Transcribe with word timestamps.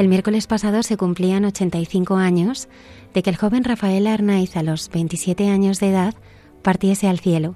El 0.00 0.08
miércoles 0.08 0.46
pasado 0.46 0.82
se 0.82 0.96
cumplían 0.96 1.44
85 1.44 2.16
años 2.16 2.68
de 3.12 3.22
que 3.22 3.28
el 3.28 3.36
joven 3.36 3.64
Rafael 3.64 4.06
Arnaiz, 4.06 4.56
a 4.56 4.62
los 4.62 4.88
27 4.88 5.50
años 5.50 5.78
de 5.78 5.90
edad, 5.90 6.14
partiese 6.62 7.06
al 7.06 7.18
cielo. 7.18 7.54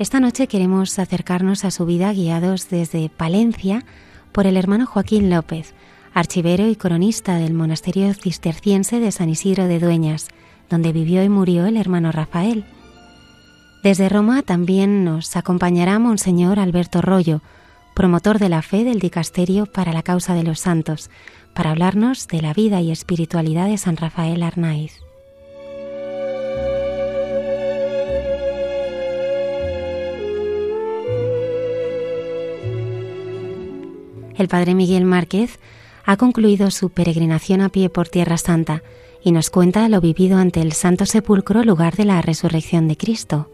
Esta 0.00 0.18
noche 0.18 0.48
queremos 0.48 0.98
acercarnos 0.98 1.64
a 1.64 1.70
su 1.70 1.86
vida 1.86 2.12
guiados 2.12 2.70
desde 2.70 3.08
Palencia 3.08 3.84
por 4.32 4.48
el 4.48 4.56
hermano 4.56 4.84
Joaquín 4.84 5.30
López, 5.30 5.74
archivero 6.12 6.66
y 6.66 6.74
coronista 6.74 7.36
del 7.36 7.54
monasterio 7.54 8.12
cisterciense 8.14 8.98
de 8.98 9.12
San 9.12 9.28
Isidro 9.28 9.68
de 9.68 9.78
Dueñas, 9.78 10.26
donde 10.68 10.90
vivió 10.90 11.22
y 11.22 11.28
murió 11.28 11.66
el 11.66 11.76
hermano 11.76 12.10
Rafael. 12.10 12.64
Desde 13.84 14.08
Roma 14.08 14.42
también 14.42 15.04
nos 15.04 15.36
acompañará 15.36 16.00
Monseñor 16.00 16.58
Alberto 16.58 17.00
Rollo, 17.00 17.42
promotor 17.94 18.40
de 18.40 18.48
la 18.48 18.62
fe 18.62 18.82
del 18.82 18.98
Dicasterio 18.98 19.66
para 19.66 19.92
la 19.92 20.02
causa 20.02 20.34
de 20.34 20.42
los 20.42 20.58
santos, 20.58 21.10
para 21.56 21.70
hablarnos 21.70 22.28
de 22.28 22.42
la 22.42 22.52
vida 22.52 22.82
y 22.82 22.92
espiritualidad 22.92 23.66
de 23.66 23.78
San 23.78 23.96
Rafael 23.96 24.42
Arnaiz. 24.42 25.00
El 34.36 34.48
padre 34.48 34.74
Miguel 34.74 35.06
Márquez 35.06 35.58
ha 36.04 36.18
concluido 36.18 36.70
su 36.70 36.90
peregrinación 36.90 37.62
a 37.62 37.70
pie 37.70 37.88
por 37.88 38.08
Tierra 38.08 38.36
Santa 38.36 38.82
y 39.24 39.32
nos 39.32 39.48
cuenta 39.48 39.88
lo 39.88 40.02
vivido 40.02 40.36
ante 40.36 40.60
el 40.60 40.72
Santo 40.72 41.06
Sepulcro, 41.06 41.64
lugar 41.64 41.96
de 41.96 42.04
la 42.04 42.20
resurrección 42.20 42.86
de 42.86 42.98
Cristo. 42.98 43.48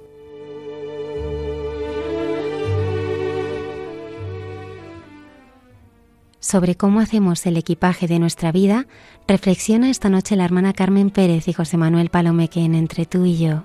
Sobre 6.43 6.75
cómo 6.75 6.99
hacemos 6.99 7.47
el 7.47 7.57
equipaje 7.57 8.09
de 8.09 8.19
nuestra 8.19 8.51
vida, 8.51 8.89
reflexiona 9.29 9.91
esta 9.91 10.09
noche 10.09 10.35
la 10.35 10.45
hermana 10.45 10.73
Carmen 10.73 11.11
Pérez 11.11 11.47
y 11.47 11.53
José 11.53 11.77
Manuel 11.77 12.11
Palomeque 12.11 12.65
en 12.65 12.75
Entre 12.75 13.07
tú 13.07 13.25
y 13.25 13.39
yo. 13.39 13.63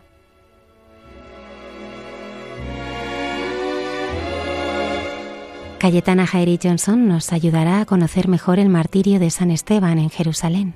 Cayetana 5.80 6.28
Jairi 6.28 6.60
Johnson 6.62 7.08
nos 7.08 7.34
ayudará 7.34 7.82
a 7.82 7.86
conocer 7.86 8.28
mejor 8.28 8.60
el 8.60 8.70
martirio 8.70 9.20
de 9.20 9.32
San 9.32 9.50
Esteban 9.50 9.98
en 9.98 10.12
Jerusalén. 10.12 10.76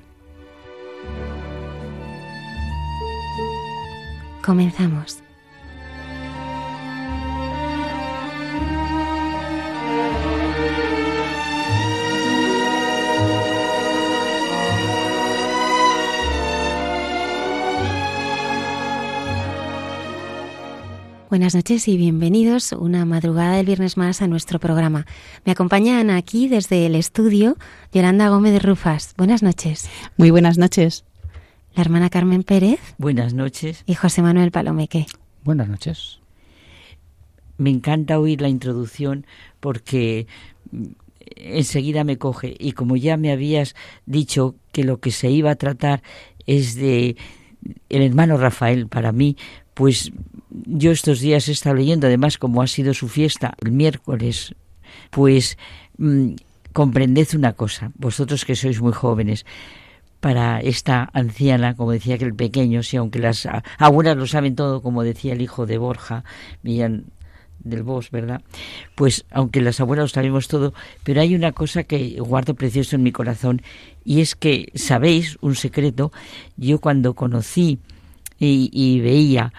Comenzamos. 4.44 5.21
Buenas 21.32 21.54
noches 21.54 21.88
y 21.88 21.96
bienvenidos 21.96 22.72
una 22.72 23.06
madrugada 23.06 23.56
del 23.56 23.64
viernes 23.64 23.96
más 23.96 24.20
a 24.20 24.26
nuestro 24.26 24.60
programa. 24.60 25.06
Me 25.46 25.52
acompañan 25.52 26.10
aquí 26.10 26.46
desde 26.46 26.84
el 26.84 26.94
estudio 26.94 27.56
Yolanda 27.90 28.28
Gómez 28.28 28.52
de 28.52 28.58
Rufas. 28.58 29.14
Buenas 29.16 29.42
noches. 29.42 29.88
Muy 30.18 30.30
buenas 30.30 30.58
noches. 30.58 31.06
La 31.74 31.80
hermana 31.80 32.10
Carmen 32.10 32.42
Pérez. 32.42 32.80
Buenas 32.98 33.32
noches. 33.32 33.82
Y 33.86 33.94
José 33.94 34.20
Manuel 34.20 34.50
Palomeque. 34.50 35.06
Buenas 35.42 35.70
noches. 35.70 36.20
Me 37.56 37.70
encanta 37.70 38.18
oír 38.18 38.42
la 38.42 38.50
introducción 38.50 39.24
porque 39.58 40.26
enseguida 41.36 42.04
me 42.04 42.18
coge 42.18 42.54
y 42.58 42.72
como 42.72 42.96
ya 42.96 43.16
me 43.16 43.32
habías 43.32 43.74
dicho 44.04 44.54
que 44.70 44.84
lo 44.84 45.00
que 45.00 45.10
se 45.10 45.30
iba 45.30 45.50
a 45.52 45.56
tratar 45.56 46.02
es 46.44 46.74
de 46.74 47.16
el 47.88 48.02
hermano 48.02 48.36
Rafael 48.36 48.86
para 48.86 49.12
mí, 49.12 49.38
pues 49.72 50.12
yo 50.66 50.90
estos 50.90 51.20
días 51.20 51.48
he 51.48 51.52
estado 51.52 51.76
leyendo, 51.76 52.06
además 52.06 52.38
como 52.38 52.62
ha 52.62 52.66
sido 52.66 52.94
su 52.94 53.08
fiesta 53.08 53.54
el 53.64 53.72
miércoles, 53.72 54.54
pues 55.10 55.56
mmm, 55.98 56.34
comprended 56.72 57.28
una 57.34 57.52
cosa, 57.54 57.92
vosotros 57.96 58.44
que 58.44 58.56
sois 58.56 58.80
muy 58.80 58.92
jóvenes, 58.92 59.44
para 60.20 60.60
esta 60.60 61.10
anciana, 61.12 61.74
como 61.74 61.90
decía 61.90 62.16
que 62.16 62.24
el 62.24 62.34
pequeño, 62.34 62.84
si 62.84 62.96
aunque 62.96 63.18
las 63.18 63.48
abuelas 63.78 64.16
lo 64.16 64.26
saben 64.26 64.54
todo, 64.54 64.80
como 64.80 65.02
decía 65.02 65.32
el 65.32 65.42
hijo 65.42 65.66
de 65.66 65.78
Borja, 65.78 66.22
Millán 66.62 67.06
del 67.58 67.82
Bos, 67.82 68.10
¿verdad? 68.10 68.40
Pues 68.94 69.24
aunque 69.30 69.60
las 69.60 69.80
abuelas 69.80 70.04
lo 70.04 70.08
sabemos 70.08 70.46
todo, 70.46 70.74
pero 71.02 71.20
hay 71.20 71.34
una 71.34 71.50
cosa 71.50 71.82
que 71.82 72.20
guardo 72.20 72.54
precioso 72.54 72.94
en 72.94 73.02
mi 73.02 73.10
corazón 73.10 73.62
y 74.04 74.20
es 74.20 74.36
que, 74.36 74.70
sabéis, 74.74 75.38
un 75.40 75.56
secreto, 75.56 76.12
yo 76.56 76.78
cuando 76.80 77.14
conocí 77.14 77.80
y 78.38 79.00
veía 79.00 79.52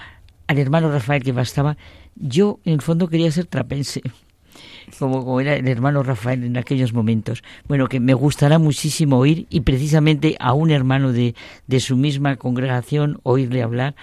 al 0.48 0.60
hermano 0.60 0.92
Rafael 0.92 1.24
que 1.24 1.32
bastaba, 1.32 1.78
yo 2.16 2.60
en 2.66 2.74
el 2.74 2.82
fondo 2.82 3.08
quería 3.08 3.32
ser 3.32 3.46
trapense, 3.46 4.02
como, 5.00 5.40
era 5.40 5.56
el 5.56 5.68
hermano 5.68 6.04
Rafael 6.04 6.44
en 6.44 6.58
aquellos 6.58 6.94
momentos. 6.94 7.44
Bueno, 7.68 7.88
que 7.88 8.00
me 8.00 8.14
gustará 8.14 8.60
muchísimo 8.60 9.18
oír 9.18 9.48
y 9.50 9.62
precisamente 9.62 10.36
a 10.40 10.54
un 10.54 10.72
hermano 10.72 11.12
de, 11.12 11.36
de 11.68 11.80
su 11.80 11.96
misma 11.96 12.36
congregación 12.36 13.20
oírle 13.24 13.64
hablar, 13.64 13.96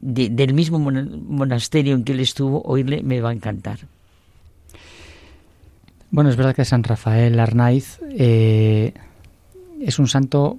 de, 0.00 0.28
del 0.30 0.54
mismo 0.54 0.78
monasterio 0.78 1.94
en 1.94 2.04
que 2.04 2.12
él 2.12 2.20
estuvo, 2.20 2.62
oírle 2.62 3.02
me 3.02 3.20
va 3.20 3.30
a 3.30 3.32
encantar. 3.32 3.78
Bueno, 6.10 6.28
es 6.28 6.36
verdad 6.36 6.54
que 6.54 6.66
San 6.66 6.82
Rafael 6.82 7.40
Arnaiz 7.40 7.98
eh, 8.10 8.92
es 9.80 9.98
un 9.98 10.08
santo, 10.08 10.58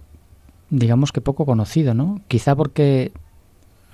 digamos 0.71 1.11
que 1.11 1.21
poco 1.21 1.45
conocido, 1.45 1.93
¿no? 1.93 2.21
Quizá 2.27 2.55
porque 2.55 3.11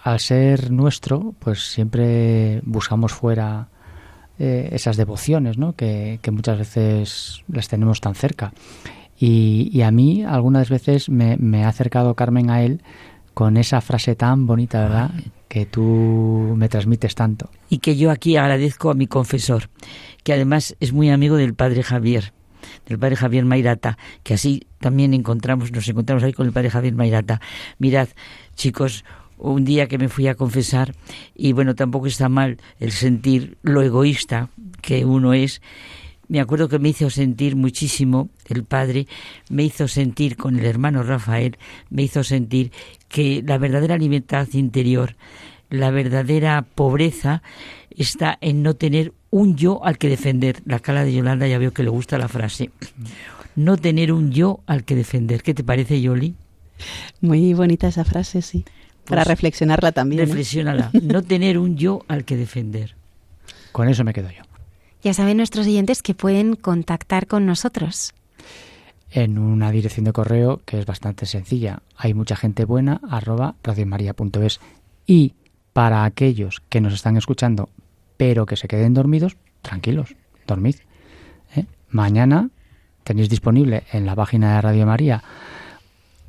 al 0.04 0.20
ser 0.20 0.72
nuestro, 0.72 1.34
pues 1.40 1.72
siempre 1.72 2.62
buscamos 2.64 3.14
fuera 3.14 3.70
eh, 4.38 4.70
esas 4.72 4.98
devociones, 4.98 5.58
¿no? 5.58 5.74
Que, 5.74 6.20
que, 6.22 6.32
muchas 6.32 6.58
veces 6.58 7.44
las 7.48 7.68
tenemos 7.68 8.00
tan 8.02 8.16
cerca. 8.16 8.54
Y, 9.20 9.70
y 9.74 9.82
a 9.82 9.92
mí 9.92 10.24
algunas 10.24 10.70
veces 10.70 11.10
me, 11.10 11.36
me, 11.38 11.66
ha 11.66 11.68
acercado 11.68 12.16
Carmen 12.16 12.50
a 12.50 12.64
él 12.64 12.82
con 13.34 13.58
esa 13.58 13.82
frase 13.82 14.16
tan 14.16 14.48
bonita, 14.48 14.84
¿verdad? 14.84 15.12
Que 15.50 15.66
tú 15.66 16.54
me 16.56 16.70
transmites 16.70 17.16
tanto. 17.16 17.50
Y 17.70 17.80
que 17.80 17.98
yo 17.98 18.12
aquí 18.12 18.38
agradezco 18.38 18.92
a 18.92 18.94
mi 18.94 19.08
confesor, 19.08 19.70
que 20.24 20.34
además 20.34 20.76
es 20.80 20.94
muy 20.94 21.10
amigo 21.10 21.36
del 21.36 21.54
padre 21.54 21.84
Javier 21.84 22.34
del 22.86 23.00
padre 23.00 23.16
Javier 23.16 23.46
Mairata, 23.46 23.98
que 24.24 24.34
así 24.34 24.68
también 24.80 25.14
encontramos, 25.14 25.72
nos 25.72 25.88
encontramos 25.88 26.24
ahí 26.24 26.34
con 26.34 26.46
el 26.46 26.54
padre 26.54 26.70
Javier 26.70 26.94
Mairata. 26.94 27.42
Mirad, 27.78 28.10
chicos, 28.56 29.06
un 29.40 29.66
día 29.66 29.88
que 29.88 29.98
me 29.98 30.10
fui 30.10 30.28
a 30.28 30.36
confesar 30.36 30.94
y 31.36 31.54
bueno, 31.54 31.76
tampoco 31.76 32.08
está 32.08 32.30
mal 32.30 32.58
el 32.80 32.92
sentir 32.92 33.58
lo 33.64 33.82
egoísta 33.82 34.50
que 34.82 35.06
uno 35.06 35.34
es. 35.34 35.62
Me 36.28 36.40
acuerdo 36.40 36.70
que 36.70 36.78
me 36.78 36.90
hizo 36.90 37.10
sentir 37.10 37.56
muchísimo 37.56 38.30
el 38.48 38.64
padre, 38.64 39.08
me 39.50 39.64
hizo 39.64 39.88
sentir 39.88 40.38
con 40.38 40.60
el 40.60 40.66
hermano 40.66 41.02
Rafael, 41.02 41.58
me 41.90 42.04
hizo 42.04 42.24
sentir 42.24 42.72
que 43.08 43.42
la 43.44 43.58
verdadera 43.58 43.98
libertad 43.98 44.48
interior, 44.54 45.16
la 45.72 45.90
verdadera 45.90 46.62
pobreza 46.76 47.42
está 47.90 48.38
en 48.42 48.62
no 48.62 48.76
tener 48.76 49.14
un 49.32 49.56
yo 49.56 49.84
al 49.84 49.98
que 49.98 50.10
defender. 50.10 50.62
La 50.66 50.80
cara 50.80 51.04
de 51.04 51.14
Yolanda 51.14 51.48
ya 51.48 51.58
veo 51.58 51.74
que 51.74 51.84
le 51.84 51.90
gusta 51.90 52.18
la 52.18 52.28
frase. 52.28 52.70
No 53.56 53.78
tener 53.78 54.12
un 54.12 54.32
yo 54.32 54.62
al 54.68 54.84
que 54.84 54.96
defender. 54.96 55.42
¿Qué 55.42 55.54
te 55.54 55.64
parece, 55.64 56.02
Yoli? 56.02 56.36
Muy 57.22 57.54
bonita 57.54 57.88
esa 57.88 58.06
frase, 58.06 58.42
sí. 58.42 58.66
Pues 59.10 59.18
Para 59.18 59.24
reflexionarla 59.24 59.92
también. 59.92 60.22
Reflexionala. 60.22 60.92
¿no? 60.94 61.02
no 61.02 61.22
tener 61.24 61.58
un 61.58 61.76
yo 61.76 62.04
al 62.08 62.26
que 62.26 62.38
defender. 62.38 62.96
Con 63.72 63.90
eso 63.90 64.04
me 64.04 64.14
quedo 64.14 64.30
yo. 64.30 64.44
Ya 65.02 65.14
saben 65.14 65.38
nuestros 65.38 65.66
oyentes 65.66 66.04
que 66.04 66.14
pueden 66.14 66.56
contactar 66.56 67.26
con 67.26 67.46
nosotros. 67.46 68.14
En 69.10 69.40
una 69.40 69.72
dirección 69.72 70.06
de 70.06 70.14
correo 70.14 70.62
que 70.66 70.80
es 70.80 70.86
bastante 70.86 71.26
sencilla. 71.26 71.82
Hay 71.98 72.14
mucha 72.14 72.36
gente 72.36 72.66
buena, 72.66 73.02
arroba 73.10 73.56
radiomaria.es. 73.64 74.60
Y 75.08 75.34
para 75.74 76.04
aquellos 76.04 76.62
que 76.70 76.82
nos 76.82 76.94
están 76.94 77.18
escuchando 77.18 77.70
pero 78.20 78.46
que 78.46 78.58
se 78.58 78.68
queden 78.68 78.94
dormidos, 78.94 79.38
tranquilos, 79.62 80.14
dormid. 80.46 80.76
¿eh? 81.56 81.64
Mañana 81.88 82.50
tenéis 83.06 83.30
disponible 83.30 83.84
en 83.94 84.06
la 84.06 84.14
página 84.14 84.56
de 84.56 84.62
Radio 84.62 84.86
María, 84.86 85.24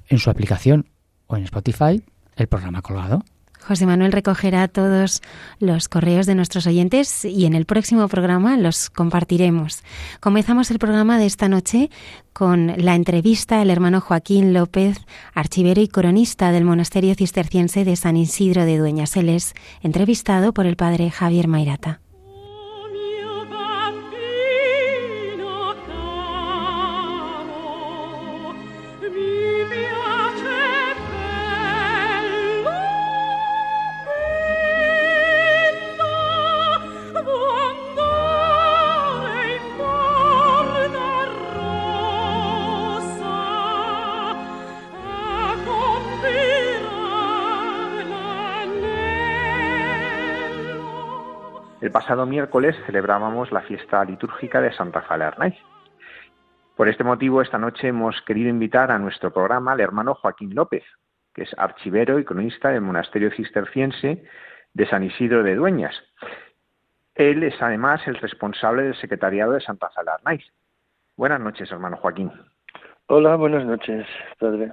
en 0.08 0.18
su 0.20 0.30
aplicación 0.30 0.86
o 1.26 1.36
en 1.36 1.42
Spotify, 1.42 2.00
el 2.40 2.48
programa 2.48 2.82
colgado. 2.82 3.22
José 3.60 3.87
Manuel 3.87 4.12
recogerá 4.12 4.69
todos 4.69 5.20
los 5.58 5.88
correos 5.88 6.26
de 6.26 6.34
nuestros 6.34 6.66
oyentes 6.66 7.25
y 7.25 7.44
en 7.44 7.54
el 7.54 7.66
próximo 7.66 8.08
programa 8.08 8.56
los 8.56 8.90
compartiremos. 8.90 9.84
Comenzamos 10.19 10.70
el 10.70 10.78
programa 10.78 11.19
de 11.19 11.26
esta 11.26 11.48
noche 11.48 11.90
con 12.32 12.72
la 12.78 12.94
entrevista 12.94 13.60
al 13.60 13.70
hermano 13.70 14.00
Joaquín 14.00 14.54
López, 14.54 14.98
archivero 15.34 15.81
y 15.82 15.88
coronista 15.88 16.52
del 16.52 16.64
monasterio 16.64 17.14
cisterciense 17.14 17.84
de 17.84 17.96
San 17.96 18.16
Isidro 18.16 18.64
de 18.64 18.78
Dueñaseles, 18.78 19.52
entrevistado 19.82 20.52
por 20.52 20.66
el 20.66 20.76
padre 20.76 21.10
Javier 21.10 21.46
Mairata. 21.46 22.00
El 51.90 51.94
pasado 51.94 52.25
miércoles 52.25 52.76
celebrábamos 52.87 53.50
la 53.50 53.62
fiesta 53.62 54.04
litúrgica 54.04 54.60
de 54.60 54.72
Santa 54.72 55.04
Arnaiz. 55.08 55.56
Por 56.76 56.88
este 56.88 57.02
motivo, 57.02 57.42
esta 57.42 57.58
noche 57.58 57.88
hemos 57.88 58.22
querido 58.22 58.48
invitar 58.48 58.92
a 58.92 58.98
nuestro 59.00 59.32
programa 59.32 59.72
al 59.72 59.81
hermano 59.81 60.14
Joaquín 60.14 60.54
López, 60.54 60.84
que 61.34 61.42
es 61.42 61.50
archivero 61.58 62.20
y 62.20 62.25
cronista 62.25 62.69
del 62.69 62.82
monasterio 62.82 63.32
cisterciense 63.32 64.22
de 64.72 64.87
San 64.87 65.02
Isidro 65.02 65.42
de 65.42 65.56
Dueñas. 65.56 66.00
Él 67.16 67.42
es 67.42 67.60
además 67.60 68.06
el 68.06 68.14
responsable 68.14 68.84
del 68.84 68.94
secretariado 68.94 69.50
de 69.50 69.60
Santa 69.60 69.90
Arnaiz. 69.96 70.44
Buenas 71.16 71.40
noches, 71.40 71.72
hermano 71.72 71.96
Joaquín. 71.96 72.31
Hola, 73.06 73.34
buenas 73.34 73.64
noches, 73.64 74.06
padre. 74.38 74.70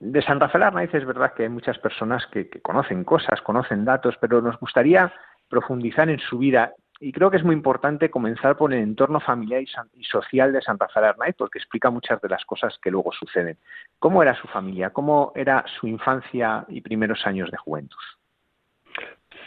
De 0.00 0.20
Santa 0.20 0.50
Fe 0.50 0.62
Arnaiz 0.62 0.92
es 0.92 1.06
verdad 1.06 1.32
que 1.32 1.44
hay 1.44 1.48
muchas 1.48 1.78
personas 1.78 2.26
que, 2.26 2.50
que 2.50 2.60
conocen 2.60 3.04
cosas, 3.04 3.40
conocen 3.40 3.86
datos, 3.86 4.18
pero 4.20 4.42
nos 4.42 4.60
gustaría 4.60 5.10
profundizar 5.48 6.08
en 6.08 6.18
su 6.18 6.38
vida. 6.38 6.74
Y 7.00 7.12
creo 7.12 7.30
que 7.30 7.36
es 7.36 7.44
muy 7.44 7.54
importante 7.54 8.10
comenzar 8.10 8.56
por 8.56 8.72
el 8.72 8.80
entorno 8.80 9.20
familiar 9.20 9.62
y, 9.94 10.04
social 10.04 10.52
de 10.52 10.60
Santa 10.60 10.88
Fe 10.88 11.00
Arnaiz, 11.00 11.36
porque 11.36 11.58
explica 11.58 11.90
muchas 11.90 12.20
de 12.20 12.28
las 12.28 12.44
cosas 12.44 12.76
que 12.82 12.90
luego 12.90 13.12
suceden. 13.12 13.56
¿Cómo 13.98 14.22
era 14.22 14.34
su 14.34 14.48
familia? 14.48 14.90
¿Cómo 14.90 15.32
era 15.34 15.64
su 15.78 15.86
infancia 15.86 16.64
y 16.68 16.80
primeros 16.80 17.24
años 17.26 17.50
de 17.50 17.56
juventud? 17.56 17.98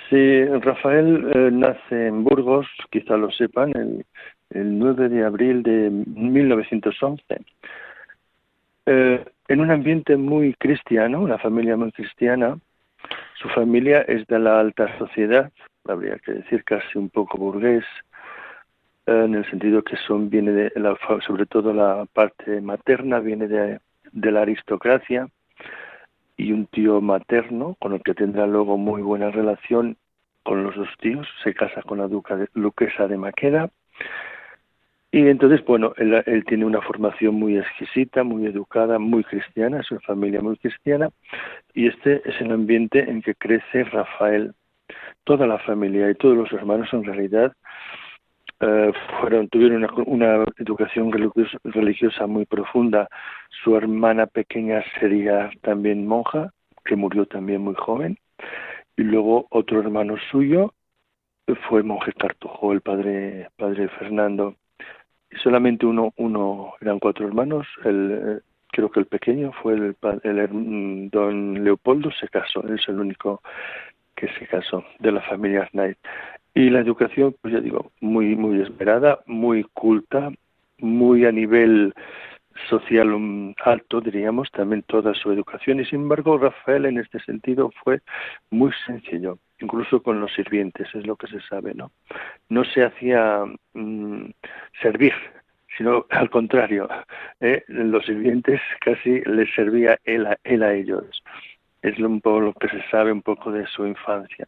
Sí, 0.10 0.46
Rafael 0.46 1.32
eh, 1.34 1.50
nace 1.52 2.08
en 2.08 2.24
Burgos, 2.24 2.68
quizá 2.90 3.16
lo 3.18 3.32
sepan, 3.32 3.76
el, 3.76 4.06
el 4.50 4.80
9 4.80 5.10
de 5.10 5.26
abril 5.26 5.64
de 5.64 5.90
1911. 5.90 7.24
Eh, 8.86 9.26
en 9.48 9.60
un 9.60 9.72
ambiente 9.72 10.18
muy 10.18 10.54
cristiano, 10.56 11.22
una 11.22 11.38
familia 11.38 11.76
muy 11.78 11.92
cristiana. 11.92 12.58
Su 13.36 13.50
familia 13.50 14.02
es 14.02 14.26
de 14.28 14.40
la 14.40 14.60
alta 14.60 14.98
sociedad, 14.98 15.52
habría 15.88 16.18
que 16.20 16.34
decir 16.34 16.64
casi 16.64 16.98
un 16.98 17.10
poco 17.10 17.38
burgués, 17.38 17.86
eh, 19.08 19.24
en 19.26 19.36
el 19.36 19.50
sentido 19.50 19.84
que 19.84 19.98
son 19.98 20.30
viene 20.30 20.52
de 20.52 20.72
la, 20.76 20.98
sobre 21.26 21.46
todo 21.46 21.74
la 21.74 22.06
parte 22.14 22.62
materna 22.62 23.20
viene 23.20 23.48
de, 23.48 23.80
la 24.14 24.42
aristocracia 24.42 25.28
y 26.38 26.52
un 26.52 26.68
tío 26.68 27.02
materno 27.02 27.76
con 27.80 27.94
el 27.94 28.04
que 28.04 28.14
tendrá 28.14 28.46
luego 28.46 28.78
muy 28.78 29.02
buena 29.02 29.32
relación 29.32 29.98
con 30.44 30.64
los 30.64 30.76
dos 30.76 30.90
tíos, 31.00 31.28
se 31.44 31.54
casa 31.54 31.82
con 31.84 32.00
la 32.00 32.08
duca 32.08 32.36
de, 32.36 32.48
duquesa 32.54 33.08
de 33.08 33.18
Maqueda 33.18 33.70
y 35.12 35.28
entonces, 35.28 35.64
bueno, 35.66 35.94
él, 35.98 36.46
tiene 36.48 36.66
una 36.66 36.82
formación 36.82 37.36
muy 37.36 37.58
exquisita, 37.58 38.24
muy 38.24 38.46
educada, 38.46 38.98
muy 38.98 39.24
cristiana, 39.24 39.82
es 39.82 39.92
una 39.92 40.00
familia 40.02 40.42
muy 40.42 40.56
cristiana, 40.58 41.10
y 41.74 41.88
este 41.88 42.22
es 42.30 42.40
el 42.40 42.52
ambiente 42.52 43.00
en 43.00 43.22
que 43.22 43.36
crece 43.36 43.84
Rafael 43.86 44.54
toda 45.24 45.48
la 45.48 45.60
familia 45.60 46.10
y 46.10 46.16
todos 46.16 46.38
los 46.38 46.52
hermanos 46.52 46.90
en 46.94 47.04
realidad 47.04 47.54
eh, 48.62 48.92
fueron 49.20 49.50
tuvieron 49.50 49.88
una, 50.06 50.46
educación 50.58 51.12
religiosa, 51.64 52.28
muy 52.28 52.46
profunda. 52.46 53.08
Su 53.64 53.76
hermana 53.76 54.28
pequeña 54.28 54.84
sería 55.00 55.50
también 55.62 56.08
monja, 56.08 56.54
que 56.86 56.96
murió 56.96 57.26
también 57.26 57.62
muy 57.62 57.76
joven, 57.76 58.18
y 58.96 59.04
luego 59.04 59.48
otro 59.50 59.80
hermano 59.82 60.16
suyo 60.32 60.74
fue 61.68 61.84
monje 61.84 62.14
cartujo, 62.14 62.72
el 62.72 62.82
padre 62.82 63.50
padre 63.58 63.90
Fernando. 63.90 64.56
Solamente 65.44 65.86
uno 65.86 66.14
uno 66.18 66.74
eran 66.82 67.00
cuatro 67.00 67.28
hermanos. 67.28 67.68
El 67.84 68.42
creo 68.72 68.90
que 68.90 69.02
el 69.02 69.06
pequeño 69.06 69.52
fue 69.62 69.74
el, 69.74 69.96
el 70.24 71.10
don 71.12 71.64
Leopoldo 71.64 72.10
se 72.12 72.28
casó, 72.30 72.66
es 72.74 72.88
el 72.88 73.00
único 73.00 73.42
que 74.16 74.28
se 74.40 74.48
casó, 74.48 74.84
de 75.00 75.12
la 75.12 75.22
familia 75.22 75.68
Knight. 75.72 75.98
Y 76.54 76.70
la 76.70 76.80
educación, 76.80 77.36
pues 77.42 77.54
ya 77.54 77.60
digo, 77.60 77.92
muy, 78.02 78.36
muy 78.36 78.62
esmerada, 78.62 79.20
muy 79.26 79.64
culta, 79.74 80.32
muy 80.80 81.26
a 81.26 81.32
nivel 81.32 81.94
social 82.70 83.14
um, 83.14 83.54
alto, 83.64 84.02
diríamos, 84.02 84.52
también 84.52 84.84
toda 84.84 85.14
su 85.14 85.32
educación. 85.32 85.80
Y 85.80 85.86
sin 85.86 86.02
embargo, 86.02 86.38
Rafael 86.38 86.86
en 86.86 86.98
este 86.98 87.20
sentido 87.22 87.72
fue 87.84 88.02
muy 88.50 88.72
sencillo, 88.86 89.38
incluso 89.62 90.02
con 90.02 90.20
los 90.20 90.34
sirvientes, 90.34 90.88
es 90.94 91.06
lo 91.06 91.16
que 91.16 91.28
se 91.28 91.42
sabe, 91.42 91.74
¿no? 91.74 91.92
No 92.50 92.64
se 92.64 92.84
hacía 92.84 93.44
mm, 93.74 94.26
servir, 94.82 95.14
sino 95.78 96.06
al 96.12 96.30
contrario, 96.30 96.88
¿eh? 97.40 97.64
los 97.68 98.06
sirvientes 98.06 98.62
casi 98.80 99.22
les 99.22 99.54
servía 99.54 99.98
él 100.04 100.26
a, 100.26 100.38
él 100.44 100.64
a 100.64 100.74
ellos 100.74 101.24
es 101.82 101.98
un 102.00 102.22
poco 102.22 102.40
lo 102.40 102.54
que 102.54 102.70
se 102.70 102.82
sabe 102.90 103.12
un 103.12 103.22
poco 103.22 103.52
de 103.52 103.66
su 103.68 103.86
infancia. 103.86 104.48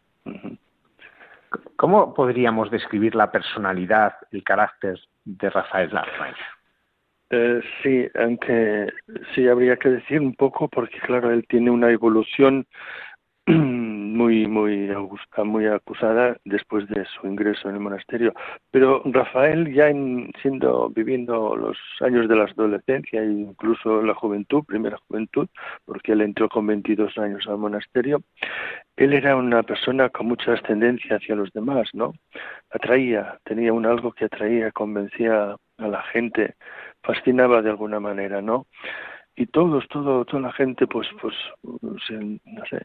¿Cómo 1.75 2.13
podríamos 2.13 2.71
describir 2.71 3.15
la 3.15 3.31
personalidad, 3.31 4.15
el 4.31 4.43
carácter 4.43 4.99
de 5.25 5.49
Rafael 5.49 5.89
Larraín? 5.91 6.35
Eh, 7.29 7.61
sí, 7.81 8.07
aunque 8.15 8.91
sí 9.33 9.47
habría 9.47 9.77
que 9.77 9.89
decir 9.89 10.19
un 10.19 10.35
poco 10.35 10.67
porque 10.67 10.99
claro, 10.99 11.31
él 11.31 11.45
tiene 11.47 11.71
una 11.71 11.89
evolución 11.89 12.65
muy 14.13 14.47
muy 14.47 14.89
muy 15.43 15.65
acusada 15.67 16.37
después 16.45 16.87
de 16.87 17.05
su 17.05 17.27
ingreso 17.27 17.69
en 17.69 17.75
el 17.75 17.81
monasterio. 17.81 18.33
Pero 18.71 19.01
Rafael 19.05 19.73
ya 19.73 19.89
en, 19.89 20.31
siendo 20.41 20.89
viviendo 20.89 21.55
los 21.55 21.77
años 22.01 22.27
de 22.29 22.35
la 22.35 22.45
adolescencia 22.45 23.21
e 23.21 23.25
incluso 23.25 24.01
la 24.01 24.13
juventud 24.13 24.63
primera 24.65 24.97
juventud 25.07 25.47
porque 25.85 26.13
él 26.13 26.21
entró 26.21 26.47
con 26.49 26.67
22 26.67 27.17
años 27.17 27.45
al 27.47 27.57
monasterio 27.57 28.21
él 28.95 29.13
era 29.13 29.35
una 29.35 29.63
persona 29.63 30.09
con 30.09 30.27
mucha 30.27 30.53
ascendencia 30.53 31.17
hacia 31.17 31.35
los 31.35 31.51
demás 31.53 31.89
no 31.93 32.13
atraía 32.71 33.39
tenía 33.43 33.73
un 33.73 33.85
algo 33.85 34.11
que 34.11 34.25
atraía 34.25 34.71
convencía 34.71 35.55
a 35.77 35.87
la 35.87 36.03
gente 36.03 36.55
fascinaba 37.01 37.61
de 37.61 37.71
alguna 37.71 37.99
manera 37.99 38.41
no 38.41 38.67
y 39.35 39.47
todos, 39.47 39.87
todo, 39.87 40.25
toda 40.25 40.43
la 40.43 40.51
gente, 40.51 40.85
pues, 40.85 41.07
pues, 41.19 41.33
no 41.81 41.97
sé, 41.99 42.81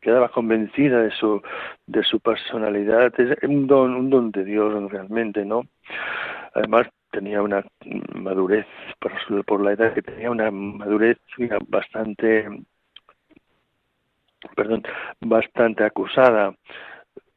quedaba 0.00 0.28
convencida 0.28 1.02
de 1.02 1.10
su 1.10 1.42
de 1.86 2.02
su 2.02 2.20
personalidad. 2.20 3.12
Es 3.18 3.36
un 3.42 3.66
don 3.66 3.94
un 3.94 4.10
don 4.10 4.30
de 4.30 4.44
Dios 4.44 4.90
realmente 4.90 5.44
no 5.44 5.64
además 6.54 6.88
tenía 7.10 7.42
una 7.42 7.64
madurez 8.14 8.66
por, 9.46 9.60
la 9.60 9.72
edad 9.72 9.94
que 9.94 10.02
tenía 10.02 10.30
una 10.30 10.50
madurez 10.50 11.18
bastante 11.68 12.48
perdón 14.54 14.82
bastante 15.20 15.84
acusada. 15.84 16.54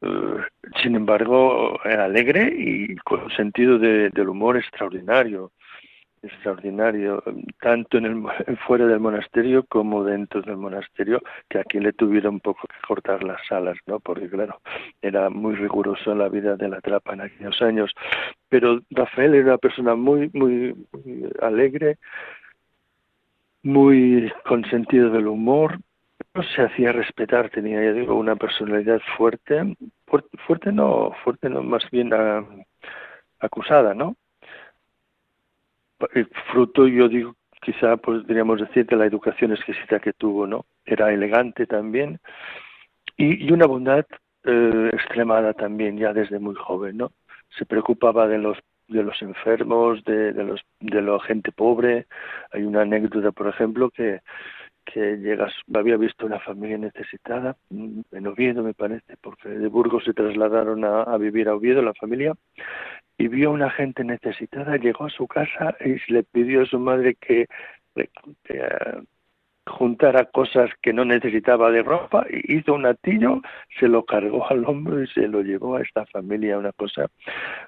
Eh, 0.00 0.36
sin 0.82 0.96
embargo 0.96 1.78
era 1.84 2.04
alegre 2.04 2.52
y 2.56 2.96
con 2.96 3.30
sentido 3.30 3.78
de, 3.78 4.10
del 4.10 4.28
humor 4.28 4.56
extraordinario 4.56 5.52
extraordinario, 6.22 7.22
tanto 7.60 7.98
en 7.98 8.06
el, 8.06 8.56
fuera 8.66 8.86
del 8.86 9.00
monasterio 9.00 9.64
como 9.64 10.04
dentro 10.04 10.42
del 10.42 10.56
monasterio, 10.56 11.20
que 11.48 11.58
aquí 11.58 11.80
le 11.80 11.92
tuvieron 11.92 12.34
un 12.34 12.40
poco 12.40 12.66
que 12.68 12.86
cortar 12.86 13.22
las 13.24 13.40
alas, 13.50 13.76
¿no? 13.86 14.00
Porque 14.00 14.28
claro, 14.28 14.60
era 15.00 15.30
muy 15.30 15.54
riguroso 15.54 16.14
la 16.14 16.28
vida 16.28 16.56
de 16.56 16.68
la 16.68 16.80
trapa 16.80 17.14
en 17.14 17.22
aquellos 17.22 17.60
años. 17.62 17.90
Pero 18.48 18.80
Rafael 18.90 19.34
era 19.34 19.46
una 19.46 19.58
persona 19.58 19.94
muy, 19.94 20.30
muy, 20.32 20.74
alegre, 21.40 21.98
muy 23.62 24.32
con 24.44 24.64
sentido 24.66 25.10
del 25.10 25.26
humor, 25.26 25.78
se 26.54 26.62
hacía 26.62 26.92
respetar, 26.92 27.50
tenía, 27.50 27.82
ya 27.82 27.92
digo, 27.92 28.14
una 28.14 28.36
personalidad 28.36 29.00
fuerte, 29.16 29.76
fuerte, 30.46 30.72
no, 30.72 31.12
fuerte 31.24 31.50
no, 31.50 31.62
más 31.62 31.82
bien 31.90 32.12
ah, 32.14 32.44
acusada, 33.40 33.94
¿no? 33.94 34.16
Fruto, 36.52 36.86
yo 36.86 37.08
digo, 37.08 37.34
quizá 37.60 37.96
podríamos 37.96 38.60
decir 38.60 38.86
de 38.86 38.96
la 38.96 39.06
educación 39.06 39.52
exquisita 39.52 40.00
que 40.00 40.12
tuvo, 40.12 40.46
¿no? 40.46 40.66
Era 40.84 41.12
elegante 41.12 41.66
también 41.66 42.18
y, 43.16 43.46
y 43.46 43.52
una 43.52 43.66
bondad 43.66 44.04
eh, 44.44 44.90
extremada 44.92 45.54
también 45.54 45.96
ya 45.96 46.12
desde 46.12 46.38
muy 46.38 46.54
joven, 46.54 46.96
¿no? 46.96 47.12
Se 47.56 47.64
preocupaba 47.66 48.26
de 48.26 48.38
los 48.38 48.58
de 48.88 49.02
los 49.02 49.22
enfermos, 49.22 50.04
de, 50.04 50.32
de 50.32 50.44
los 50.44 50.60
de 50.80 51.00
la 51.00 51.18
gente 51.20 51.52
pobre. 51.52 52.06
Hay 52.52 52.62
una 52.64 52.82
anécdota, 52.82 53.32
por 53.32 53.48
ejemplo, 53.48 53.90
que 53.90 54.20
que 54.84 55.16
llegas, 55.18 55.52
había 55.74 55.96
visto 55.96 56.26
una 56.26 56.40
familia 56.40 56.78
necesitada 56.78 57.56
mm, 57.70 58.00
en 58.12 58.26
Oviedo, 58.26 58.62
me 58.62 58.74
parece, 58.74 59.16
porque 59.20 59.48
de 59.48 59.68
Burgos 59.68 60.04
se 60.04 60.14
trasladaron 60.14 60.84
a, 60.84 61.16
vivir 61.18 61.48
a 61.48 61.54
Oviedo 61.54 61.82
la 61.82 61.94
familia 61.94 62.34
y 63.18 63.28
vio 63.28 63.50
a 63.50 63.52
una 63.52 63.70
gente 63.70 64.04
necesitada, 64.04 64.76
llegó 64.76 65.06
a 65.06 65.10
su 65.10 65.26
casa 65.26 65.76
y 65.84 66.12
le 66.12 66.22
pidió 66.24 66.62
a 66.62 66.66
su 66.66 66.78
madre 66.78 67.14
que, 67.14 67.46
que, 67.94 68.10
que 68.44 68.62
juntara 69.66 70.24
cosas 70.26 70.70
que 70.80 70.92
no 70.92 71.04
necesitaba 71.04 71.70
de 71.70 71.82
ropa, 71.82 72.26
hizo 72.30 72.74
un 72.74 72.86
atillo, 72.86 73.40
se 73.78 73.88
lo 73.88 74.04
cargó 74.04 74.48
al 74.50 74.64
hombro 74.64 75.02
y 75.02 75.06
se 75.08 75.28
lo 75.28 75.42
llevó 75.42 75.76
a 75.76 75.82
esta 75.82 76.04
familia, 76.06 76.58
una 76.58 76.72
cosa 76.72 77.06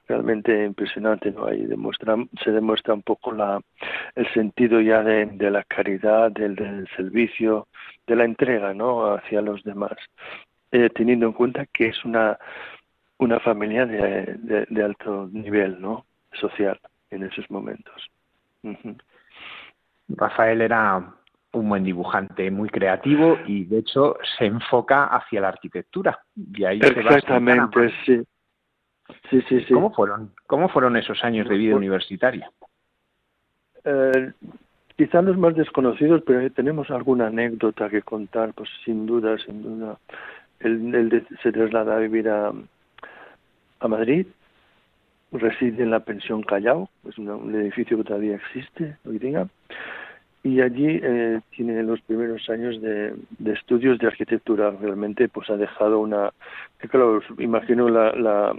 realmente 0.09 0.65
impresionante, 0.65 1.31
¿no? 1.31 1.47
Ahí 1.47 1.67
se 2.43 2.51
demuestra 2.51 2.95
un 2.95 3.03
poco 3.03 3.33
la, 3.33 3.61
el 4.17 4.33
sentido 4.33 4.81
ya 4.81 5.03
de, 5.03 5.27
de 5.27 5.51
la 5.51 5.63
caridad, 5.65 6.33
del, 6.33 6.89
servicio, 6.97 7.69
de 8.07 8.17
la 8.17 8.25
entrega, 8.25 8.75
¿no? 8.75 9.15
Hacia 9.15 9.41
los 9.41 9.63
demás, 9.63 9.97
eh, 10.73 10.91
teniendo 10.91 11.27
en 11.27 11.33
cuenta 11.33 11.67
que 11.67 11.89
es 11.89 12.05
una, 12.05 12.39
una 13.19 13.39
familia 13.39 13.87
de, 13.87 14.67
de, 14.69 14.85
alto 14.85 15.29
nivel, 15.33 15.81
¿no? 15.81 16.07
Social 16.33 16.81
en 17.11 17.23
esos 17.23 17.49
momentos. 17.51 18.11
Rafael 20.09 20.61
era 20.61 21.15
un 21.55 21.69
buen 21.69 21.85
dibujante, 21.85 22.51
muy 22.51 22.69
creativo 22.69 23.39
y 23.47 23.65
de 23.65 23.79
hecho 23.79 24.17
se 24.39 24.47
enfoca 24.47 25.05
hacia 25.07 25.41
la 25.41 25.49
arquitectura. 25.49 26.19
Y 26.37 26.65
ahí 26.65 26.81
Exactamente, 26.83 27.93
sí. 28.05 28.23
Sí, 29.31 29.43
sí, 29.49 29.61
sí. 29.61 29.75
¿Cómo 29.75 29.93
fueron, 29.93 30.33
cómo 30.47 30.69
fueron 30.69 30.97
esos 30.97 31.23
años 31.25 31.49
de 31.49 31.57
vida 31.57 31.77
universitaria? 31.77 32.51
Eh, 33.85 34.33
quizá 34.97 35.21
los 35.21 35.37
más 35.37 35.55
desconocidos, 35.55 36.23
pero 36.27 36.51
tenemos 36.53 36.91
alguna 36.91 37.27
anécdota 37.27 37.91
que 37.91 38.03
contar, 38.03 38.55
pues 38.55 38.71
sin 38.85 39.07
duda, 39.07 39.37
sin 39.39 39.63
duda. 39.63 39.99
Él, 40.61 40.95
él 40.95 41.27
se 41.43 41.53
traslada 41.53 41.97
a 41.97 41.99
vivir 41.99 42.29
a, 42.31 42.53
a 43.81 43.89
Madrid, 43.89 44.27
reside 45.33 45.83
en 45.83 45.91
la 45.91 46.01
pensión 46.01 46.43
Callao, 46.43 46.89
es 47.09 47.19
un 47.19 47.55
edificio 47.55 47.99
que 47.99 48.05
todavía 48.05 48.37
existe 48.37 48.97
hoy 49.05 49.19
día, 49.19 49.47
y 50.45 50.61
allí 50.61 51.01
eh, 51.03 51.41
tiene 51.57 51.83
los 51.83 52.01
primeros 52.03 52.49
años 52.51 52.81
de, 52.83 53.15
de, 53.39 53.53
estudios 53.55 53.99
de 53.99 54.07
arquitectura. 54.07 54.71
Realmente, 54.71 55.29
pues 55.29 55.49
ha 55.49 55.57
dejado 55.57 55.99
una, 56.01 56.33
claro, 56.79 57.23
imagino 57.39 57.89
la, 57.89 58.13
la 58.13 58.55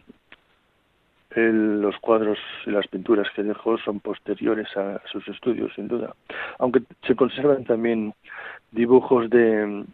el, 1.36 1.82
los 1.82 1.96
cuadros 2.00 2.40
y 2.66 2.72
las 2.72 2.88
pinturas 2.88 3.28
que 3.36 3.44
dejó 3.44 3.78
son 3.78 4.00
posteriores 4.00 4.76
a 4.76 5.00
sus 5.12 5.28
estudios, 5.28 5.72
sin 5.76 5.88
duda. 5.88 6.16
Aunque 6.58 6.82
se 7.06 7.16
conservan 7.16 7.64
también 7.66 8.14
dibujos 8.72 9.30
de 9.30 9.86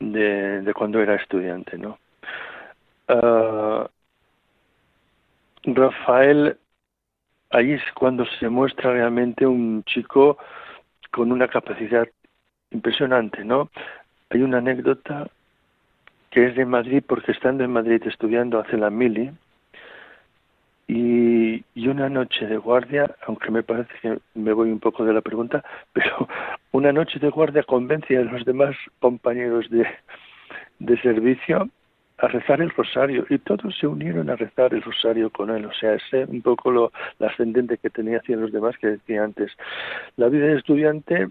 de, 0.00 0.62
de 0.62 0.74
cuando 0.74 1.00
era 1.00 1.14
estudiante, 1.14 1.78
¿no? 1.78 1.98
Uh, 3.08 3.86
Rafael 5.64 6.56
ahí 7.52 7.72
es 7.72 7.82
cuando 7.94 8.24
se 8.40 8.48
muestra 8.48 8.92
realmente 8.92 9.46
un 9.46 9.84
chico 9.84 10.38
con 11.10 11.30
una 11.30 11.48
capacidad 11.48 12.08
impresionante, 12.70 13.44
¿no? 13.44 13.70
Hay 14.30 14.42
una 14.42 14.58
anécdota 14.58 15.28
que 16.30 16.46
es 16.46 16.56
de 16.56 16.64
Madrid, 16.64 17.02
porque 17.06 17.32
estando 17.32 17.62
en 17.62 17.72
Madrid 17.72 18.02
estudiando 18.06 18.58
hace 18.58 18.78
la 18.78 18.90
mili, 18.90 19.30
y, 20.88 21.64
y, 21.74 21.88
una 21.88 22.08
noche 22.08 22.46
de 22.46 22.56
guardia, 22.56 23.14
aunque 23.26 23.50
me 23.50 23.62
parece 23.62 23.92
que 24.02 24.18
me 24.34 24.52
voy 24.52 24.70
un 24.70 24.80
poco 24.80 25.04
de 25.04 25.12
la 25.12 25.20
pregunta, 25.20 25.64
pero 25.92 26.28
una 26.72 26.92
noche 26.92 27.18
de 27.18 27.30
guardia 27.30 27.62
convence 27.62 28.16
a 28.16 28.22
los 28.22 28.44
demás 28.44 28.74
compañeros 28.98 29.70
de, 29.70 29.86
de 30.80 31.00
servicio 31.00 31.68
a 32.22 32.28
rezar 32.28 32.60
el 32.60 32.70
rosario 32.70 33.26
y 33.28 33.38
todos 33.38 33.76
se 33.76 33.86
unieron 33.88 34.30
a 34.30 34.36
rezar 34.36 34.72
el 34.72 34.82
rosario 34.82 35.28
con 35.30 35.50
él. 35.50 35.66
O 35.66 35.72
sea, 35.72 35.94
ese 35.94 36.24
un 36.24 36.40
poco 36.40 36.70
lo 36.70 36.92
ascendente 37.18 37.78
que 37.78 37.90
tenía 37.90 38.18
hacia 38.18 38.36
los 38.36 38.52
demás 38.52 38.78
que 38.78 38.86
decía 38.86 39.24
antes. 39.24 39.50
La 40.16 40.28
vida 40.28 40.46
de 40.46 40.56
estudiante 40.56 41.28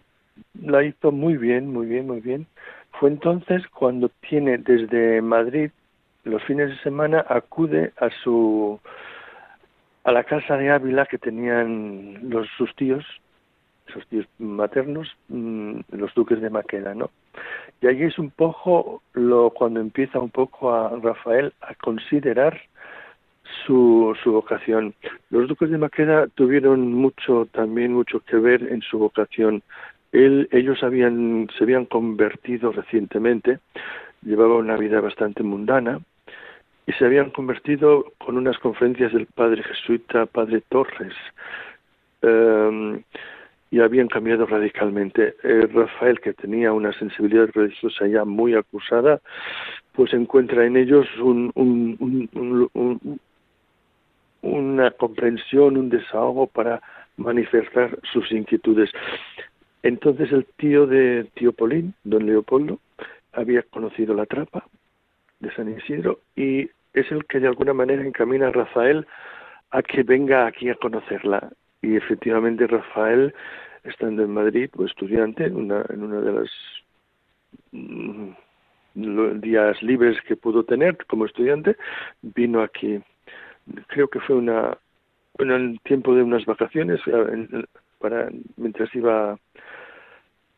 la 0.62 0.83
hizo 0.83 1.13
muy 1.13 1.38
bien, 1.38 1.71
muy 1.71 1.88
bien, 1.88 2.07
muy 2.07 2.19
bien. 2.19 2.45
Fue 3.00 3.10
entonces 3.10 3.65
cuando 3.67 4.12
tiene 4.29 4.57
desde 4.57 5.21
Madrid 5.21 5.71
los 6.25 6.43
fines 6.43 6.69
de 6.69 6.77
semana 6.79 7.25
acude 7.27 7.93
a 7.98 8.10
su 8.24 8.77
a 10.03 10.12
la 10.12 10.25
casa 10.25 10.57
de 10.57 10.71
Ávila 10.71 11.05
que 11.05 11.17
tenían 11.17 12.29
los 12.29 12.48
sus 12.57 12.75
tíos 12.75 13.05
sus 13.88 14.06
tíos 14.08 14.26
maternos, 14.40 15.16
mmm, 15.30 15.80
los 15.92 16.14
duques 16.14 16.42
de 16.42 16.50
Maqueda, 16.50 16.94
¿no? 16.96 17.10
Y 17.82 17.88
ahí 17.88 18.04
es 18.04 18.18
un 18.20 18.30
poco 18.30 19.02
lo 19.14 19.50
cuando 19.52 19.80
empieza 19.80 20.20
un 20.20 20.30
poco 20.30 20.74
a 20.74 20.90
Rafael 21.02 21.54
a 21.62 21.74
considerar 21.76 22.62
su, 23.66 24.16
su 24.24 24.32
vocación. 24.32 24.94
Los 25.30 25.48
duques 25.48 25.70
de 25.70 25.78
Maqueda 25.78 26.28
tuvieron 26.28 26.94
mucho 26.94 27.48
también 27.52 27.94
mucho 27.94 28.20
que 28.22 28.38
ver 28.38 28.64
en 28.72 28.82
su 28.82 29.00
vocación. 29.00 29.64
Él, 30.12 30.48
ellos 30.52 30.84
habían 30.84 31.48
se 31.58 31.64
habían 31.64 31.86
convertido 31.86 32.72
recientemente, 32.72 33.60
llevaban 34.24 34.58
una 34.58 34.78
vida 34.78 35.00
bastante 35.02 35.42
mundana 35.42 36.00
y 36.86 36.92
se 36.94 37.06
habían 37.06 37.32
convertido 37.32 38.06
con 38.18 38.38
unas 38.38 38.58
conferencias 38.60 39.14
del 39.14 39.26
padre 39.28 39.64
jesuita, 39.64 40.26
padre 40.26 40.62
Torres. 40.70 41.14
Um, 42.22 43.02
y 43.72 43.80
habían 43.80 44.10
cambiado 44.10 44.46
radicalmente. 44.46 45.36
Eh, 45.44 45.68
Rafael, 45.74 46.20
que 46.20 46.34
tenía 46.34 46.74
una 46.74 46.92
sensibilidad 46.94 47.50
religiosa 47.54 48.06
ya 48.06 48.25
muy 48.25 48.54
acusada, 48.54 49.22
pues 49.94 50.13
encuentra 50.13 50.66
en 50.66 50.75
ellos 50.75 51.08
un, 51.20 51.51
un, 51.56 52.30
un, 52.34 52.70
un, 52.74 53.20
una 54.42 54.92
comprensión, 54.92 55.78
un 55.78 55.90
desahogo 55.90 56.48
para 56.48 56.82
manifestar 57.16 57.98
sus 58.12 58.30
inquietudes. 58.32 58.92
Entonces 59.84 60.32
el 60.32 60.46
tío 60.58 60.86
de 60.86 61.25
tío 61.34 61.54
Polín, 61.54 61.94
don 62.04 62.25
Leopoldo, 62.25 62.80
había 63.32 63.63
conocido 63.63 64.13
la 64.13 64.25
trapa 64.25 64.66
de 65.40 65.51
San 65.56 65.72
Isidro 65.75 66.20
y 66.36 66.70
es 66.94 67.10
el 67.10 67.25
que 67.25 67.40
de 67.40 67.48
alguna 67.48 67.74
manera 67.74 68.06
encamina 68.06 68.48
a 68.48 68.51
Rafael 68.51 69.08
a 69.72 69.82
que 69.82 70.04
venga 70.04 70.46
aquí 70.46 70.70
a 70.70 70.75
conocerla 70.75 71.50
y 71.82 71.96
efectivamente 71.96 72.68
Rafael, 72.68 73.34
estando 73.84 74.24
en 74.24 74.34
Madrid, 74.34 74.70
pues 74.72 74.92
estudiante, 74.92 75.46
en 75.46 75.56
una, 75.56 75.84
en 75.90 76.04
una 76.04 76.22
de 76.22 76.32
las 76.32 76.50
mm, 77.72 78.32
días 79.40 79.82
libres 79.82 80.18
que 80.28 80.36
pudo 80.36 80.64
tener 80.64 80.98
como 81.08 81.26
estudiante, 81.26 81.76
vino 82.22 82.62
aquí, 82.62 83.02
creo 83.88 84.08
que 84.08 84.20
fue 84.20 84.36
una, 84.36 84.78
en 85.40 85.52
el 85.52 85.80
tiempo 85.82 86.14
de 86.14 86.24
unas 86.24 86.46
vacaciones, 86.46 87.00
para 88.00 88.30
mientras 88.58 88.94
iba 88.96 89.38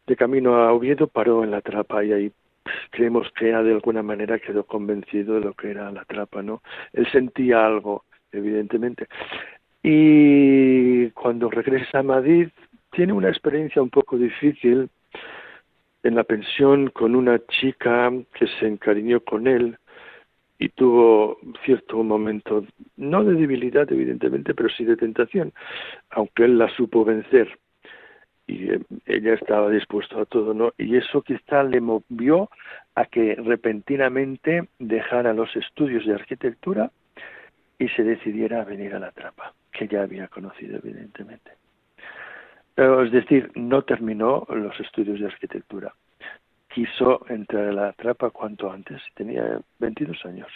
de 0.08 0.15
camino 0.15 0.56
a 0.56 0.74
Oviedo, 0.74 1.08
paró 1.08 1.44
en 1.44 1.51
la 1.51 1.62
trapa 1.62 2.03
y 2.03 2.12
ahí 2.12 2.32
pues, 2.63 2.75
creemos 2.92 3.32
que 3.38 3.46
de 3.46 3.74
alguna 3.74 4.03
manera 4.03 4.39
quedó 4.39 4.65
convencido 4.65 5.36
de 5.36 5.42
lo 5.42 5.53
que 5.53 5.72
era 5.72 5.92
la 5.92 6.06
trapa, 6.06 6.42
¿no? 6.42 6.62
Él 6.92 7.08
sentía 7.12 7.65
algo, 7.65 8.06
evidentemente. 8.32 9.08
Y 9.83 11.09
cuando 11.11 11.51
regresa 11.51 11.99
a 11.99 12.03
Madrid, 12.03 12.47
tiene 12.91 13.13
una 13.13 13.29
experiencia 13.29 13.81
un 13.81 13.89
poco 13.89 14.17
difícil 14.17 14.89
en 16.03 16.15
la 16.15 16.23
pensión 16.23 16.89
con 16.89 17.15
una 17.15 17.39
chica 17.47 18.11
que 18.33 18.47
se 18.59 18.67
encariñó 18.67 19.19
con 19.21 19.47
él 19.47 19.77
y 20.59 20.69
tuvo 20.69 21.37
cierto 21.65 22.01
momento, 22.03 22.65
no 22.95 23.23
de 23.23 23.33
debilidad 23.33 23.91
evidentemente, 23.91 24.53
pero 24.53 24.69
sí 24.69 24.85
de 24.85 24.95
tentación, 24.95 25.51
aunque 26.09 26.45
él 26.45 26.57
la 26.57 26.69
supo 26.75 27.03
vencer 27.03 27.59
y 28.47 28.69
eh, 28.69 28.79
ella 29.05 29.33
estaba 29.33 29.69
dispuesta 29.69 30.21
a 30.21 30.25
todo, 30.25 30.53
¿no? 30.53 30.73
Y 30.77 30.95
eso 30.97 31.21
quizá 31.21 31.63
le 31.63 31.81
movió 31.81 32.49
a 32.95 33.05
que 33.05 33.35
repentinamente 33.35 34.67
dejara 34.79 35.33
los 35.33 35.53
estudios 35.55 36.05
de 36.05 36.13
arquitectura 36.13 36.91
y 37.83 37.89
se 37.89 38.03
decidiera 38.03 38.61
a 38.61 38.63
venir 38.63 38.95
a 38.95 38.99
la 38.99 39.11
trapa 39.11 39.53
que 39.73 39.87
ya 39.89 40.03
había 40.03 40.29
conocido, 40.29 40.77
evidentemente. 40.77 41.51
Es 42.77 43.11
decir, 43.11 43.51
no 43.55 43.81
terminó 43.81 44.47
los 44.49 44.79
estudios 44.79 45.19
de 45.19 45.25
arquitectura. 45.27 45.93
quiso 46.69 47.23
entrar 47.29 47.67
a 47.67 47.71
la 47.73 47.93
trapa 47.93 48.31
cuanto 48.31 48.71
antes. 48.71 49.01
Tenía 49.13 49.59
22 49.79 50.25
años 50.25 50.47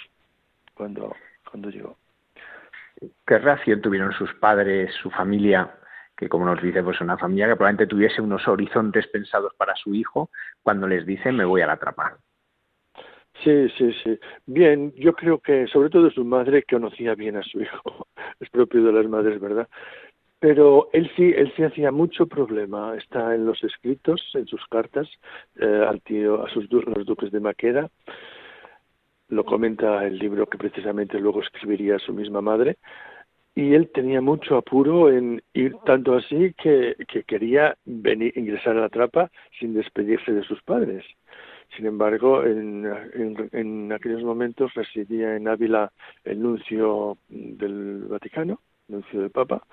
cuando, 0.73 1.15
cuando 1.51 1.69
llegó. 1.69 1.97
¿Qué 3.25 3.37
reacción 3.37 3.81
tuvieron 3.81 4.13
sus 4.13 4.33
padres, 4.35 4.91
su 5.03 5.11
familia, 5.11 5.69
que 6.15 6.29
como 6.29 6.45
nos 6.45 6.61
dice, 6.61 6.81
pues 6.81 7.01
una 7.01 7.17
familia 7.17 7.47
que 7.47 7.55
probablemente 7.55 7.87
tuviese 7.87 8.21
unos 8.21 8.47
horizontes 8.47 9.05
pensados 9.07 9.53
para 9.55 9.75
su 9.75 9.93
hijo, 9.93 10.31
cuando 10.63 10.87
les 10.87 11.05
dicen 11.05 11.35
me 11.35 11.45
voy 11.45 11.61
a 11.61 11.67
la 11.67 11.77
trapa? 11.77 12.17
Sí, 13.43 13.69
sí, 13.77 13.91
sí. 14.03 14.19
Bien, 14.45 14.93
yo 14.95 15.13
creo 15.13 15.39
que 15.39 15.67
sobre 15.67 15.89
todo 15.89 16.09
su 16.09 16.25
madre 16.25 16.63
conocía 16.63 17.15
bien 17.15 17.37
a 17.37 17.43
su 17.43 17.61
hijo. 17.61 18.07
Es 18.39 18.49
propio 18.49 18.83
de 18.83 18.91
las 18.91 19.07
madres, 19.07 19.39
¿verdad? 19.39 19.67
Pero 20.39 20.89
él 20.93 21.09
sí, 21.15 21.33
él 21.35 21.51
sí 21.55 21.63
hacía 21.63 21.91
mucho 21.91 22.27
problema. 22.27 22.95
Está 22.95 23.35
en 23.35 23.45
los 23.45 23.63
escritos, 23.63 24.21
en 24.35 24.47
sus 24.47 24.65
cartas 24.67 25.07
eh, 25.59 25.85
al 25.87 26.01
tío, 26.01 26.45
a 26.45 26.49
sus 26.49 26.71
los 26.71 27.05
duques 27.05 27.31
de 27.31 27.39
Maqueda. 27.39 27.89
Lo 29.29 29.43
comenta 29.45 30.05
el 30.05 30.17
libro 30.19 30.47
que 30.47 30.57
precisamente 30.57 31.19
luego 31.19 31.41
escribiría 31.41 31.99
su 31.99 32.13
misma 32.13 32.41
madre. 32.41 32.77
Y 33.55 33.73
él 33.73 33.89
tenía 33.91 34.21
mucho 34.21 34.55
apuro 34.57 35.11
en 35.11 35.41
ir 35.53 35.75
tanto 35.85 36.15
así 36.15 36.53
que, 36.61 36.95
que 37.07 37.23
quería 37.23 37.75
venir, 37.85 38.37
ingresar 38.37 38.77
a 38.77 38.81
la 38.81 38.89
trapa 38.89 39.31
sin 39.59 39.73
despedirse 39.73 40.31
de 40.31 40.43
sus 40.43 40.61
padres. 40.63 41.03
Sin 41.75 41.85
embargo, 41.85 42.43
en, 42.43 43.91
aquellos 43.91 44.23
momentos 44.23 44.73
residía 44.73 45.35
en 45.35 45.47
Ávila 45.47 45.91
el 46.23 46.41
nuncio 46.41 47.17
del 47.29 48.05
Vaticano, 48.09 48.61
el 48.87 48.95
nuncio 48.95 49.21
del 49.21 49.31
Papa, 49.31 49.63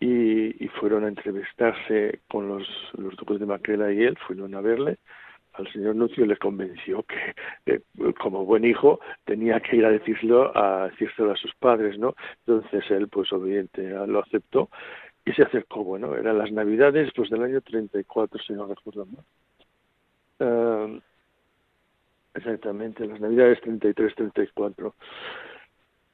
y, 0.00 0.68
fueron 0.80 1.04
a 1.04 1.08
entrevistarse 1.08 2.20
con 2.28 2.48
los, 2.48 2.66
los 2.96 3.14
duques 3.16 3.38
de 3.38 3.46
Macrela 3.46 3.92
y 3.92 4.02
él, 4.02 4.16
fueron 4.26 4.54
a 4.54 4.60
verle. 4.60 4.98
Al 5.54 5.70
señor 5.72 5.96
Nuncio 5.96 6.24
le 6.26 6.36
convenció 6.36 7.04
que, 7.04 7.82
como 8.20 8.44
buen 8.44 8.64
hijo, 8.64 9.00
tenía 9.24 9.60
que 9.60 9.76
ir 9.76 9.84
a 9.84 9.90
decirlo, 9.90 10.56
a 10.56 10.88
decírselo 10.88 11.32
a 11.32 11.36
sus 11.36 11.52
padres, 11.56 11.98
¿no? 11.98 12.14
Entonces 12.46 12.88
él, 12.90 13.08
pues 13.08 13.32
obediente, 13.32 13.82
lo 14.06 14.20
aceptó 14.20 14.70
y 15.24 15.32
se 15.32 15.42
acercó. 15.42 15.82
Bueno, 15.82 16.14
eran 16.14 16.38
las 16.38 16.52
Navidades, 16.52 17.10
pues 17.14 17.30
del 17.30 17.42
año 17.42 17.60
34, 17.60 18.40
si 18.42 18.52
no 18.52 18.66
recuerdo 18.66 19.06
mal. 19.06 19.24
Uh, 20.38 21.00
Exactamente, 22.34 23.06
las 23.06 23.20
Navidades 23.20 23.60
33-34. 23.62 24.94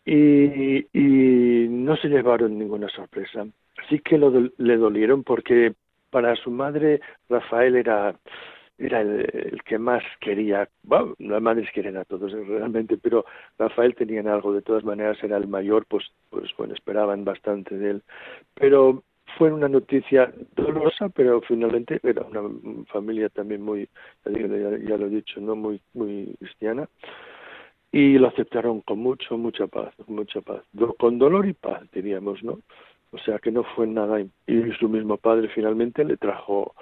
Y, 0.05 0.87
y 0.93 1.69
no 1.69 1.97
se 1.97 2.09
llevaron 2.09 2.59
ninguna 2.59 2.89
sorpresa. 2.89 3.47
Sí 3.89 3.99
que 4.01 4.19
lo, 4.19 4.33
le 4.57 4.77
dolieron 4.77 5.25
porque 5.25 5.75
para 6.11 6.35
su 6.37 6.51
madre 6.51 7.01
Rafael 7.29 7.77
era 7.77 8.15
era 8.79 9.01
el, 9.01 9.63
que 9.65 9.79
más 9.79 10.03
quería, 10.21 10.69
bueno, 10.83 11.15
las 11.19 11.41
madres 11.41 11.71
quieren 11.73 11.97
a 11.97 12.05
todos 12.05 12.33
realmente, 12.33 12.99
pero 12.99 13.25
Rafael 13.59 13.95
tenía 13.95 14.21
algo, 14.21 14.53
de 14.53 14.63
todas 14.63 14.85
maneras 14.85 15.17
era 15.23 15.39
el 15.39 15.49
mayor, 15.49 15.87
pues, 15.87 16.05
pues 16.31 16.51
bueno, 16.59 16.75
esperaban 16.75 17.25
bastante 17.25 17.77
de 17.79 17.91
él. 17.91 18.03
Pero 18.55 19.03
fue 19.37 19.53
una 19.53 19.69
noticia 19.69 20.33
dolorosa, 20.55 21.09
pero 21.09 21.41
finalmente 21.43 22.01
era 22.03 22.23
una 22.23 22.85
familia 22.87 23.29
también 23.29 23.63
muy, 23.63 23.89
ya, 24.25 24.97
lo 24.97 25.07
he 25.07 25.11
dicho, 25.11 25.41
no 25.41 25.55
muy 25.57 25.81
muy 25.95 26.35
cristiana 26.39 26.89
y 27.93 28.19
lo 28.19 28.29
aceptaron 28.29 28.81
con 28.81 28.99
mucho 28.99 29.39
mucha 29.39 29.67
paz, 29.67 29.95
mucha 30.07 30.41
paz, 30.41 30.63
con 30.99 31.19
dolor 31.19 31.47
y 31.47 31.53
paz 31.53 31.83
diríamos, 31.93 32.43
¿no? 32.43 32.61
O 33.13 33.19
sea 33.19 33.39
que 33.39 33.51
no 33.51 33.63
fue 33.63 33.87
nada 33.87 34.21
y 34.21 34.73
su 34.79 34.89
mismo 34.89 35.17
padre 35.17 35.49
finalmente 35.49 36.05
le 36.05 36.17
trajo 36.17 36.75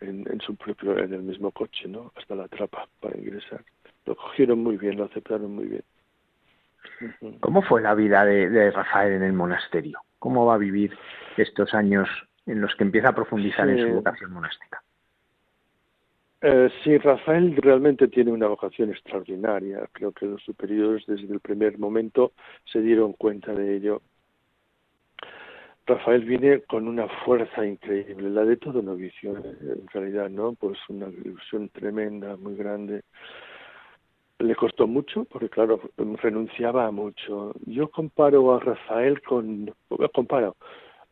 en, 0.00 0.26
en 0.30 0.40
su 0.40 0.56
propio 0.56 0.98
en 0.98 1.12
el 1.12 1.22
mismo 1.22 1.50
coche, 1.50 1.88
¿no? 1.88 2.12
Hasta 2.16 2.34
la 2.34 2.48
trapa 2.48 2.88
para 3.00 3.16
ingresar. 3.18 3.62
Lo 4.06 4.16
cogieron 4.16 4.62
muy 4.62 4.76
bien, 4.76 4.96
lo 4.96 5.04
aceptaron 5.04 5.54
muy 5.54 5.66
bien. 5.66 5.82
¿Cómo 7.40 7.62
fue 7.62 7.80
la 7.80 7.94
vida 7.94 8.24
de 8.24 8.70
Rafael 8.70 9.12
en 9.12 9.22
el 9.22 9.32
monasterio? 9.32 10.00
Cómo 10.18 10.46
va 10.46 10.54
a 10.54 10.58
vivir 10.58 10.96
estos 11.36 11.74
años 11.74 12.08
en 12.46 12.60
los 12.60 12.74
que 12.74 12.84
empieza 12.84 13.10
a 13.10 13.14
profundizar 13.14 13.68
en 13.68 13.86
su 13.86 13.94
vocación 13.94 14.32
monástica. 14.32 14.82
Eh, 16.40 16.70
sí, 16.82 16.96
Rafael 16.98 17.56
realmente 17.56 18.08
tiene 18.08 18.30
una 18.30 18.46
vocación 18.46 18.90
extraordinaria. 18.90 19.88
Creo 19.92 20.12
que 20.12 20.26
los 20.26 20.42
superiores 20.42 21.04
desde 21.06 21.32
el 21.32 21.40
primer 21.40 21.78
momento 21.78 22.32
se 22.64 22.80
dieron 22.80 23.12
cuenta 23.12 23.52
de 23.52 23.76
ello. 23.76 24.02
Rafael 25.84 26.24
viene 26.24 26.60
con 26.62 26.86
una 26.86 27.08
fuerza 27.24 27.66
increíble, 27.66 28.30
la 28.30 28.44
de 28.44 28.56
todo 28.58 28.82
novicio, 28.82 29.36
en 29.36 29.86
realidad, 29.88 30.28
¿no? 30.28 30.52
Pues 30.52 30.78
una 30.88 31.08
ilusión 31.08 31.70
tremenda, 31.70 32.36
muy 32.36 32.56
grande 32.56 33.02
le 34.38 34.54
costó 34.54 34.86
mucho 34.86 35.24
porque 35.24 35.48
claro 35.48 35.80
renunciaba 35.96 36.86
a 36.86 36.90
mucho. 36.90 37.52
Yo 37.66 37.88
comparo 37.88 38.54
a 38.54 38.60
Rafael 38.60 39.20
con 39.22 39.74
comparo 40.14 40.56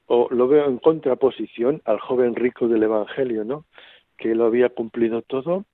o 0.06 0.28
lo 0.30 0.46
veo 0.46 0.66
en 0.66 0.78
contraposición 0.78 1.82
al 1.84 1.98
joven 1.98 2.36
rico 2.36 2.68
del 2.68 2.84
evangelio 2.84 3.44
no 3.44 3.64
que 4.16 4.34
lo 4.34 4.46
había 4.46 4.68
cumplido 4.68 5.22
todo 5.22 5.64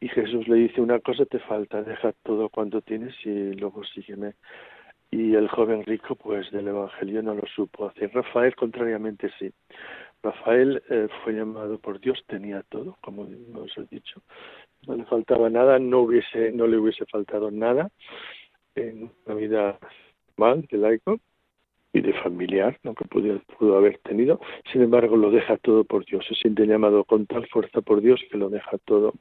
y 0.00 0.08
Jesús 0.08 0.48
le 0.48 0.56
dice 0.56 0.80
una 0.80 0.98
cosa 1.00 1.26
te 1.26 1.38
falta 1.38 1.82
deja 1.82 2.12
todo 2.22 2.48
cuanto 2.48 2.80
tienes 2.80 3.14
y 3.24 3.52
luego 3.52 3.84
sígueme. 3.84 4.34
Y 5.10 5.34
el 5.34 5.48
joven 5.48 5.84
rico 5.84 6.16
pues 6.16 6.50
del 6.50 6.68
evangelio 6.68 7.22
no 7.22 7.34
lo 7.34 7.46
supo 7.46 7.86
hacer. 7.86 8.10
Rafael 8.12 8.56
contrariamente 8.56 9.30
sí. 9.38 9.52
Rafael 10.22 10.82
eh, 10.88 11.08
fue 11.22 11.34
llamado 11.34 11.78
por 11.78 12.00
Dios 12.00 12.24
tenía 12.26 12.62
todo 12.68 12.96
como 13.00 13.22
os 13.22 13.78
he 13.78 13.84
dicho 13.90 14.22
no 14.86 14.96
le 14.96 15.04
faltaba 15.04 15.50
nada, 15.50 15.78
no 15.78 16.00
hubiese, 16.00 16.52
no 16.52 16.66
le 16.66 16.78
hubiese 16.78 17.04
faltado 17.06 17.50
nada 17.50 17.90
en 18.74 19.10
una 19.26 19.34
vida 19.34 19.78
mal 20.36 20.62
de 20.70 20.78
laico 20.78 21.20
y 21.92 22.00
de 22.00 22.12
familiar, 22.14 22.76
lo 22.82 22.94
que 22.94 23.04
pudo, 23.04 23.40
pudo 23.56 23.76
haber 23.76 23.98
tenido. 23.98 24.40
Sin 24.72 24.82
embargo, 24.82 25.16
lo 25.16 25.30
deja 25.30 25.56
todo 25.58 25.84
por 25.84 26.04
Dios. 26.04 26.24
Se 26.28 26.34
siente 26.34 26.66
llamado 26.66 27.04
con 27.04 27.26
tal 27.26 27.46
fuerza 27.46 27.82
por 27.82 28.00
Dios 28.00 28.20
que 28.30 28.36
lo 28.36 28.50
deja 28.50 28.78
todo. 28.78 29.14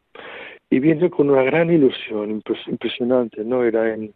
Y 0.71 0.79
viene 0.79 1.11
con 1.11 1.29
una 1.29 1.43
gran 1.43 1.71
ilusión, 1.71 2.41
impresionante, 2.67 3.43
¿no? 3.45 3.63
Era 3.63 3.93
en, 3.93 4.15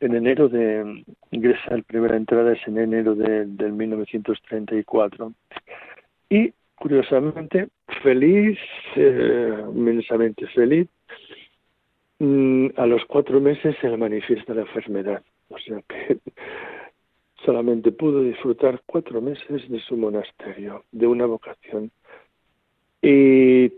en 0.00 0.14
enero 0.14 0.48
de, 0.48 1.04
ingresa 1.30 1.76
la 1.76 1.82
primera 1.82 2.16
entrada 2.16 2.54
es 2.54 2.66
en 2.66 2.78
enero 2.78 3.14
de, 3.14 3.44
del 3.44 3.72
1934. 3.74 5.34
Y 6.30 6.54
curiosamente, 6.76 7.68
feliz, 8.02 8.58
eh, 8.96 9.64
inmensamente 9.74 10.46
feliz. 10.48 10.88
Mm, 12.18 12.68
a 12.76 12.86
los 12.86 13.04
cuatro 13.06 13.40
meses 13.40 13.76
se 13.80 13.88
le 13.88 13.96
manifiesta 13.96 14.54
la 14.54 14.62
enfermedad, 14.62 15.22
o 15.48 15.58
sea 15.58 15.82
que 15.86 16.18
solamente 17.44 17.92
pudo 17.92 18.22
disfrutar 18.22 18.80
cuatro 18.86 19.20
meses 19.20 19.68
de 19.68 19.80
su 19.80 19.96
monasterio, 19.96 20.84
de 20.92 21.06
una 21.06 21.26
vocación. 21.26 21.90
Y 23.02 23.68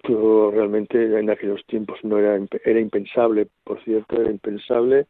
realmente 0.52 1.18
en 1.18 1.28
aquellos 1.28 1.64
tiempos 1.66 1.98
no 2.02 2.18
era, 2.18 2.38
era 2.64 2.80
impensable, 2.80 3.48
por 3.64 3.82
cierto, 3.84 4.20
era 4.20 4.30
impensable 4.30 5.06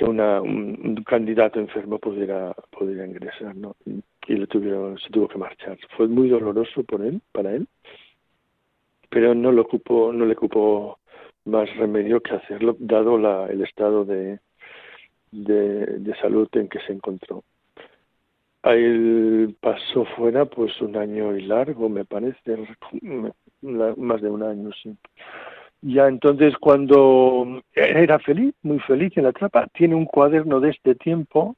que 0.00 0.06
una, 0.06 0.40
un, 0.40 1.04
candidato 1.04 1.60
enfermo 1.60 1.98
pudiera, 1.98 2.54
pudiera 2.70 3.06
ingresar, 3.06 3.54
¿no? 3.54 3.76
y 3.84 4.34
le 4.34 4.46
tuvieron, 4.46 4.98
se 4.98 5.10
tuvo 5.10 5.28
que 5.28 5.36
marchar. 5.36 5.76
Fue 5.94 6.08
muy 6.08 6.30
doloroso 6.30 6.82
por 6.84 7.02
él, 7.02 7.20
para 7.32 7.52
él, 7.52 7.68
pero 9.10 9.34
no 9.34 9.52
le 9.52 9.60
ocupó, 9.60 10.10
no 10.10 10.24
le 10.24 10.32
ocupó 10.32 10.98
más 11.44 11.68
remedio 11.76 12.22
que 12.22 12.34
hacerlo, 12.34 12.76
dado 12.78 13.18
la, 13.18 13.48
el 13.48 13.62
estado 13.62 14.06
de, 14.06 14.38
de, 15.32 16.14
salud 16.22 16.48
en 16.52 16.68
que 16.68 16.80
se 16.80 16.94
encontró. 16.94 17.44
Él 18.62 19.54
pasó 19.60 20.06
fuera 20.16 20.46
pues 20.46 20.80
un 20.80 20.96
año 20.96 21.36
y 21.36 21.42
largo, 21.42 21.90
me 21.90 22.06
parece, 22.06 22.56
más 23.60 24.22
de 24.22 24.30
un 24.30 24.42
año, 24.44 24.70
sí. 24.82 24.96
Ya 25.82 26.08
entonces 26.08 26.54
cuando 26.58 27.62
era 27.72 28.18
feliz, 28.18 28.54
muy 28.62 28.78
feliz 28.80 29.16
en 29.16 29.24
la 29.24 29.32
trapa, 29.32 29.66
tiene 29.68 29.94
un 29.94 30.04
cuaderno 30.04 30.60
de 30.60 30.70
este 30.70 30.94
tiempo 30.94 31.56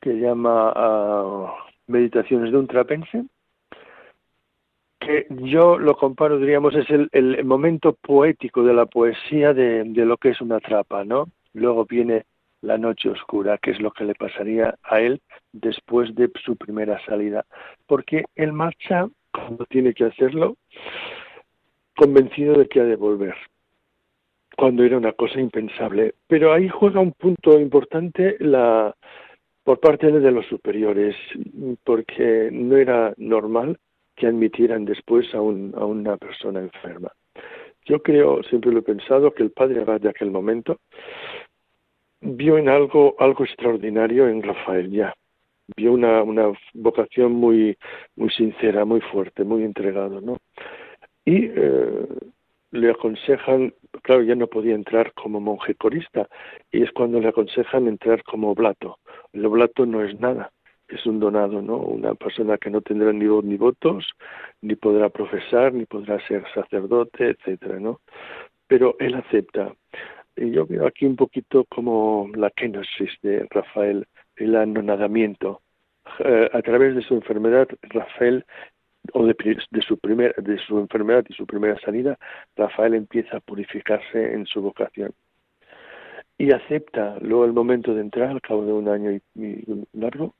que 0.00 0.20
llama 0.20 0.72
uh, 0.72 1.48
Meditaciones 1.88 2.52
de 2.52 2.58
un 2.58 2.66
trapense, 2.66 3.24
que 5.00 5.26
yo 5.30 5.78
lo 5.78 5.96
comparo, 5.96 6.38
diríamos, 6.38 6.74
es 6.74 6.88
el, 6.90 7.08
el 7.12 7.44
momento 7.44 7.94
poético 7.94 8.62
de 8.62 8.74
la 8.74 8.86
poesía 8.86 9.54
de, 9.54 9.84
de, 9.84 10.04
lo 10.04 10.18
que 10.18 10.30
es 10.30 10.40
una 10.40 10.60
trapa, 10.60 11.04
¿no? 11.04 11.28
Luego 11.54 11.86
viene 11.86 12.24
la 12.60 12.76
noche 12.76 13.08
oscura, 13.08 13.58
que 13.58 13.70
es 13.70 13.80
lo 13.80 13.90
que 13.90 14.04
le 14.04 14.14
pasaría 14.14 14.74
a 14.82 15.00
él 15.00 15.22
después 15.52 16.14
de 16.14 16.30
su 16.44 16.56
primera 16.56 17.02
salida, 17.06 17.46
porque 17.86 18.24
él 18.34 18.52
marcha 18.52 19.08
cuando 19.32 19.64
tiene 19.66 19.94
que 19.94 20.04
hacerlo, 20.04 20.56
convencido 21.98 22.54
de 22.54 22.68
que 22.68 22.80
ha 22.80 22.84
de 22.84 22.94
volver, 22.94 23.34
cuando 24.56 24.84
era 24.84 24.96
una 24.96 25.12
cosa 25.12 25.40
impensable. 25.40 26.14
Pero 26.28 26.52
ahí 26.52 26.68
juega 26.68 27.00
un 27.00 27.12
punto 27.12 27.58
importante 27.58 28.36
la, 28.38 28.94
por 29.64 29.80
parte 29.80 30.10
de 30.12 30.30
los 30.30 30.46
superiores, 30.46 31.16
porque 31.84 32.50
no 32.52 32.76
era 32.76 33.12
normal 33.16 33.78
que 34.14 34.28
admitieran 34.28 34.84
después 34.84 35.34
a, 35.34 35.40
un, 35.40 35.74
a 35.76 35.84
una 35.84 36.16
persona 36.16 36.60
enferma. 36.60 37.10
yo 37.84 38.00
creo, 38.02 38.42
siempre 38.44 38.70
lo 38.72 38.80
he 38.80 38.82
pensado, 38.82 39.32
que 39.32 39.42
el 39.42 39.50
padre 39.50 39.80
Abad 39.80 40.00
de 40.00 40.10
aquel 40.10 40.30
momento 40.30 40.78
vio 42.20 42.58
en 42.58 42.68
algo, 42.68 43.16
algo 43.18 43.44
extraordinario 43.44 44.28
en 44.28 44.42
Rafael 44.42 44.90
ya. 44.90 45.14
Vio 45.76 45.92
una, 45.92 46.22
una 46.22 46.52
vocación 46.74 47.32
muy, 47.32 47.76
muy 48.16 48.30
sincera, 48.30 48.84
muy 48.84 49.00
fuerte, 49.00 49.44
muy 49.44 49.64
entregado, 49.64 50.20
¿no? 50.20 50.36
Y 51.28 51.44
eh, 51.54 52.08
le 52.70 52.90
aconsejan, 52.90 53.74
claro, 54.00 54.22
ya 54.22 54.34
no 54.34 54.46
podía 54.46 54.74
entrar 54.74 55.12
como 55.12 55.40
monje 55.40 55.74
corista, 55.74 56.26
y 56.72 56.82
es 56.82 56.90
cuando 56.92 57.20
le 57.20 57.28
aconsejan 57.28 57.86
entrar 57.86 58.24
como 58.24 58.50
oblato. 58.50 58.96
El 59.34 59.44
oblato 59.44 59.84
no 59.84 60.02
es 60.02 60.18
nada, 60.18 60.50
es 60.88 61.04
un 61.04 61.20
donado, 61.20 61.60
¿no? 61.60 61.76
Una 61.76 62.14
persona 62.14 62.56
que 62.56 62.70
no 62.70 62.80
tendrá 62.80 63.12
ni 63.12 63.26
voz 63.26 63.44
ni 63.44 63.58
votos, 63.58 64.06
ni 64.62 64.74
podrá 64.74 65.10
profesar, 65.10 65.74
ni 65.74 65.84
podrá 65.84 66.18
ser 66.26 66.44
sacerdote, 66.54 67.28
etcétera, 67.28 67.78
¿no? 67.78 68.00
Pero 68.66 68.96
él 68.98 69.14
acepta. 69.14 69.74
Y 70.34 70.52
yo 70.52 70.64
veo 70.64 70.86
aquí 70.86 71.04
un 71.04 71.16
poquito 71.16 71.66
como 71.68 72.30
la 72.36 72.48
kenosis 72.48 73.12
de 73.20 73.46
Rafael, 73.50 74.06
el 74.36 74.56
anonadamiento. 74.56 75.60
Eh, 76.20 76.48
a 76.54 76.62
través 76.62 76.94
de 76.94 77.02
su 77.02 77.12
enfermedad, 77.12 77.68
Rafael, 77.82 78.46
o 79.12 79.26
de, 79.26 79.34
de, 79.70 79.82
su 79.82 79.98
primer, 79.98 80.34
de 80.36 80.58
su 80.58 80.78
enfermedad 80.78 81.24
y 81.28 81.34
su 81.34 81.46
primera 81.46 81.78
salida, 81.80 82.18
Rafael 82.56 82.94
empieza 82.94 83.38
a 83.38 83.40
purificarse 83.40 84.34
en 84.34 84.46
su 84.46 84.60
vocación. 84.62 85.12
Y 86.36 86.52
acepta, 86.52 87.16
luego 87.20 87.44
el 87.44 87.52
momento 87.52 87.94
de 87.94 88.00
entrar, 88.00 88.30
al 88.30 88.40
cabo 88.40 88.64
de 88.64 88.72
un 88.72 88.88
año 88.88 89.10
y, 89.12 89.64
largo, 89.92 90.34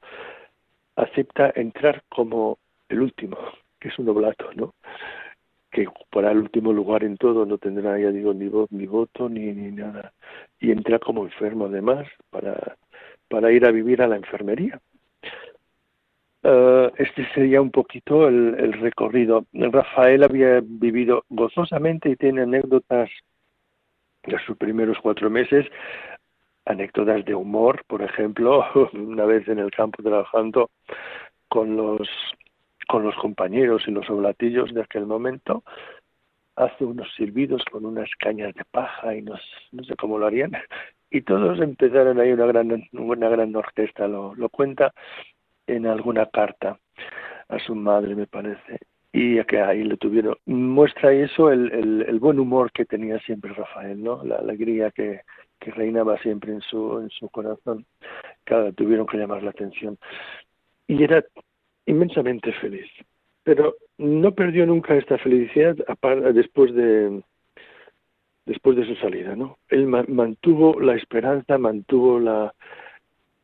acepta 0.97 1.53
entrar 1.55 2.03
como 2.09 2.59
el 2.89 3.01
último, 3.01 3.37
que 3.81 3.89
es 3.89 3.99
un 3.99 4.09
oblato, 4.09 4.51
¿no? 4.55 4.75
que 5.71 5.87
ocupará 5.87 6.31
el 6.31 6.39
último 6.39 6.73
lugar 6.73 7.05
en 7.05 7.17
todo, 7.17 7.45
no 7.45 7.59
tendrá, 7.59 7.99
ya 7.99 8.11
digo, 8.11 8.33
ni 8.33 8.49
voz, 8.49 8.71
ni 8.73 8.87
voto, 8.87 9.29
ni, 9.29 9.53
ni 9.53 9.71
nada. 9.71 10.13
Y 10.61 10.71
entra 10.71 10.99
como 10.99 11.25
enfermo 11.25 11.67
además 11.67 12.07
para, 12.31 12.77
para 13.29 13.53
ir 13.53 13.67
a 13.67 13.71
vivir 13.71 14.01
a 14.01 14.09
la 14.09 14.17
enfermería. 14.17 14.81
Uh, 16.49 16.91
este 16.97 17.31
sería 17.35 17.61
un 17.61 17.71
poquito 17.71 18.27
el, 18.27 18.73
recorrido. 18.73 19.45
Rafael 19.53 20.23
había 20.23 20.63
vivido 20.63 21.27
gozosamente 21.29 22.09
y 22.09 22.17
tiene 22.17 22.41
anécdotas 22.41 23.11
de 24.25 24.39
sus 24.47 24.57
primeros 24.57 24.97
cuatro 25.03 25.29
meses, 25.29 25.67
anécdotas 26.65 27.23
de 27.27 27.35
humor, 27.35 27.85
por 27.87 28.01
ejemplo, 28.01 28.65
una 28.95 29.27
vez 29.27 29.47
en 29.47 29.59
el 29.59 29.71
campo 29.71 30.03
trabajando 30.03 30.71
con 31.49 31.77
los 31.77 32.09
con 32.87 33.03
los 33.03 33.15
compañeros 33.17 33.83
y 33.87 33.91
los 33.91 34.09
oblatillos 34.09 34.73
de 34.73 34.81
aquel 34.81 35.05
momento, 35.05 35.63
hace 36.57 36.87
unos 36.87 37.13
silbidos 37.15 37.63
con 37.71 37.85
unas 37.85 38.09
cañas 38.19 38.55
de 38.55 38.65
paja 38.65 39.15
y 39.15 39.21
no, 39.21 39.35
no 39.73 39.85
sé 39.85 39.95
cómo 39.97 40.19
lo 40.19 40.27
harían, 40.27 40.53
y 41.11 41.21
todos 41.21 41.61
empezaron 41.61 42.19
ahí 42.19 42.33
una 42.33 42.47
gran, 42.47 42.89
una 42.95 43.29
gran 43.29 43.55
orquesta, 43.55 44.09
lo, 44.09 44.35
lo 44.35 44.49
cuenta 44.49 44.95
en 45.69 45.87
alguna 45.87 46.27
carta 46.27 46.79
a 47.49 47.59
su 47.61 47.75
madre, 47.75 48.15
me 48.15 48.27
parece, 48.27 48.81
y 49.13 49.43
que 49.45 49.61
ahí 49.61 49.85
le 49.85 49.97
tuvieron. 49.97 50.37
Muestra 50.47 51.13
eso 51.13 51.51
el, 51.51 52.05
el, 52.07 52.19
buen 52.21 52.39
humor 52.39 52.71
que 52.73 52.85
tenía 52.85 53.19
siempre 53.21 53.53
Rafael, 53.53 54.03
¿no? 54.03 54.23
La 54.25 54.37
alegría 54.37 54.91
que, 54.91 55.23
que 55.59 55.71
reinaba 55.71 56.19
siempre 56.19 56.53
en 56.53 56.61
su, 56.61 57.01
en 57.01 57.11
su 57.11 57.29
corazón. 57.31 57.87
Tuvieron 58.77 59.07
que 59.07 59.19
llamar 59.19 59.43
la 59.43 59.51
atención. 59.51 59.99
Y 60.87 61.03
era 61.03 61.25
inmensamente 61.87 62.53
feliz. 62.53 62.87
Pero 63.45 63.77
no 63.99 64.33
perdió 64.33 64.67
nunca 64.67 64.95
esta 64.95 65.19
felicidad 65.19 65.77
después 66.35 66.75
de 66.75 67.23
después 68.45 68.77
de 68.79 68.87
su 68.87 68.95
salida, 68.97 69.37
¿no? 69.37 69.59
Él 69.69 69.87
mantuvo 69.87 70.81
la 70.81 70.95
esperanza, 70.95 71.59
mantuvo 71.59 72.19
la, 72.19 72.55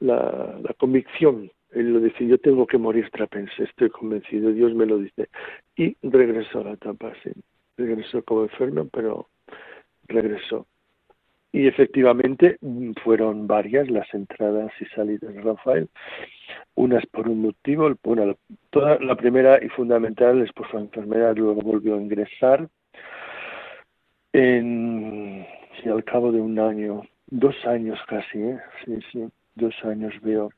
la 0.01 0.75
convicción. 0.79 1.51
Él 1.75 1.93
lo 1.93 2.01
dice, 2.01 2.27
yo 2.27 2.39
tengo 2.39 2.67
que 2.67 2.79
morir 2.79 3.11
trapense, 3.11 3.65
estoy 3.65 3.91
convencido, 3.91 4.51
Dios 4.53 4.75
me 4.75 4.87
lo 4.87 4.99
dice. 4.99 5.29
Y 5.77 5.97
regresó 6.03 6.61
a 6.61 6.65
la 6.65 6.73
etapa, 6.73 7.13
sí. 7.23 7.31
Regresó 7.77 8.23
como 8.23 8.43
enfermo, 8.43 8.89
pero 8.93 9.29
regresó. 10.07 10.67
Y 11.53 11.67
efectivamente 11.67 12.59
fueron 13.03 13.47
varias 13.47 13.89
las 13.91 14.13
entradas 14.13 14.73
y 14.81 14.85
salidas 14.87 15.35
de 15.35 15.41
Rafael 15.41 15.89
unas 16.75 17.07
por 17.07 17.29
un 17.29 17.43
motivo, 17.43 17.93
bueno, 18.03 18.37
toda 18.71 18.99
la 18.99 19.15
primera 19.15 19.63
y 19.65 19.69
fundamental 19.69 20.43
es 20.43 20.53
por 20.53 20.69
su 20.71 20.79
enfermedad, 20.79 21.37
luego 21.37 21.61
volvió 21.61 21.95
a 21.95 22.01
ingresar 22.01 22.69
en, 24.33 25.47
sí, 25.81 25.89
al 25.89 26.03
cabo 26.05 26.33
de 26.33 26.41
un 26.41 26.59
año, 26.59 27.03
dos 27.29 27.55
años 27.67 27.99
casi, 28.09 28.39
¿eh? 28.39 28.59
sí, 28.85 28.99
sí, 29.13 29.29
dos 29.55 29.75
años 29.85 30.13
veo 30.23 30.51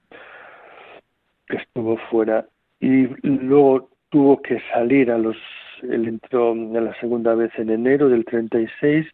que 1.48 1.56
estuvo 1.56 1.96
fuera 2.10 2.46
y 2.80 3.06
luego 3.22 3.90
tuvo 4.10 4.40
que 4.42 4.60
salir 4.72 5.10
a 5.10 5.18
los, 5.18 5.36
él 5.82 6.08
entró 6.08 6.52
a 6.52 6.80
la 6.80 6.98
segunda 7.00 7.34
vez 7.34 7.50
en 7.58 7.70
enero 7.70 8.08
del 8.08 8.24
36 8.24 9.06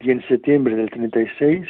y 0.00 0.10
en 0.10 0.26
septiembre 0.28 0.76
del 0.76 0.90
36 0.90 1.66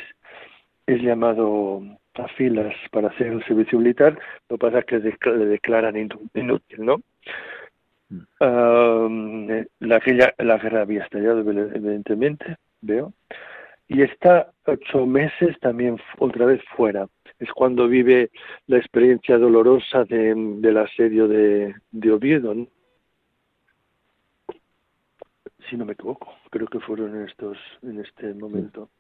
es 0.87 1.02
llamado 1.02 1.83
a 2.14 2.28
filas 2.28 2.74
para 2.90 3.09
hacer 3.09 3.28
el 3.28 3.44
servicio 3.44 3.78
militar, 3.78 4.18
lo 4.48 4.56
que 4.56 4.61
pasa 4.61 4.78
es 4.80 4.85
que 5.18 5.30
le 5.30 5.46
declaran 5.46 5.96
inútil, 5.96 6.85
¿no? 6.85 7.00
Uh, 8.40 9.64
la, 9.78 10.00
la 10.38 10.59
guerra 10.59 10.80
había 10.80 11.04
estallado, 11.04 11.40
evidentemente, 11.40 12.56
veo, 12.80 13.12
y 13.87 14.02
está 14.02 14.50
ocho 14.66 15.06
meses 15.06 15.59
también 15.61 15.96
otra 16.18 16.46
vez 16.46 16.61
fuera. 16.76 17.06
Es 17.40 17.50
cuando 17.53 17.88
vive 17.88 18.31
la 18.68 18.79
experiencia 18.79 19.38
dolorosa 19.38 20.05
de, 20.05 20.35
del 20.37 20.76
asedio 20.76 21.26
de, 21.26 21.74
de 21.90 22.12
Oviedo, 22.12 22.55
¿no? 22.55 22.68
si 25.70 25.76
no 25.76 25.85
me 25.85 25.92
equivoco, 25.92 26.35
creo 26.50 26.66
que 26.66 26.81
fueron 26.81 27.14
en 27.16 27.29
estos 27.29 27.57
en 27.83 28.00
este 28.00 28.35
momento. 28.35 28.90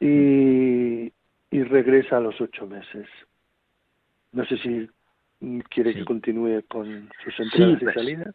Y, 0.00 1.12
y 1.50 1.62
regresa 1.62 2.16
a 2.16 2.20
los 2.20 2.40
ocho 2.40 2.66
meses. 2.66 3.06
No 4.32 4.44
sé 4.44 4.58
si 4.58 4.88
quiere 5.70 5.94
que 5.94 6.04
continúe 6.04 6.62
con 6.68 7.08
sus 7.22 7.38
entradas 7.40 7.80
y 7.80 7.84
pues, 7.84 7.94
salidas. 7.94 8.34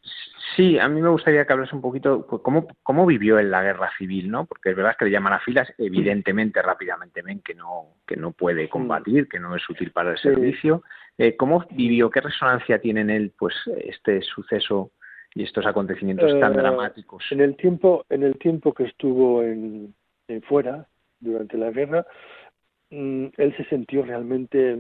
Sí, 0.56 0.80
a 0.80 0.88
mí 0.88 1.02
me 1.02 1.10
gustaría 1.10 1.46
que 1.46 1.54
hablas 1.54 1.74
un 1.74 1.82
poquito 1.82 2.26
pues, 2.28 2.42
cómo, 2.42 2.68
cómo 2.82 3.06
vivió 3.06 3.40
en 3.40 3.52
la 3.52 3.62
guerra 3.62 3.92
civil, 3.98 4.32
¿no? 4.32 4.46
Porque 4.46 4.70
es 4.70 4.76
verdad 4.76 4.96
que 4.98 5.06
le 5.06 5.12
llaman 5.12 5.34
a 5.34 5.40
filas, 5.40 5.72
evidentemente 5.78 6.62
rápidamente 6.62 7.22
ven 7.22 7.42
que 7.42 7.56
no 7.56 7.96
que 8.08 8.16
no 8.16 8.32
puede 8.32 8.70
combatir, 8.70 9.28
que 9.28 9.40
no 9.40 9.56
es 9.56 9.70
útil 9.70 9.92
para 9.92 10.12
el 10.12 10.18
servicio. 10.18 10.84
Eh, 11.18 11.36
¿Cómo 11.36 11.66
vivió? 11.72 12.10
¿Qué 12.10 12.22
resonancia 12.22 12.80
tiene 12.80 13.02
en 13.02 13.10
él, 13.10 13.34
pues, 13.38 13.56
este 13.78 14.22
suceso 14.22 14.92
y 15.36 15.44
estos 15.44 15.66
acontecimientos 15.66 16.40
tan 16.40 16.54
eh, 16.54 16.58
dramáticos? 16.58 17.24
En 17.32 17.42
el 17.42 17.56
tiempo 17.56 18.06
en 18.10 18.24
el 18.24 18.38
tiempo 18.38 18.74
que 18.74 18.84
estuvo 18.84 19.44
en 19.44 19.94
fuera 20.48 20.88
durante 21.20 21.58
la 21.58 21.70
guerra 21.70 22.06
Mm, 22.94 23.30
él 23.38 23.58
se 23.58 23.66
sintió 23.66 24.04
realmente, 24.04 24.78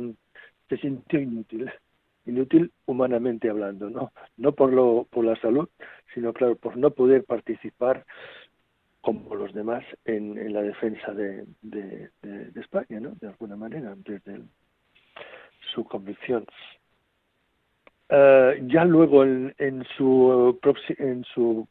se 0.69 0.77
sintió 0.77 1.19
inútil, 1.19 1.71
inútil 2.25 2.71
humanamente 2.85 3.49
hablando, 3.49 3.89
no, 3.89 4.11
no 4.37 4.51
por 4.53 4.71
lo, 4.71 5.07
por 5.09 5.25
la 5.25 5.35
salud, 5.37 5.69
sino 6.13 6.33
claro 6.33 6.55
por 6.55 6.77
no 6.77 6.91
poder 6.91 7.23
participar 7.25 8.05
como 9.01 9.35
los 9.35 9.53
demás 9.53 9.83
en, 10.05 10.37
en 10.37 10.53
la 10.53 10.61
defensa 10.61 11.13
de, 11.13 11.45
de, 11.61 12.09
España, 12.55 13.01
¿no? 13.01 13.09
De 13.19 13.27
alguna 13.27 13.57
manera, 13.57 13.93
desde 13.97 14.41
su 15.73 15.83
convicción. 15.83 16.45
Uh, 18.09 18.65
ya 18.67 18.85
luego 18.85 19.23
en, 19.23 19.53
en 19.57 19.83
su 19.97 20.57
en 20.97 21.23
su 21.25 21.67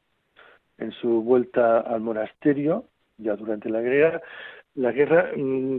en 0.79 0.93
su 0.93 1.23
vuelta 1.23 1.81
al 1.81 2.01
monasterio, 2.01 2.87
ya 3.17 3.37
durante 3.37 3.71
la 3.71 3.81
guerra, 3.81 4.21
la 4.75 4.93
guerra 4.93 5.31
mm, 5.37 5.79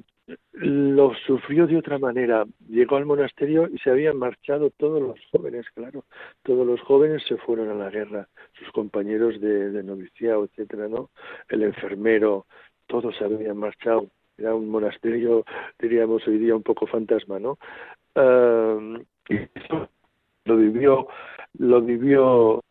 lo 0.54 1.14
sufrió 1.26 1.68
de 1.68 1.78
otra 1.78 1.98
manera. 1.98 2.46
Llegó 2.70 2.96
al 2.98 3.06
monasterio 3.06 3.68
y 3.72 3.78
se 3.80 3.90
habían 3.90 4.18
marchado 4.18 4.70
todos 4.72 5.02
los 5.02 5.20
jóvenes, 5.32 5.66
claro. 5.74 6.06
Todos 6.44 6.66
los 6.66 6.82
jóvenes 6.82 7.24
se 7.28 7.38
fueron 7.38 7.70
a 7.70 7.74
la 7.74 7.90
guerra, 7.90 8.28
sus 8.58 8.72
compañeros 8.72 9.40
de, 9.42 9.72
de 9.72 9.84
noviciado, 9.84 10.46
etcétera, 10.46 10.88
¿no? 10.88 11.10
El 11.50 11.64
enfermero, 11.64 12.46
todos 12.88 13.16
se 13.18 13.26
habían 13.26 13.58
marchado. 13.58 14.08
Era 14.38 14.56
un 14.56 14.70
monasterio, 14.70 15.46
diríamos 15.80 16.28
hoy 16.28 16.38
día, 16.40 16.56
un 16.56 16.64
poco 16.64 16.88
fantasma, 16.88 17.40
¿no? 17.40 17.58
y 19.30 19.36
eso 19.56 19.90
lo 20.46 20.58
vivió, 20.58 21.08
lo 21.58 21.82
vivió, 21.82 22.62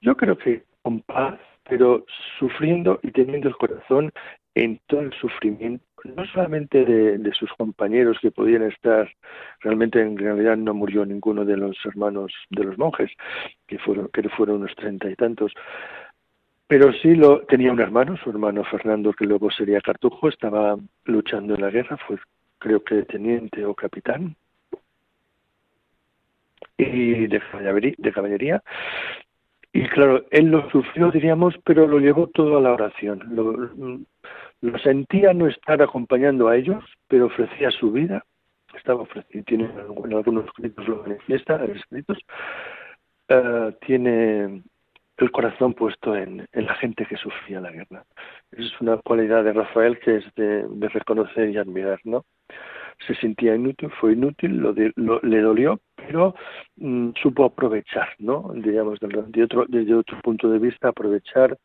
yo 0.00 0.16
creo 0.16 0.36
que 0.38 0.64
con 0.82 1.00
paz, 1.00 1.40
pero 1.68 2.04
sufriendo 2.38 3.00
y 3.02 3.10
teniendo 3.10 3.48
el 3.48 3.56
corazón 3.56 4.12
en 4.54 4.80
todo 4.86 5.00
el 5.00 5.12
sufrimiento, 5.14 5.84
no 6.04 6.26
solamente 6.26 6.84
de, 6.84 7.32
sus 7.32 7.52
compañeros 7.54 8.18
que 8.20 8.30
podían 8.30 8.62
estar, 8.62 9.10
realmente 9.60 10.00
en 10.00 10.16
realidad 10.16 10.56
no 10.56 10.74
murió 10.74 11.04
ninguno 11.04 11.44
de 11.44 11.56
los 11.56 11.76
hermanos 11.84 12.32
de 12.50 12.64
los 12.64 12.78
monjes, 12.78 13.10
que 13.66 13.78
fueron, 13.78 14.08
que 14.08 14.28
fueron 14.28 14.56
unos 14.56 14.74
treinta 14.76 15.08
y 15.10 15.14
tantos, 15.14 15.52
pero 16.66 16.92
sí 16.92 17.14
lo 17.14 17.42
tenía 17.42 17.72
un 17.72 17.80
hermano, 17.80 18.16
su 18.16 18.30
hermano 18.30 18.64
Fernando, 18.64 19.12
que 19.12 19.26
luego 19.26 19.50
sería 19.50 19.80
Cartujo, 19.80 20.28
estaba 20.28 20.76
luchando 21.04 21.54
en 21.54 21.60
la 21.60 21.70
guerra, 21.70 21.96
fue 21.98 22.18
creo 22.58 22.82
que 22.82 23.02
teniente 23.02 23.64
o 23.64 23.74
capitán 23.74 24.36
y 26.78 27.26
de 27.26 27.40
caballería, 27.50 27.94
de. 27.98 28.62
Y 29.74 29.88
claro, 29.88 30.24
él 30.30 30.46
lo 30.46 30.70
sufrió, 30.70 31.10
diríamos, 31.10 31.54
pero 31.64 31.86
lo 31.86 31.98
llevó 31.98 32.26
todo 32.28 32.58
a 32.58 32.60
la 32.60 32.72
oración. 32.72 34.06
Lo 34.62 34.78
sentía 34.78 35.34
no 35.34 35.48
estar 35.48 35.82
acompañando 35.82 36.48
a 36.48 36.56
ellos, 36.56 36.82
pero 37.08 37.26
ofrecía 37.26 37.70
su 37.70 37.90
vida. 37.90 38.24
Estaba 38.74 39.02
ofreciendo, 39.02 39.44
tiene 39.44 39.64
en 39.64 40.14
algunos 40.14 40.46
escritos 40.46 40.88
lo 40.88 41.02
manifiesta, 41.02 41.62
escritos. 41.66 42.18
Uh, 43.28 43.72
tiene 43.86 44.62
el 45.18 45.30
corazón 45.30 45.74
puesto 45.74 46.16
en, 46.16 46.46
en, 46.52 46.66
la 46.66 46.74
gente 46.74 47.04
que 47.06 47.16
sufría 47.16 47.60
la 47.60 47.70
guerra. 47.70 48.04
Es 48.52 48.80
una 48.80 48.96
cualidad 48.98 49.44
de 49.44 49.52
Rafael 49.52 49.98
que 49.98 50.16
es 50.16 50.34
de, 50.36 50.66
de 50.68 50.88
reconocer 50.88 51.50
y 51.50 51.58
admirar, 51.58 52.00
¿no? 52.04 52.24
Se 53.06 53.14
sentía 53.16 53.54
inútil, 53.54 53.90
fue 54.00 54.12
inútil, 54.12 54.56
lo, 54.58 54.72
de, 54.72 54.92
lo 54.96 55.20
le 55.22 55.40
dolió, 55.40 55.80
pero 55.96 56.34
mm, 56.76 57.10
supo 57.20 57.44
aprovechar, 57.44 58.08
¿no? 58.18 58.52
Digamos, 58.54 59.00
de 59.00 59.42
otro, 59.42 59.66
desde 59.68 59.94
otro 59.94 60.20
punto 60.20 60.48
de 60.48 60.58
vista, 60.58 60.88
aprovechar 60.88 61.58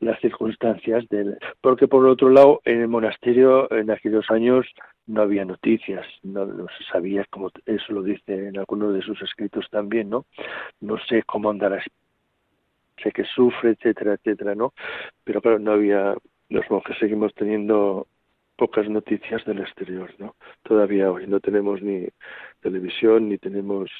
las 0.00 0.20
circunstancias 0.20 1.08
del 1.08 1.38
porque 1.60 1.88
por 1.88 2.06
otro 2.06 2.30
lado 2.30 2.60
en 2.64 2.82
el 2.82 2.88
monasterio 2.88 3.70
en 3.72 3.90
aquellos 3.90 4.30
años 4.30 4.66
no 5.06 5.22
había 5.22 5.44
noticias 5.44 6.06
no, 6.22 6.46
se 6.46 6.84
sabía 6.92 7.24
como 7.30 7.50
eso 7.66 7.92
lo 7.92 8.02
dice 8.02 8.48
en 8.48 8.58
algunos 8.58 8.94
de 8.94 9.02
sus 9.02 9.20
escritos 9.22 9.68
también 9.70 10.10
no 10.10 10.26
no 10.80 10.98
sé 11.08 11.24
cómo 11.24 11.50
andará 11.50 11.82
sé 13.02 13.10
que 13.10 13.24
sufre 13.24 13.70
etcétera 13.70 14.14
etcétera 14.14 14.54
no 14.54 14.72
pero 15.24 15.40
claro 15.40 15.58
no 15.58 15.72
había 15.72 16.14
los 16.48 16.70
monjes 16.70 16.96
seguimos 16.98 17.34
teniendo 17.34 18.06
pocas 18.56 18.88
noticias 18.88 19.44
del 19.46 19.60
exterior 19.60 20.14
no 20.18 20.36
todavía 20.62 21.10
hoy 21.10 21.26
no 21.26 21.40
tenemos 21.40 21.82
ni 21.82 22.06
televisión 22.60 23.28
ni 23.28 23.38
tenemos 23.38 23.90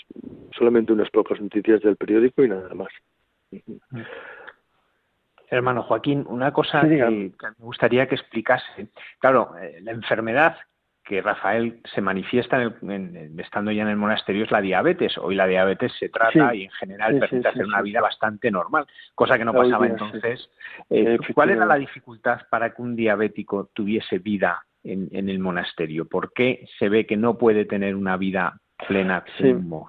solamente 0.56 0.92
unas 0.92 1.10
pocas 1.10 1.40
noticias 1.40 1.80
del 1.80 1.96
periódico 1.96 2.44
y 2.44 2.48
nada 2.48 2.72
más 2.74 2.90
Hermano 5.50 5.82
Joaquín, 5.82 6.24
una 6.28 6.52
cosa 6.52 6.82
que, 6.82 7.32
me 7.40 7.54
gustaría 7.58 8.06
que 8.06 8.16
explicase. 8.16 8.88
Claro, 9.18 9.54
eh, 9.60 9.78
la 9.82 9.92
enfermedad 9.92 10.56
que 11.08 11.22
Rafael 11.22 11.80
se 11.94 12.02
manifiesta 12.02 12.62
en 12.62 13.34
estando 13.38 13.70
ya 13.70 13.82
en 13.82 13.88
el 13.88 13.96
monasterio 13.96 14.44
es 14.44 14.50
la 14.50 14.60
diabetes. 14.60 15.16
Hoy 15.16 15.34
la 15.34 15.46
diabetes 15.46 15.90
se 15.98 16.10
trata 16.10 16.54
y 16.54 16.64
en 16.64 16.70
general 16.72 17.18
permite 17.18 17.48
hacer 17.48 17.64
una 17.64 17.80
vida 17.80 18.02
bastante 18.02 18.50
normal, 18.50 18.86
cosa 19.14 19.38
que 19.38 19.44
no 19.46 19.54
pasaba 19.54 19.86
entonces. 19.86 20.50
Eh, 20.90 21.18
¿Cuál 21.34 21.50
era 21.50 21.64
la 21.64 21.76
dificultad 21.76 22.42
para 22.50 22.74
que 22.74 22.82
un 22.82 22.94
diabético 22.94 23.70
tuviese 23.72 24.18
vida 24.18 24.62
en, 24.84 25.08
el 25.10 25.38
monasterio? 25.38 26.06
¿Por 26.06 26.34
qué 26.34 26.66
se 26.78 26.90
ve 26.90 27.06
que 27.06 27.16
no 27.16 27.38
puede 27.38 27.64
tener 27.64 27.96
una 27.96 28.18
vida 28.18 28.60
plena 28.86 29.24
como 29.40 29.88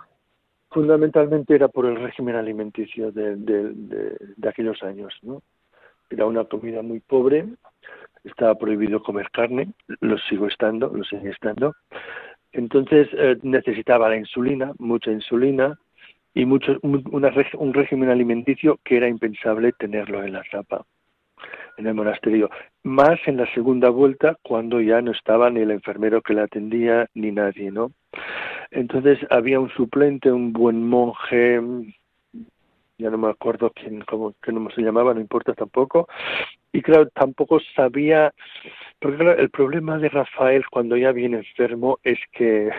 Fundamentalmente 0.71 1.55
era 1.55 1.67
por 1.67 1.85
el 1.87 1.95
régimen 1.95 2.35
alimenticio 2.35 3.11
de, 3.11 3.35
de, 3.37 4.47
aquellos 4.47 4.81
años, 4.83 5.13
¿no? 5.23 5.41
Era 6.11 6.25
una 6.25 6.45
comida 6.45 6.81
muy 6.81 6.99
pobre, 6.99 7.45
estaba 8.23 8.55
prohibido 8.55 9.01
comer 9.01 9.29
carne, 9.31 9.73
lo 9.99 10.17
sigo 10.17 10.47
estando, 10.47 10.89
lo 10.89 11.03
sigue 11.03 11.29
estando. 11.29 11.75
Entonces 12.51 13.07
eh, 13.13 13.37
necesitaba 13.43 14.09
la 14.09 14.17
insulina, 14.17 14.73
mucha 14.77 15.11
insulina 15.11 15.77
y 16.33 16.45
mucho, 16.45 16.77
una, 16.81 17.31
un 17.57 17.73
régimen 17.73 18.09
alimenticio 18.09 18.79
que 18.83 18.97
era 18.97 19.07
impensable 19.07 19.71
tenerlo 19.73 20.23
en 20.23 20.33
la 20.33 20.43
zapa, 20.51 20.85
en 21.77 21.87
el 21.87 21.95
monasterio. 21.95 22.49
Más 22.83 23.19
en 23.25 23.37
la 23.37 23.51
segunda 23.53 23.89
vuelta, 23.89 24.37
cuando 24.43 24.81
ya 24.81 25.01
no 25.01 25.11
estaba 25.11 25.49
ni 25.49 25.61
el 25.61 25.71
enfermero 25.71 26.21
que 26.21 26.33
la 26.33 26.43
atendía 26.43 27.07
ni 27.13 27.31
nadie, 27.31 27.71
¿no? 27.71 27.91
Entonces 28.71 29.19
había 29.29 29.59
un 29.59 29.69
suplente, 29.71 30.31
un 30.31 30.53
buen 30.53 30.87
monje, 30.87 31.59
ya 32.99 33.09
no 33.09 33.17
me 33.17 33.29
acuerdo 33.29 33.71
quién, 33.71 34.01
cómo, 34.01 34.35
nombre 34.47 34.75
se 34.75 34.81
llamaba, 34.81 35.13
no 35.13 35.21
importa 35.21 35.53
tampoco. 35.53 36.07
Y 36.71 36.81
claro, 36.81 37.07
tampoco 37.09 37.59
sabía, 37.75 38.33
porque 38.99 39.17
claro, 39.17 39.39
el 39.39 39.49
problema 39.49 39.97
de 39.97 40.09
Rafael 40.09 40.65
cuando 40.69 40.97
ya 40.97 41.11
viene 41.11 41.37
enfermo 41.37 41.99
es 42.03 42.19
que, 42.31 42.69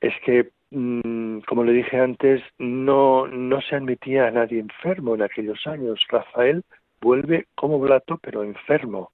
es 0.00 0.14
que, 0.24 0.50
mmm, 0.70 1.40
como 1.40 1.64
le 1.64 1.72
dije 1.72 1.98
antes, 1.98 2.42
no, 2.58 3.26
no 3.26 3.60
se 3.60 3.76
admitía 3.76 4.28
a 4.28 4.30
nadie 4.30 4.60
enfermo 4.60 5.14
en 5.14 5.22
aquellos 5.22 5.66
años. 5.66 6.00
Rafael 6.08 6.62
vuelve 7.00 7.46
como 7.54 7.78
blato, 7.78 8.18
pero 8.22 8.42
enfermo. 8.42 9.10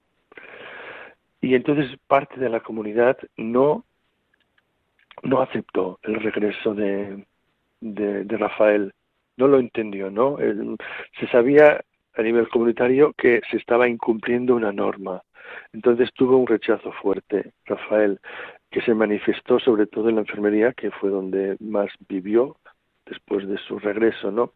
Y 1.41 1.55
entonces 1.55 1.97
parte 2.07 2.39
de 2.39 2.49
la 2.49 2.59
comunidad 2.61 3.17
no 3.35 3.83
no 5.23 5.41
aceptó 5.41 5.99
el 6.03 6.15
regreso 6.15 6.73
de, 6.73 7.25
de, 7.81 8.37
Rafael, 8.37 8.93
no 9.37 9.47
lo 9.47 9.59
entendió, 9.59 10.09
¿no? 10.09 10.37
se 11.19 11.27
sabía 11.27 11.81
a 12.15 12.21
nivel 12.21 12.47
comunitario 12.49 13.13
que 13.13 13.41
se 13.49 13.57
estaba 13.57 13.87
incumpliendo 13.87 14.55
una 14.55 14.71
norma. 14.71 15.21
Entonces 15.73 16.09
tuvo 16.13 16.37
un 16.37 16.47
rechazo 16.47 16.91
fuerte, 16.93 17.51
Rafael, 17.65 18.19
que 18.69 18.81
se 18.81 18.93
manifestó 18.93 19.59
sobre 19.59 19.85
todo 19.87 20.09
en 20.09 20.15
la 20.15 20.21
enfermería, 20.21 20.73
que 20.73 20.91
fue 20.91 21.09
donde 21.09 21.57
más 21.59 21.89
vivió 22.07 22.57
después 23.05 23.47
de 23.47 23.57
su 23.57 23.79
regreso, 23.79 24.31
¿no? 24.31 24.53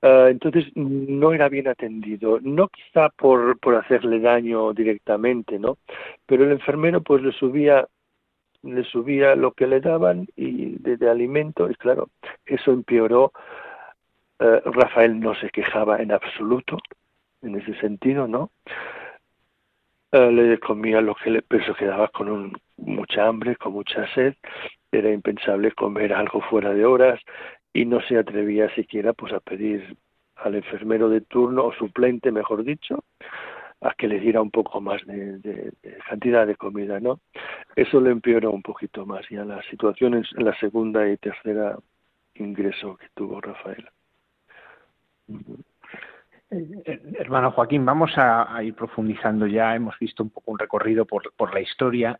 Uh, 0.00 0.28
entonces 0.28 0.64
no 0.76 1.32
era 1.32 1.48
bien 1.48 1.66
atendido, 1.66 2.38
no 2.40 2.68
quizá 2.68 3.08
por, 3.10 3.58
por 3.58 3.74
hacerle 3.74 4.20
daño 4.20 4.72
directamente, 4.72 5.58
¿no? 5.58 5.78
Pero 6.24 6.44
el 6.44 6.52
enfermero 6.52 7.02
pues 7.02 7.20
le 7.20 7.32
subía 7.32 7.84
le 8.74 8.84
subía 8.84 9.34
lo 9.34 9.52
que 9.52 9.66
le 9.66 9.80
daban 9.80 10.26
y 10.36 10.76
de, 10.78 11.08
alimento 11.08 11.70
y 11.70 11.74
claro 11.74 12.10
eso 12.46 12.72
empeoró. 12.72 13.32
Eh, 14.40 14.62
Rafael 14.64 15.18
no 15.18 15.34
se 15.34 15.50
quejaba 15.50 15.98
en 15.98 16.12
absoluto 16.12 16.78
en 17.42 17.56
ese 17.56 17.74
sentido 17.80 18.28
no 18.28 18.50
eh, 20.12 20.32
le 20.32 20.58
comía 20.58 21.00
lo 21.00 21.14
que 21.14 21.30
le 21.30 21.42
pero 21.42 21.74
quedaba 21.74 22.08
con 22.08 22.28
un, 22.30 22.52
mucha 22.78 23.26
hambre 23.26 23.56
con 23.56 23.72
mucha 23.74 24.06
sed. 24.14 24.34
Era 24.90 25.10
impensable 25.10 25.72
comer 25.72 26.14
algo 26.14 26.40
fuera 26.40 26.72
de 26.72 26.86
horas 26.86 27.20
y 27.74 27.84
no 27.84 28.00
se 28.00 28.16
atrevía 28.16 28.74
siquiera 28.74 29.12
pues 29.12 29.32
a 29.34 29.40
pedir 29.40 29.96
al 30.36 30.54
enfermero 30.54 31.08
de 31.10 31.20
turno 31.20 31.64
o 31.66 31.72
suplente 31.74 32.32
mejor 32.32 32.64
dicho 32.64 33.04
a 33.80 33.94
que 33.94 34.08
le 34.08 34.18
diera 34.18 34.42
un 34.42 34.50
poco 34.50 34.80
más 34.80 35.04
de, 35.06 35.72
cantidad 36.08 36.46
de 36.46 36.56
comida, 36.56 36.98
¿no? 37.00 37.20
Eso 37.76 38.00
le 38.00 38.10
empeoró 38.10 38.50
un 38.50 38.62
poquito 38.62 39.06
más 39.06 39.24
ya 39.30 39.44
la 39.44 39.62
situación 39.70 40.14
en, 40.14 40.24
la 40.44 40.58
segunda 40.58 41.08
y 41.08 41.16
tercera 41.16 41.78
ingreso 42.34 42.96
que 42.96 43.06
tuvo 43.14 43.40
Rafael. 43.40 43.88
Eh, 46.50 47.00
hermano 47.18 47.52
Joaquín, 47.52 47.84
vamos 47.84 48.16
a, 48.16 48.56
a, 48.56 48.62
ir 48.62 48.74
profundizando 48.74 49.46
ya. 49.46 49.74
Hemos 49.74 49.98
visto 49.98 50.22
un 50.22 50.30
poco 50.30 50.50
un 50.50 50.58
recorrido 50.58 51.04
por, 51.04 51.32
por 51.34 51.52
la 51.52 51.60
historia 51.60 52.18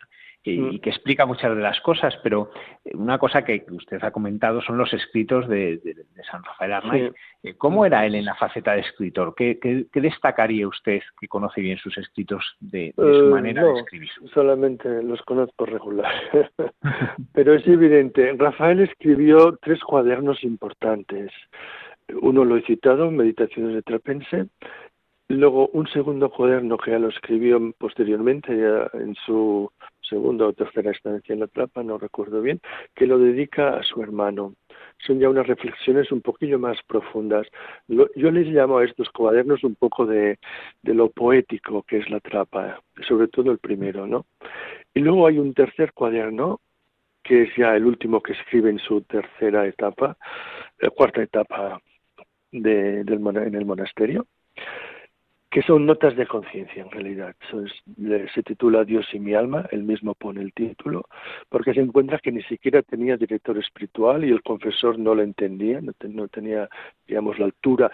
y, 0.49 0.59
mm. 0.59 0.81
que 0.81 0.91
explica 0.91 1.27
muchas 1.27 1.55
de 1.55 1.63
las 1.63 1.81
cosas, 1.81 2.15
pero 2.23 2.51
eh, 2.85 2.91
una 2.95 3.19
cosa 3.19 3.45
que 3.45 3.65
usted 3.71 4.03
ha 4.03 4.11
comentado 4.11 4.61
son 4.63 4.79
los 4.79 4.93
escritos 4.93 5.49
de, 5.49 5.79
de, 5.79 5.95
de 5.95 6.25
San 6.31 6.43
Rafael 6.43 6.73
Arnaiz. 6.73 7.13
Sí. 7.13 7.49
Eh, 7.49 7.55
¿Cómo 7.57 7.85
era 7.85 8.05
él 8.07 8.15
en 8.15 8.25
la 8.25 8.35
faceta 8.35 8.73
de 8.73 8.81
escritor? 8.81 9.35
¿Qué, 9.37 9.59
qué, 9.61 9.87
qué 9.93 10.01
destacaría 10.01 10.67
usted 10.67 11.01
que 11.21 11.29
conoce 11.29 11.61
bien 11.61 11.79
sus 11.79 11.97
escritos 11.99 12.57
de, 12.61 12.93
de 12.97 13.15
su 13.15 13.27
uh, 13.27 13.31
manera 13.31 13.63
no, 13.63 13.75
de 13.75 13.81
escribir? 13.81 14.11
Solamente 14.33 15.03
los 15.03 15.23
conozco 15.23 15.67
regular, 15.67 16.13
pero 17.33 17.55
es 17.55 17.67
evidente. 17.67 18.33
Rafael 18.37 18.81
escribió 18.81 19.59
tres 19.63 19.81
cuadernos 19.81 20.43
importantes. 20.45 21.31
Uno 22.23 22.45
lo 22.45 22.57
he 22.57 22.63
citado, 22.63 23.11
Meditaciones 23.11 23.75
de 23.75 23.83
Trapense, 23.83 24.47
Luego, 25.31 25.69
un 25.75 25.87
segundo 25.89 26.31
cuaderno 26.31 26.79
que 26.79 26.93
ya 26.93 26.99
lo 26.99 27.09
escribió 27.09 27.61
posteriormente, 27.77 28.57
ya 28.57 28.91
en 28.99 29.15
su 29.27 29.71
segunda 30.09 30.47
o 30.47 30.53
tercera 30.53 30.91
estancia 30.91 31.33
en 31.33 31.41
la 31.41 31.47
trapa, 31.47 31.83
no 31.83 31.99
recuerdo 31.99 32.41
bien, 32.41 32.61
que 32.95 33.07
lo 33.07 33.19
dedica 33.19 33.77
a 33.77 33.83
su 33.83 34.03
hermano. 34.03 34.55
Son 35.07 35.19
ya 35.19 35.29
unas 35.29 35.47
reflexiones 35.47 36.11
un 36.11 36.21
poquillo 36.21 36.59
más 36.59 36.79
profundas. 36.87 37.47
Lo, 37.87 38.09
yo 38.15 38.31
les 38.31 38.47
llamo 38.49 38.79
a 38.79 38.85
estos 38.85 39.09
cuadernos 39.11 39.63
un 39.65 39.75
poco 39.75 40.07
de, 40.07 40.39
de 40.83 40.95
lo 40.95 41.11
poético 41.11 41.83
que 41.83 41.99
es 41.99 42.11
la 42.11 42.21
trapa, 42.21 42.81
sobre 43.07 43.29
todo 43.29 43.51
el 43.53 43.59
primero, 43.59 44.07
¿no? 44.07 44.27
Y 44.95 45.01
luego 45.01 45.27
hay 45.27 45.39
un 45.39 45.55
tercer 45.55 45.93
cuaderno, 45.93 46.61
que 47.23 47.43
es 47.43 47.51
ya 47.57 47.77
el 47.77 47.85
último 47.85 48.23
que 48.23 48.33
escribe 48.33 48.71
en 48.71 48.79
su 48.79 49.03
tercera 49.03 49.67
etapa, 49.67 50.17
la 50.81 50.91
cuarta 50.91 51.23
etapa 51.23 51.81
de, 52.51 53.05
del, 53.05 53.21
en 53.37 53.55
el 53.55 53.65
monasterio, 53.67 54.27
que 55.51 55.63
son 55.63 55.87
notas 55.87 56.15
de 56.17 56.27
conciencia 56.27 56.83
en 56.83 56.91
realidad. 56.91 57.35
Se 58.35 58.43
titula 58.43 58.85
Dios 58.85 59.07
y 59.13 59.19
mi 59.19 59.35
alma, 59.35 59.67
él 59.73 59.83
mismo 59.83 60.15
pone 60.15 60.43
el 60.43 60.53
título, 60.53 61.07
porque 61.49 61.73
se 61.73 61.81
encuentra 61.81 62.19
que 62.19 62.33
ni 62.33 62.43
siquiera 62.43 62.83
tenía 62.83 63.17
director 63.17 63.57
espiritual 63.57 64.25
y 64.25 64.31
el 64.31 64.43
confesor 64.43 64.99
no 64.99 65.15
lo 65.15 65.23
entendía, 65.23 65.81
no, 65.81 65.93
te, 65.95 66.09
no 66.09 66.29
tenía, 66.29 66.69
digamos, 67.07 67.39
la 67.39 67.47
altura 67.47 67.91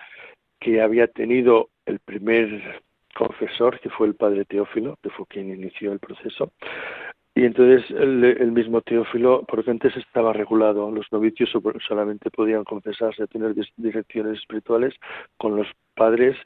que 0.58 0.80
había 0.80 1.06
tenido 1.06 1.68
el 1.86 2.00
primer 2.00 2.82
confesor, 3.14 3.78
que 3.80 3.90
fue 3.90 4.08
el 4.08 4.14
padre 4.14 4.44
Teófilo, 4.44 4.98
que 5.02 5.10
fue 5.10 5.26
quien 5.26 5.50
inició 5.50 5.92
el 5.92 6.00
proceso. 6.00 6.50
Y 7.36 7.44
entonces 7.44 7.88
el, 7.90 8.52
mismo 8.52 8.80
Teófilo, 8.80 9.44
porque 9.46 9.70
antes 9.70 9.96
estaba 9.96 10.32
regulado, 10.32 10.90
los 10.90 11.10
novicios 11.10 11.50
solamente 11.86 12.30
podían 12.30 12.62
confesarse, 12.62 13.26
tener 13.26 13.54
direcciones 13.76 14.38
espirituales 14.38 14.94
con 15.36 15.56
los 15.56 15.66
padres 15.94 16.36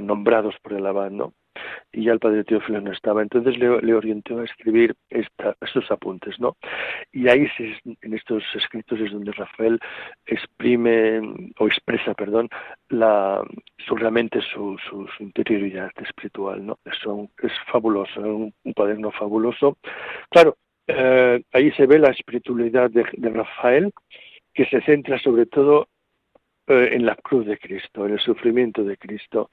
nombrados 0.00 0.54
por 0.62 0.74
el 0.74 0.86
abad, 0.86 1.10
¿no? 1.10 1.34
y 1.92 2.04
ya 2.04 2.12
el 2.12 2.20
padre 2.20 2.44
Teófilo 2.44 2.80
no 2.80 2.92
estaba. 2.92 3.22
Entonces 3.22 3.58
le, 3.58 3.68
orientó 3.68 4.38
a 4.38 4.44
escribir 4.44 4.94
estos 5.10 5.90
apuntes, 5.90 6.38
¿no? 6.38 6.56
Y 7.12 7.28
ahí 7.28 7.48
en 8.02 8.14
estos 8.14 8.44
escritos 8.54 9.00
es 9.00 9.10
donde 9.10 9.32
Rafael 9.32 9.80
exprime 10.26 11.20
o 11.58 11.66
expresa, 11.66 12.14
perdón, 12.14 12.48
la, 12.90 13.42
su, 13.78 13.96
realmente 13.96 14.40
su, 14.40 14.78
su, 14.88 15.08
interioridad 15.18 15.90
espiritual, 15.96 16.64
¿no? 16.64 16.78
Eso 16.84 17.28
es 17.42 17.52
fabuloso, 17.70 18.20
un, 18.20 18.54
un 18.64 18.72
cuaderno 18.72 19.10
fabuloso. 19.10 19.78
Claro, 20.30 20.56
eh, 20.86 21.42
ahí 21.52 21.70
se 21.72 21.86
ve 21.86 21.98
la 21.98 22.10
espiritualidad 22.10 22.90
de, 22.90 23.04
Rafael, 23.30 23.92
que 24.54 24.64
se 24.66 24.80
centra 24.82 25.18
sobre 25.18 25.46
todo 25.46 25.88
eh, 26.68 26.90
en 26.92 27.06
la 27.06 27.16
cruz 27.16 27.46
de 27.46 27.58
Cristo, 27.58 28.06
en 28.06 28.12
el 28.12 28.20
sufrimiento 28.20 28.84
de 28.84 28.96
Cristo 28.96 29.50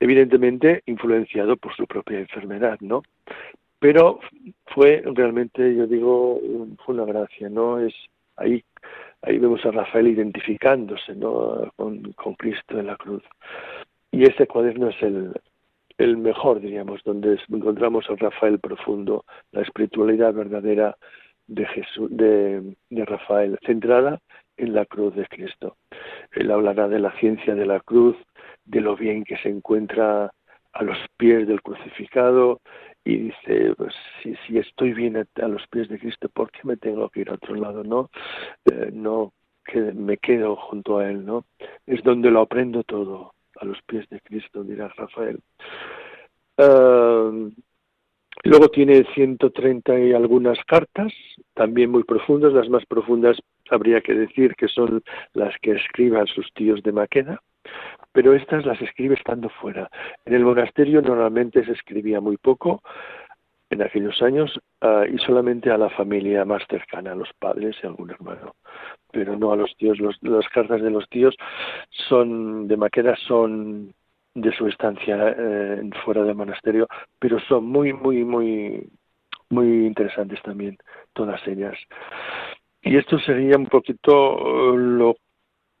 evidentemente 0.00 0.82
influenciado 0.86 1.56
por 1.56 1.74
su 1.74 1.86
propia 1.86 2.20
enfermedad, 2.20 2.78
¿no? 2.80 3.02
Pero 3.78 4.20
fue 4.66 5.02
realmente, 5.04 5.74
yo 5.74 5.86
digo, 5.86 6.40
fue 6.84 6.94
una 6.94 7.04
gracia, 7.04 7.48
¿no? 7.48 7.78
Es 7.78 7.94
ahí, 8.36 8.64
ahí 9.22 9.38
vemos 9.38 9.64
a 9.64 9.70
Rafael 9.70 10.08
identificándose, 10.08 11.14
¿no? 11.14 11.72
Con, 11.76 12.34
Cristo 12.36 12.78
en 12.78 12.86
la 12.86 12.96
cruz. 12.96 13.22
Y 14.10 14.24
este 14.24 14.46
cuaderno 14.46 14.88
es 14.88 15.02
el, 15.02 15.32
el 15.98 16.16
mejor, 16.16 16.60
diríamos, 16.60 17.02
donde 17.04 17.38
encontramos 17.48 18.08
a 18.08 18.16
Rafael 18.16 18.58
profundo, 18.58 19.24
la 19.52 19.62
espiritualidad 19.62 20.34
verdadera 20.34 20.96
de 21.46 21.66
Jesús, 21.66 22.08
de, 22.10 22.74
de 22.90 23.04
Rafael, 23.04 23.58
centrada 23.64 24.20
en 24.58 24.74
la 24.74 24.84
cruz 24.84 25.14
de 25.14 25.26
Cristo. 25.26 25.76
Él 26.32 26.50
hablará 26.50 26.88
de 26.88 26.98
la 26.98 27.12
ciencia 27.18 27.54
de 27.54 27.66
la 27.66 27.80
cruz, 27.80 28.16
de 28.64 28.80
lo 28.80 28.96
bien 28.96 29.24
que 29.24 29.38
se 29.38 29.48
encuentra 29.48 30.30
a 30.72 30.82
los 30.82 30.98
pies 31.16 31.48
del 31.48 31.62
crucificado 31.62 32.60
y 33.04 33.16
dice, 33.16 33.74
pues 33.76 33.94
si, 34.22 34.34
si 34.46 34.58
estoy 34.58 34.92
bien 34.92 35.16
a, 35.16 35.48
los 35.48 35.66
pies 35.68 35.88
de 35.88 35.98
Cristo, 35.98 36.28
¿por 36.28 36.50
qué 36.50 36.60
me 36.64 36.76
tengo 36.76 37.08
que 37.08 37.20
ir 37.20 37.30
a 37.30 37.34
otro 37.34 37.54
lado? 37.54 37.82
No, 37.82 38.10
eh, 38.70 38.90
no 38.92 39.32
que 39.64 39.80
me 39.80 40.18
quedo 40.18 40.56
junto 40.56 40.98
a 40.98 41.08
Él, 41.08 41.24
¿no? 41.24 41.44
Es 41.86 42.02
donde 42.02 42.30
lo 42.30 42.40
aprendo 42.40 42.82
todo, 42.84 43.34
a 43.56 43.64
los 43.64 43.80
pies 43.82 44.08
de 44.08 44.20
Cristo, 44.20 44.62
dirá 44.62 44.88
Rafael. 44.88 45.40
Uh, 46.58 47.50
luego 48.44 48.68
tiene 48.68 49.04
130 49.14 49.98
y 50.00 50.12
algunas 50.12 50.58
cartas, 50.66 51.12
también 51.54 51.90
muy 51.90 52.04
profundas, 52.04 52.52
las 52.52 52.68
más 52.68 52.84
profundas 52.86 53.38
habría 53.70 54.00
que 54.00 54.14
decir 54.14 54.54
que 54.54 54.68
son 54.68 55.02
las 55.34 55.54
que 55.60 55.72
escriban 55.72 56.26
sus 56.26 56.52
tíos 56.54 56.82
de 56.82 56.92
Maqueda, 56.92 57.40
pero 58.12 58.34
estas 58.34 58.64
las 58.64 58.80
escribe 58.80 59.14
estando 59.14 59.48
fuera. 59.48 59.90
En 60.24 60.34
el 60.34 60.44
monasterio 60.44 61.02
normalmente 61.02 61.64
se 61.64 61.72
escribía 61.72 62.20
muy 62.20 62.36
poco 62.36 62.82
en 63.70 63.82
aquellos 63.82 64.22
años 64.22 64.58
ah, 64.80 65.04
y 65.10 65.18
solamente 65.18 65.70
a 65.70 65.78
la 65.78 65.90
familia 65.90 66.44
más 66.44 66.62
cercana, 66.68 67.12
a 67.12 67.16
los 67.16 67.28
padres 67.38 67.76
y 67.82 67.86
algún 67.86 68.10
hermano, 68.10 68.54
pero 69.12 69.36
no 69.36 69.52
a 69.52 69.56
los 69.56 69.74
tíos. 69.76 69.98
las 70.22 70.48
cartas 70.48 70.82
de 70.82 70.90
los 70.90 71.08
tíos 71.08 71.36
son 72.08 72.66
de 72.66 72.76
Maqueda 72.76 73.14
son 73.26 73.94
de 74.34 74.52
su 74.52 74.66
estancia 74.66 75.34
eh, 75.36 75.90
fuera 76.04 76.22
del 76.22 76.34
monasterio, 76.34 76.86
pero 77.18 77.40
son 77.40 77.66
muy, 77.66 77.92
muy, 77.92 78.24
muy, 78.24 78.88
muy 79.50 79.86
interesantes 79.86 80.40
también, 80.42 80.78
todas 81.12 81.46
ellas. 81.46 81.76
Y 82.82 82.96
esto 82.96 83.18
sería 83.18 83.56
un 83.56 83.66
poquito 83.66 84.76
lo 84.76 85.16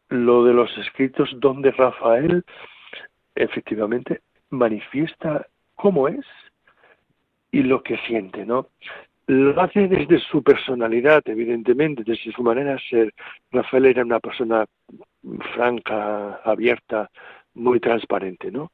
lo 0.08 0.44
de 0.44 0.52
los 0.52 0.76
escritos 0.78 1.30
donde 1.36 1.70
Rafael 1.70 2.44
efectivamente 3.34 4.22
manifiesta 4.50 5.46
cómo 5.74 6.08
es 6.08 6.24
y 7.52 7.62
lo 7.62 7.82
que 7.82 7.98
siente, 8.06 8.44
¿no? 8.44 8.68
Lo 9.26 9.60
hace 9.60 9.88
desde 9.88 10.18
su 10.20 10.42
personalidad, 10.42 11.22
evidentemente, 11.26 12.02
desde 12.04 12.32
su 12.32 12.42
manera 12.42 12.72
de 12.72 12.80
ser. 12.88 13.14
Rafael 13.52 13.86
era 13.86 14.02
una 14.02 14.20
persona 14.20 14.64
franca, 15.54 16.40
abierta, 16.44 17.10
muy 17.58 17.80
transparente, 17.80 18.50
¿no? 18.50 18.70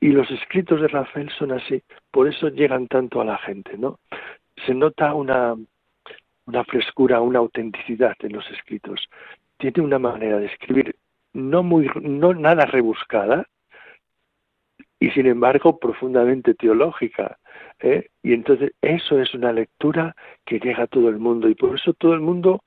Y 0.00 0.08
los 0.08 0.30
escritos 0.30 0.80
de 0.80 0.88
Rafael 0.88 1.30
son 1.30 1.52
así, 1.52 1.82
por 2.10 2.28
eso 2.28 2.48
llegan 2.48 2.86
tanto 2.86 3.20
a 3.20 3.24
la 3.24 3.38
gente, 3.38 3.76
¿no? 3.76 3.98
Se 4.66 4.74
nota 4.74 5.14
una, 5.14 5.56
una 6.46 6.64
frescura, 6.64 7.20
una 7.20 7.40
autenticidad 7.40 8.14
en 8.20 8.34
los 8.34 8.48
escritos 8.50 9.08
tiene 9.58 9.82
una 9.82 9.98
manera 9.98 10.38
de 10.38 10.46
escribir 10.46 10.96
no 11.34 11.62
muy 11.62 11.90
no 12.00 12.32
nada 12.32 12.64
rebuscada 12.64 13.46
y 14.98 15.10
sin 15.10 15.26
embargo 15.26 15.78
profundamente 15.78 16.54
teológica 16.54 17.38
¿eh? 17.80 18.08
y 18.22 18.32
entonces 18.32 18.72
eso 18.80 19.20
es 19.20 19.34
una 19.34 19.52
lectura 19.52 20.16
que 20.46 20.58
llega 20.58 20.84
a 20.84 20.86
todo 20.86 21.08
el 21.08 21.18
mundo 21.18 21.48
y 21.48 21.54
por 21.54 21.74
eso 21.74 21.92
todo 21.92 22.14
el 22.14 22.20
mundo 22.20 22.62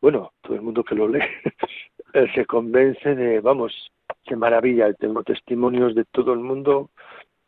bueno 0.00 0.32
todo 0.42 0.54
el 0.54 0.62
mundo 0.62 0.84
que 0.84 0.94
lo 0.94 1.08
lee 1.08 1.20
eh, 2.14 2.26
se 2.34 2.46
convence 2.46 3.14
de 3.14 3.40
vamos 3.40 3.90
qué 4.24 4.36
maravilla 4.36 4.92
tengo 4.94 5.22
testimonios 5.22 5.94
de 5.94 6.04
todo 6.04 6.32
el 6.32 6.40
mundo 6.40 6.90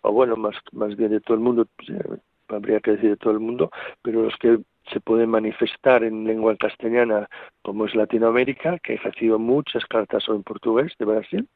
o 0.03 0.13
bueno 0.13 0.37
más 0.37 0.55
más 0.73 0.97
bien 0.97 1.11
de 1.11 1.21
todo 1.21 1.35
el 1.35 1.43
mundo 1.43 1.67
pues, 1.77 1.91
eh, 1.91 2.19
habría 2.49 2.81
que 2.81 2.93
decir 2.93 3.11
de 3.11 3.17
todo 3.17 3.33
el 3.33 3.41
mundo 3.41 3.71
pero 4.03 4.23
los 4.23 4.37
que 4.37 4.59
se 4.93 5.01
puede 5.01 5.27
manifestar 5.27 6.05
en 6.05 6.25
lengua 6.25 6.57
castellana 6.57 7.29
como 7.63 7.87
es 7.87 7.95
Latinoamérica, 7.95 8.79
que 8.79 8.95
he 8.95 8.99
recibido 8.99 9.39
muchas 9.39 9.85
cartas 9.87 10.25
en 10.29 10.43
portugués 10.43 10.93
de 10.99 11.05
Brasil, 11.05 11.49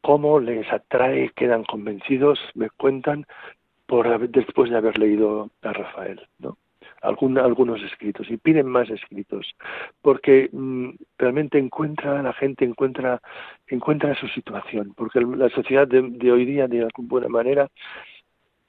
cómo 0.00 0.40
les 0.40 0.70
atrae, 0.72 1.30
quedan 1.34 1.64
convencidos, 1.64 2.38
me 2.54 2.70
cuentan 2.70 3.26
por 3.86 4.28
después 4.28 4.70
de 4.70 4.76
haber 4.76 4.98
leído 4.98 5.50
a 5.62 5.72
Rafael, 5.72 6.20
¿no? 6.38 6.56
Algunos 7.02 7.82
escritos 7.82 8.30
y 8.30 8.36
piden 8.36 8.66
más 8.66 8.90
escritos 8.90 9.54
porque 10.02 10.50
mm, 10.52 10.90
realmente 11.18 11.58
encuentra 11.58 12.22
la 12.22 12.32
gente 12.32 12.64
encuentra 12.64 13.20
encuentra 13.68 14.14
su 14.14 14.28
situación 14.28 14.92
porque 14.94 15.20
la 15.20 15.48
sociedad 15.48 15.88
de, 15.88 16.02
de 16.02 16.32
hoy 16.32 16.44
día 16.44 16.68
de 16.68 16.82
alguna 16.82 17.28
manera 17.28 17.70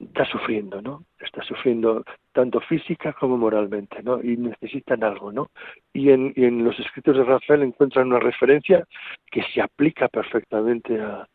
está 0.02 0.24
sufriendo, 0.24 0.82
¿no? 0.82 1.04
Está 1.20 1.42
sufriendo 1.42 2.04
tanto 2.32 2.60
física 2.60 3.12
como 3.12 3.36
moralmente, 3.36 4.02
¿no? 4.02 4.22
Y 4.22 4.36
necesitan 4.36 5.04
algo, 5.04 5.32
¿no? 5.32 5.50
Y 5.92 6.10
en, 6.10 6.32
y 6.36 6.44
en 6.44 6.64
los 6.64 6.78
escritos 6.78 7.16
de 7.16 7.24
Rafael 7.24 7.62
encuentran 7.62 8.08
una 8.08 8.18
referencia 8.18 8.86
que 9.30 9.42
se 9.54 9.60
aplica 9.60 10.08
perfectamente 10.08 11.00
a, 11.00 11.28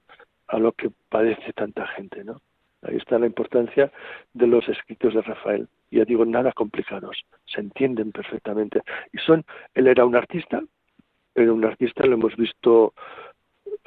a 0.48 0.60
lo 0.60 0.72
que 0.74 0.90
padece 1.10 1.54
tanta 1.54 1.88
gente, 1.88 2.24
¿no? 2.24 2.42
Ahí 2.84 2.98
está 2.98 3.18
la 3.18 3.26
importancia 3.26 3.92
de 4.34 4.48
los 4.48 4.68
escritos 4.70 5.14
de 5.14 5.22
Rafael. 5.22 5.68
Ya 5.92 6.06
digo, 6.06 6.26
nada 6.26 6.52
complicados, 6.52 7.26
se 7.46 7.62
entienden 7.62 8.12
perfectamente. 8.12 8.82
Y 9.14 9.18
son, 9.20 9.44
él 9.74 9.88
era 9.88 10.06
un 10.06 10.16
artista, 10.16 10.62
era 11.34 11.54
un 11.54 11.66
artista, 11.66 12.06
lo 12.06 12.16
hemos 12.16 12.36
visto 12.36 12.94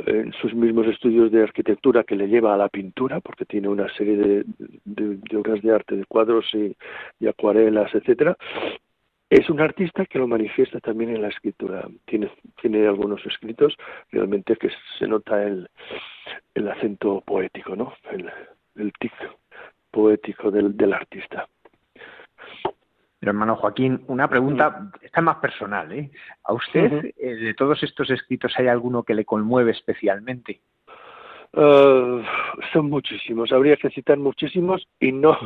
en 0.07 0.33
sus 0.33 0.55
mismos 0.55 0.87
estudios 0.87 1.31
de 1.31 1.43
arquitectura 1.43 2.05
que 2.05 2.17
le 2.17 2.29
lleva 2.29 2.55
a 2.55 2.57
la 2.57 2.69
pintura, 2.69 3.21
porque 3.21 3.45
tiene 3.45 3.69
una 3.69 3.89
serie 3.95 4.17
de, 4.17 5.37
obras 5.37 5.63
de 5.63 5.73
arte, 5.73 5.97
de 5.97 6.07
cuadros 6.07 6.47
y, 6.55 7.27
acuarelas, 7.27 7.95
etcétera. 7.95 8.37
Es 9.29 9.49
un 9.49 9.61
artista 9.61 10.07
que 10.07 10.19
lo 10.19 10.27
manifiesta 10.27 10.81
también 10.81 11.15
en 11.15 11.23
la 11.23 11.29
escritura. 11.29 11.87
Tiene, 12.07 12.31
tiene 12.61 12.87
algunos 12.87 13.25
escritos 13.25 13.77
realmente 14.11 14.57
que 14.57 14.71
se 14.99 15.07
nota 15.07 15.45
el, 15.45 15.69
el 16.55 16.69
acento 16.69 17.21
poético, 17.21 17.77
¿no? 17.77 17.93
El, 18.11 18.29
el 18.81 18.93
tic 18.95 19.13
poético 19.91 20.51
del, 20.51 20.77
del 20.77 20.93
artista 20.93 21.47
hermano 23.29 23.57
Joaquín, 23.57 24.03
una 24.09 24.29
pregunta, 24.29 24.91
esta 25.03 25.21
más 25.21 25.37
personal. 25.37 25.93
¿eh? 25.93 26.11
¿A 26.45 26.53
usted, 26.53 27.13
eh, 27.17 27.35
de 27.35 27.55
todos 27.55 27.83
estos 27.83 28.11
escritos, 28.11 28.53
hay 28.57 28.69
alguno 28.69 29.03
que 29.03 29.15
le 29.15 29.25
conmueve 29.25 29.73
especialmente? 29.73 30.61
Uh, 31.53 32.23
son 32.73 32.89
muchísimos, 32.89 33.51
habría 33.51 33.77
que 33.77 33.91
citar 33.91 34.17
muchísimos 34.19 34.87
y 35.01 35.11
no, 35.11 35.37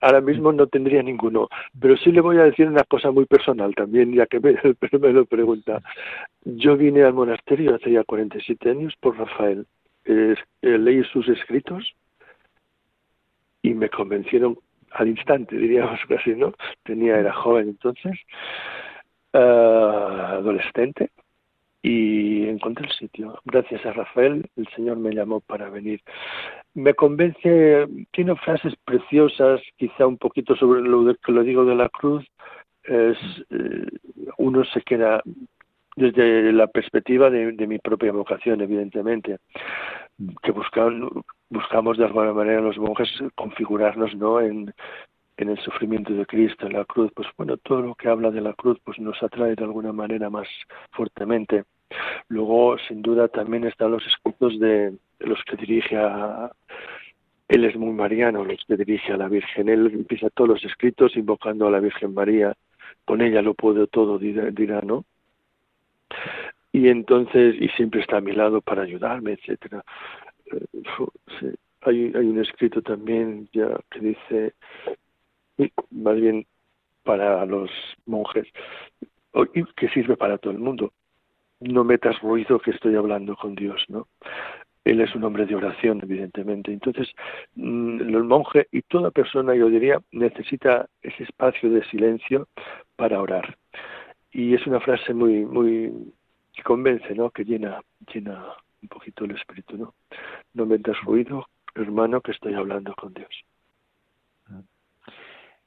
ahora 0.00 0.20
mismo 0.20 0.52
no 0.52 0.66
tendría 0.66 1.00
ninguno. 1.02 1.48
Pero 1.80 1.96
sí 1.96 2.10
le 2.10 2.20
voy 2.20 2.38
a 2.38 2.44
decir 2.44 2.66
una 2.66 2.82
cosa 2.82 3.12
muy 3.12 3.24
personal 3.24 3.72
también, 3.74 4.12
ya 4.12 4.26
que 4.26 4.40
me, 4.40 4.54
me 4.98 5.12
lo 5.12 5.24
pregunta. 5.26 5.80
Yo 6.44 6.76
vine 6.76 7.04
al 7.04 7.14
monasterio 7.14 7.76
hace 7.76 7.92
ya 7.92 8.02
47 8.02 8.68
años 8.68 8.94
por 9.00 9.16
Rafael. 9.16 9.64
Eh, 10.06 10.34
leí 10.60 11.02
sus 11.04 11.28
escritos 11.28 11.94
y 13.64 13.72
me 13.72 13.88
convencieron 13.88 14.58
al 14.92 15.08
instante, 15.08 15.56
diríamos 15.56 15.98
casi, 16.08 16.34
¿no? 16.36 16.52
Tenía, 16.84 17.18
era 17.18 17.32
joven 17.32 17.70
entonces, 17.70 18.12
uh, 19.32 19.38
adolescente, 19.38 21.10
y 21.82 22.46
encontré 22.46 22.86
el 22.86 22.92
sitio. 22.92 23.40
Gracias 23.46 23.84
a 23.86 23.92
Rafael, 23.92 24.48
el 24.56 24.68
Señor 24.76 24.98
me 24.98 25.14
llamó 25.14 25.40
para 25.40 25.70
venir. 25.70 26.00
Me 26.74 26.92
convence, 26.94 27.86
tiene 28.12 28.36
frases 28.36 28.74
preciosas, 28.84 29.60
quizá 29.76 30.06
un 30.06 30.18
poquito 30.18 30.54
sobre 30.56 30.82
lo 30.82 31.14
que 31.14 31.32
lo 31.32 31.42
digo 31.42 31.64
de 31.64 31.74
la 31.74 31.88
cruz. 31.88 32.24
Es, 32.84 33.16
eh, 33.50 33.86
uno 34.36 34.62
se 34.64 34.82
queda 34.82 35.22
desde 35.96 36.52
la 36.52 36.66
perspectiva 36.66 37.30
de, 37.30 37.66
mi 37.66 37.78
propia 37.78 38.12
vocación, 38.12 38.60
evidentemente, 38.60 39.38
que 40.42 40.52
buscamos 40.52 41.98
de 41.98 42.04
alguna 42.04 42.32
manera 42.32 42.60
los 42.60 42.78
monjes 42.78 43.10
configurarnos 43.34 44.14
¿no? 44.16 44.40
en, 44.40 44.72
en 45.36 45.48
el 45.48 45.58
sufrimiento 45.58 46.12
de 46.12 46.26
Cristo, 46.26 46.66
en 46.66 46.74
la 46.74 46.84
cruz, 46.84 47.10
pues 47.14 47.28
bueno, 47.36 47.56
todo 47.56 47.82
lo 47.82 47.94
que 47.94 48.08
habla 48.08 48.30
de 48.30 48.40
la 48.40 48.52
cruz 48.54 48.78
pues 48.84 48.98
nos 48.98 49.20
atrae 49.22 49.54
de 49.54 49.64
alguna 49.64 49.92
manera 49.92 50.30
más 50.30 50.48
fuertemente. 50.92 51.64
Luego, 52.28 52.76
sin 52.88 53.02
duda, 53.02 53.28
también 53.28 53.64
están 53.64 53.92
los 53.92 54.06
escritos 54.06 54.58
de, 54.58 54.94
los 55.20 55.42
que 55.44 55.56
dirige 55.56 55.96
a... 55.96 56.50
Él 57.48 57.64
es 57.64 57.76
muy 57.76 57.92
mariano, 57.92 58.44
los 58.44 58.64
que 58.66 58.76
dirige 58.76 59.12
a 59.12 59.16
la 59.16 59.28
Virgen. 59.28 59.68
Él 59.68 59.90
empieza 59.92 60.30
todos 60.30 60.50
los 60.50 60.64
escritos 60.64 61.16
invocando 61.16 61.66
a 61.66 61.70
la 61.70 61.80
Virgen 61.80 62.14
María. 62.14 62.54
Con 63.04 63.20
ella 63.20 63.42
lo 63.42 63.54
puedo 63.54 63.86
todo, 63.86 64.18
dirá, 64.18 64.80
¿no? 64.80 65.04
Y 66.72 66.88
entonces, 66.88 67.54
y 67.60 67.68
siempre 67.68 68.00
está 68.00 68.16
a 68.16 68.20
mi 68.20 68.32
lado 68.32 68.60
para 68.60 68.82
ayudarme, 68.82 69.32
etcétera. 69.32 69.84
Eh, 70.52 71.54
hay, 71.82 72.12
hay 72.14 72.26
un 72.26 72.40
escrito 72.40 72.82
también 72.82 73.48
ya 73.52 73.68
que 73.90 74.00
dice, 74.00 74.54
más 75.90 76.16
bien 76.16 76.46
para 77.02 77.44
los 77.46 77.70
monjes, 78.06 78.46
que 79.76 79.88
sirve 79.90 80.16
para 80.16 80.38
todo 80.38 80.52
el 80.52 80.58
mundo. 80.58 80.92
No 81.60 81.84
metas 81.84 82.20
ruido 82.20 82.58
que 82.58 82.72
estoy 82.72 82.96
hablando 82.96 83.36
con 83.36 83.54
Dios, 83.54 83.84
¿no? 83.88 84.08
Él 84.84 85.00
es 85.00 85.14
un 85.14 85.24
hombre 85.24 85.46
de 85.46 85.54
oración, 85.54 86.00
evidentemente. 86.02 86.72
Entonces, 86.72 87.08
mm, 87.54 88.00
el 88.00 88.24
monje 88.24 88.68
y 88.70 88.82
toda 88.82 89.10
persona, 89.10 89.54
yo 89.54 89.70
diría, 89.70 89.98
necesita 90.12 90.88
ese 91.02 91.22
espacio 91.22 91.70
de 91.70 91.84
silencio 91.84 92.48
para 92.96 93.20
orar. 93.20 93.56
Y 94.34 94.54
es 94.54 94.66
una 94.66 94.80
frase 94.80 95.14
muy, 95.14 95.46
muy 95.46 96.12
que 96.52 96.62
convence, 96.62 97.14
¿no? 97.14 97.30
Que 97.30 97.44
llena, 97.44 97.80
llena 98.12 98.44
un 98.82 98.88
poquito 98.88 99.24
el 99.24 99.30
espíritu, 99.30 99.78
¿no? 99.78 99.94
No 100.52 100.66
metas 100.66 101.00
ruido, 101.02 101.46
hermano, 101.74 102.20
que 102.20 102.32
estoy 102.32 102.52
hablando 102.54 102.94
con 102.94 103.14
Dios 103.14 103.30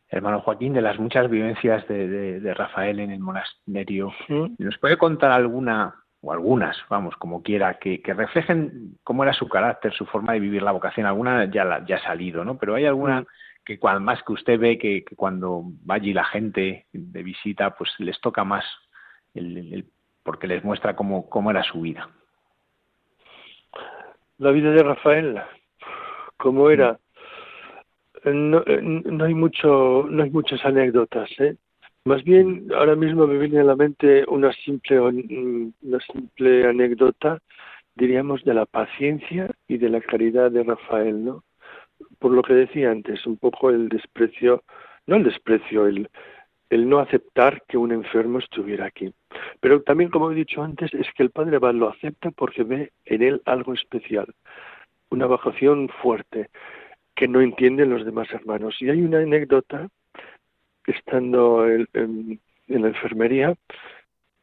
hermano 0.09 0.41
Joaquín, 0.41 0.74
de 0.74 0.82
las 0.82 0.99
muchas 0.99 1.30
vivencias 1.30 1.88
de, 1.88 2.53
Rafael 2.55 2.99
en 2.99 3.11
el 3.11 3.20
monasterio. 3.20 4.13
¿Nos 4.57 4.78
puede 4.78 4.97
contar 4.97 5.32
alguna, 5.32 5.95
o 6.22 6.32
algunas, 6.32 6.78
vamos, 6.89 7.15
como 7.18 7.43
quiera, 7.43 7.76
que, 7.76 8.01
reflejen 8.05 8.97
cómo 9.03 9.24
era 9.24 9.34
su 9.34 9.47
carácter, 9.47 9.93
su 9.93 10.05
forma 10.05 10.34
de 10.34 10.39
vivir 10.39 10.63
la 10.63 10.72
vocación? 10.72 11.05
Alguna 11.05 11.45
ya, 11.45 11.84
ya 11.86 11.97
ha 11.97 12.03
salido, 12.03 12.45
¿no? 12.45 12.57
Pero 12.57 12.76
hay 12.76 12.86
alguna 12.86 13.26
que 13.68 13.78
cuando, 13.78 13.99
más 13.99 14.24
que 14.24 14.32
usted 14.32 14.57
ve 14.57 14.78
que, 14.78 15.03
cuando 15.18 15.65
va 15.89 15.95
allí 15.95 16.13
la 16.13 16.24
gente 16.24 16.86
de 16.93 17.24
visita, 17.24 17.76
pues 17.76 17.91
les 17.99 18.18
toca 18.22 18.45
más, 18.45 18.63
porque 20.24 20.47
les 20.47 20.63
muestra 20.63 20.95
cómo, 20.95 21.30
cómo 21.30 21.51
era 21.51 21.63
su 21.63 21.82
vida. 21.82 22.09
La 24.38 24.51
vida 24.51 24.72
de 24.72 24.84
Rafael, 24.84 25.41
cómo 26.38 26.70
era 26.70 26.97
no, 28.24 28.63
eh, 28.65 28.82
no 28.82 29.26
hay 29.26 29.34
mucho, 29.34 30.05
no 30.09 30.24
hay 30.24 30.30
muchas 30.30 30.63
anécdotas, 30.65 31.30
¿eh? 31.39 31.55
Más 32.05 32.24
bien, 32.24 32.70
ahora 32.74 32.95
mismo 32.95 33.28
me 33.28 33.38
viene 33.38 33.59
a 33.59 33.65
la 33.65 33.76
mente 33.76 34.24
una 34.30 34.53
simple, 34.53 34.99
una 35.01 35.99
simple 36.11 36.65
anécdota, 36.65 37.39
diríamos, 37.95 38.45
de 38.45 38.53
la 38.53 38.65
paciencia 38.65 39.51
y 39.68 39.78
de 39.78 39.89
la 39.89 39.99
caridad 39.99 40.49
de 40.51 40.63
Rafael, 40.63 41.26
¿no? 41.26 41.43
Por 42.20 42.32
lo 42.32 42.41
que 42.41 42.54
decía 42.54 42.91
antes, 42.91 43.26
un 43.26 43.38
poco 43.38 43.70
el 43.70 43.89
desprecio, 43.89 44.64
no 45.06 45.16
el 45.16 45.24
desprecio, 45.24 45.88
el, 45.88 46.10
el 46.70 46.89
no 46.89 47.00
aceptar 47.00 47.64
que 47.68 47.78
un 47.78 47.91
enfermo 47.91 48.39
estuviera 48.39 48.86
aquí. 48.86 49.14
Pero 49.60 49.82
también, 49.82 50.10
como 50.10 50.32
he 50.32 50.36
dicho 50.36 50.62
antes, 50.62 50.93
es 50.93 51.08
que 51.16 51.24
el 51.24 51.32
Padre 51.32 51.58
Abad 51.58 51.74
lo 51.74 51.89
acepta 51.89 52.32
porque 52.32 52.64
ve 52.64 52.91
en 53.06 53.22
él 53.22 53.41
algo 53.45 53.74
especial, 53.74 54.34
una 55.10 55.26
vocación 55.26 55.89
fuerte 56.02 56.50
que 57.16 57.28
no 57.28 57.41
entienden 57.41 57.89
los 57.89 58.06
demás 58.06 58.32
hermanos. 58.32 58.76
Y 58.80 58.89
hay 58.89 59.02
una 59.02 59.20
anécdota, 59.20 59.88
estando 60.86 61.68
en, 61.68 62.39
la 62.68 62.88
enfermería, 62.88 63.56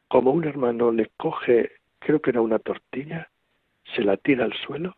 como 0.07 0.31
un 0.31 0.45
hermano 0.45 0.91
le 0.91 1.09
coge, 1.17 1.71
creo 1.99 2.21
que 2.21 2.31
era 2.31 2.41
una 2.41 2.59
tortilla, 2.59 3.29
se 3.95 4.03
la 4.03 4.17
tira 4.17 4.45
al 4.45 4.53
suelo 4.53 4.95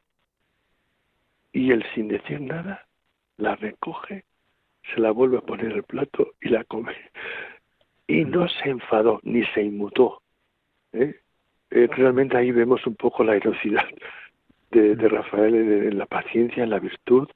y 1.51 1.71
él 1.71 1.85
sin 1.93 2.07
decir 2.07 2.41
nada 2.41 2.85
la 3.37 3.55
recoge, 3.55 4.25
se 4.93 4.99
la 4.99 5.11
vuelve 5.11 5.37
a 5.37 5.41
poner 5.41 5.71
el 5.71 5.83
plato 5.83 6.33
y 6.41 6.49
la 6.49 6.63
come. 6.63 6.95
Y 8.07 8.25
no 8.25 8.47
se 8.47 8.69
enfadó 8.69 9.19
ni 9.23 9.43
se 9.47 9.61
inmutó. 9.63 10.21
¿eh? 10.93 11.19
Eh, 11.69 11.87
realmente 11.91 12.37
ahí 12.37 12.51
vemos 12.51 12.85
un 12.87 12.95
poco 12.95 13.23
la 13.23 13.35
heroicidad 13.35 13.85
de, 14.71 14.95
Rafael 14.95 15.55
en, 15.55 15.97
la 15.97 16.05
paciencia, 16.05 16.63
en 16.63 16.69
la 16.69 16.79
virtud, 16.79 17.27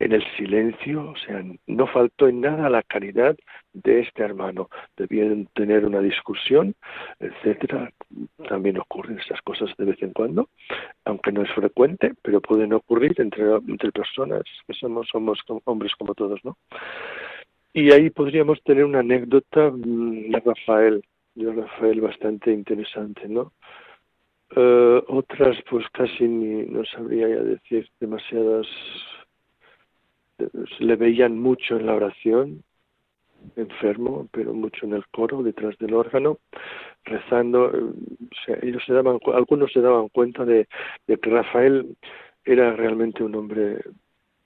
en 0.00 0.12
el 0.12 0.24
silencio, 0.36 1.10
o 1.10 1.16
sea, 1.16 1.44
no 1.66 1.86
faltó 1.86 2.26
en 2.26 2.40
nada 2.40 2.70
la 2.70 2.82
caridad 2.82 3.36
de 3.74 4.00
este 4.00 4.22
hermano. 4.22 4.70
Debían 4.96 5.46
tener 5.54 5.84
una 5.84 6.00
discusión, 6.00 6.74
etcétera. 7.18 7.92
También 8.48 8.78
ocurren 8.78 9.18
esas 9.18 9.42
cosas 9.42 9.70
de 9.76 9.84
vez 9.84 10.02
en 10.02 10.12
cuando, 10.12 10.48
aunque 11.04 11.32
no 11.32 11.42
es 11.42 11.50
frecuente, 11.52 12.14
pero 12.22 12.40
pueden 12.40 12.72
ocurrir 12.72 13.12
entre, 13.20 13.44
entre 13.54 13.92
personas 13.92 14.42
que 14.66 14.72
somos, 14.72 15.06
somos 15.12 15.38
hombres 15.64 15.92
como 15.96 16.14
todos, 16.14 16.40
¿no? 16.44 16.56
Y 17.74 17.92
ahí 17.92 18.08
podríamos 18.08 18.60
tener 18.62 18.84
una 18.84 19.00
anécdota 19.00 19.70
mm, 19.70 20.30
de 20.30 20.40
Rafael, 20.40 21.04
de 21.34 21.52
Rafael 21.52 22.00
bastante 22.00 22.50
interesante, 22.52 23.28
¿no? 23.28 23.52
Eh, 24.56 25.02
otras, 25.08 25.58
pues 25.68 25.86
casi 25.92 26.24
ni, 26.24 26.64
no 26.64 26.84
sabría 26.86 27.28
ya 27.28 27.42
decir 27.42 27.88
demasiadas 28.00 28.66
le 30.78 30.96
veían 30.96 31.38
mucho 31.38 31.76
en 31.76 31.86
la 31.86 31.94
oración, 31.94 32.62
enfermo, 33.56 34.28
pero 34.32 34.52
mucho 34.52 34.86
en 34.86 34.94
el 34.94 35.06
coro, 35.08 35.42
detrás 35.42 35.76
del 35.78 35.94
órgano, 35.94 36.38
rezando. 37.04 37.72
ellos 38.62 38.82
se 38.84 38.92
daban, 38.92 39.18
algunos 39.34 39.72
se 39.72 39.80
daban 39.80 40.08
cuenta 40.08 40.44
de, 40.44 40.66
que 41.06 41.30
Rafael 41.30 41.96
era 42.44 42.74
realmente 42.74 43.22
un 43.22 43.34
hombre, 43.34 43.80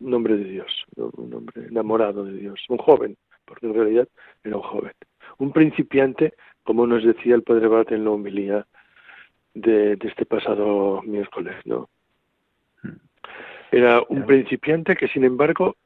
un 0.01 0.15
hombre 0.15 0.37
de 0.37 0.45
Dios, 0.45 0.85
un 0.97 1.35
hombre 1.35 1.67
enamorado 1.69 2.25
de 2.25 2.35
Dios, 2.35 2.61
un 2.69 2.79
joven, 2.79 3.17
porque 3.45 3.67
en 3.67 3.75
realidad 3.75 4.09
era 4.43 4.57
un 4.57 4.63
joven, 4.63 4.93
un 5.39 5.53
principiante, 5.53 6.35
como 6.63 6.87
nos 6.87 7.05
decía 7.05 7.35
el 7.35 7.43
Padre 7.43 7.69
Bat 7.69 7.93
en 7.93 8.05
la 8.05 8.11
homilía 8.11 8.67
de, 9.55 9.97
de 9.97 10.09
este 10.09 10.27
pasado 10.27 11.03
miércoles, 11.03 11.55
¿no? 11.65 11.89
Hmm. 12.83 12.97
Era 13.71 14.03
un 14.09 14.25
principiante 14.25 14.97
que, 14.97 15.09
sin 15.09 15.25
embargo, 15.25 15.77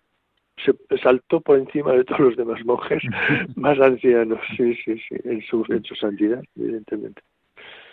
se 0.65 0.99
saltó 0.99 1.41
por 1.41 1.59
encima 1.59 1.93
de 1.93 2.05
todos 2.05 2.21
los 2.21 2.37
demás 2.37 2.65
monjes 2.65 3.03
más 3.57 3.79
ancianos, 3.81 4.41
sí, 4.57 4.75
sí, 4.85 4.99
sí, 5.09 5.17
en 5.25 5.43
su, 5.43 5.65
en 5.69 5.85
su 5.85 5.95
santidad, 5.95 6.43
evidentemente. 6.57 7.23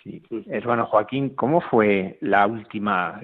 Sí. 0.02 0.22
Hermano 0.46 0.86
Joaquín, 0.86 1.30
¿cómo 1.30 1.60
fue 1.60 2.16
la 2.20 2.46
última? 2.46 3.20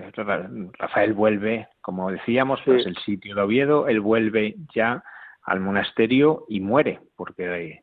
Rafael 0.79 1.13
vuelve, 1.13 1.69
como 1.81 2.11
decíamos, 2.11 2.61
pues 2.65 2.87
el 2.87 2.97
sitio 2.97 3.37
de 3.37 3.41
Oviedo, 3.43 3.87
él 3.87 4.01
vuelve 4.01 4.57
ya 4.75 5.05
al 5.45 5.61
monasterio 5.61 6.45
y 6.49 6.61
muere, 6.61 7.01
porque 7.17 7.83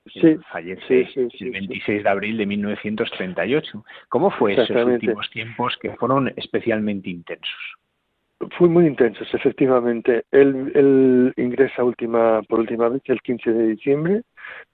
fallece 0.52 1.08
el 1.16 1.52
26 1.52 2.04
de 2.04 2.10
abril 2.10 2.38
de 2.38 2.46
1938. 2.46 3.86
¿Cómo 4.08 4.32
fue 4.32 4.54
esos 4.54 4.70
últimos 4.86 5.30
tiempos 5.30 5.78
que 5.82 5.96
fueron 5.96 6.34
especialmente 6.36 7.10
intensos? 7.10 7.78
Fue 8.58 8.70
muy 8.70 8.88
intensos, 8.88 9.28
efectivamente. 9.34 10.26
Él, 10.32 11.34
ingresa 11.36 11.84
última, 11.84 12.42
por 12.44 12.60
última 12.60 12.90
vez 12.90 13.02
el 13.06 13.22
15 13.22 13.52
de 13.52 13.68
diciembre 13.68 14.24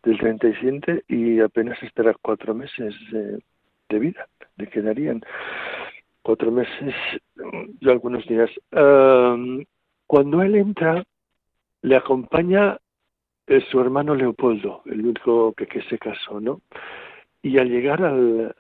del 0.03 0.17
37 0.19 1.05
y 1.07 1.39
apenas 1.39 1.81
estará 1.81 2.13
cuatro 2.21 2.53
meses 2.53 2.93
de 3.11 3.99
vida. 3.99 4.27
Le 4.57 4.67
quedarían 4.67 5.21
cuatro 6.25 6.51
meses 6.51 6.95
y 7.79 7.89
algunos 7.89 8.25
días. 8.25 8.49
cuando 10.07 10.41
él 10.41 10.55
entra, 10.55 11.03
le 11.83 11.95
acompaña 11.95 12.79
eh, 13.45 13.61
su 13.69 13.79
hermano 13.79 14.15
Leopoldo, 14.15 14.81
el 14.85 15.01
único 15.01 15.53
que, 15.53 15.67
que 15.67 15.83
se 15.83 15.99
casó, 15.99 16.41
¿no? 16.41 16.61
Y 17.43 17.59
al 17.59 17.69
llegar 17.69 18.03
al, 18.03 18.55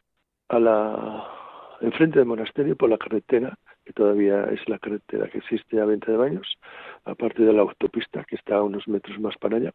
a 0.49 0.59
la 0.59 1.27
enfrente 1.81 2.19
del 2.19 2.27
monasterio 2.27 2.75
por 2.75 2.89
la 2.91 2.99
carretera, 2.99 3.57
que 3.85 3.93
todavía 3.93 4.45
es 4.45 4.67
la 4.67 4.79
carretera 4.79 5.27
que 5.27 5.37
existe 5.37 5.79
a 5.79 5.85
20 5.85 6.11
de 6.11 6.17
baños, 6.17 6.57
aparte 7.05 7.43
de 7.43 7.53
la 7.53 7.61
autopista 7.61 8.25
que 8.25 8.35
está 8.35 8.55
a 8.55 8.63
unos 8.63 8.87
metros 8.87 9.19
más 9.19 9.37
para 9.37 9.57
allá, 9.57 9.71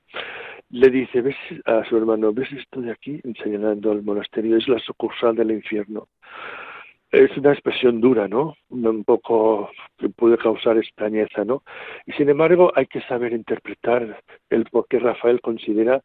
le 0.71 0.91
dice, 0.91 1.23
ves 1.23 1.37
a 1.65 1.85
su 1.85 1.97
hermano, 1.97 2.33
¿ves 2.33 2.51
esto 2.53 2.81
de 2.81 2.91
aquí? 2.91 3.21
Señalando 3.43 3.93
el 3.93 4.03
monasterio, 4.03 4.57
es 4.57 4.69
la 4.69 4.79
sucursal 4.81 5.37
del 5.37 5.53
infierno. 5.53 6.09
Es 7.11 7.37
una 7.37 7.53
expresión 7.53 8.01
dura, 8.01 8.29
¿no? 8.29 8.55
Un 8.69 9.03
poco 9.05 9.71
que 9.99 10.09
puede 10.11 10.39
causar 10.39 10.77
extrañeza, 10.79 11.45
¿no? 11.45 11.63
Y 12.07 12.13
sin 12.13 12.29
embargo 12.29 12.73
hay 12.75 12.87
que 12.87 13.01
saber 13.03 13.33
interpretar 13.33 14.23
el 14.49 14.65
por 14.67 14.87
qué 14.87 15.01
Rafael 15.01 15.41
considera 15.41 16.01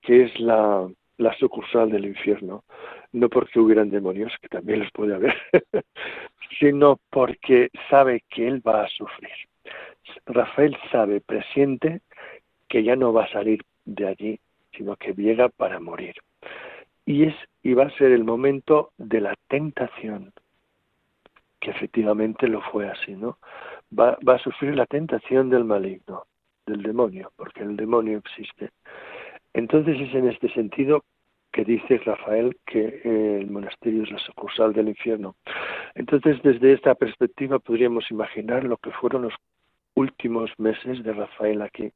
que 0.00 0.24
es 0.24 0.40
la, 0.40 0.88
la 1.18 1.34
sucursal 1.38 1.90
del 1.90 2.06
infierno, 2.06 2.64
no 3.12 3.28
porque 3.28 3.60
hubieran 3.60 3.90
demonios, 3.90 4.32
que 4.40 4.48
también 4.48 4.80
los 4.80 4.90
puede 4.92 5.14
haber, 5.14 5.34
sino 6.58 6.98
porque 7.10 7.70
sabe 7.90 8.22
que 8.28 8.46
él 8.46 8.66
va 8.66 8.84
a 8.84 8.88
sufrir. 8.88 9.30
Rafael 10.26 10.76
sabe, 10.90 11.20
presiente, 11.20 12.00
que 12.68 12.82
ya 12.82 12.96
no 12.96 13.12
va 13.12 13.24
a 13.24 13.32
salir 13.32 13.62
de 13.84 14.08
allí, 14.08 14.40
sino 14.76 14.96
que 14.96 15.14
llega 15.14 15.48
para 15.48 15.80
morir. 15.80 16.14
Y 17.04 17.24
es 17.24 17.34
y 17.62 17.74
va 17.74 17.84
a 17.84 17.98
ser 17.98 18.12
el 18.12 18.24
momento 18.24 18.92
de 18.96 19.20
la 19.20 19.34
tentación, 19.48 20.32
que 21.60 21.70
efectivamente 21.70 22.46
lo 22.46 22.60
fue 22.60 22.88
así, 22.88 23.12
¿no? 23.12 23.38
Va, 23.96 24.18
va 24.26 24.34
a 24.34 24.38
sufrir 24.38 24.76
la 24.76 24.86
tentación 24.86 25.50
del 25.50 25.64
maligno, 25.64 26.26
del 26.66 26.82
demonio, 26.82 27.32
porque 27.36 27.62
el 27.62 27.76
demonio 27.76 28.18
existe. 28.18 28.70
Entonces 29.52 29.98
es 30.00 30.14
en 30.14 30.28
este 30.28 30.48
sentido 30.52 31.04
que 31.56 31.64
dice 31.64 31.96
Rafael 32.04 32.54
que 32.66 33.00
eh, 33.02 33.38
el 33.40 33.50
monasterio 33.50 34.02
es 34.02 34.10
la 34.10 34.18
sucursal 34.18 34.74
del 34.74 34.88
infierno. 34.88 35.36
Entonces, 35.94 36.36
desde 36.42 36.74
esta 36.74 36.94
perspectiva 36.94 37.58
podríamos 37.58 38.10
imaginar 38.10 38.62
lo 38.64 38.76
que 38.76 38.90
fueron 38.90 39.22
los 39.22 39.32
últimos 39.94 40.50
meses 40.58 41.02
de 41.02 41.14
Rafael 41.14 41.62
aquí. 41.62 41.90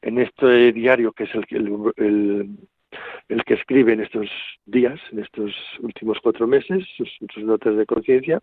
En 0.00 0.18
este 0.18 0.72
diario, 0.72 1.12
que 1.12 1.24
es 1.24 1.34
el, 1.34 1.44
el, 1.96 2.48
el, 3.28 3.44
que 3.44 3.54
escribe 3.54 3.92
en 3.92 4.00
estos 4.00 4.30
días, 4.64 4.98
en 5.12 5.18
estos 5.18 5.52
últimos 5.80 6.18
cuatro 6.22 6.46
meses, 6.46 6.82
sus, 6.96 7.10
sus 7.34 7.44
notas 7.44 7.76
de 7.76 7.84
conciencia, 7.84 8.40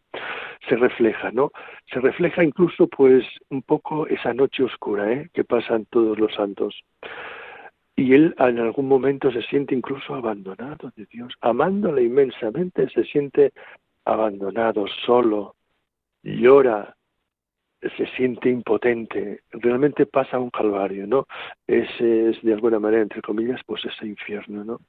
se 0.69 0.75
refleja, 0.75 1.31
¿no? 1.31 1.51
Se 1.91 1.99
refleja 1.99 2.43
incluso, 2.43 2.85
pues, 2.85 3.25
un 3.49 3.63
poco 3.63 4.05
esa 4.05 4.35
noche 4.35 4.61
oscura, 4.61 5.11
¿eh? 5.11 5.29
Que 5.33 5.43
pasan 5.43 5.85
todos 5.85 6.19
los 6.19 6.31
santos 6.35 6.83
y 8.01 8.13
él 8.13 8.33
en 8.39 8.59
algún 8.59 8.87
momento 8.87 9.31
se 9.31 9.43
siente 9.43 9.75
incluso 9.75 10.15
abandonado 10.15 10.91
de 10.95 11.05
Dios. 11.05 11.33
Amándole 11.41 12.03
inmensamente 12.03 12.89
se 12.89 13.03
siente 13.03 13.53
abandonado, 14.05 14.87
solo, 15.05 15.55
llora, 16.23 16.95
se 17.79 18.07
siente 18.15 18.49
impotente, 18.49 19.41
realmente 19.51 20.07
pasa 20.07 20.39
un 20.39 20.49
calvario, 20.49 21.05
¿no? 21.05 21.27
Ese 21.67 22.29
es 22.29 22.41
de 22.41 22.53
alguna 22.53 22.79
manera, 22.79 23.03
entre 23.03 23.21
comillas, 23.21 23.61
pues 23.65 23.85
ese 23.85 24.07
infierno, 24.07 24.63
¿no? 24.63 24.79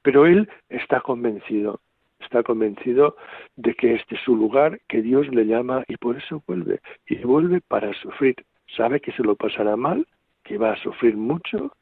Pero 0.00 0.26
él 0.26 0.48
está 0.70 1.00
convencido, 1.00 1.80
está 2.18 2.42
convencido 2.42 3.16
de 3.56 3.74
que 3.74 3.94
este 3.94 4.14
es 4.14 4.22
su 4.22 4.36
lugar, 4.36 4.80
que 4.88 5.02
Dios 5.02 5.28
le 5.28 5.46
llama 5.46 5.84
y 5.86 5.96
por 5.96 6.16
eso 6.16 6.42
vuelve, 6.46 6.80
y 7.06 7.16
vuelve 7.18 7.60
para 7.60 7.92
sufrir. 8.00 8.36
Sabe 8.74 9.00
que 9.00 9.12
se 9.12 9.22
lo 9.22 9.36
pasará 9.36 9.76
mal, 9.76 10.06
que 10.42 10.58
va 10.58 10.72
a 10.72 10.82
sufrir 10.82 11.16
mucho, 11.16 11.72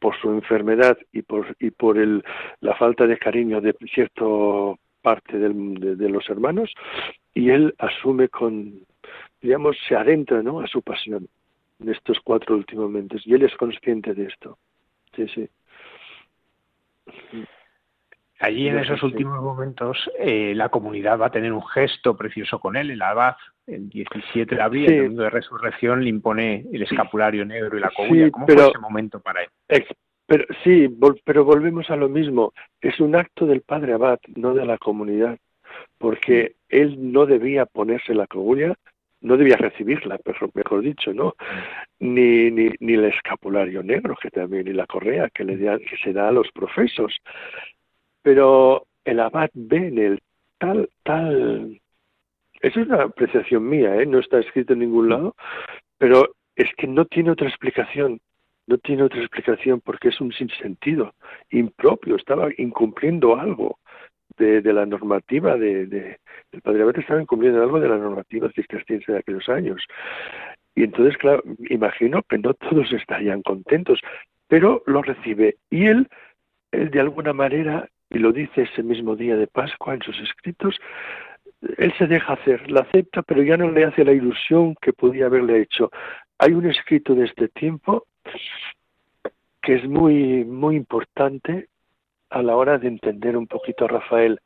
por 0.00 0.18
su 0.20 0.30
enfermedad 0.30 0.98
y 1.12 1.22
por, 1.22 1.54
y 1.60 1.70
por 1.70 1.98
el, 1.98 2.24
la 2.60 2.74
falta 2.74 3.06
de 3.06 3.18
cariño 3.18 3.60
de 3.60 3.76
cierta 3.94 4.24
parte 5.02 5.38
de, 5.38 6.08
los 6.08 6.28
hermanos, 6.28 6.72
y 7.32 7.50
él 7.50 7.74
asume 7.78 8.28
con, 8.28 8.80
digamos, 9.40 9.76
se 9.88 9.94
adentra 9.94 10.42
¿no? 10.42 10.60
a 10.60 10.66
su 10.66 10.82
pasión 10.82 11.28
en 11.80 11.88
estos 11.88 12.18
cuatro 12.20 12.56
últimos 12.56 12.86
momentos, 12.86 13.26
y 13.26 13.34
él 13.34 13.42
es 13.42 13.54
consciente 13.56 14.12
de 14.14 14.24
esto. 14.24 14.58
Sí, 15.14 15.26
sí. 15.28 15.48
Allí 18.40 18.68
en 18.68 18.78
esos 18.78 19.02
últimos 19.02 19.42
momentos 19.42 19.98
eh, 20.18 20.54
la 20.54 20.70
comunidad 20.70 21.18
va 21.18 21.26
a 21.26 21.30
tener 21.30 21.52
un 21.52 21.66
gesto 21.66 22.16
precioso 22.16 22.58
con 22.58 22.74
él. 22.76 22.90
El 22.90 23.02
abad, 23.02 23.36
el 23.74 23.88
17 23.88 24.54
de 24.54 24.62
abril, 24.62 24.90
el 24.90 25.02
domingo 25.04 25.22
de 25.22 25.30
resurrección, 25.30 26.02
le 26.02 26.10
impone 26.10 26.66
el 26.72 26.82
escapulario 26.82 27.44
negro 27.44 27.76
y 27.76 27.80
la 27.80 27.90
cogulla. 27.90 28.30
¿Cómo 28.30 28.46
fue 28.46 28.54
ese 28.54 28.78
momento 28.78 29.20
para 29.20 29.42
él? 29.42 29.48
pero, 30.26 30.44
sí, 30.62 30.88
pero 31.24 31.44
volvemos 31.44 31.90
a 31.90 31.96
lo 31.96 32.08
mismo. 32.08 32.52
Es 32.80 33.00
un 33.00 33.16
acto 33.16 33.46
del 33.46 33.62
padre 33.62 33.94
abad, 33.94 34.18
no 34.36 34.54
de 34.54 34.64
la 34.64 34.78
comunidad, 34.78 35.38
porque 35.98 36.54
él 36.68 37.12
no 37.12 37.26
debía 37.26 37.66
ponerse 37.66 38.14
la 38.14 38.26
cogulla, 38.26 38.74
no 39.22 39.36
debía 39.36 39.56
recibirla, 39.56 40.18
mejor 40.54 40.80
dicho, 40.80 41.12
¿no? 41.12 41.34
Ni, 41.98 42.50
ni, 42.50 42.70
ni 42.80 42.94
el 42.94 43.04
escapulario 43.04 43.82
negro, 43.82 44.16
que 44.20 44.30
también, 44.30 44.64
ni 44.64 44.72
la 44.72 44.86
correa 44.86 45.28
que, 45.28 45.44
le 45.44 45.58
que 45.58 45.96
se 46.02 46.12
da 46.12 46.28
a 46.28 46.32
los 46.32 46.50
profesos 46.52 47.20
pero 48.22 48.86
el 49.04 49.20
abad 49.20 49.50
ve 49.54 49.88
en 49.88 49.98
él 49.98 50.22
tal, 50.58 50.88
tal... 51.02 51.80
Esa 52.60 52.80
es 52.80 52.86
una 52.86 53.04
apreciación 53.04 53.68
mía, 53.68 53.96
¿eh? 53.96 54.06
no 54.06 54.18
está 54.18 54.38
escrito 54.38 54.74
en 54.74 54.80
ningún 54.80 55.08
lado, 55.08 55.34
pero 55.98 56.34
es 56.54 56.68
que 56.76 56.86
no 56.86 57.06
tiene 57.06 57.30
otra 57.30 57.48
explicación, 57.48 58.20
no 58.66 58.78
tiene 58.78 59.02
otra 59.02 59.20
explicación 59.20 59.80
porque 59.80 60.08
es 60.08 60.20
un 60.20 60.32
sinsentido, 60.32 61.14
impropio, 61.50 62.16
estaba 62.16 62.48
incumpliendo 62.58 63.36
algo 63.36 63.78
de, 64.36 64.60
de 64.60 64.72
la 64.72 64.86
normativa 64.86 65.56
de, 65.56 65.86
de, 65.86 66.18
el 66.52 66.62
padre 66.62 66.82
abad 66.82 66.98
estaba 66.98 67.22
incumpliendo 67.22 67.62
algo 67.62 67.80
de 67.80 67.88
la 67.88 67.96
normativa 67.96 68.50
cisterciense 68.52 69.12
de 69.12 69.18
aquellos 69.18 69.48
años. 69.48 69.82
Y 70.74 70.84
entonces, 70.84 71.16
claro, 71.16 71.42
imagino 71.68 72.22
que 72.22 72.38
no 72.38 72.54
todos 72.54 72.92
estarían 72.92 73.42
contentos, 73.42 74.00
pero 74.48 74.82
lo 74.86 75.02
recibe 75.02 75.56
y 75.70 75.86
él, 75.86 76.08
él 76.72 76.90
de 76.90 77.00
alguna 77.00 77.32
manera 77.32 77.88
y 78.10 78.18
lo 78.18 78.32
dice 78.32 78.62
ese 78.62 78.82
mismo 78.82 79.14
día 79.14 79.36
de 79.36 79.46
Pascua 79.46 79.94
en 79.94 80.02
sus 80.02 80.18
escritos, 80.20 80.76
él 81.76 81.92
se 81.98 82.06
deja 82.06 82.34
hacer, 82.34 82.70
la 82.70 82.80
acepta, 82.80 83.22
pero 83.22 83.42
ya 83.42 83.56
no 83.56 83.70
le 83.70 83.84
hace 83.84 84.04
la 84.04 84.12
ilusión 84.12 84.74
que 84.80 84.92
podía 84.92 85.26
haberle 85.26 85.60
hecho. 85.60 85.90
Hay 86.38 86.52
un 86.52 86.66
escrito 86.66 87.14
de 87.14 87.26
este 87.26 87.48
tiempo 87.48 88.06
que 89.62 89.74
es 89.74 89.86
muy, 89.86 90.44
muy 90.44 90.76
importante 90.76 91.68
a 92.30 92.42
la 92.42 92.56
hora 92.56 92.78
de 92.78 92.88
entender 92.88 93.36
un 93.36 93.46
poquito 93.46 93.84
a 93.84 93.88
Rafael 93.88 94.40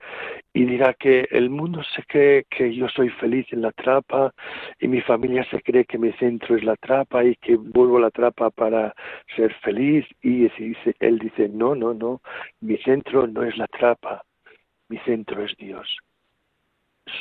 y 0.55 0.65
dirá 0.65 0.95
que 0.95 1.29
el 1.31 1.51
mundo 1.51 1.83
se 1.95 2.03
cree 2.05 2.45
que 2.45 2.75
yo 2.75 2.89
soy 2.89 3.11
feliz 3.11 3.47
en 3.53 3.61
la 3.61 3.73
trapa 3.73 4.33
y 4.81 4.89
mi 4.89 5.03
familia 5.03 5.45
se 5.51 5.61
cree 5.61 5.85
que 5.85 5.99
mi 5.99 6.13
centro 6.15 6.57
es 6.57 6.65
la 6.65 6.77
trapa 6.77 7.23
y 7.25 7.37
que 7.37 7.57
vuelvo 7.57 7.99
a 7.99 8.03
la 8.03 8.11
trapa 8.11 8.51
para 8.51 8.95
ser 9.37 9.55
feliz 9.57 10.07
y 10.23 10.51
él 10.99 11.19
dice, 11.19 11.49
no, 11.51 11.75
no, 11.75 11.93
no, 11.93 12.23
mi 12.61 12.79
centro 12.79 13.27
no 13.27 13.43
es 13.43 13.57
la 13.59 13.67
trapa, 13.67 14.25
mi 14.89 14.99
centro 14.99 15.45
es 15.45 15.55
Dios. 15.59 15.99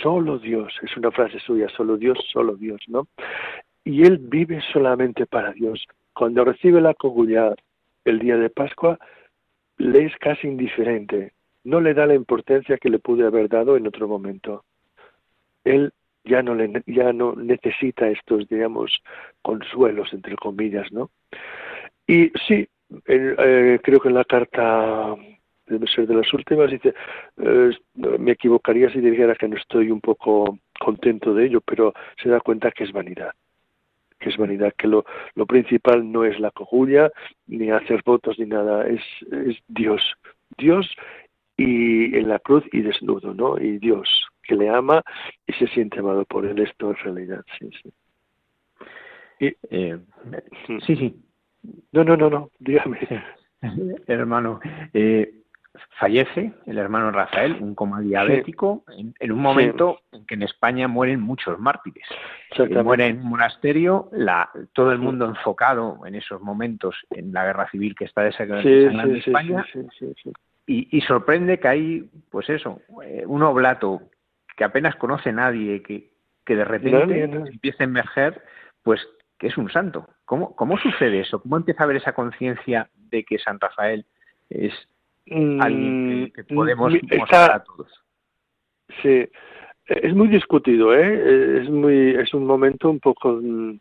Solo 0.02 0.40
Dios, 0.40 0.74
es 0.82 0.96
una 0.98 1.12
frase 1.12 1.40
suya, 1.40 1.70
solo 1.70 1.98
Dios, 1.98 2.18
solo 2.32 2.56
Dios, 2.56 2.82
¿no? 2.88 3.08
Y 3.84 4.04
él 4.04 4.18
vive 4.18 4.62
solamente 4.72 5.26
para 5.26 5.52
Dios. 5.52 5.86
Cuando 6.14 6.46
recibe 6.46 6.82
la 6.82 6.94
comunidad 6.94 7.56
el 8.06 8.20
día 8.20 8.38
de 8.38 8.50
Pascua, 8.50 8.98
le 9.78 10.06
es 10.06 10.16
casi 10.18 10.48
indiferente, 10.48 11.34
no 11.64 11.82
le 11.82 11.94
da 11.94 12.06
la 12.06 12.16
importancia 12.16 12.78
que 12.78 12.90
le 12.90 13.00
pude 13.00 13.26
haber 13.26 13.50
dado 13.50 13.78
en 13.78 13.88
otro 13.88 14.08
momento. 14.08 14.64
Él 15.64 15.94
ya 16.24 16.42
no, 16.42 16.56
le, 16.56 16.84
ya 16.86 17.12
no 17.14 17.36
necesita 17.36 18.10
estos, 18.10 18.48
digamos, 18.48 19.02
consuelos, 19.42 20.14
entre 20.14 20.36
comillas, 20.36 20.92
¿no? 20.92 21.10
Y 22.08 22.32
sí, 22.48 22.68
eh, 23.08 23.80
creo 23.82 24.00
que 24.00 24.10
en 24.10 24.16
la 24.16 24.26
carta, 24.26 25.16
debe 25.68 25.88
ser 25.88 26.08
de 26.08 26.16
las 26.16 26.34
últimas, 26.34 26.72
dice, 26.72 26.94
eh, 27.38 27.72
me 28.20 28.32
equivocaría 28.32 28.90
si 28.92 29.00
dijera 29.00 29.36
que 29.36 29.48
no 29.48 29.58
estoy 29.58 29.92
un 29.92 30.02
poco 30.02 30.60
contento 30.80 31.34
de 31.34 31.46
ello, 31.46 31.62
pero 31.62 31.94
se 32.22 32.30
da 32.30 32.40
cuenta 32.40 32.72
que 32.72 32.84
es 32.84 32.92
vanidad 32.92 33.32
que 34.24 34.30
es 34.30 34.38
vanidad, 34.38 34.74
que 34.78 34.88
lo, 34.88 35.06
lo 35.36 35.46
principal 35.46 36.10
no 36.10 36.24
es 36.24 36.40
la 36.40 36.50
cojulla, 36.52 37.12
ni 37.48 37.70
hacer 37.70 38.02
votos, 38.06 38.40
ni 38.40 38.46
nada, 38.46 38.88
es, 38.88 39.02
es 39.32 39.58
Dios. 39.68 40.02
Dios 40.58 40.90
y 41.58 42.16
en 42.16 42.30
la 42.30 42.40
cruz 42.40 42.64
y 42.72 42.82
desnudo, 42.82 43.34
¿no? 43.34 43.60
Y 43.60 43.78
Dios, 43.80 44.28
que 44.44 44.56
le 44.56 44.70
ama 44.70 45.04
y 45.46 45.54
se 45.54 45.68
siente 45.68 46.00
amado 46.00 46.26
por 46.26 46.46
él, 46.46 46.60
esto 46.60 46.92
es 46.92 47.04
realidad, 47.04 47.44
sí, 47.60 47.70
sí. 47.82 47.94
Y, 49.40 49.56
eh, 49.70 50.00
sí, 50.86 50.96
sí. 50.96 51.16
No, 51.92 52.04
no, 52.04 52.16
no, 52.16 52.30
no, 52.30 52.50
dígame. 52.60 53.00
Hermano, 54.08 54.60
eh, 54.94 55.34
fallece 56.00 56.54
el 56.66 56.78
hermano 56.78 57.12
Rafael, 57.12 57.58
un 57.60 57.74
coma 57.74 58.00
diabético, 58.02 58.84
en, 59.20 59.32
un 59.32 59.40
momento 59.40 60.02
en 60.12 60.26
que 60.26 60.36
en 60.36 60.44
España 60.44 60.88
mueren 60.88 61.20
muchos 61.20 61.60
mártires. 61.60 62.06
muere 62.84 63.08
en 63.08 63.22
un 63.22 63.30
monasterio, 63.30 64.10
la, 64.12 64.50
todo 64.74 64.92
el 64.92 65.00
mundo 65.00 65.26
enfocado 65.26 66.06
en 66.06 66.16
esos 66.16 66.42
momentos 66.42 66.96
en 67.10 67.34
la 67.34 67.46
guerra 67.46 67.70
civil 67.70 67.96
que 67.96 68.06
está 68.06 68.22
desencadenando 68.22 69.04
en 69.04 69.16
España. 69.16 69.66
Y, 70.66 70.96
y, 70.96 71.02
sorprende 71.02 71.60
que 71.60 71.68
hay, 71.68 72.10
pues 72.30 72.50
eso, 72.50 72.82
eh, 73.04 73.24
un 73.28 73.44
oblato 73.44 74.02
que 74.56 74.64
apenas 74.64 74.96
conoce 74.96 75.34
nadie, 75.34 75.82
que, 75.82 76.12
que 76.46 76.56
de 76.56 76.64
repente 76.64 77.24
empieza 77.24 77.84
a 77.84 77.86
emerger, 77.86 78.42
pues 78.82 79.06
que 79.38 79.48
es 79.48 79.58
un 79.58 79.70
santo. 79.70 80.08
¿Cómo, 80.24 80.56
¿Cómo 80.56 80.78
sucede 80.78 81.20
eso? 81.20 81.42
¿Cómo 81.42 81.58
empieza 81.58 81.84
a 81.84 81.86
haber 81.86 81.98
esa 81.98 82.14
conciencia 82.14 82.90
de 82.96 83.26
que 83.26 83.40
San 83.40 83.60
Rafael 83.60 84.06
es 84.50 84.74
alguien 85.30 86.32
que, 86.34 86.44
mm, 86.44 86.56
podemos 86.56 86.94
mostrar 87.18 87.52
a 87.52 87.64
todos? 87.64 87.88
Sí, 89.02 89.26
es 89.86 90.14
muy 90.14 90.28
discutido, 90.28 90.94
¿eh? 90.94 91.62
Es 91.62 91.70
muy, 91.70 92.16
es 92.16 92.34
un 92.34 92.46
momento 92.46 92.90
un 92.90 93.00
poco 93.00 93.40
mm, 93.42 93.80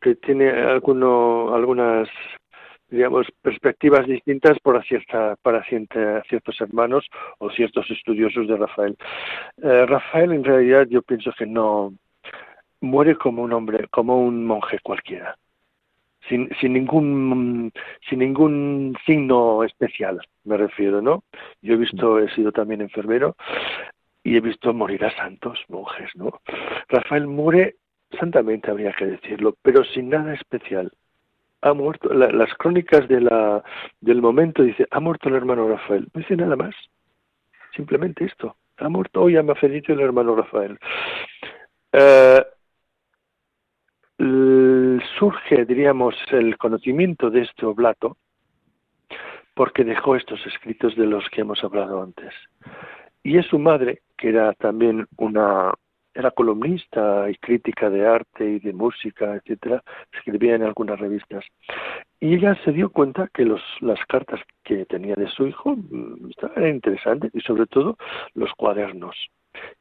que 0.00 0.16
tiene 0.16 0.50
alguno, 0.50 1.54
algunas 1.54 2.08
digamos, 2.92 3.26
perspectivas 3.40 4.06
distintas 4.06 4.58
para, 4.60 4.82
cierta, 4.82 5.34
para 5.42 5.64
ciertos 5.64 6.60
hermanos 6.60 7.06
o 7.38 7.50
ciertos 7.50 7.90
estudiosos 7.90 8.46
de 8.46 8.56
Rafael. 8.56 8.96
Eh, 9.62 9.86
Rafael, 9.86 10.32
en 10.32 10.44
realidad, 10.44 10.86
yo 10.90 11.00
pienso 11.00 11.32
que 11.36 11.46
no 11.46 11.94
muere 12.82 13.16
como 13.16 13.42
un 13.42 13.52
hombre, 13.54 13.88
como 13.88 14.22
un 14.22 14.44
monje 14.44 14.78
cualquiera, 14.82 15.36
sin, 16.28 16.48
sin 16.60 16.72
ningún 16.72 17.72
sin 18.08 18.20
ningún 18.20 18.96
signo 19.06 19.64
especial, 19.64 20.20
me 20.44 20.56
refiero, 20.56 21.02
¿no? 21.02 21.24
Yo 21.62 21.74
he 21.74 21.76
visto, 21.76 22.18
he 22.18 22.28
sido 22.34 22.52
también 22.52 22.80
enfermero 22.80 23.36
y 24.22 24.36
he 24.36 24.40
visto 24.40 24.72
morir 24.72 25.04
a 25.04 25.16
santos 25.16 25.58
monjes, 25.68 26.10
¿no? 26.14 26.40
Rafael 26.88 27.26
muere 27.26 27.76
santamente, 28.18 28.70
habría 28.70 28.92
que 28.92 29.06
decirlo, 29.06 29.56
pero 29.62 29.84
sin 29.84 30.10
nada 30.10 30.34
especial 30.34 30.92
ha 31.62 31.72
muerto, 31.74 32.12
las 32.12 32.52
crónicas 32.54 33.08
de 33.08 33.20
la, 33.20 33.62
del 34.00 34.20
momento 34.20 34.62
dice, 34.62 34.86
ha 34.90 35.00
muerto 35.00 35.28
el 35.28 35.36
hermano 35.36 35.68
Rafael. 35.68 36.08
No 36.12 36.18
dice 36.18 36.36
nada 36.36 36.56
más. 36.56 36.74
Simplemente 37.74 38.24
esto. 38.24 38.56
Ha 38.78 38.88
muerto 38.88 39.22
hoy 39.22 39.36
Amafedito 39.36 39.92
el 39.92 40.00
hermano 40.00 40.34
Rafael. 40.34 40.78
Eh, 41.92 42.44
surge, 45.22 45.64
diríamos, 45.66 46.16
el 46.32 46.58
conocimiento 46.58 47.30
de 47.30 47.42
este 47.42 47.64
oblato 47.64 48.16
porque 49.54 49.84
dejó 49.84 50.16
estos 50.16 50.44
escritos 50.48 50.96
de 50.96 51.06
los 51.06 51.28
que 51.30 51.42
hemos 51.42 51.62
hablado 51.62 52.02
antes. 52.02 52.34
Y 53.22 53.38
es 53.38 53.46
su 53.46 53.60
madre, 53.60 54.02
que 54.18 54.30
era 54.30 54.52
también 54.54 55.06
una, 55.18 55.72
era 56.12 56.32
columnista 56.32 57.30
y 57.30 57.36
crítica 57.36 57.88
de 57.88 58.04
arte 58.04 58.44
y 58.44 58.58
de 58.58 58.72
música, 58.72 59.36
etcétera, 59.36 59.84
escribía 60.12 60.56
en 60.56 60.64
algunas 60.64 60.98
revistas. 60.98 61.44
Y 62.18 62.34
ella 62.34 62.58
se 62.64 62.72
dio 62.72 62.90
cuenta 62.90 63.28
que 63.32 63.44
las 63.44 64.00
cartas 64.08 64.40
que 64.64 64.86
tenía 64.86 65.14
de 65.14 65.28
su 65.28 65.46
hijo 65.46 65.76
mm, 65.76 66.30
estaban 66.30 66.66
interesantes 66.66 67.30
y 67.32 67.40
sobre 67.42 67.66
todo 67.66 67.96
los 68.34 68.52
cuadernos 68.54 69.14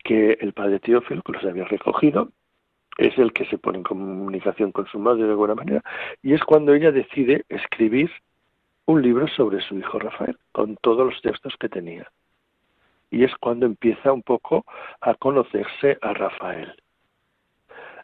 que 0.04 0.34
el 0.34 0.54
padre 0.54 0.80
Teófilo, 0.80 1.24
que 1.24 1.32
los 1.32 1.46
había 1.46 1.66
recogido, 1.66 2.30
es 3.08 3.18
el 3.18 3.34
que 3.34 3.46
se 3.46 3.58
pone 3.58 3.80
en 3.80 3.84
comunicación 3.84 4.72
con 4.72 4.86
su 4.88 5.00
madre 5.00 5.24
de 5.24 5.32
alguna 5.32 5.56
manera, 5.56 5.82
y 6.22 6.34
es 6.34 6.44
cuando 6.44 6.74
ella 6.74 6.92
decide 6.92 7.46
escribir 7.50 8.12
un 8.86 9.02
libro 9.02 9.28
sobre 9.28 9.62
su 9.62 9.78
hijo 9.78 10.00
Rafael, 10.00 10.38
con 10.52 10.76
todos 10.78 11.06
los 11.06 11.22
textos 11.22 11.56
que 11.60 11.70
tenía 11.70 12.08
y 13.12 13.26
es 13.26 13.36
cuando 13.36 13.66
empieza 13.66 14.12
un 14.12 14.24
poco 14.24 14.66
a 15.02 15.14
conocerse 15.16 15.98
a 16.02 16.14
Rafael. 16.14 16.74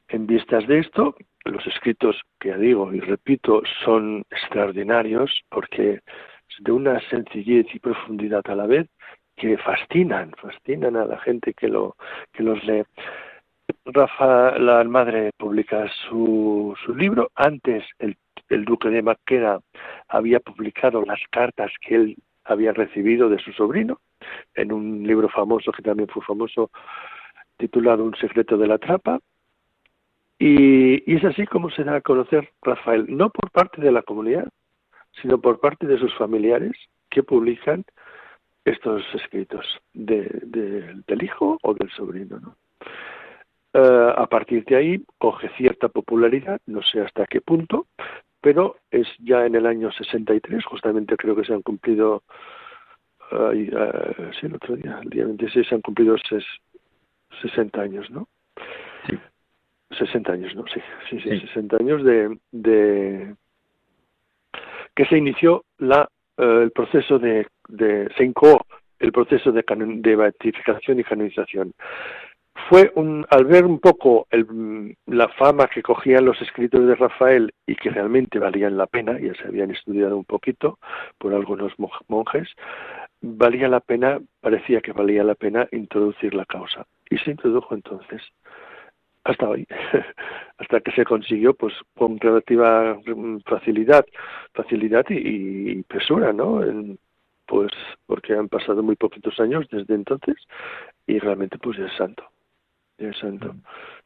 En 0.10 0.28
vistas 0.28 0.68
de 0.68 0.80
esto, 0.80 1.16
los 1.46 1.66
escritos 1.66 2.22
que 2.40 2.50
ya 2.50 2.58
digo 2.58 2.94
y 2.94 3.00
repito 3.00 3.64
son 3.84 4.24
extraordinarios 4.30 5.32
porque 5.50 6.02
de 6.60 6.72
una 6.72 7.00
sencillez 7.10 7.68
y 7.74 7.80
profundidad 7.80 8.42
a 8.46 8.56
la 8.56 8.68
vez 8.68 8.88
que 9.36 9.58
fascinan, 9.58 10.32
fascinan 10.42 10.96
a 10.96 11.06
la 11.06 11.18
gente 11.20 11.54
que 11.54 11.68
lo 11.68 11.96
que 12.34 12.44
los 12.44 12.64
lee. 12.64 12.84
Rafa, 13.86 14.58
la 14.58 14.84
madre 14.84 15.32
publica 15.38 15.88
su, 16.08 16.76
su 16.86 16.96
libro. 16.96 17.32
Antes 17.36 17.84
el, 18.00 18.18
el 18.50 18.66
duque 18.66 18.90
de 18.90 19.02
Maqueda 19.02 19.60
había 20.08 20.40
publicado 20.40 21.04
las 21.04 21.20
cartas 21.32 21.72
que 21.82 21.96
él 21.96 22.18
había 22.46 22.72
recibido 22.74 23.30
de 23.30 23.40
su 23.40 23.52
sobrino 23.54 24.00
en 24.56 24.72
un 24.72 25.06
libro 25.06 25.30
famoso 25.30 25.72
que 25.72 25.82
también 25.82 26.10
fue 26.10 26.24
famoso 26.24 26.72
titulado 27.58 28.04
Un 28.04 28.16
secreto 28.16 28.58
de 28.58 28.68
la 28.68 28.78
trapa. 28.78 29.20
Y, 30.40 31.12
es 31.12 31.24
así 31.26 31.46
como 31.48 31.70
se 31.72 31.84
da 31.84 31.96
a 31.96 32.02
conocer 32.02 32.52
Rafael, 32.62 33.06
no 33.10 33.30
por 33.32 33.52
parte 33.52 33.82
de 33.82 33.92
la 33.92 34.04
comunidad, 34.04 34.48
sino 35.22 35.42
por 35.42 35.60
parte 35.60 35.88
de 35.88 35.98
sus 35.98 36.14
familiares 36.16 36.74
que 37.10 37.24
publican 37.24 37.84
estos 38.64 39.04
escritos 39.16 39.66
del 39.94 41.24
hijo 41.24 41.58
o 41.64 41.74
del 41.74 41.90
sobrino. 41.92 42.40
¿no? 42.40 42.56
Eh, 43.80 44.14
a 44.16 44.26
partir 44.26 44.66
de 44.66 44.76
ahí 44.76 45.06
coge 45.20 45.50
cierta 45.50 45.88
popularidad, 45.88 46.60
no 46.66 46.82
sé 46.82 47.00
hasta 47.00 47.28
qué 47.28 47.42
punto, 47.42 47.86
pero 48.42 48.78
es 48.90 49.08
ya 49.20 49.46
en 49.46 49.54
el 49.54 49.68
año 49.68 49.92
63, 49.92 50.66
justamente 50.66 51.16
creo 51.16 51.36
que 51.36 51.44
se 51.44 51.54
han 51.54 51.62
cumplido 51.62 52.24
uh, 53.32 53.52
sí, 53.52 54.48
el 54.48 54.56
otro 54.56 54.76
día, 54.78 55.00
el 55.04 55.10
día 55.12 55.26
26 55.26 55.68
se 55.68 55.76
han 55.76 55.82
cumplido 55.82 56.18
ses, 56.18 56.44
60 57.44 57.80
años, 57.80 58.10
¿no? 58.10 58.28
Sí. 59.08 59.20
60 59.96 60.32
años, 60.32 60.56
¿no? 60.56 60.66
Sí, 60.74 60.82
sí, 61.12 61.20
sí, 61.20 61.40
60 61.40 61.78
años 61.78 62.04
de, 62.04 62.36
de 62.52 63.36
que 64.96 65.06
se 65.06 65.20
inició 65.20 65.66
la 65.78 66.10
uh, 66.40 66.62
el 66.64 66.72
proceso 66.72 67.20
de, 67.20 67.46
de 67.68 68.10
se 68.18 68.24
incoó 68.24 68.66
el 68.98 69.12
proceso 69.12 69.52
de, 69.52 69.64
de 69.68 70.16
beatificación 70.16 71.00
y 71.00 71.04
canonización 71.04 71.74
fue 72.70 72.92
un, 72.96 73.26
al 73.30 73.46
ver 73.46 73.66
un 73.66 73.80
poco 73.80 74.28
el, 74.32 74.96
la 75.06 75.28
fama 75.30 75.68
que 75.68 75.82
cogían 75.82 76.26
los 76.26 76.42
escritos 76.42 76.86
de 76.88 76.96
Rafael 76.96 77.54
y 77.66 77.76
que 77.76 77.90
realmente 77.90 78.40
valían 78.40 78.78
la 78.78 78.88
pena, 78.88 79.20
ya 79.20 79.34
se 79.36 79.48
habían 79.48 79.72
estudiado 79.72 80.18
un 80.18 80.26
poquito 80.26 80.80
por 81.18 81.34
algunos 81.34 81.74
monjes, 82.08 82.50
valía 83.22 83.68
la 83.68 83.80
pena, 83.80 84.20
parecía 84.42 84.82
que 84.82 84.92
valía 84.92 85.24
la 85.24 85.36
pena 85.36 85.68
introducir 85.72 86.34
la 86.34 86.46
causa. 86.46 86.86
Y 87.10 87.18
se 87.20 87.32
introdujo 87.32 87.74
entonces, 87.74 88.22
hasta 89.24 89.48
hoy, 89.48 89.66
hasta 90.58 90.80
que 90.82 90.92
se 90.92 91.06
consiguió 91.06 91.54
pues 91.54 91.74
con 91.98 92.20
relativa 92.20 92.98
facilidad, 93.46 94.06
facilidad 94.54 95.06
y, 95.10 95.72
y 95.72 95.84
presura, 95.84 96.34
¿no? 96.34 96.62
pues 97.46 97.72
porque 98.06 98.34
han 98.34 98.50
pasado 98.50 98.84
muy 98.84 98.98
poquitos 98.98 99.40
años 99.40 99.66
desde 99.72 99.96
entonces 99.96 100.36
y 101.06 101.18
realmente 101.20 101.58
pues 101.58 101.80
es 101.80 101.92
santo. 101.98 102.24
Dios 102.98 103.18
santo. 103.20 103.56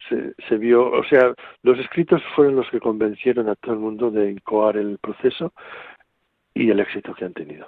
Se, 0.09 0.33
se 0.47 0.57
vio, 0.57 0.91
o 0.91 1.03
sea, 1.05 1.33
los 1.63 1.79
escritos 1.79 2.21
fueron 2.35 2.55
los 2.55 2.69
que 2.69 2.79
convencieron 2.79 3.47
a 3.49 3.55
todo 3.55 3.73
el 3.73 3.79
mundo 3.79 4.11
de 4.11 4.31
incoar 4.31 4.77
el 4.77 4.97
proceso 4.97 5.53
y 6.53 6.69
el 6.69 6.79
éxito 6.79 7.13
que 7.13 7.25
han 7.25 7.33
tenido. 7.33 7.67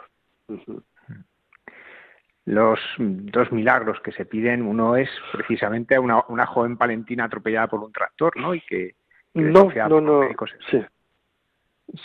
Los 2.45 2.79
dos 2.97 3.51
milagros 3.51 4.01
que 4.01 4.11
se 4.11 4.25
piden, 4.25 4.63
uno 4.63 4.97
es 4.97 5.09
precisamente 5.31 5.97
una, 5.97 6.23
una 6.27 6.45
joven 6.45 6.77
palentina 6.77 7.25
atropellada 7.25 7.67
por 7.67 7.79
un 7.79 7.93
tractor, 7.93 8.35
¿no? 8.35 8.53
Y 8.53 8.61
que, 8.61 8.95
no, 9.33 9.71
no, 9.89 10.01
no, 10.01 10.29
sí. 10.69 10.81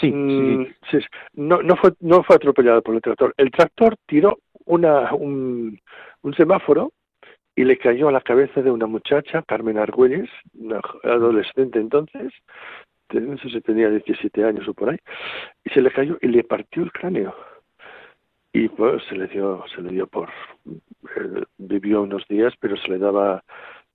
Sí, 0.00 0.10
mm, 0.10 0.66
sí, 0.90 0.98
No, 1.34 1.62
no 1.62 1.76
fue, 1.76 1.92
no 2.00 2.22
fue 2.22 2.36
atropellada 2.36 2.80
por 2.80 2.94
el 2.94 3.00
tractor. 3.00 3.34
El 3.36 3.50
tractor 3.50 3.96
tiró 4.06 4.38
una, 4.64 5.12
un, 5.14 5.80
un 6.22 6.34
semáforo 6.34 6.92
y 7.58 7.64
le 7.64 7.76
cayó 7.76 8.08
a 8.08 8.12
la 8.12 8.20
cabeza 8.20 8.62
de 8.62 8.70
una 8.70 8.86
muchacha, 8.86 9.42
Carmen 9.42 9.78
Argüelles, 9.78 10.30
una 10.54 10.80
adolescente 11.02 11.80
entonces, 11.80 12.32
no 13.12 13.36
sé 13.36 13.50
si 13.50 13.60
tenía 13.62 13.90
17 13.90 14.44
años 14.44 14.68
o 14.68 14.74
por 14.74 14.90
ahí, 14.90 14.98
y 15.64 15.70
se 15.70 15.82
le 15.82 15.90
cayó 15.90 16.18
y 16.20 16.28
le 16.28 16.44
partió 16.44 16.84
el 16.84 16.92
cráneo. 16.92 17.34
Y 18.52 18.68
pues 18.68 19.02
se 19.08 19.16
le 19.16 19.26
dio, 19.26 19.64
se 19.74 19.82
le 19.82 19.90
dio 19.90 20.06
por, 20.06 20.28
eh, 20.68 21.42
vivió 21.58 22.02
unos 22.02 22.28
días, 22.28 22.54
pero 22.60 22.76
se 22.76 22.90
le 22.90 22.98
daba 22.98 23.42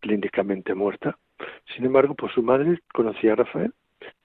clínicamente 0.01 0.74
muerta. 0.74 1.18
Sin 1.74 1.86
embargo, 1.86 2.16
pues 2.16 2.34
su 2.34 2.43
madre 2.43 2.82
conocía 2.93 3.32
a 3.32 3.38
Rafael, 3.38 3.74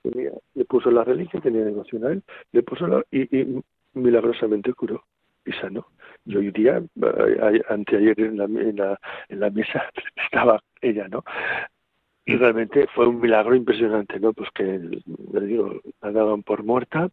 le 0.02 0.64
puso 0.64 0.90
la 0.90 1.04
religión, 1.04 1.42
tenía 1.42 1.64
devoción 1.64 2.04
a 2.04 2.10
él, 2.10 2.24
le 2.50 2.64
puso 2.64 2.88
la, 2.88 3.04
y 3.12 3.62
milagrosamente 3.94 4.74
curó 4.74 5.04
y 5.46 5.52
sanó. 5.52 5.86
Y 6.28 6.36
hoy 6.36 6.50
día, 6.50 6.82
eh, 7.02 7.62
anteayer 7.70 8.20
en 8.20 8.36
la, 8.36 8.44
en 8.44 8.76
la, 8.76 9.00
en 9.30 9.40
la 9.40 9.48
mesa 9.48 9.90
estaba 10.26 10.62
ella, 10.82 11.08
¿no? 11.08 11.24
Y 12.26 12.36
realmente 12.36 12.86
fue 12.94 13.06
un 13.06 13.18
milagro 13.18 13.54
impresionante, 13.54 14.20
¿no? 14.20 14.34
Pues 14.34 14.50
que, 14.50 14.62
le 14.64 15.40
digo, 15.46 15.80
la 16.02 16.12
daban 16.12 16.42
por 16.42 16.64
muerta 16.64 17.08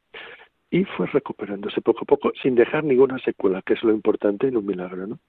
y 0.70 0.84
fue 0.84 1.08
recuperándose 1.08 1.80
poco 1.80 2.02
a 2.02 2.06
poco 2.06 2.34
sin 2.42 2.56
dejar 2.56 2.84
ninguna 2.84 3.18
secuela, 3.20 3.62
que 3.62 3.76
es 3.76 3.84
lo 3.84 3.94
importante 3.94 4.50
en 4.50 4.58
un 4.58 4.66
milagro, 4.66 5.08
¿no? 5.08 5.20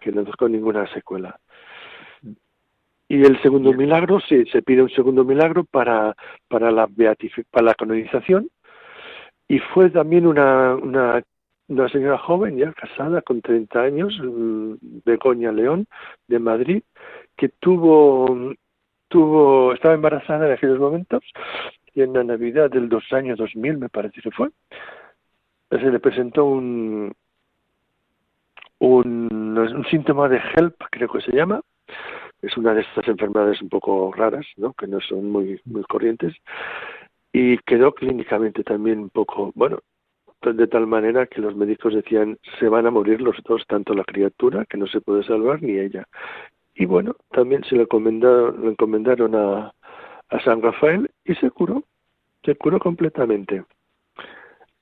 Que 0.00 0.12
no 0.12 0.24
dejó 0.24 0.48
ninguna 0.48 0.90
secuela. 0.94 1.38
Y 3.06 3.22
el 3.22 3.42
segundo 3.42 3.74
milagro, 3.74 4.20
sí, 4.20 4.46
se 4.46 4.62
pide 4.62 4.80
un 4.80 4.88
segundo 4.88 5.24
milagro 5.24 5.64
para, 5.64 6.16
para, 6.48 6.70
la, 6.70 6.88
para 7.50 7.66
la 7.66 7.74
canonización 7.74 8.48
y 9.46 9.58
fue 9.58 9.90
también 9.90 10.26
una, 10.26 10.74
una 10.76 11.22
una 11.70 11.88
señora 11.88 12.18
joven 12.18 12.58
ya 12.58 12.72
casada 12.72 13.22
con 13.22 13.40
30 13.40 13.80
años, 13.80 14.18
mm, 14.22 14.74
Begoña 15.04 15.52
León, 15.52 15.86
de 16.28 16.38
Madrid, 16.38 16.82
que 17.36 17.48
tuvo 17.48 18.54
tuvo, 19.08 19.72
estaba 19.74 19.94
embarazada 19.94 20.46
en 20.46 20.52
aquellos 20.52 20.78
momentos 20.78 21.22
y 21.94 22.02
en 22.02 22.12
la 22.12 22.24
Navidad 22.24 22.70
del 22.70 22.88
dos 22.88 23.04
años 23.12 23.38
2000, 23.38 23.76
me 23.76 23.88
parece 23.88 24.22
que 24.22 24.30
fue, 24.30 24.50
se 25.68 25.90
le 25.90 25.98
presentó 25.98 26.44
un, 26.44 27.12
un, 28.78 29.58
un 29.58 29.84
síntoma 29.86 30.28
de 30.28 30.38
HELP, 30.38 30.76
creo 30.90 31.08
que 31.08 31.20
se 31.22 31.32
llama, 31.32 31.60
es 32.40 32.56
una 32.56 32.72
de 32.72 32.82
estas 32.82 33.06
enfermedades 33.08 33.60
un 33.60 33.68
poco 33.68 34.12
raras, 34.12 34.46
¿no? 34.56 34.72
que 34.74 34.86
no 34.86 35.00
son 35.00 35.30
muy, 35.30 35.60
muy 35.64 35.82
corrientes, 35.82 36.34
y 37.32 37.58
quedó 37.58 37.92
clínicamente 37.92 38.62
también 38.62 39.00
un 39.00 39.10
poco, 39.10 39.50
bueno, 39.56 39.80
de 40.42 40.66
tal 40.66 40.86
manera 40.86 41.26
que 41.26 41.40
los 41.40 41.54
médicos 41.54 41.94
decían 41.94 42.38
se 42.58 42.68
van 42.68 42.86
a 42.86 42.90
morir 42.90 43.20
los 43.20 43.36
dos, 43.44 43.64
tanto 43.66 43.94
la 43.94 44.04
criatura, 44.04 44.64
que 44.66 44.78
no 44.78 44.86
se 44.86 45.00
puede 45.00 45.22
salvar, 45.24 45.62
ni 45.62 45.78
ella. 45.78 46.06
Y 46.74 46.86
bueno, 46.86 47.16
también 47.30 47.62
se 47.64 47.76
le 47.76 47.82
encomendaron, 47.82 48.68
encomendaron 48.68 49.34
a, 49.34 49.72
a 50.28 50.40
San 50.40 50.62
Rafael 50.62 51.10
y 51.24 51.34
se 51.34 51.50
curó, 51.50 51.84
se 52.44 52.54
curó 52.54 52.78
completamente 52.78 53.64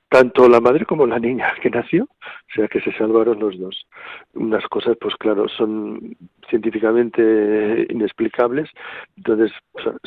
tanto 0.09 0.49
la 0.49 0.61
madre 0.61 0.87
como 0.87 1.07
la 1.07 1.19
niña 1.19 1.53
que 1.63 1.71
nació, 1.71 2.05
o 2.05 2.55
sea 2.55 2.69
que 2.69 2.81
se 2.81 2.93
salvaron 2.93 3.39
los 3.39 3.59
dos. 3.59 3.87
Unas 4.35 4.67
cosas, 4.69 4.97
pues 5.01 5.15
claro, 5.17 5.49
son 5.49 6.17
científicamente 6.49 7.87
inexplicables, 7.91 8.71
entonces 9.17 9.53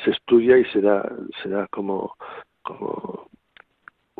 se 0.04 0.12
estudia 0.12 0.58
y 0.58 0.66
se 0.66 0.82
da, 0.82 1.08
se 1.42 1.50
da 1.50 1.68
como 1.68 2.16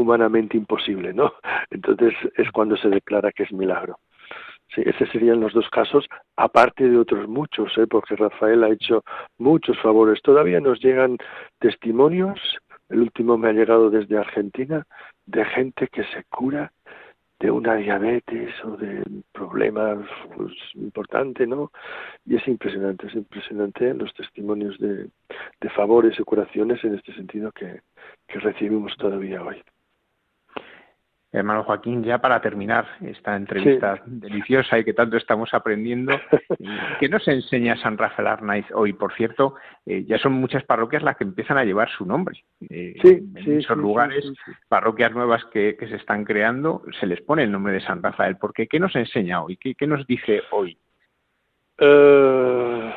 humanamente 0.02 0.58
imposible, 0.58 1.14
¿no? 1.14 1.34
Entonces 1.70 2.14
es 2.36 2.52
cuando 2.52 2.76
se 2.78 2.90
declara 2.90 3.32
que 3.32 3.44
es 3.44 3.52
milagro. 3.52 3.98
Sí, 4.74 4.82
esos 4.86 5.10
serían 5.10 5.42
los 5.42 5.54
dos 5.54 5.70
casos, 5.70 6.06
aparte 6.38 6.88
de 6.88 6.98
otros 6.98 7.28
muchos, 7.28 7.78
¿eh? 7.78 7.88
porque 7.88 8.16
Rafael 8.16 8.64
ha 8.64 8.70
hecho 8.70 9.04
muchos 9.38 9.78
favores. 9.80 10.22
Todavía 10.22 10.62
nos 10.62 10.80
llegan 10.80 11.18
testimonios, 11.60 12.40
el 12.88 13.02
último 13.02 13.38
me 13.38 13.50
ha 13.50 13.54
llegado 13.54 13.90
desde 13.90 14.18
Argentina, 14.18 14.86
de 15.26 15.44
gente 15.44 15.88
que 15.90 16.04
se 16.06 16.24
cura 16.30 16.72
de 17.42 17.52
una 17.52 17.76
diabetes 17.76 18.54
o 18.64 18.78
de 18.78 19.04
problemas 19.34 20.08
pues, 20.38 20.54
importantes, 20.76 21.48
¿no? 21.48 21.72
Y 22.26 22.36
es 22.38 22.48
impresionante, 22.48 23.08
es 23.08 23.16
impresionante 23.16 23.94
los 23.94 24.14
testimonios 24.14 24.78
de, 24.80 25.10
favores 25.76 26.20
y 26.20 26.24
curaciones 26.24 26.84
en 26.84 26.96
este 26.96 27.14
sentido 27.14 27.52
que 27.52 27.82
recibimos 28.28 28.96
todavía 28.98 29.42
hoy. 29.42 29.62
Hermano 31.34 31.64
Joaquín, 31.64 32.04
ya 32.04 32.18
para 32.18 32.42
terminar 32.42 32.86
esta 33.02 33.38
entrevista 33.38 34.02
deliciosa 34.06 34.78
y 34.78 34.84
que 34.84 34.94
tanto 34.94 35.16
estamos 35.16 35.54
aprendiendo, 35.54 36.12
¿qué 37.00 37.08
nos 37.08 37.26
enseña 37.26 37.78
San 37.78 37.98
Rafael 37.98 38.28
Arnaiz 38.28 38.66
hoy? 38.74 38.92
Por 38.92 39.14
cierto, 39.14 39.56
eh, 39.86 40.04
ya 40.06 40.18
son 40.18 40.34
muchas 40.34 40.66
parroquias 40.66 41.04
las 41.04 41.16
que 41.16 41.24
empiezan 41.24 41.58
a 41.58 41.64
llevar 41.64 41.90
su 41.90 42.06
nombre. 42.06 42.44
Eh, 42.70 42.96
en 43.02 43.60
esos 43.60 43.78
lugares, 43.78 44.30
parroquias 44.68 45.14
nuevas 45.14 45.46
que, 45.46 45.78
se 45.80 45.96
están 45.96 46.26
creando, 46.26 46.84
se 47.00 47.08
les 47.08 47.22
pone 47.22 47.44
el 47.44 47.52
nombre 47.52 47.74
de 47.74 47.82
San 47.82 48.04
Rafael. 48.04 48.36
¿Por 48.36 48.54
qué? 48.54 48.68
¿Qué 48.68 48.80
nos 48.80 48.94
enseña 48.98 49.42
hoy? 49.42 49.56
¿Qué, 49.56 49.88
nos 49.88 50.06
dice 50.06 50.42
hoy? 50.52 50.78
Eh, 51.78 52.94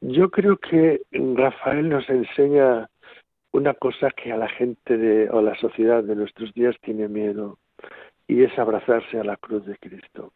yo 0.00 0.30
creo 0.30 0.56
que 0.56 1.02
Rafael 1.12 1.90
nos 1.90 2.08
enseña 2.08 2.88
una 3.54 3.72
cosa 3.74 4.10
que 4.10 4.32
a 4.32 4.36
la 4.36 4.48
gente 4.48 4.96
de, 4.96 5.30
o 5.30 5.38
a 5.38 5.42
la 5.42 5.54
sociedad 5.54 6.02
de 6.02 6.16
nuestros 6.16 6.52
días 6.54 6.74
tiene 6.82 7.06
miedo 7.06 7.58
y 8.26 8.42
es 8.42 8.58
abrazarse 8.58 9.18
a 9.20 9.22
la 9.22 9.36
cruz 9.36 9.64
de 9.64 9.76
Cristo. 9.76 10.32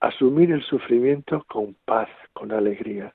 Asumir 0.00 0.52
el 0.52 0.62
sufrimiento 0.62 1.44
con 1.48 1.74
paz, 1.86 2.10
con 2.34 2.52
alegría, 2.52 3.14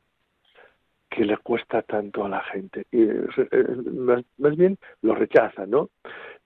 que 1.11 1.23
le 1.23 1.37
cuesta 1.37 1.83
tanto 1.83 2.25
a 2.25 2.29
la 2.29 2.41
gente. 2.45 2.87
Y 2.91 3.03
eh, 3.03 4.25
más, 4.37 4.55
bien 4.57 4.79
lo 5.03 5.13
rechaza, 5.13 5.67
¿no? 5.67 5.91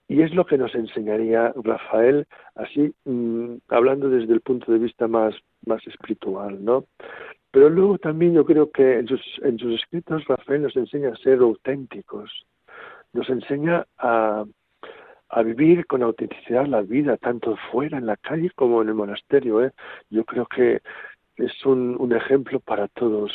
Y 0.09 0.23
es 0.23 0.35
lo 0.35 0.45
que 0.45 0.57
nos 0.57 0.75
enseñaría 0.75 1.53
Rafael, 1.63 2.27
así 2.55 2.93
mm, 3.05 3.55
hablando 3.69 4.09
desde 4.09 4.33
el 4.33 4.41
punto 4.41 4.69
de 4.69 4.79
vista 4.79 5.07
más, 5.07 5.33
más 5.65 5.85
espiritual, 5.87 6.61
¿no? 6.61 6.83
Pero 7.51 7.69
luego 7.69 7.97
también 7.99 8.33
yo 8.33 8.43
creo 8.43 8.69
que 8.69 8.99
en 8.99 9.07
sus, 9.07 9.21
en 9.43 9.57
sus 9.59 9.75
escritos 9.75 10.25
Rafael 10.25 10.63
nos 10.63 10.75
enseña 10.75 11.09
a 11.09 11.17
ser 11.17 11.39
auténticos, 11.39 12.45
nos 13.13 13.29
enseña 13.29 13.85
a, 13.97 14.45
a 15.29 15.41
vivir 15.43 15.85
con 15.87 16.03
autenticidad 16.03 16.65
la 16.67 16.81
vida, 16.81 17.17
tanto 17.17 17.57
fuera 17.71 17.97
en 17.97 18.05
la 18.05 18.17
calle 18.17 18.51
como 18.55 18.81
en 18.81 18.89
el 18.89 18.95
monasterio. 18.95 19.63
¿eh? 19.63 19.71
Yo 20.09 20.25
creo 20.25 20.45
que 20.45 20.81
es 21.37 21.65
un, 21.65 21.95
un 21.99 22.13
ejemplo 22.13 22.59
para 22.59 22.87
todos 22.89 23.31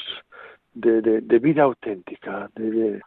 de, 0.75 1.01
de, 1.01 1.39
vida 1.39 1.63
auténtica, 1.63 2.51
de, 2.55 3.01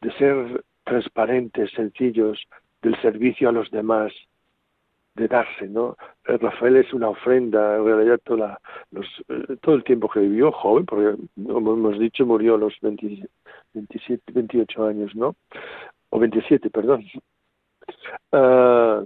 de, 0.00 0.12
ser 0.18 0.64
transparentes, 0.84 1.70
sencillos, 1.72 2.40
del 2.80 3.00
servicio 3.02 3.48
a 3.48 3.52
los 3.52 3.70
demás, 3.70 4.12
de 5.14 5.28
darse, 5.28 5.68
¿no? 5.68 5.96
Eh, 6.26 6.38
Rafael 6.38 6.76
es 6.76 6.92
una 6.92 7.08
ofrenda, 7.08 7.76
en 7.76 7.84
realidad 7.84 8.20
toda 8.24 8.60
los, 8.90 9.06
eh, 9.28 9.56
todo 9.60 9.74
el 9.74 9.84
tiempo 9.84 10.08
que 10.08 10.20
vivió, 10.20 10.52
joven, 10.52 10.86
porque 10.86 11.16
como 11.46 11.74
hemos 11.74 11.98
dicho 11.98 12.24
murió 12.24 12.54
a 12.54 12.58
los 12.58 12.74
27, 12.80 14.32
28 14.32 14.86
años, 14.86 15.14
¿no? 15.14 15.36
o 16.12 16.18
27, 16.18 16.70
perdón, 16.70 17.04
uh, 18.32 19.04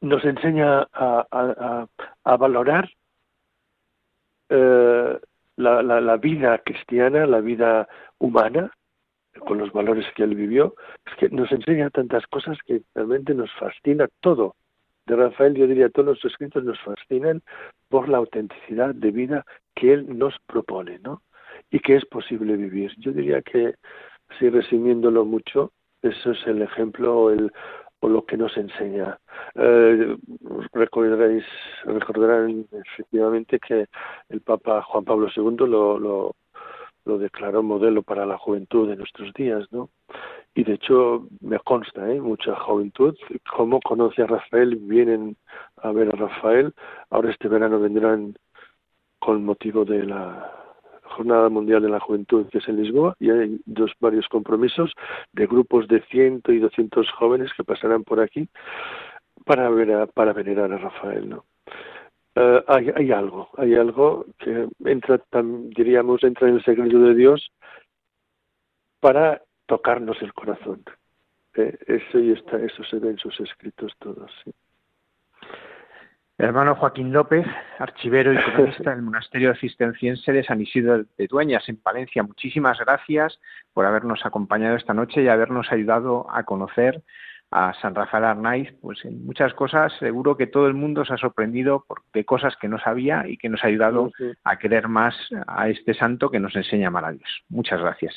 nos 0.00 0.24
enseña 0.24 0.88
a, 0.92 1.26
a, 1.30 1.86
a 2.24 2.36
valorar 2.36 2.90
la, 4.48 5.82
la, 5.82 6.00
la, 6.00 6.16
vida 6.16 6.58
cristiana, 6.58 7.26
la 7.26 7.40
vida 7.40 7.88
humana, 8.18 8.72
con 9.40 9.58
los 9.58 9.72
valores 9.72 10.06
que 10.14 10.22
él 10.22 10.34
vivió, 10.34 10.74
es 11.06 11.14
que 11.16 11.28
nos 11.28 11.50
enseña 11.52 11.90
tantas 11.90 12.26
cosas 12.26 12.58
que 12.66 12.82
realmente 12.94 13.34
nos 13.34 13.50
fascina 13.52 14.08
todo. 14.20 14.56
De 15.06 15.16
Rafael, 15.16 15.54
yo 15.54 15.66
diría, 15.66 15.90
todos 15.90 16.08
los 16.08 16.24
escritos 16.24 16.64
nos 16.64 16.80
fascinan 16.80 17.42
por 17.88 18.08
la 18.08 18.18
autenticidad 18.18 18.94
de 18.94 19.10
vida 19.10 19.44
que 19.74 19.92
él 19.92 20.18
nos 20.18 20.34
propone, 20.46 20.98
¿no? 21.00 21.22
Y 21.70 21.80
que 21.80 21.96
es 21.96 22.04
posible 22.06 22.56
vivir. 22.56 22.92
Yo 22.98 23.12
diría 23.12 23.42
que 23.42 23.74
así 24.28 24.48
resumiéndolo 24.48 25.24
mucho, 25.24 25.72
eso 26.02 26.30
es 26.30 26.46
el 26.46 26.62
ejemplo 26.62 27.30
el, 27.30 27.52
o 28.04 28.08
lo 28.08 28.24
que 28.24 28.36
nos 28.36 28.54
enseña. 28.56 29.18
Eh, 29.54 30.16
recordaréis, 30.72 31.44
recordarán 31.84 32.66
efectivamente 32.70 33.58
que 33.58 33.86
el 34.28 34.40
Papa 34.42 34.82
Juan 34.82 35.04
Pablo 35.04 35.28
II 35.34 35.66
lo, 35.66 36.34
lo 37.04 37.18
declaró 37.18 37.62
modelo 37.62 38.02
para 38.02 38.26
la 38.26 38.38
juventud 38.38 38.88
de 38.88 38.96
nuestros 38.96 39.32
días, 39.34 39.66
¿no? 39.70 39.90
Y 40.54 40.64
de 40.64 40.74
hecho 40.74 41.26
me 41.40 41.58
consta, 41.58 42.10
¿eh? 42.10 42.20
mucha 42.20 42.54
juventud, 42.56 43.16
cómo 43.56 43.80
conoce 43.80 44.22
a 44.22 44.26
Rafael, 44.26 44.76
vienen 44.76 45.36
a 45.76 45.90
ver 45.92 46.08
a 46.08 46.16
Rafael, 46.16 46.72
ahora 47.10 47.30
este 47.30 47.48
verano 47.48 47.80
vendrán 47.80 48.36
con 49.18 49.44
motivo 49.44 49.84
de 49.84 50.04
la 50.04 50.52
Jornada 51.02 51.48
Mundial 51.48 51.82
de 51.82 51.88
la 51.88 52.00
Juventud, 52.00 52.46
que 52.50 52.58
es 52.58 52.68
en 52.68 52.82
Lisboa, 52.82 53.16
y 53.20 53.30
hay 53.30 53.60
dos 53.66 53.92
varios 54.00 54.28
compromisos 54.28 54.92
de 55.32 55.46
grupos 55.46 55.88
de 55.88 56.02
ciento 56.10 56.52
y 56.52 56.58
doscientos 56.58 57.10
jóvenes 57.12 57.50
que 57.56 57.64
pasarán 57.64 58.04
por 58.04 58.20
aquí 58.20 58.48
para 59.44 59.68
ver 59.70 60.08
para 60.14 60.32
venerar 60.32 60.72
a 60.72 60.78
Rafael, 60.78 61.28
¿no? 61.28 61.44
Eh, 62.36 62.64
hay, 62.66 63.12
algo, 63.12 63.48
hay 63.56 63.74
algo 63.74 64.26
que 64.38 64.68
entra, 64.84 65.20
diríamos, 65.76 66.22
entra 66.24 66.48
en 66.48 66.56
el 66.56 66.64
secreto 66.64 66.98
de 66.98 67.14
Dios 67.14 67.52
para 69.00 69.42
tocarnos 69.66 70.20
el 70.20 70.34
corazón. 70.34 70.82
Eh, 71.54 71.78
eso 71.86 72.18
y 72.18 72.32
está, 72.32 72.56
eso 72.58 72.82
se 72.84 72.98
ve 72.98 73.10
en 73.10 73.18
sus 73.18 73.38
escritos 73.38 73.92
todos. 73.98 74.32
Hermano 76.36 76.74
Joaquín 76.74 77.12
López, 77.12 77.46
archivero 77.78 78.32
y 78.32 78.36
cronista 78.36 78.90
del 78.90 79.02
Monasterio 79.02 79.54
Cisterciense 79.54 80.32
de 80.32 80.42
San 80.42 80.60
Isidro 80.60 81.04
de 81.16 81.26
Dueñas, 81.28 81.68
en 81.68 81.76
Palencia. 81.76 82.24
Muchísimas 82.24 82.80
gracias 82.80 83.38
por 83.72 83.86
habernos 83.86 84.26
acompañado 84.26 84.74
esta 84.74 84.92
noche 84.92 85.22
y 85.22 85.28
habernos 85.28 85.70
ayudado 85.70 86.26
a 86.28 86.42
conocer 86.42 87.00
a 87.50 87.72
San 87.80 87.94
Rafael 87.94 88.24
Arnaiz. 88.24 88.74
Pues 88.80 89.04
en 89.04 89.24
muchas 89.24 89.54
cosas 89.54 89.92
seguro 89.98 90.36
que 90.36 90.46
todo 90.46 90.66
el 90.66 90.74
mundo 90.74 91.04
se 91.04 91.14
ha 91.14 91.18
sorprendido 91.18 91.84
por, 91.86 92.02
de 92.12 92.24
cosas 92.24 92.56
que 92.60 92.68
no 92.68 92.78
sabía 92.78 93.24
y 93.26 93.36
que 93.36 93.48
nos 93.48 93.62
ha 93.64 93.68
ayudado 93.68 94.10
a 94.44 94.58
querer 94.58 94.88
más 94.88 95.14
a 95.46 95.68
este 95.68 95.94
santo 95.94 96.30
que 96.30 96.40
nos 96.40 96.54
enseña 96.56 96.90
maravillas. 96.90 97.30
Muchas 97.48 97.80
gracias. 97.80 98.14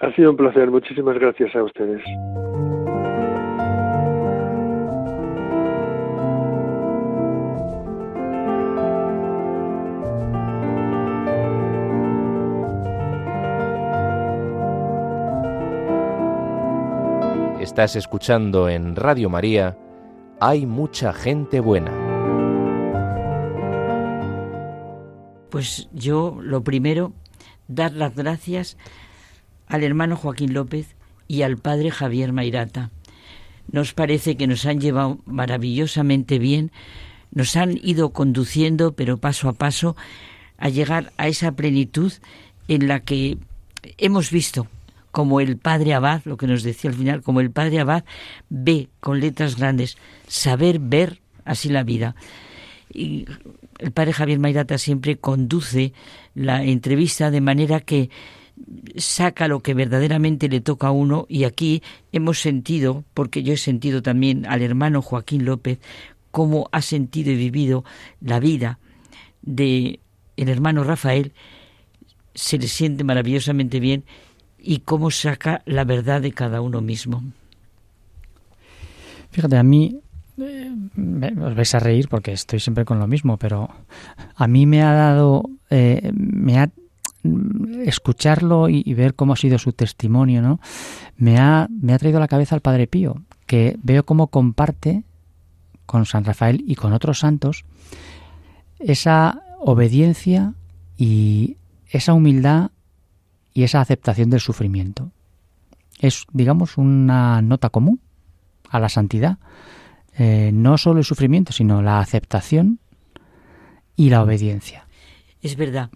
Ha 0.00 0.12
sido 0.12 0.30
un 0.30 0.36
placer. 0.36 0.70
Muchísimas 0.70 1.18
gracias 1.18 1.54
a 1.54 1.62
ustedes. 1.62 2.02
Estás 17.76 17.96
escuchando 17.96 18.70
en 18.70 18.96
Radio 18.96 19.28
María, 19.28 19.76
Hay 20.40 20.64
mucha 20.64 21.12
gente 21.12 21.60
buena. 21.60 21.92
Pues 25.50 25.86
yo 25.92 26.38
lo 26.40 26.64
primero 26.64 27.12
dar 27.68 27.92
las 27.92 28.14
gracias 28.14 28.78
al 29.66 29.84
hermano 29.84 30.16
Joaquín 30.16 30.54
López 30.54 30.96
y 31.28 31.42
al 31.42 31.58
padre 31.58 31.90
Javier 31.90 32.32
Mairata. 32.32 32.92
Nos 33.70 33.92
parece 33.92 34.38
que 34.38 34.46
nos 34.46 34.64
han 34.64 34.80
llevado 34.80 35.18
maravillosamente 35.26 36.38
bien, 36.38 36.72
nos 37.30 37.56
han 37.56 37.76
ido 37.82 38.08
conduciendo, 38.08 38.92
pero 38.92 39.18
paso 39.18 39.50
a 39.50 39.52
paso, 39.52 39.96
a 40.56 40.70
llegar 40.70 41.12
a 41.18 41.28
esa 41.28 41.52
plenitud 41.52 42.10
en 42.68 42.88
la 42.88 43.00
que 43.00 43.36
hemos 43.98 44.30
visto 44.30 44.66
como 45.16 45.40
el 45.40 45.56
padre 45.56 45.94
Abad, 45.94 46.20
lo 46.26 46.36
que 46.36 46.46
nos 46.46 46.62
decía 46.62 46.90
al 46.90 46.96
final, 46.98 47.22
como 47.22 47.40
el 47.40 47.50
padre 47.50 47.80
Abad 47.80 48.04
ve 48.50 48.90
con 49.00 49.18
letras 49.18 49.56
grandes, 49.56 49.96
saber 50.28 50.78
ver 50.78 51.22
así 51.46 51.70
la 51.70 51.84
vida. 51.84 52.14
Y 52.92 53.24
el 53.78 53.92
padre 53.92 54.12
Javier 54.12 54.38
Mairata 54.38 54.76
siempre 54.76 55.16
conduce 55.16 55.94
la 56.34 56.62
entrevista 56.62 57.30
de 57.30 57.40
manera 57.40 57.80
que 57.80 58.10
saca 58.96 59.48
lo 59.48 59.60
que 59.60 59.72
verdaderamente 59.72 60.50
le 60.50 60.60
toca 60.60 60.88
a 60.88 60.90
uno 60.90 61.24
y 61.30 61.44
aquí 61.44 61.82
hemos 62.12 62.38
sentido, 62.38 63.02
porque 63.14 63.42
yo 63.42 63.54
he 63.54 63.56
sentido 63.56 64.02
también 64.02 64.44
al 64.44 64.60
hermano 64.60 65.00
Joaquín 65.00 65.46
López, 65.46 65.78
cómo 66.30 66.68
ha 66.72 66.82
sentido 66.82 67.32
y 67.32 67.36
vivido 67.36 67.86
la 68.20 68.38
vida 68.38 68.80
de 69.40 69.98
el 70.36 70.50
hermano 70.50 70.84
Rafael, 70.84 71.32
se 72.34 72.58
le 72.58 72.68
siente 72.68 73.02
maravillosamente 73.02 73.80
bien 73.80 74.04
y 74.66 74.80
cómo 74.80 75.10
saca 75.10 75.62
la 75.64 75.84
verdad 75.84 76.20
de 76.20 76.32
cada 76.32 76.60
uno 76.60 76.80
mismo. 76.80 77.22
Fíjate, 79.30 79.56
a 79.56 79.62
mí 79.62 80.00
eh, 80.38 80.72
os 81.40 81.54
vais 81.54 81.74
a 81.74 81.78
reír 81.78 82.08
porque 82.08 82.32
estoy 82.32 82.58
siempre 82.58 82.84
con 82.84 82.98
lo 82.98 83.06
mismo, 83.06 83.36
pero 83.36 83.70
a 84.34 84.46
mí 84.46 84.66
me 84.66 84.82
ha 84.82 84.92
dado, 84.92 85.48
eh, 85.70 86.10
me 86.12 86.58
ha 86.58 86.70
escucharlo 87.84 88.68
y, 88.68 88.82
ver 88.94 89.14
cómo 89.14 89.32
ha 89.32 89.36
sido 89.36 89.58
su 89.58 89.72
testimonio, 89.72 90.42
¿no? 90.42 90.60
Me 91.16 91.38
ha, 91.38 91.68
me 91.70 91.92
ha 91.92 91.98
traído 91.98 92.18
a 92.18 92.20
la 92.20 92.28
cabeza 92.28 92.54
al 92.54 92.60
Padre 92.60 92.86
Pío, 92.86 93.22
que 93.46 93.76
veo 93.82 94.04
cómo 94.04 94.28
comparte 94.28 95.02
con 95.86 96.06
San 96.06 96.24
Rafael 96.24 96.62
y 96.66 96.76
con 96.76 96.92
otros 96.92 97.18
santos 97.20 97.64
esa 98.78 99.42
obediencia 99.60 100.54
y 100.96 101.56
esa 101.88 102.12
humildad 102.12 102.70
y 103.56 103.62
esa 103.62 103.80
aceptación 103.80 104.28
del 104.28 104.40
sufrimiento. 104.40 105.12
Es, 105.98 106.26
digamos, 106.30 106.76
una 106.76 107.40
nota 107.40 107.70
común 107.70 108.02
a 108.68 108.78
la 108.78 108.90
santidad. 108.90 109.38
Eh, 110.18 110.50
no 110.52 110.76
solo 110.76 110.98
el 110.98 111.06
sufrimiento, 111.06 111.54
sino 111.54 111.80
la 111.80 112.00
aceptación 112.00 112.80
y 113.96 114.10
la 114.10 114.22
obediencia. 114.22 114.86
Es 115.40 115.56
verdad. 115.56 115.88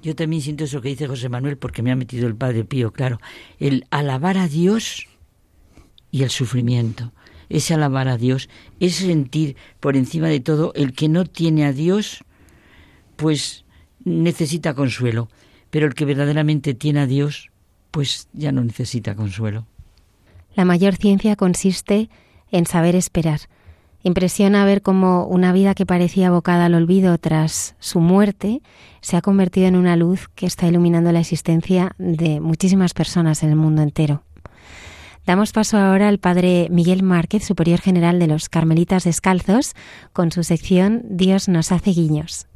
Yo 0.00 0.14
también 0.14 0.42
siento 0.42 0.62
eso 0.62 0.80
que 0.80 0.90
dice 0.90 1.08
José 1.08 1.28
Manuel 1.28 1.58
porque 1.58 1.82
me 1.82 1.90
ha 1.90 1.96
metido 1.96 2.28
el 2.28 2.36
Padre 2.36 2.64
Pío, 2.64 2.92
claro. 2.92 3.18
El 3.58 3.84
alabar 3.90 4.38
a 4.38 4.46
Dios 4.46 5.08
y 6.12 6.22
el 6.22 6.30
sufrimiento. 6.30 7.12
Ese 7.48 7.74
alabar 7.74 8.06
a 8.06 8.16
Dios, 8.16 8.48
es 8.78 8.94
sentir 8.94 9.56
por 9.80 9.96
encima 9.96 10.28
de 10.28 10.38
todo 10.38 10.72
el 10.76 10.92
que 10.92 11.08
no 11.08 11.24
tiene 11.24 11.64
a 11.64 11.72
Dios, 11.72 12.22
pues 13.16 13.64
necesita 14.04 14.74
consuelo. 14.74 15.28
Pero 15.70 15.86
el 15.86 15.94
que 15.94 16.04
verdaderamente 16.04 16.74
tiene 16.74 17.00
a 17.00 17.06
Dios, 17.06 17.50
pues 17.90 18.28
ya 18.32 18.52
no 18.52 18.64
necesita 18.64 19.14
consuelo. 19.14 19.66
La 20.54 20.64
mayor 20.64 20.96
ciencia 20.96 21.36
consiste 21.36 22.08
en 22.50 22.66
saber 22.66 22.96
esperar 22.96 23.40
Impresiona 24.02 24.64
ver 24.64 24.82
cómo 24.82 25.26
una 25.26 25.52
vida 25.52 25.74
que 25.74 25.84
parecía 25.84 26.28
abocada 26.28 26.66
al 26.66 26.74
olvido 26.74 27.18
tras 27.18 27.74
su 27.80 27.98
muerte 28.00 28.62
se 29.00 29.16
ha 29.16 29.22
convertido 29.22 29.66
en 29.66 29.76
una 29.76 29.96
luz 29.96 30.28
que 30.34 30.46
está 30.46 30.68
iluminando 30.68 31.10
la 31.10 31.20
existencia 31.20 31.92
de 31.98 32.40
muchísimas 32.40 32.94
personas 32.94 33.42
en 33.42 33.50
el 33.50 33.56
mundo 33.56 33.82
entero. 33.82 34.22
Damos 35.26 35.52
paso 35.52 35.76
ahora 35.76 36.08
al 36.08 36.18
padre 36.18 36.68
Miguel 36.70 37.02
Márquez, 37.02 37.44
superior 37.44 37.80
general 37.80 38.18
de 38.18 38.28
los 38.28 38.48
Carmelitas 38.48 39.04
Descalzos, 39.04 39.74
con 40.12 40.30
su 40.30 40.42
sección 40.44 41.02
Dios 41.04 41.48
nos 41.48 41.72
hace 41.72 41.90
guiños. 41.90 42.46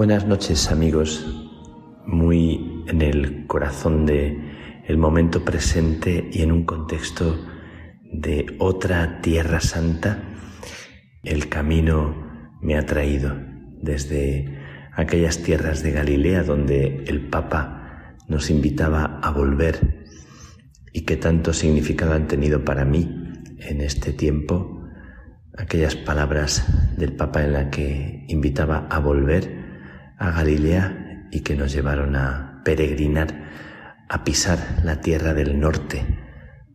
Buenas 0.00 0.26
noches 0.26 0.72
amigos, 0.72 1.26
muy 2.06 2.84
en 2.86 3.02
el 3.02 3.46
corazón 3.46 4.06
de 4.06 4.34
el 4.86 4.96
momento 4.96 5.44
presente 5.44 6.26
y 6.32 6.40
en 6.40 6.52
un 6.52 6.64
contexto 6.64 7.38
de 8.10 8.56
otra 8.60 9.20
tierra 9.20 9.60
santa, 9.60 10.22
el 11.22 11.50
camino 11.50 12.56
me 12.62 12.78
ha 12.78 12.86
traído 12.86 13.36
desde 13.82 14.58
aquellas 14.94 15.42
tierras 15.42 15.82
de 15.82 15.90
Galilea 15.90 16.44
donde 16.44 17.04
el 17.06 17.28
Papa 17.28 18.16
nos 18.26 18.48
invitaba 18.48 19.20
a 19.22 19.30
volver 19.32 20.06
y 20.94 21.02
que 21.02 21.18
tanto 21.18 21.52
significado 21.52 22.14
han 22.14 22.26
tenido 22.26 22.64
para 22.64 22.86
mí 22.86 23.06
en 23.58 23.82
este 23.82 24.14
tiempo, 24.14 24.82
aquellas 25.58 25.94
palabras 25.94 26.96
del 26.96 27.12
Papa 27.12 27.44
en 27.44 27.52
la 27.52 27.68
que 27.68 28.24
invitaba 28.28 28.86
a 28.88 28.98
volver 28.98 29.59
a 30.20 30.30
Galilea 30.30 31.28
y 31.32 31.40
que 31.40 31.56
nos 31.56 31.72
llevaron 31.72 32.14
a 32.14 32.60
peregrinar, 32.64 33.48
a 34.08 34.22
pisar 34.22 34.58
la 34.84 35.00
tierra 35.00 35.32
del 35.34 35.58
norte 35.58 36.04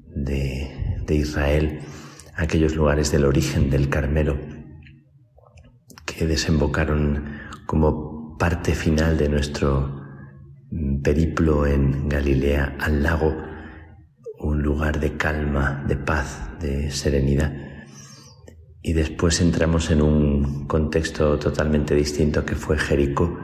de, 0.08 1.02
de 1.06 1.16
Israel, 1.16 1.80
aquellos 2.36 2.76
lugares 2.76 3.12
del 3.12 3.24
origen 3.24 3.70
del 3.70 3.88
Carmelo, 3.88 4.38
que 6.06 6.26
desembocaron 6.26 7.40
como 7.68 8.36
parte 8.38 8.74
final 8.74 9.18
de 9.18 9.30
nuestro 9.30 10.02
periplo 11.04 11.68
en 11.68 12.10
Galilea 12.10 12.76
al 12.80 13.04
lago, 13.04 13.38
un 14.40 14.64
lugar 14.64 15.00
de 15.00 15.18
calma, 15.18 15.86
de 15.88 15.96
paz, 15.96 16.50
de 16.60 16.90
serenidad 16.90 17.54
y 18.88 18.94
después 18.94 19.42
entramos 19.42 19.90
en 19.90 20.00
un 20.00 20.68
contexto 20.68 21.40
totalmente 21.40 21.96
distinto 21.96 22.46
que 22.46 22.54
fue 22.54 22.78
Jericó, 22.78 23.36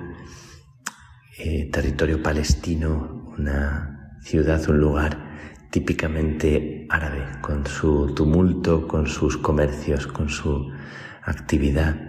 eh, 1.40 1.68
territorio 1.72 2.22
palestino, 2.22 3.34
una 3.40 4.20
ciudad, 4.22 4.70
un 4.70 4.78
lugar 4.78 5.18
típicamente 5.72 6.86
árabe, 6.92 7.26
con 7.42 7.66
su 7.66 8.14
tumulto, 8.14 8.88
con 8.88 9.08
sus 9.08 9.36
comercios, 9.38 10.06
con 10.06 10.30
su 10.30 10.70
actividad 11.24 12.00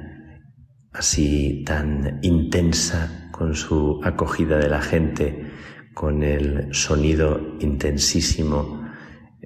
así 0.92 1.64
tan 1.64 2.18
intensa, 2.20 3.30
con 3.32 3.54
su 3.54 3.98
acogida 4.04 4.58
de 4.58 4.68
la 4.68 4.82
gente, 4.82 5.50
con 5.94 6.22
el 6.22 6.68
sonido 6.74 7.56
intensísimo, 7.60 8.90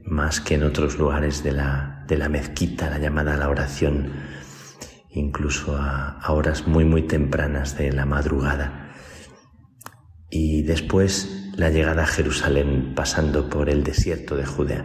más 0.05 0.41
que 0.41 0.57
en 0.57 0.64
otros 0.64 0.99
lugares 0.99 1.45
de 1.45 1.53
la, 1.53 1.95
de 2.07 2.17
la 2.17 2.29
mezquita, 2.29 2.91
la 2.91 2.99
llamada 2.99 3.35
a 3.35 3.37
la 3.37 3.49
oración, 3.49 4.13
incluso 5.11 5.77
a, 5.77 6.21
horas 6.29 6.67
muy, 6.67 6.85
muy 6.85 7.03
tempranas 7.03 7.77
de 7.77 7.93
la 7.93 8.07
madrugada. 8.07 8.93
Y 10.31 10.63
después 10.63 11.53
la 11.57 11.71
llegada 11.71 12.03
a 12.03 12.07
Jerusalén 12.07 12.95
pasando 12.95 13.49
por 13.49 13.71
el 13.71 13.83
desierto 13.85 14.37
de 14.37 14.45
Judea. 14.45 14.85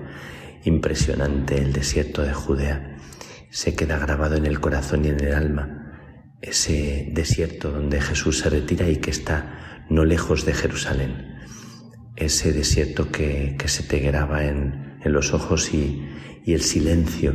Impresionante 0.64 1.58
el 1.58 1.74
desierto 1.74 2.22
de 2.22 2.34
Judea. 2.34 2.98
Se 3.50 3.76
queda 3.76 3.98
grabado 3.98 4.36
en 4.36 4.46
el 4.46 4.60
corazón 4.60 5.06
y 5.06 5.10
en 5.10 5.20
el 5.20 5.34
alma 5.34 5.78
ese 6.42 7.10
desierto 7.12 7.72
donde 7.72 8.02
Jesús 8.02 8.40
se 8.40 8.50
retira 8.50 8.90
y 8.90 8.98
que 8.98 9.12
está 9.12 9.86
no 9.90 10.06
lejos 10.06 10.46
de 10.46 10.54
Jerusalén. 10.54 11.38
Ese 12.16 12.52
desierto 12.52 13.12
que, 13.12 13.56
que 13.60 13.68
se 13.68 13.84
te 13.84 14.00
graba 14.00 14.46
en, 14.46 14.91
en 15.04 15.14
los 15.14 15.34
ojos 15.34 15.74
y, 15.74 16.08
el 16.46 16.62
silencio 16.62 17.34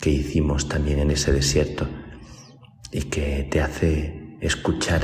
que 0.00 0.10
hicimos 0.10 0.68
también 0.68 1.00
en 1.00 1.10
ese 1.10 1.30
desierto 1.32 1.86
y 2.90 3.02
que 3.02 3.46
te 3.50 3.60
hace 3.60 4.38
escuchar, 4.40 5.02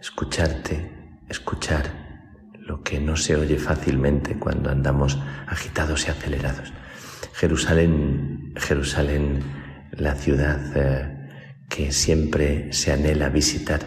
escucharte, 0.00 0.92
escuchar 1.28 2.50
lo 2.52 2.82
que 2.82 3.00
no 3.00 3.16
se 3.16 3.34
oye 3.34 3.58
fácilmente 3.58 4.38
cuando 4.38 4.70
andamos 4.70 5.18
agitados 5.48 6.06
y 6.06 6.10
acelerados. 6.10 6.72
Jerusalén, 7.32 8.52
Jerusalén, 8.56 9.40
la 9.92 10.14
ciudad 10.14 10.60
eh, 10.76 11.22
que 11.68 11.90
siempre 11.90 12.72
se 12.72 12.92
anhela 12.92 13.28
visitar, 13.28 13.80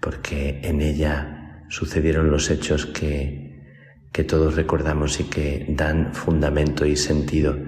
porque 0.00 0.60
en 0.64 0.82
ella 0.82 1.64
sucedieron 1.70 2.30
los 2.30 2.50
hechos 2.50 2.86
que, 2.86 3.53
que 4.14 4.22
todos 4.22 4.54
recordamos 4.54 5.18
y 5.18 5.24
que 5.24 5.66
dan 5.70 6.14
fundamento 6.14 6.86
y 6.86 6.94
sentido 6.94 7.58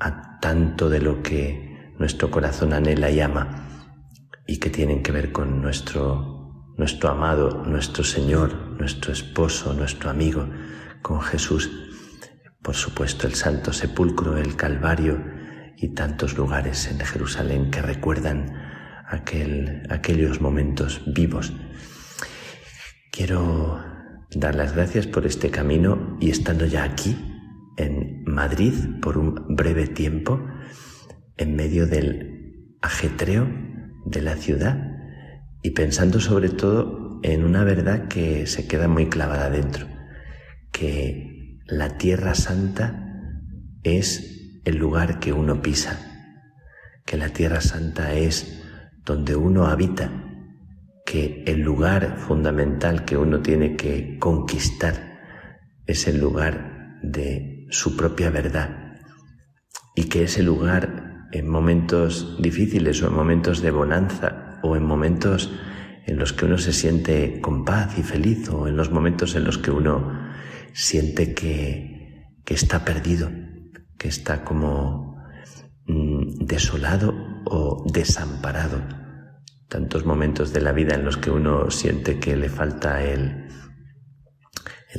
a 0.00 0.38
tanto 0.40 0.88
de 0.88 1.02
lo 1.02 1.22
que 1.22 1.92
nuestro 1.98 2.30
corazón 2.30 2.72
anhela 2.72 3.10
y 3.10 3.20
ama 3.20 3.92
y 4.46 4.58
que 4.58 4.70
tienen 4.70 5.02
que 5.02 5.12
ver 5.12 5.32
con 5.32 5.60
nuestro, 5.60 6.72
nuestro 6.78 7.10
amado, 7.10 7.62
nuestro 7.66 8.04
Señor, 8.04 8.54
nuestro 8.78 9.12
esposo, 9.12 9.74
nuestro 9.74 10.08
amigo, 10.08 10.48
con 11.02 11.20
Jesús. 11.20 11.70
Por 12.62 12.74
supuesto, 12.74 13.26
el 13.26 13.34
Santo 13.34 13.70
Sepulcro, 13.70 14.38
el 14.38 14.56
Calvario 14.56 15.22
y 15.76 15.88
tantos 15.88 16.38
lugares 16.38 16.90
en 16.90 17.00
Jerusalén 17.00 17.70
que 17.70 17.82
recuerdan 17.82 18.50
aquel, 19.06 19.82
aquellos 19.90 20.40
momentos 20.40 21.02
vivos. 21.06 21.52
Quiero 23.12 23.95
dar 24.34 24.54
las 24.54 24.74
gracias 24.74 25.06
por 25.06 25.26
este 25.26 25.50
camino 25.50 26.16
y 26.20 26.30
estando 26.30 26.66
ya 26.66 26.84
aquí, 26.84 27.16
en 27.76 28.24
Madrid, 28.24 28.72
por 29.02 29.18
un 29.18 29.56
breve 29.56 29.86
tiempo, 29.86 30.40
en 31.36 31.56
medio 31.56 31.86
del 31.86 32.76
ajetreo 32.80 33.48
de 34.06 34.22
la 34.22 34.36
ciudad 34.36 34.78
y 35.62 35.70
pensando 35.70 36.20
sobre 36.20 36.48
todo 36.48 37.20
en 37.22 37.44
una 37.44 37.64
verdad 37.64 38.08
que 38.08 38.46
se 38.46 38.66
queda 38.66 38.88
muy 38.88 39.08
clavada 39.08 39.50
dentro, 39.50 39.86
que 40.72 41.60
la 41.66 41.98
tierra 41.98 42.34
santa 42.34 43.06
es 43.82 44.60
el 44.64 44.76
lugar 44.76 45.18
que 45.18 45.32
uno 45.32 45.62
pisa, 45.62 45.98
que 47.04 47.16
la 47.16 47.30
tierra 47.30 47.60
santa 47.60 48.14
es 48.14 48.62
donde 49.04 49.36
uno 49.36 49.66
habita, 49.66 50.25
que 51.06 51.44
el 51.46 51.60
lugar 51.60 52.18
fundamental 52.18 53.04
que 53.04 53.16
uno 53.16 53.40
tiene 53.40 53.76
que 53.76 54.18
conquistar 54.18 55.20
es 55.86 56.08
el 56.08 56.20
lugar 56.20 56.98
de 57.02 57.66
su 57.70 57.96
propia 57.96 58.28
verdad 58.28 58.98
y 59.94 60.08
que 60.08 60.24
ese 60.24 60.42
lugar 60.42 61.28
en 61.32 61.48
momentos 61.48 62.36
difíciles 62.42 63.02
o 63.02 63.06
en 63.06 63.14
momentos 63.14 63.62
de 63.62 63.70
bonanza 63.70 64.58
o 64.62 64.76
en 64.76 64.84
momentos 64.84 65.52
en 66.06 66.18
los 66.18 66.32
que 66.32 66.44
uno 66.44 66.58
se 66.58 66.72
siente 66.72 67.40
con 67.40 67.64
paz 67.64 67.96
y 67.98 68.02
feliz 68.02 68.48
o 68.50 68.66
en 68.66 68.76
los 68.76 68.90
momentos 68.90 69.36
en 69.36 69.44
los 69.44 69.58
que 69.58 69.70
uno 69.70 70.12
siente 70.72 71.34
que, 71.34 72.24
que 72.44 72.54
está 72.54 72.84
perdido, 72.84 73.30
que 73.96 74.08
está 74.08 74.44
como 74.44 75.22
mm, 75.86 76.46
desolado 76.46 77.14
o 77.44 77.84
desamparado. 77.92 79.05
Tantos 79.68 80.04
momentos 80.04 80.52
de 80.52 80.60
la 80.60 80.72
vida 80.72 80.94
en 80.94 81.04
los 81.04 81.16
que 81.16 81.30
uno 81.30 81.70
siente 81.70 82.18
que 82.18 82.36
le 82.36 82.48
falta 82.48 83.02
el, 83.02 83.48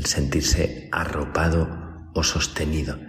sentirse 0.04 0.90
arropado 0.92 2.12
o 2.14 2.24
sostenido. 2.24 3.00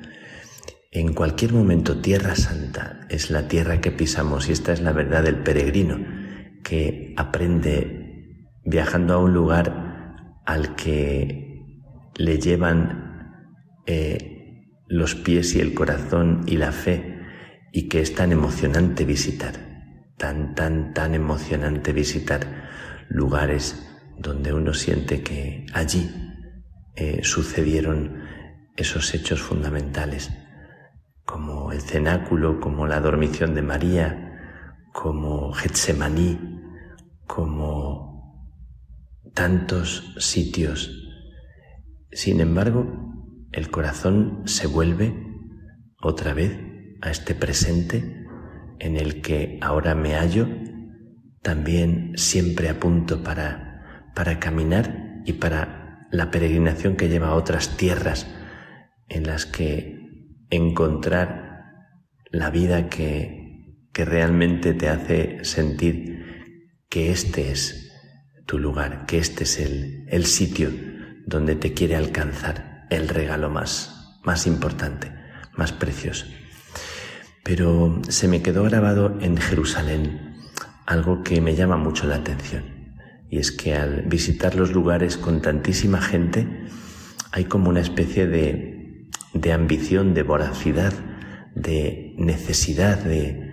En 0.90 1.12
cualquier 1.12 1.52
momento 1.52 2.00
Tierra 2.00 2.34
Santa 2.34 3.00
es 3.10 3.30
la 3.30 3.48
tierra 3.48 3.80
que 3.80 3.92
pisamos 3.92 4.48
y 4.48 4.52
esta 4.52 4.72
es 4.72 4.80
la 4.80 4.92
verdad 4.92 5.22
del 5.22 5.42
peregrino 5.42 5.98
que 6.62 7.14
aprende 7.16 8.48
viajando 8.64 9.14
a 9.14 9.18
un 9.18 9.34
lugar 9.34 10.38
al 10.46 10.76
que 10.76 11.62
le 12.16 12.38
llevan 12.38 13.08
eh, 13.86 14.38
los 14.86 15.14
pies 15.14 15.54
y 15.54 15.60
el 15.60 15.74
corazón 15.74 16.42
y 16.46 16.56
la 16.56 16.72
fe 16.72 17.20
y 17.72 17.88
que 17.88 18.00
es 18.00 18.14
tan 18.14 18.32
emocionante 18.32 19.04
visitar, 19.04 19.67
tan, 20.18 20.54
tan, 20.54 20.92
tan 20.92 21.14
emocionante 21.14 21.92
visitar 21.92 22.40
lugares 23.08 23.88
donde 24.18 24.52
uno 24.52 24.74
siente 24.74 25.22
que 25.22 25.64
allí 25.72 26.10
eh, 26.96 27.20
sucedieron 27.22 28.24
esos 28.76 29.14
hechos 29.14 29.40
fundamentales 29.40 30.30
como 31.24 31.72
el 31.72 31.82
cenáculo, 31.82 32.58
como 32.58 32.86
la 32.86 33.00
dormición 33.00 33.54
de 33.54 33.60
María, 33.60 34.88
como 34.94 35.52
Getsemaní, 35.52 36.38
como 37.26 38.48
tantos 39.34 40.14
sitios. 40.16 40.90
Sin 42.10 42.40
embargo, 42.40 43.12
el 43.52 43.70
corazón 43.70 44.42
se 44.46 44.66
vuelve 44.66 45.14
otra 46.00 46.32
vez 46.32 46.58
a 47.02 47.10
este 47.10 47.34
presente 47.34 48.17
en 48.80 48.96
el 48.96 49.20
que 49.20 49.58
ahora 49.60 49.94
me 49.94 50.14
hallo, 50.14 50.48
también 51.42 52.12
siempre 52.16 52.68
a 52.68 52.78
punto 52.78 53.22
para, 53.22 54.10
para 54.14 54.38
caminar 54.38 55.22
y 55.24 55.34
para 55.34 56.06
la 56.10 56.30
peregrinación 56.30 56.96
que 56.96 57.08
lleva 57.08 57.28
a 57.28 57.34
otras 57.34 57.76
tierras 57.76 58.26
en 59.08 59.26
las 59.26 59.46
que 59.46 59.98
encontrar 60.50 61.48
la 62.30 62.50
vida 62.50 62.88
que, 62.88 63.76
que 63.92 64.04
realmente 64.04 64.74
te 64.74 64.88
hace 64.88 65.44
sentir 65.44 66.18
que 66.88 67.10
este 67.10 67.50
es 67.50 67.92
tu 68.46 68.58
lugar, 68.58 69.06
que 69.06 69.18
este 69.18 69.44
es 69.44 69.58
el, 69.58 70.06
el 70.08 70.24
sitio 70.24 70.70
donde 71.26 71.54
te 71.54 71.74
quiere 71.74 71.96
alcanzar 71.96 72.86
el 72.90 73.08
regalo 73.08 73.50
más, 73.50 74.18
más 74.24 74.46
importante, 74.46 75.12
más 75.56 75.72
precioso. 75.72 76.26
Pero 77.48 78.02
se 78.08 78.28
me 78.28 78.42
quedó 78.42 78.64
grabado 78.64 79.16
en 79.22 79.38
Jerusalén 79.38 80.36
algo 80.84 81.22
que 81.22 81.40
me 81.40 81.54
llama 81.54 81.78
mucho 81.78 82.06
la 82.06 82.16
atención. 82.16 82.64
Y 83.30 83.38
es 83.38 83.52
que 83.52 83.74
al 83.74 84.02
visitar 84.02 84.54
los 84.54 84.72
lugares 84.72 85.16
con 85.16 85.40
tantísima 85.40 86.02
gente, 86.02 86.46
hay 87.32 87.44
como 87.44 87.70
una 87.70 87.80
especie 87.80 88.26
de 88.26 88.78
de 89.34 89.52
ambición, 89.52 90.14
de 90.14 90.22
voracidad, 90.22 90.92
de 91.54 92.14
necesidad 92.18 93.02
de, 93.02 93.52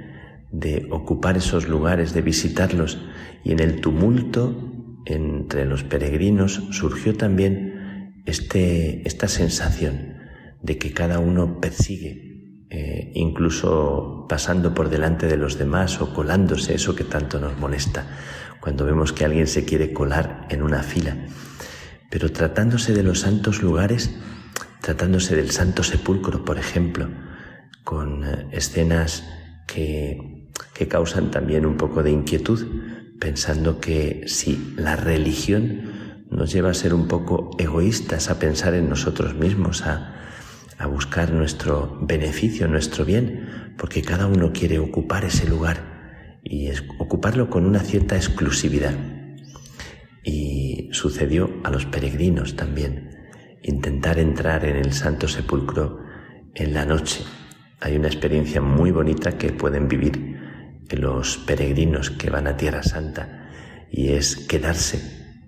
de 0.52 0.88
ocupar 0.91 1.38
esos 1.38 1.68
lugares, 1.68 2.14
de 2.14 2.22
visitarlos. 2.22 3.02
Y 3.43 3.52
en 3.52 3.60
el 3.60 3.82
tumulto 3.82 4.72
entre 5.06 5.66
los 5.66 5.84
peregrinos 5.84 6.64
surgió 6.72 7.16
también 7.16 8.14
este, 8.26 9.08
esta 9.08 9.28
sensación 9.28 10.16
de 10.62 10.78
que 10.78 10.93
cada 10.93 11.20
uno 11.20 11.60
persigue, 11.60 12.35
eh, 12.78 13.10
incluso 13.14 14.26
pasando 14.28 14.74
por 14.74 14.90
delante 14.90 15.28
de 15.28 15.38
los 15.38 15.58
demás 15.58 16.02
o 16.02 16.14
colándose, 16.14 16.76
eso 16.76 16.94
que 16.94 17.06
tanto 17.06 17.40
nos 17.40 17.58
molesta, 17.58 18.06
cuando 18.60 18.84
vemos 18.84 19.14
que 19.14 19.24
alguien 19.24 19.48
se 19.48 19.64
quiere 19.64 19.94
colar 19.94 20.46
en 20.50 20.62
una 20.62 20.84
fila. 20.84 21.16
Pero 22.10 22.34
tratándose 22.34 22.92
de 22.94 23.02
los 23.02 23.22
santos 23.22 23.62
lugares, 23.62 24.14
tratándose 24.82 25.38
del 25.38 25.52
Santo 25.52 25.84
Sepulcro, 25.84 26.44
por 26.44 26.58
ejemplo, 26.58 27.08
con 27.86 28.26
eh, 28.26 28.48
escenas 28.52 29.24
que, 29.68 30.50
que 30.74 30.90
causan 30.90 31.32
también 31.32 31.66
un 31.66 31.78
poco 31.78 32.04
de 32.04 32.12
inquietud, 32.12 32.68
pensando 33.22 33.80
que 33.80 34.24
si 34.28 34.74
la 34.76 34.98
religión 34.98 36.26
nos 36.30 36.52
lleva 36.52 36.72
a 36.72 36.74
ser 36.74 36.94
un 36.94 37.08
poco 37.08 37.52
egoístas, 37.58 38.30
a 38.30 38.38
pensar 38.38 38.74
en 38.74 38.90
nosotros 38.90 39.34
mismos, 39.34 39.84
a, 39.84 40.25
a 40.78 40.88
buscar 40.88 41.32
nuestro 41.32 42.00
beneficio, 42.02 42.68
nuestro 42.68 43.06
bien, 43.06 43.74
porque 43.78 44.02
cada 44.02 44.28
uno 44.28 44.52
quiere 44.52 44.80
ocupar 44.80 45.26
ese 45.26 45.48
lugar 45.48 46.40
y 46.44 46.70
ocuparlo 47.00 47.50
con 47.50 47.66
una 47.66 47.80
cierta 47.80 48.16
exclusividad. 48.16 48.94
Y 50.24 50.90
sucedió 50.92 51.50
a 51.64 51.70
los 51.70 51.86
peregrinos 51.86 52.56
también 52.56 53.12
intentar 53.64 54.20
entrar 54.20 54.66
en 54.66 54.76
el 54.76 54.94
Santo 54.94 55.28
Sepulcro 55.28 56.00
en 56.54 56.74
la 56.74 56.86
noche. 56.86 57.24
Hay 57.82 57.96
una 57.96 58.08
experiencia 58.08 58.62
muy 58.62 58.92
bonita 58.92 59.38
que 59.38 59.52
pueden 59.52 59.88
vivir 59.88 60.36
los 60.92 61.38
peregrinos 61.38 62.12
que 62.12 62.30
van 62.30 62.48
a 62.48 62.58
Tierra 62.58 62.84
Santa 62.84 63.50
y 63.92 64.10
es 64.10 64.36
quedarse 64.36 65.00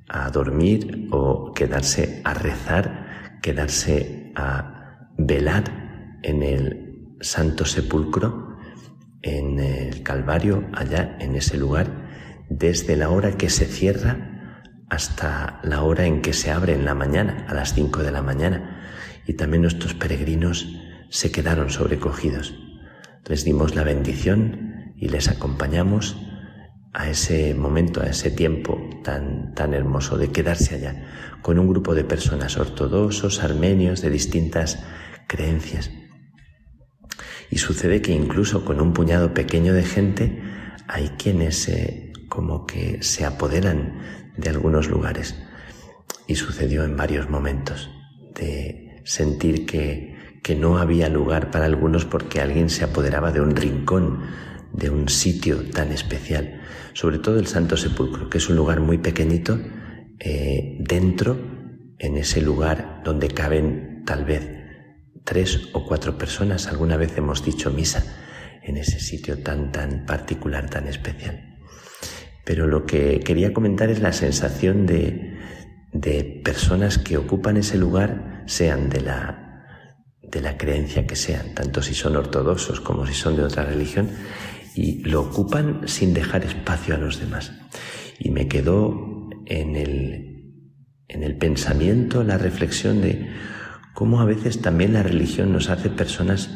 a 0.07 0.29
dormir 0.31 1.07
o 1.11 1.53
quedarse 1.53 2.21
a 2.23 2.33
rezar, 2.33 3.39
quedarse 3.41 4.31
a 4.35 4.76
velar 5.17 6.19
en 6.23 6.43
el 6.43 7.15
Santo 7.21 7.65
Sepulcro, 7.65 8.57
en 9.21 9.59
el 9.59 10.03
Calvario, 10.03 10.67
allá 10.73 11.17
en 11.19 11.35
ese 11.35 11.57
lugar, 11.57 11.87
desde 12.49 12.95
la 12.95 13.09
hora 13.09 13.37
que 13.37 13.49
se 13.49 13.65
cierra 13.65 14.63
hasta 14.89 15.59
la 15.63 15.81
hora 15.83 16.05
en 16.05 16.21
que 16.21 16.33
se 16.33 16.51
abre 16.51 16.73
en 16.73 16.85
la 16.85 16.95
mañana, 16.95 17.45
a 17.49 17.53
las 17.53 17.73
cinco 17.73 18.03
de 18.03 18.11
la 18.11 18.21
mañana, 18.21 18.81
y 19.25 19.33
también 19.33 19.63
nuestros 19.63 19.93
peregrinos 19.93 20.67
se 21.09 21.31
quedaron 21.31 21.69
sobrecogidos. 21.69 22.55
Les 23.25 23.43
dimos 23.43 23.75
la 23.75 23.83
bendición 23.83 24.93
y 24.95 25.09
les 25.09 25.27
acompañamos 25.27 26.15
a 26.93 27.09
ese 27.09 27.53
momento, 27.53 28.01
a 28.01 28.07
ese 28.07 28.31
tiempo 28.31 28.79
tan, 29.03 29.53
tan 29.53 29.73
hermoso 29.73 30.17
de 30.17 30.31
quedarse 30.31 30.75
allá 30.75 31.03
con 31.41 31.59
un 31.59 31.67
grupo 31.67 31.93
de 31.93 32.03
personas 32.03 32.57
ortodoxos, 32.57 33.43
armenios, 33.43 34.01
de 34.01 34.09
distintas 34.09 34.83
creencias. 35.27 35.91
Y 37.49 37.59
sucede 37.59 38.01
que 38.01 38.11
incluso 38.11 38.65
con 38.65 38.81
un 38.81 38.93
puñado 38.93 39.33
pequeño 39.33 39.73
de 39.73 39.83
gente 39.83 40.41
hay 40.87 41.09
quienes 41.17 41.71
como 42.29 42.65
que 42.65 43.01
se 43.01 43.25
apoderan 43.25 43.99
de 44.35 44.49
algunos 44.49 44.89
lugares. 44.89 45.35
Y 46.27 46.35
sucedió 46.35 46.83
en 46.83 46.97
varios 46.97 47.29
momentos 47.29 47.89
de 48.35 49.01
sentir 49.05 49.65
que, 49.65 50.39
que 50.43 50.55
no 50.55 50.77
había 50.77 51.09
lugar 51.09 51.51
para 51.51 51.65
algunos 51.65 52.05
porque 52.05 52.41
alguien 52.41 52.69
se 52.69 52.83
apoderaba 52.83 53.31
de 53.31 53.41
un 53.41 53.55
rincón, 53.55 54.21
de 54.73 54.89
un 54.89 55.07
sitio 55.09 55.69
tan 55.71 55.91
especial. 55.91 56.61
Sobre 56.93 57.19
todo 57.19 57.39
el 57.39 57.47
Santo 57.47 57.77
Sepulcro, 57.77 58.29
que 58.29 58.37
es 58.39 58.49
un 58.49 58.55
lugar 58.55 58.81
muy 58.81 58.97
pequeñito, 58.97 59.59
eh, 60.19 60.77
dentro, 60.79 61.37
en 61.99 62.17
ese 62.17 62.41
lugar 62.41 63.01
donde 63.03 63.29
caben 63.29 64.03
tal 64.05 64.25
vez 64.25 64.56
tres 65.27 65.69
o 65.73 65.85
cuatro 65.85 66.17
personas. 66.17 66.67
Alguna 66.67 66.95
vez 66.95 67.17
hemos 67.17 67.43
dicho 67.43 67.69
misa 67.69 68.01
en 68.63 68.77
ese 68.77 68.99
sitio 68.99 69.39
tan, 69.43 69.71
tan 69.73 70.05
particular, 70.05 70.69
tan 70.69 70.87
especial. 70.87 71.57
Pero 72.45 72.65
lo 72.65 72.85
que 72.85 73.19
quería 73.19 73.53
comentar 73.53 73.89
es 73.89 73.99
la 73.99 74.13
sensación 74.13 74.85
de, 74.85 75.37
de 75.91 76.41
personas 76.43 76.97
que 76.97 77.17
ocupan 77.17 77.57
ese 77.57 77.77
lugar, 77.77 78.43
sean 78.47 78.87
de 78.89 79.01
la, 79.01 79.65
de 80.21 80.39
la 80.39 80.57
creencia 80.57 81.05
que 81.05 81.17
sean, 81.17 81.53
tanto 81.53 81.81
si 81.81 81.93
son 81.93 82.15
ortodoxos 82.15 82.79
como 82.79 83.05
si 83.05 83.13
son 83.13 83.35
de 83.35 83.43
otra 83.43 83.65
religión, 83.65 84.09
y 84.75 85.03
lo 85.03 85.21
ocupan 85.21 85.81
sin 85.87 86.13
dejar 86.13 86.45
espacio 86.45 86.95
a 86.95 86.97
los 86.97 87.19
demás. 87.19 87.51
Y 88.17 88.29
me 88.29 88.47
quedó 88.47 89.29
en 89.45 89.75
el, 89.75 90.53
en 91.09 91.23
el 91.23 91.35
pensamiento, 91.35 92.23
la 92.23 92.37
reflexión 92.37 93.01
de 93.01 93.27
cómo 93.97 94.21
a 94.21 94.25
veces 94.25 94.61
también 94.61 94.93
la 94.93 95.01
religión 95.01 95.51
nos 95.51 95.71
hace 95.71 95.89
personas 95.89 96.51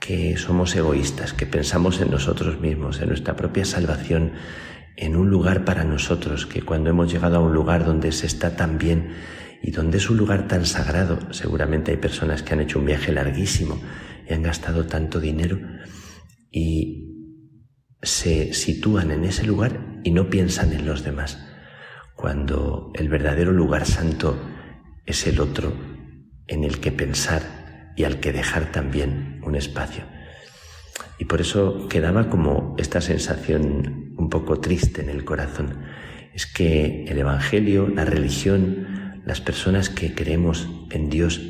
que 0.00 0.36
somos 0.36 0.74
egoístas, 0.74 1.32
que 1.32 1.46
pensamos 1.46 2.00
en 2.00 2.10
nosotros 2.10 2.60
mismos, 2.60 3.00
en 3.00 3.06
nuestra 3.06 3.36
propia 3.36 3.64
salvación, 3.64 4.32
en 4.96 5.14
un 5.14 5.30
lugar 5.30 5.64
para 5.64 5.84
nosotros, 5.84 6.44
que 6.44 6.62
cuando 6.62 6.90
hemos 6.90 7.12
llegado 7.12 7.36
a 7.36 7.38
un 7.38 7.54
lugar 7.54 7.84
donde 7.84 8.10
se 8.10 8.26
está 8.26 8.56
tan 8.56 8.78
bien 8.78 9.14
y 9.62 9.70
donde 9.70 9.98
es 9.98 10.10
un 10.10 10.16
lugar 10.16 10.48
tan 10.48 10.66
sagrado, 10.66 11.20
seguramente 11.30 11.92
hay 11.92 11.98
personas 11.98 12.42
que 12.42 12.54
han 12.54 12.60
hecho 12.62 12.80
un 12.80 12.86
viaje 12.86 13.12
larguísimo 13.12 13.80
y 14.28 14.32
han 14.32 14.42
gastado 14.42 14.84
tanto 14.84 15.20
dinero 15.20 15.60
y 16.50 17.36
se 18.02 18.54
sitúan 18.54 19.12
en 19.12 19.22
ese 19.22 19.46
lugar 19.46 20.00
y 20.02 20.10
no 20.10 20.28
piensan 20.28 20.72
en 20.72 20.84
los 20.84 21.04
demás, 21.04 21.46
cuando 22.16 22.90
el 22.96 23.08
verdadero 23.08 23.52
lugar 23.52 23.86
santo 23.86 24.36
es 25.06 25.28
el 25.28 25.38
otro 25.38 25.91
en 26.48 26.64
el 26.64 26.80
que 26.80 26.92
pensar 26.92 27.92
y 27.96 28.04
al 28.04 28.20
que 28.20 28.32
dejar 28.32 28.72
también 28.72 29.40
un 29.44 29.54
espacio. 29.54 30.04
Y 31.18 31.24
por 31.26 31.40
eso 31.40 31.88
quedaba 31.88 32.28
como 32.28 32.74
esta 32.78 33.00
sensación 33.00 34.14
un 34.16 34.28
poco 34.28 34.60
triste 34.60 35.02
en 35.02 35.08
el 35.08 35.24
corazón. 35.24 35.78
Es 36.34 36.46
que 36.46 37.04
el 37.04 37.18
Evangelio, 37.18 37.88
la 37.88 38.04
religión, 38.04 39.20
las 39.24 39.40
personas 39.40 39.88
que 39.88 40.14
creemos 40.14 40.68
en 40.90 41.10
Dios, 41.10 41.40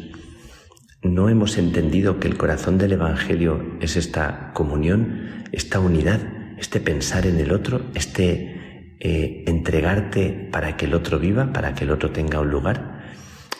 no 1.03 1.28
hemos 1.28 1.59
entendido 1.59 2.20
que 2.20 2.28
el 2.28 2.36
corazón 2.36 2.78
del 2.78 2.93
Evangelio 2.93 3.76
es 3.80 3.97
esta 3.97 4.53
comunión, 4.53 5.47
esta 5.53 5.80
unidad, 5.80 6.20
este 6.59 6.78
pensar 6.80 7.26
en 7.26 7.40
el 7.40 7.53
otro, 7.53 7.86
este 7.95 8.95
eh, 9.01 9.45
entregarte 9.47 10.49
para 10.53 10.76
que 10.76 10.84
el 10.86 10.95
otro 10.95 11.18
viva, 11.18 11.53
para 11.53 11.74
que 11.74 11.84
el 11.84 11.90
otro 11.90 12.11
tenga 12.11 12.40
un 12.40 12.51
lugar, 12.51 12.91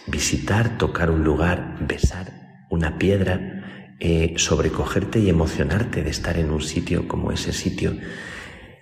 visitar, 0.07 0.79
tocar 0.79 1.11
un 1.11 1.25
lugar, 1.25 1.77
besar 1.87 2.43
una 2.73 2.99
piedra, 2.99 3.97
eh, 4.01 4.35
sobrecogerte 4.37 5.21
y 5.21 5.29
emocionarte 5.29 6.03
de 6.03 6.11
estar 6.11 6.39
en 6.39 6.51
un 6.51 6.63
sitio 6.63 7.07
como 7.07 7.31
ese 7.31 7.53
sitio, 7.53 7.97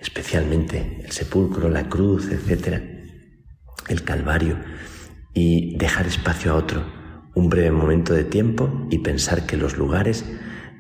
especialmente 0.00 1.00
el 1.04 1.10
sepulcro, 1.10 1.68
la 1.68 1.88
cruz, 1.88 2.30
etcétera, 2.30 2.80
el 3.88 4.04
Calvario, 4.04 4.58
y 5.34 5.76
dejar 5.76 6.06
espacio 6.06 6.52
a 6.52 6.54
otro, 6.54 6.84
un 7.34 7.50
breve 7.50 7.72
momento 7.72 8.14
de 8.14 8.24
tiempo 8.24 8.86
y 8.90 8.98
pensar 8.98 9.44
que 9.44 9.56
los 9.56 9.76
lugares 9.76 10.24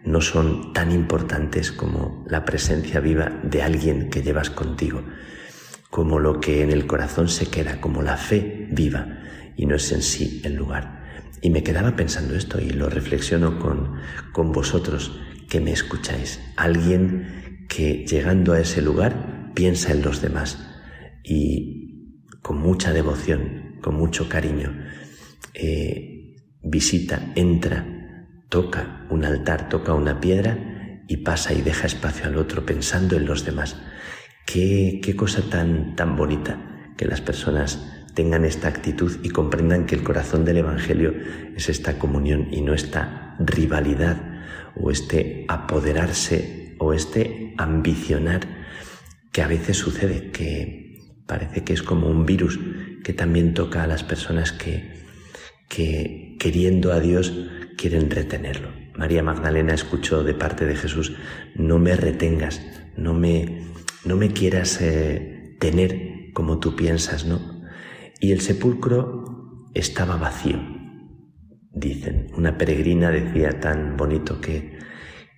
no 0.04 0.20
son 0.20 0.72
tan 0.72 0.92
importantes 0.92 1.72
como 1.72 2.24
la 2.28 2.44
presencia 2.44 3.00
viva 3.00 3.40
de 3.42 3.62
alguien 3.62 4.08
que 4.08 4.22
llevas 4.22 4.50
contigo, 4.50 5.02
como 5.90 6.18
lo 6.20 6.40
que 6.40 6.62
en 6.62 6.70
el 6.70 6.86
corazón 6.86 7.28
se 7.28 7.46
queda, 7.46 7.80
como 7.80 8.02
la 8.02 8.16
fe 8.16 8.68
viva, 8.70 9.19
y 9.60 9.66
no 9.66 9.76
es 9.76 9.92
en 9.92 10.00
sí 10.00 10.40
el 10.42 10.54
lugar. 10.54 11.04
Y 11.42 11.50
me 11.50 11.62
quedaba 11.62 11.94
pensando 11.94 12.34
esto 12.34 12.58
y 12.58 12.70
lo 12.70 12.88
reflexiono 12.88 13.58
con, 13.58 13.96
con 14.32 14.52
vosotros 14.52 15.20
que 15.50 15.60
me 15.60 15.70
escucháis. 15.70 16.40
Alguien 16.56 17.66
que 17.68 18.06
llegando 18.06 18.54
a 18.54 18.60
ese 18.60 18.80
lugar 18.80 19.52
piensa 19.54 19.92
en 19.92 20.00
los 20.00 20.22
demás 20.22 20.66
y 21.22 22.24
con 22.40 22.56
mucha 22.58 22.94
devoción, 22.94 23.76
con 23.82 23.96
mucho 23.96 24.30
cariño, 24.30 24.74
eh, 25.52 26.36
visita, 26.62 27.30
entra, 27.34 27.84
toca 28.48 29.06
un 29.10 29.26
altar, 29.26 29.68
toca 29.68 29.92
una 29.92 30.22
piedra 30.22 31.02
y 31.06 31.18
pasa 31.18 31.52
y 31.52 31.60
deja 31.60 31.86
espacio 31.86 32.24
al 32.24 32.38
otro 32.38 32.64
pensando 32.64 33.14
en 33.14 33.26
los 33.26 33.44
demás. 33.44 33.76
Qué, 34.46 35.00
qué 35.02 35.14
cosa 35.14 35.42
tan, 35.50 35.96
tan 35.96 36.16
bonita 36.16 36.94
que 36.96 37.04
las 37.04 37.20
personas 37.20 37.99
tengan 38.14 38.44
esta 38.44 38.68
actitud 38.68 39.18
y 39.22 39.30
comprendan 39.30 39.86
que 39.86 39.94
el 39.94 40.02
corazón 40.02 40.44
del 40.44 40.58
Evangelio 40.58 41.14
es 41.56 41.68
esta 41.68 41.98
comunión 41.98 42.48
y 42.50 42.60
no 42.60 42.74
esta 42.74 43.36
rivalidad 43.38 44.20
o 44.76 44.90
este 44.90 45.44
apoderarse 45.48 46.74
o 46.78 46.92
este 46.92 47.54
ambicionar 47.56 48.40
que 49.32 49.42
a 49.42 49.46
veces 49.46 49.76
sucede, 49.76 50.30
que 50.30 50.98
parece 51.26 51.62
que 51.62 51.72
es 51.72 51.82
como 51.82 52.08
un 52.08 52.26
virus 52.26 52.58
que 53.04 53.12
también 53.12 53.54
toca 53.54 53.82
a 53.82 53.86
las 53.86 54.02
personas 54.02 54.52
que, 54.52 55.04
que 55.68 56.36
queriendo 56.38 56.92
a 56.92 57.00
Dios 57.00 57.32
quieren 57.76 58.10
retenerlo. 58.10 58.68
María 58.96 59.22
Magdalena 59.22 59.72
escuchó 59.72 60.24
de 60.24 60.34
parte 60.34 60.66
de 60.66 60.76
Jesús, 60.76 61.14
no 61.54 61.78
me 61.78 61.96
retengas, 61.96 62.60
no 62.96 63.14
me, 63.14 63.62
no 64.04 64.16
me 64.16 64.32
quieras 64.32 64.80
eh, 64.80 65.56
tener 65.58 66.32
como 66.32 66.58
tú 66.58 66.76
piensas, 66.76 67.24
¿no? 67.24 67.59
Y 68.20 68.32
el 68.32 68.42
sepulcro 68.42 69.70
estaba 69.74 70.16
vacío. 70.16 70.58
Dicen, 71.72 72.28
una 72.36 72.58
peregrina 72.58 73.10
decía 73.10 73.60
tan 73.60 73.96
bonito 73.96 74.40
que, 74.40 74.78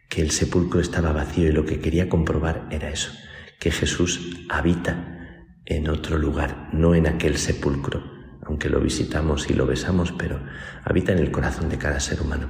que 0.08 0.20
el 0.20 0.32
sepulcro 0.32 0.80
estaba 0.80 1.12
vacío 1.12 1.48
y 1.48 1.52
lo 1.52 1.64
que 1.64 1.78
quería 1.78 2.08
comprobar 2.08 2.66
era 2.70 2.90
eso, 2.90 3.12
que 3.60 3.70
Jesús 3.70 4.44
habita 4.48 5.56
en 5.64 5.88
otro 5.88 6.18
lugar, 6.18 6.70
no 6.72 6.96
en 6.96 7.06
aquel 7.06 7.38
sepulcro, 7.38 8.02
aunque 8.44 8.68
lo 8.68 8.80
visitamos 8.80 9.48
y 9.48 9.54
lo 9.54 9.66
besamos, 9.66 10.10
pero 10.12 10.42
habita 10.82 11.12
en 11.12 11.18
el 11.18 11.30
corazón 11.30 11.68
de 11.68 11.78
cada 11.78 12.00
ser 12.00 12.20
humano. 12.20 12.48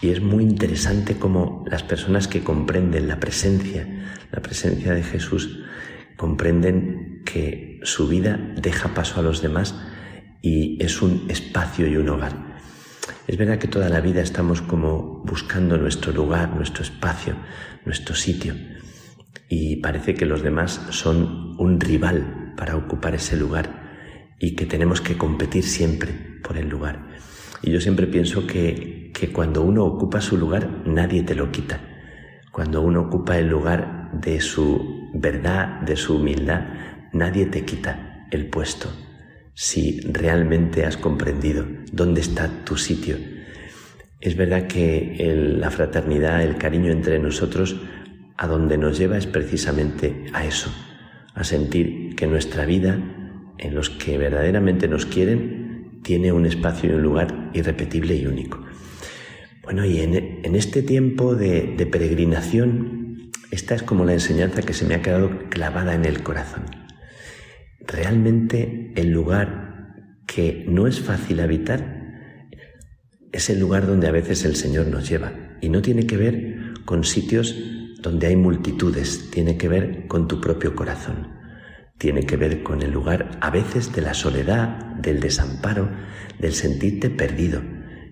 Y 0.00 0.10
es 0.10 0.20
muy 0.20 0.42
interesante 0.42 1.16
cómo 1.16 1.64
las 1.68 1.84
personas 1.84 2.26
que 2.26 2.42
comprenden 2.42 3.06
la 3.06 3.20
presencia, 3.20 3.86
la 4.32 4.40
presencia 4.40 4.94
de 4.94 5.02
Jesús, 5.02 5.60
comprenden 6.18 7.22
que 7.24 7.80
su 7.84 8.08
vida 8.08 8.36
deja 8.60 8.92
paso 8.92 9.20
a 9.20 9.22
los 9.22 9.40
demás 9.40 9.74
y 10.42 10.76
es 10.84 11.00
un 11.00 11.30
espacio 11.30 11.86
y 11.86 11.96
un 11.96 12.08
hogar. 12.10 12.58
Es 13.26 13.38
verdad 13.38 13.58
que 13.58 13.68
toda 13.68 13.88
la 13.88 14.00
vida 14.00 14.20
estamos 14.20 14.60
como 14.60 15.22
buscando 15.24 15.78
nuestro 15.78 16.12
lugar, 16.12 16.54
nuestro 16.54 16.82
espacio, 16.82 17.36
nuestro 17.86 18.14
sitio 18.14 18.54
y 19.48 19.76
parece 19.76 20.14
que 20.14 20.26
los 20.26 20.42
demás 20.42 20.80
son 20.90 21.54
un 21.58 21.80
rival 21.80 22.54
para 22.56 22.76
ocupar 22.76 23.14
ese 23.14 23.36
lugar 23.36 24.34
y 24.40 24.56
que 24.56 24.66
tenemos 24.66 25.00
que 25.00 25.16
competir 25.16 25.62
siempre 25.62 26.12
por 26.42 26.58
el 26.58 26.68
lugar. 26.68 27.08
Y 27.62 27.70
yo 27.70 27.80
siempre 27.80 28.08
pienso 28.08 28.46
que, 28.46 29.12
que 29.14 29.32
cuando 29.32 29.62
uno 29.62 29.84
ocupa 29.84 30.20
su 30.20 30.36
lugar, 30.36 30.82
nadie 30.84 31.22
te 31.22 31.34
lo 31.34 31.50
quita. 31.52 31.97
Cuando 32.58 32.82
uno 32.82 33.02
ocupa 33.02 33.38
el 33.38 33.46
lugar 33.46 34.10
de 34.14 34.40
su 34.40 35.12
verdad, 35.14 35.80
de 35.82 35.94
su 35.94 36.16
humildad, 36.16 36.64
nadie 37.12 37.46
te 37.46 37.64
quita 37.64 38.26
el 38.32 38.48
puesto 38.48 38.90
si 39.54 40.00
realmente 40.00 40.84
has 40.84 40.96
comprendido 40.96 41.64
dónde 41.92 42.20
está 42.20 42.64
tu 42.64 42.76
sitio. 42.76 43.14
Es 44.20 44.36
verdad 44.36 44.66
que 44.66 45.56
la 45.56 45.70
fraternidad, 45.70 46.42
el 46.42 46.56
cariño 46.56 46.90
entre 46.90 47.20
nosotros, 47.20 47.80
a 48.36 48.48
donde 48.48 48.76
nos 48.76 48.98
lleva 48.98 49.18
es 49.18 49.28
precisamente 49.28 50.24
a 50.32 50.44
eso, 50.44 50.74
a 51.36 51.44
sentir 51.44 52.16
que 52.16 52.26
nuestra 52.26 52.66
vida, 52.66 52.98
en 53.58 53.72
los 53.72 53.88
que 53.88 54.18
verdaderamente 54.18 54.88
nos 54.88 55.06
quieren, 55.06 56.00
tiene 56.02 56.32
un 56.32 56.44
espacio 56.44 56.90
y 56.90 56.94
un 56.94 57.02
lugar 57.04 57.52
irrepetible 57.54 58.16
y 58.16 58.26
único. 58.26 58.67
Bueno, 59.68 59.84
y 59.84 60.00
en, 60.00 60.54
este 60.54 60.82
tiempo 60.82 61.34
de 61.34 61.86
peregrinación 61.92 62.98
esta 63.50 63.74
es 63.74 63.82
como 63.82 64.06
la 64.06 64.14
enseñanza 64.14 64.62
que 64.62 64.72
se 64.72 64.86
me 64.86 64.94
ha 64.94 65.02
quedado 65.02 65.50
clavada 65.50 65.94
en 65.94 66.06
el 66.06 66.22
corazón. 66.22 66.64
Realmente 67.80 68.92
el 68.96 69.10
lugar 69.10 69.94
que 70.26 70.64
no 70.66 70.86
es 70.86 71.00
fácil 71.00 71.40
habitar 71.40 72.08
es 73.30 73.50
el 73.50 73.60
lugar 73.60 73.86
donde 73.86 74.08
a 74.08 74.10
veces 74.10 74.46
el 74.46 74.56
Señor 74.56 74.86
nos 74.86 75.06
lleva 75.06 75.34
y 75.60 75.68
no 75.68 75.82
tiene 75.82 76.06
que 76.06 76.16
ver 76.16 76.72
con 76.86 77.04
sitios 77.04 77.54
donde 78.00 78.28
hay 78.28 78.36
multitudes, 78.36 79.30
tiene 79.30 79.58
que 79.58 79.68
ver 79.68 80.06
con 80.06 80.28
tu 80.28 80.40
propio 80.40 80.74
corazón. 80.74 81.28
Tiene 81.98 82.22
que 82.22 82.38
ver 82.38 82.62
con 82.62 82.80
el 82.80 82.92
lugar 82.92 83.38
a 83.42 83.50
veces 83.50 83.92
de 83.92 84.00
la 84.00 84.14
soledad, 84.14 84.78
del 84.94 85.20
desamparo, 85.20 85.90
del 86.38 86.54
sentirte 86.54 87.10
perdido 87.10 87.60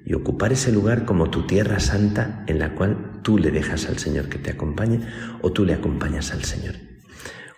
y 0.07 0.15
ocupar 0.15 0.53
ese 0.53 0.71
lugar 0.71 1.05
como 1.05 1.31
tu 1.31 1.47
tierra 1.47 1.81
santa 1.81 2.45
en 2.47 2.61
la 2.61 2.75
cual 2.75 3.21
tú 3.23 3.39
le 3.39 3.51
dejas 3.51 3.89
al 3.89 3.99
Señor 3.99 4.29
que 4.29 4.39
te 4.39 4.53
acompañe 4.53 5.01
o 5.43 5.53
tú 5.53 5.65
le 5.65 5.75
acompañas 5.75 6.33
al 6.33 6.45
Señor. 6.45 6.77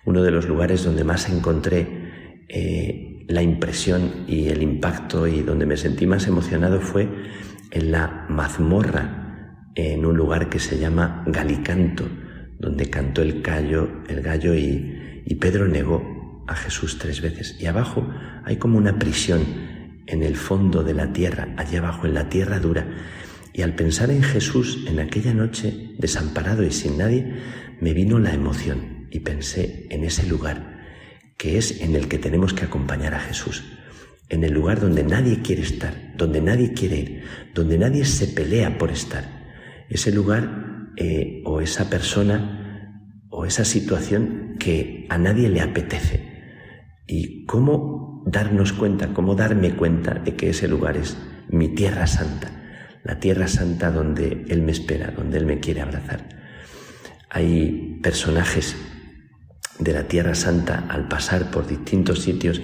Uno 0.06 0.22
de 0.22 0.30
los 0.30 0.48
lugares 0.48 0.82
donde 0.82 1.04
más 1.04 1.28
encontré 1.28 2.46
eh, 2.48 3.26
la 3.28 3.42
impresión 3.42 4.24
y 4.26 4.48
el 4.48 4.62
impacto 4.62 5.26
y 5.26 5.42
donde 5.42 5.66
me 5.66 5.76
sentí 5.76 6.06
más 6.06 6.26
emocionado 6.26 6.80
fue 6.80 7.06
en 7.70 7.92
la 7.92 8.24
mazmorra, 8.30 9.66
en 9.74 10.06
un 10.06 10.16
lugar 10.16 10.48
que 10.48 10.58
se 10.58 10.78
llama 10.78 11.24
Galicanto, 11.26 12.08
donde 12.58 12.88
cantó 12.88 13.20
el 13.20 13.42
gallo, 13.42 13.88
y 14.54 15.34
Pedro 15.34 15.68
negó 15.68 16.44
a 16.48 16.54
Jesús 16.54 16.98
tres 16.98 17.20
veces. 17.20 17.60
Y 17.60 17.66
abajo 17.66 18.08
hay 18.44 18.56
como 18.56 18.78
una 18.78 18.98
prisión 18.98 19.42
en 20.09 20.22
el 20.22 20.36
fondo 20.36 20.82
de 20.82 20.94
la 20.94 21.12
tierra, 21.12 21.55
allá 21.56 21.78
abajo 21.78 22.06
en 22.06 22.14
la 22.14 22.28
tierra 22.28 22.59
dura. 22.59 22.86
Y 23.52 23.62
al 23.62 23.74
pensar 23.74 24.10
en 24.10 24.22
Jesús 24.22 24.85
en 24.89 24.98
aquella 24.98 25.35
noche, 25.35 25.94
desamparado 25.98 26.64
y 26.64 26.70
sin 26.70 26.98
nadie, 26.98 27.35
me 27.80 27.93
vino 27.93 28.18
la 28.18 28.32
emoción 28.32 29.06
y 29.10 29.20
pensé 29.20 29.86
en 29.90 30.05
ese 30.05 30.26
lugar 30.26 30.78
que 31.36 31.56
es 31.56 31.80
en 31.80 31.94
el 31.94 32.09
que 32.09 32.18
tenemos 32.18 32.52
que 32.52 32.64
acompañar 32.64 33.14
a 33.14 33.20
Jesús, 33.20 33.62
en 34.28 34.43
el 34.43 34.52
lugar 34.52 34.80
donde 34.80 35.05
nadie 35.05 35.40
quiere 35.40 35.62
estar, 35.62 36.16
donde 36.16 36.40
nadie 36.40 36.72
quiere 36.72 36.98
ir, 36.98 37.22
donde 37.55 37.78
nadie 37.78 38.05
se 38.05 38.26
pelea 38.26 38.76
por 38.76 38.90
estar. 38.90 39.24
Ese 39.89 40.10
lugar 40.10 40.90
eh, 40.97 41.43
o 41.44 41.60
esa 41.60 41.89
persona 41.89 43.06
o 43.30 43.47
esa 43.47 43.64
situación 43.64 44.56
que 44.59 45.06
a 45.09 45.16
nadie 45.16 45.48
le 45.48 45.60
apetece. 45.60 46.28
¿Y 47.06 47.44
cómo 47.47 48.07
darnos 48.30 48.72
cuenta, 48.72 49.09
cómo 49.14 49.34
darme 49.34 49.74
cuenta 49.74 50.14
de 50.14 50.36
que 50.36 50.50
ese 50.50 50.68
lugar 50.68 50.96
es 50.96 51.16
mi 51.48 51.68
tierra 51.68 52.06
santa, 52.06 52.50
la 53.05 53.18
tierra 53.18 53.48
santa 53.48 53.90
donde 53.90 54.44
Él 54.48 54.62
me 54.62 54.72
espera, 54.72 55.10
donde 55.10 55.38
Él 55.38 55.46
me 55.46 55.60
quiere 55.60 55.80
abrazar? 55.80 56.28
Hay 57.30 57.98
personajes 58.02 58.76
de 59.78 59.92
la 59.92 60.09
Tierra 60.09 60.34
Santa 60.34 60.86
al 60.88 61.09
pasar 61.09 61.50
por 61.50 61.66
distintos 61.66 62.22
sitios 62.22 62.60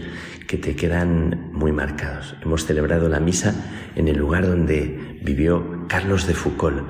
que 0.49 0.57
te 0.57 0.75
quedan 0.75 1.51
muy 1.53 1.71
marcados. 1.71 2.35
Hemos 2.43 2.65
celebrado 2.67 3.09
la 3.09 3.21
misa 3.21 3.55
en 3.95 4.09
el 4.09 4.17
lugar 4.17 4.47
donde 4.47 5.21
vivió 5.23 5.87
Carlos 5.89 6.27
de 6.27 6.35
Foucault, 6.35 6.83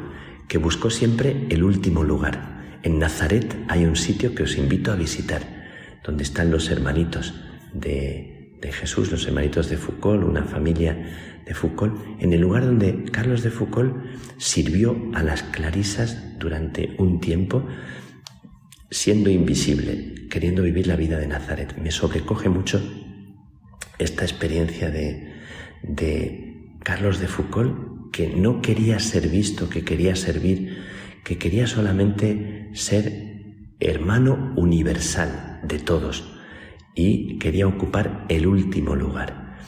que 0.48 0.58
buscó 0.58 0.88
siempre 0.88 1.46
el 1.50 1.62
último 1.62 2.04
lugar. 2.04 2.78
En 2.82 2.98
Nazaret 2.98 3.56
hay 3.68 3.84
un 3.84 3.96
sitio 3.96 4.34
que 4.34 4.44
os 4.44 4.56
invito 4.56 4.92
a 4.92 4.96
visitar, 4.96 5.42
donde 6.02 6.22
están 6.22 6.50
los 6.50 6.70
hermanitos 6.70 7.34
de, 7.72 8.33
de 8.64 8.72
Jesús, 8.72 9.12
los 9.12 9.26
hermanitos 9.26 9.68
de 9.68 9.76
Foucault, 9.76 10.24
una 10.24 10.42
familia 10.42 10.96
de 11.44 11.54
Foucault, 11.54 11.94
en 12.18 12.32
el 12.32 12.40
lugar 12.40 12.64
donde 12.64 13.04
Carlos 13.12 13.42
de 13.42 13.50
Foucault 13.50 13.94
sirvió 14.38 14.96
a 15.12 15.22
las 15.22 15.42
clarisas 15.42 16.38
durante 16.38 16.94
un 16.98 17.20
tiempo 17.20 17.66
siendo 18.90 19.28
invisible, 19.28 20.14
queriendo 20.30 20.62
vivir 20.62 20.86
la 20.86 20.96
vida 20.96 21.18
de 21.18 21.26
Nazaret. 21.26 21.76
Me 21.76 21.90
sobrecoge 21.90 22.48
mucho 22.48 22.80
esta 23.98 24.24
experiencia 24.24 24.90
de, 24.90 25.34
de 25.82 26.78
Carlos 26.82 27.18
de 27.18 27.28
Foucault, 27.28 28.10
que 28.12 28.28
no 28.28 28.62
quería 28.62 28.98
ser 28.98 29.28
visto, 29.28 29.68
que 29.68 29.84
quería 29.84 30.16
servir, 30.16 30.78
que 31.22 31.36
quería 31.36 31.66
solamente 31.66 32.70
ser 32.72 33.34
hermano 33.78 34.54
universal 34.56 35.60
de 35.64 35.78
todos 35.80 36.33
y 36.94 37.38
quería 37.38 37.66
ocupar 37.66 38.24
el 38.28 38.46
último 38.46 38.94
lugar. 38.94 39.58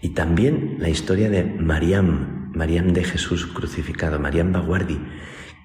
Y 0.00 0.10
también 0.10 0.76
la 0.78 0.88
historia 0.88 1.28
de 1.30 1.44
Mariam, 1.44 2.52
Mariam 2.54 2.92
de 2.92 3.04
Jesús 3.04 3.46
crucificado, 3.46 4.18
Mariam 4.18 4.52
Baguardi, 4.52 4.98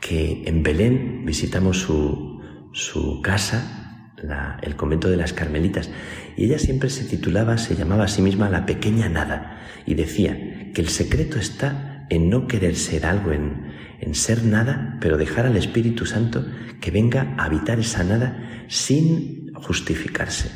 que 0.01 0.43
en 0.45 0.63
Belén 0.63 1.23
visitamos 1.25 1.79
su, 1.79 2.41
su 2.71 3.21
casa, 3.21 4.13
el 4.61 4.75
convento 4.75 5.09
de 5.09 5.17
las 5.17 5.33
Carmelitas, 5.33 5.89
y 6.37 6.45
ella 6.45 6.57
siempre 6.57 6.89
se 6.89 7.03
titulaba, 7.03 7.57
se 7.57 7.75
llamaba 7.75 8.05
a 8.05 8.07
sí 8.07 8.21
misma 8.21 8.49
la 8.49 8.65
pequeña 8.65 9.09
nada, 9.09 9.59
y 9.85 9.95
decía 9.95 10.71
que 10.73 10.81
el 10.81 10.89
secreto 10.89 11.37
está 11.37 12.05
en 12.09 12.29
no 12.29 12.47
querer 12.47 12.75
ser 12.75 13.05
algo, 13.05 13.31
en, 13.31 13.71
en 13.99 14.15
ser 14.15 14.43
nada, 14.43 14.97
pero 14.99 15.17
dejar 15.17 15.45
al 15.45 15.57
Espíritu 15.57 16.05
Santo 16.05 16.45
que 16.81 16.91
venga 16.91 17.35
a 17.37 17.45
habitar 17.45 17.79
esa 17.79 18.03
nada 18.03 18.65
sin 18.67 19.53
justificarse, 19.53 20.51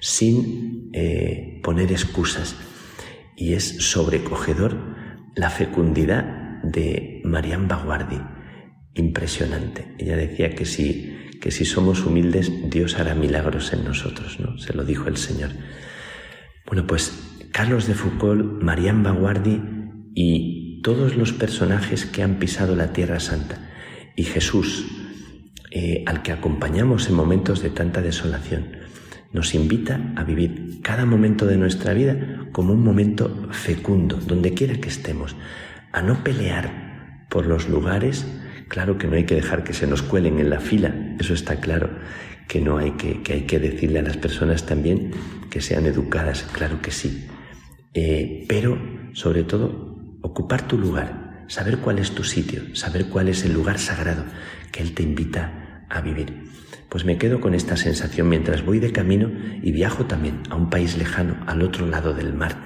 sin 0.00 0.90
eh, 0.92 1.60
poner 1.62 1.92
excusas. 1.92 2.56
Y 3.36 3.54
es 3.54 3.76
sobrecogedor 3.78 4.76
la 5.34 5.50
fecundidad 5.50 6.62
de 6.62 7.22
Marianne 7.24 7.68
Baguardi, 7.68 8.20
impresionante. 8.94 9.94
Ella 9.98 10.16
decía 10.16 10.50
que 10.54 10.66
si 10.66 11.16
que 11.40 11.50
si 11.50 11.64
somos 11.64 12.04
humildes, 12.04 12.52
Dios 12.68 12.98
hará 12.98 13.14
milagros 13.14 13.72
en 13.72 13.84
nosotros, 13.84 14.38
¿no? 14.40 14.58
Se 14.58 14.74
lo 14.74 14.84
dijo 14.84 15.08
el 15.08 15.16
Señor. 15.16 15.50
Bueno, 16.66 16.86
pues 16.86 17.38
Carlos 17.50 17.86
de 17.86 17.94
Foucault, 17.94 18.62
Marianne 18.62 19.02
Baguardi 19.02 19.60
y 20.14 20.82
todos 20.82 21.16
los 21.16 21.32
personajes 21.32 22.04
que 22.04 22.22
han 22.22 22.38
pisado 22.38 22.76
la 22.76 22.92
Tierra 22.92 23.20
Santa 23.20 23.70
y 24.16 24.24
Jesús, 24.24 24.86
eh, 25.70 26.04
al 26.06 26.22
que 26.22 26.32
acompañamos 26.32 27.08
en 27.08 27.14
momentos 27.14 27.62
de 27.62 27.70
tanta 27.70 28.02
desolación, 28.02 28.76
nos 29.32 29.54
invita 29.54 30.12
a 30.16 30.24
vivir 30.24 30.80
cada 30.82 31.06
momento 31.06 31.46
de 31.46 31.56
nuestra 31.56 31.92
vida 31.92 32.46
como 32.52 32.72
un 32.72 32.82
momento 32.82 33.48
fecundo, 33.52 34.16
donde 34.16 34.54
quiera 34.54 34.80
que 34.80 34.88
estemos, 34.88 35.36
a 35.92 36.02
no 36.02 36.24
pelear 36.24 37.26
por 37.28 37.46
los 37.46 37.68
lugares, 37.68 38.26
Claro 38.70 38.98
que 38.98 39.08
no 39.08 39.16
hay 39.16 39.24
que 39.24 39.34
dejar 39.34 39.64
que 39.64 39.72
se 39.72 39.88
nos 39.88 40.00
cuelen 40.00 40.38
en 40.38 40.48
la 40.48 40.60
fila, 40.60 40.94
eso 41.18 41.34
está 41.34 41.56
claro, 41.56 41.90
que 42.46 42.60
no 42.60 42.78
hay 42.78 42.92
que, 42.92 43.20
que 43.20 43.32
hay 43.32 43.42
que 43.42 43.58
decirle 43.58 43.98
a 43.98 44.02
las 44.02 44.16
personas 44.16 44.64
también 44.64 45.10
que 45.50 45.60
sean 45.60 45.86
educadas, 45.86 46.44
claro 46.52 46.80
que 46.80 46.92
sí. 46.92 47.26
Eh, 47.94 48.44
pero, 48.48 48.78
sobre 49.12 49.42
todo, 49.42 49.98
ocupar 50.22 50.68
tu 50.68 50.78
lugar, 50.78 51.46
saber 51.48 51.78
cuál 51.78 51.98
es 51.98 52.12
tu 52.12 52.22
sitio, 52.22 52.62
saber 52.76 53.06
cuál 53.06 53.28
es 53.28 53.44
el 53.44 53.54
lugar 53.54 53.80
sagrado 53.80 54.24
que 54.70 54.82
Él 54.82 54.94
te 54.94 55.02
invita 55.02 55.84
a 55.90 56.00
vivir. 56.00 56.49
Pues 56.90 57.04
me 57.04 57.16
quedo 57.16 57.40
con 57.40 57.54
esta 57.54 57.76
sensación 57.76 58.28
mientras 58.28 58.64
voy 58.64 58.80
de 58.80 58.92
camino 58.92 59.30
y 59.62 59.72
viajo 59.72 60.06
también 60.06 60.42
a 60.50 60.56
un 60.56 60.68
país 60.68 60.98
lejano, 60.98 61.36
al 61.46 61.62
otro 61.62 61.86
lado 61.86 62.12
del 62.12 62.34
mar, 62.34 62.56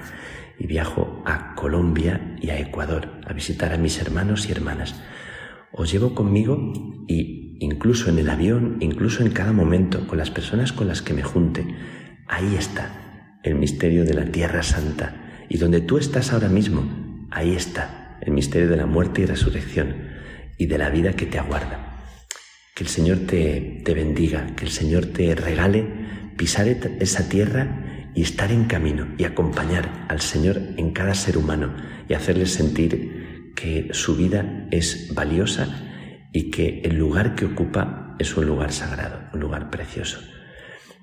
y 0.59 0.67
viajo 0.67 1.23
a 1.25 1.55
Colombia 1.55 2.35
y 2.41 2.49
a 2.49 2.59
Ecuador 2.59 3.21
a 3.25 3.33
visitar 3.33 3.73
a 3.73 3.77
mis 3.77 4.01
hermanos 4.01 4.49
y 4.49 4.51
hermanas 4.51 4.95
os 5.77 5.91
llevo 5.91 6.15
conmigo 6.15 6.71
y 7.07 7.57
incluso 7.59 8.09
en 8.09 8.17
el 8.17 8.29
avión, 8.29 8.77
incluso 8.79 9.23
en 9.23 9.31
cada 9.31 9.51
momento, 9.51 10.07
con 10.07 10.17
las 10.17 10.31
personas 10.31 10.71
con 10.71 10.87
las 10.87 11.01
que 11.01 11.13
me 11.13 11.21
junte, 11.21 11.65
ahí 12.27 12.55
está 12.55 13.39
el 13.43 13.55
misterio 13.55 14.05
de 14.05 14.13
la 14.13 14.25
Tierra 14.25 14.63
Santa. 14.63 15.43
Y 15.49 15.57
donde 15.57 15.81
tú 15.81 15.97
estás 15.97 16.31
ahora 16.31 16.47
mismo, 16.47 17.27
ahí 17.29 17.53
está 17.53 18.17
el 18.21 18.31
misterio 18.31 18.69
de 18.69 18.77
la 18.77 18.85
muerte 18.85 19.21
y 19.21 19.25
resurrección 19.25 19.95
y 20.57 20.67
de 20.67 20.77
la 20.77 20.89
vida 20.89 21.13
que 21.13 21.25
te 21.25 21.39
aguarda. 21.39 21.94
Que 22.75 22.83
el 22.83 22.89
Señor 22.89 23.19
te, 23.19 23.81
te 23.85 23.93
bendiga, 23.93 24.47
que 24.55 24.65
el 24.65 24.71
Señor 24.71 25.05
te 25.05 25.33
regale 25.33 25.87
pisar 26.35 26.67
esa 26.67 27.29
tierra 27.29 28.11
y 28.13 28.21
estar 28.21 28.51
en 28.51 28.65
camino 28.65 29.07
y 29.17 29.23
acompañar 29.23 30.05
al 30.09 30.19
Señor 30.19 30.61
en 30.75 30.91
cada 30.91 31.15
ser 31.15 31.37
humano 31.37 31.73
y 32.09 32.13
hacerle 32.15 32.45
sentir 32.45 33.53
que 33.55 33.87
su 33.93 34.17
vida 34.17 34.67
es 34.71 35.13
valiosa 35.15 35.69
y 36.33 36.51
que 36.51 36.81
el 36.83 36.97
lugar 36.97 37.35
que 37.35 37.45
ocupa 37.45 38.17
es 38.19 38.35
un 38.35 38.45
lugar 38.45 38.73
sagrado, 38.73 39.21
un 39.33 39.39
lugar 39.39 39.69
precioso. 39.69 40.19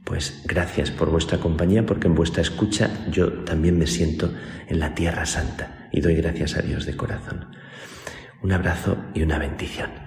Pues 0.05 0.43
gracias 0.45 0.91
por 0.91 1.09
vuestra 1.11 1.39
compañía, 1.39 1.87
porque 1.87 2.07
en 2.07 2.15
vuestra 2.15 2.43
escucha 2.43 2.91
yo 3.11 3.33
también 3.45 3.79
me 3.79 3.87
siento 3.87 4.35
en 4.69 4.79
la 4.79 4.95
tierra 4.95 5.25
santa 5.25 5.89
y 5.91 6.03
doy 6.03 6.17
gracias 6.17 6.55
a 6.55 6.61
Dios 6.61 6.85
de 6.85 6.99
corazón. 6.99 7.47
Un 8.43 8.53
abrazo 8.53 8.99
y 9.15 9.23
una 9.23 9.39
bendición. 9.39 10.02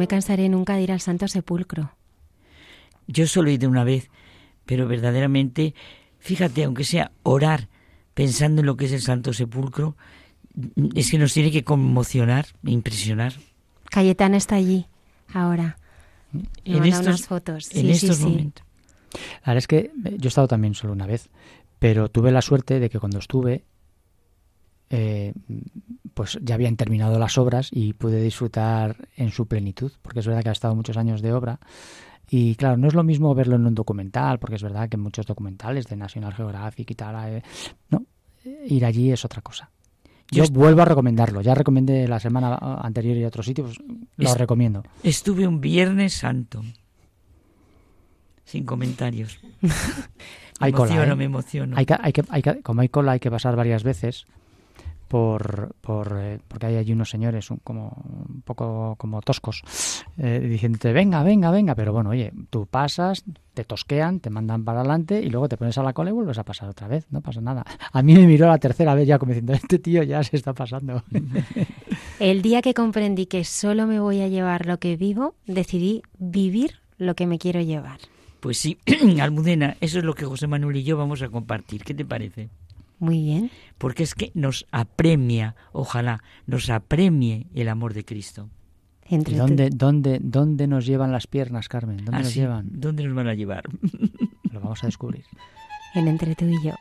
Me 0.00 0.08
cansaré 0.08 0.48
nunca 0.48 0.76
de 0.76 0.82
ir 0.82 0.92
al 0.92 1.00
Santo 1.00 1.28
Sepulcro. 1.28 1.92
Yo 3.06 3.26
solo 3.26 3.50
he 3.50 3.52
ido 3.52 3.68
una 3.68 3.84
vez, 3.84 4.08
pero 4.64 4.88
verdaderamente, 4.88 5.74
fíjate, 6.18 6.64
aunque 6.64 6.84
sea 6.84 7.12
orar 7.22 7.68
pensando 8.14 8.60
en 8.60 8.66
lo 8.66 8.78
que 8.78 8.86
es 8.86 8.92
el 8.92 9.02
Santo 9.02 9.34
Sepulcro, 9.34 9.96
es 10.94 11.10
que 11.10 11.18
nos 11.18 11.34
tiene 11.34 11.52
que 11.52 11.64
conmocionar, 11.64 12.46
impresionar. 12.64 13.34
Cayetana 13.90 14.38
está 14.38 14.56
allí 14.56 14.86
ahora. 15.34 15.76
en 16.64 16.84
estos, 16.84 17.06
unas 17.06 17.26
fotos. 17.26 17.68
En 17.74 17.90
estos 17.90 18.20
momentos. 18.20 18.64
La 19.44 19.52
verdad 19.52 19.58
es 19.58 19.66
que 19.66 19.78
eh, 19.78 19.92
yo 20.16 20.24
he 20.24 20.28
estado 20.28 20.48
también 20.48 20.74
solo 20.74 20.94
una 20.94 21.06
vez, 21.06 21.28
pero 21.78 22.08
tuve 22.08 22.32
la 22.32 22.40
suerte 22.40 22.80
de 22.80 22.88
que 22.88 22.98
cuando 22.98 23.18
estuve, 23.18 23.64
eh, 24.90 25.32
pues 26.14 26.38
ya 26.42 26.56
habían 26.56 26.76
terminado 26.76 27.18
las 27.18 27.38
obras 27.38 27.70
y 27.72 27.92
pude 27.92 28.20
disfrutar 28.20 28.96
en 29.16 29.30
su 29.30 29.46
plenitud, 29.46 29.92
porque 30.02 30.20
es 30.20 30.26
verdad 30.26 30.42
que 30.42 30.48
ha 30.48 30.52
estado 30.52 30.74
muchos 30.74 30.96
años 30.96 31.22
de 31.22 31.32
obra. 31.32 31.60
Y 32.28 32.56
claro, 32.56 32.76
no 32.76 32.88
es 32.88 32.94
lo 32.94 33.04
mismo 33.04 33.34
verlo 33.34 33.56
en 33.56 33.66
un 33.66 33.74
documental, 33.74 34.38
porque 34.38 34.56
es 34.56 34.62
verdad 34.62 34.88
que 34.88 34.96
en 34.96 35.02
muchos 35.02 35.26
documentales 35.26 35.86
de 35.86 35.96
National 35.96 36.34
Geographic 36.34 36.90
y 36.90 36.94
tal, 36.94 37.36
eh, 37.36 37.42
no, 37.88 38.04
ir 38.66 38.84
allí 38.84 39.12
es 39.12 39.24
otra 39.24 39.42
cosa. 39.42 39.70
Yo, 40.32 40.44
vuelvo 40.52 40.82
a 40.82 40.84
recomendarlo. 40.84 41.40
Ya 41.40 41.54
recomendé 41.54 42.06
la 42.06 42.20
semana 42.20 42.56
anterior 42.56 43.16
y 43.16 43.24
otros 43.24 43.46
sitios, 43.46 43.80
pues, 44.16 44.28
lo 44.28 44.34
recomiendo. 44.34 44.84
Estuve 45.02 45.46
un 45.46 45.60
Viernes 45.60 46.14
Santo. 46.14 46.62
Sin 48.44 48.64
comentarios. 48.64 49.40
hay 50.60 50.72
cola, 50.72 51.04
¿eh? 51.04 51.16
me 51.16 51.24
emociono. 51.24 51.76
Hay 51.76 51.86
que, 51.86 51.96
hay 52.00 52.12
que, 52.12 52.22
hay 52.28 52.42
que, 52.42 52.62
como 52.62 52.80
hay 52.80 52.88
cola, 52.88 53.12
hay 53.12 53.20
que 53.20 53.30
pasar 53.30 53.56
varias 53.56 53.82
veces 53.82 54.26
por, 55.10 55.74
por 55.80 56.16
eh, 56.20 56.38
porque 56.46 56.66
hay 56.66 56.76
allí 56.76 56.92
unos 56.92 57.10
señores 57.10 57.50
un, 57.50 57.56
como 57.64 58.00
un 58.28 58.42
poco 58.42 58.94
como 58.96 59.20
toscos 59.22 59.64
eh, 60.16 60.38
diciéndote 60.38 60.92
venga 60.92 61.24
venga 61.24 61.50
venga 61.50 61.74
pero 61.74 61.92
bueno 61.92 62.10
oye 62.10 62.32
tú 62.48 62.66
pasas 62.66 63.24
te 63.52 63.64
tosquean 63.64 64.20
te 64.20 64.30
mandan 64.30 64.64
para 64.64 64.78
adelante 64.78 65.20
y 65.20 65.28
luego 65.28 65.48
te 65.48 65.56
pones 65.56 65.76
a 65.78 65.82
la 65.82 65.92
cola 65.94 66.10
y 66.10 66.12
vuelves 66.12 66.38
a 66.38 66.44
pasar 66.44 66.68
otra 66.68 66.86
vez 66.86 67.08
no 67.10 67.22
pasa 67.22 67.40
nada. 67.40 67.64
A 67.92 68.02
mí 68.04 68.14
me 68.14 68.24
miró 68.24 68.46
la 68.46 68.58
tercera 68.58 68.94
vez 68.94 69.08
ya 69.08 69.18
como 69.18 69.30
diciendo 69.30 69.52
este 69.52 69.80
tío 69.80 70.04
ya 70.04 70.22
se 70.22 70.36
está 70.36 70.52
pasando 70.52 71.02
el 72.20 72.40
día 72.40 72.62
que 72.62 72.72
comprendí 72.72 73.26
que 73.26 73.42
solo 73.42 73.88
me 73.88 73.98
voy 73.98 74.20
a 74.20 74.28
llevar 74.28 74.66
lo 74.66 74.78
que 74.78 74.94
vivo 74.94 75.34
decidí 75.44 76.02
vivir 76.20 76.76
lo 76.98 77.16
que 77.16 77.26
me 77.26 77.40
quiero 77.40 77.60
llevar. 77.60 77.98
Pues 78.38 78.58
sí 78.58 78.78
Almudena 79.20 79.76
eso 79.80 79.98
es 79.98 80.04
lo 80.04 80.14
que 80.14 80.24
José 80.24 80.46
Manuel 80.46 80.76
y 80.76 80.84
yo 80.84 80.96
vamos 80.96 81.20
a 81.22 81.28
compartir. 81.30 81.82
Qué 81.82 81.94
te 81.94 82.04
parece 82.04 82.48
muy 83.00 83.22
bien. 83.22 83.50
Porque 83.78 84.02
es 84.02 84.14
que 84.14 84.30
nos 84.34 84.66
apremia, 84.70 85.56
ojalá, 85.72 86.22
nos 86.46 86.70
apremie 86.70 87.48
el 87.54 87.68
amor 87.68 87.94
de 87.94 88.04
Cristo. 88.04 88.48
Entre 89.02 89.36
dónde, 89.36 89.70
dónde, 89.70 90.20
dónde 90.22 90.68
nos 90.68 90.86
llevan 90.86 91.10
las 91.10 91.26
piernas, 91.26 91.68
Carmen? 91.68 91.96
¿Dónde 91.96 92.12
ah, 92.16 92.20
nos 92.20 92.34
llevan? 92.34 92.68
¿Dónde 92.70 93.02
nos 93.04 93.14
van 93.14 93.26
a 93.26 93.34
llevar? 93.34 93.64
Lo 94.52 94.60
vamos 94.60 94.84
a 94.84 94.86
descubrir. 94.86 95.24
En 95.94 96.06
Entre 96.06 96.36
tú 96.36 96.44
y 96.44 96.64
yo. 96.64 96.74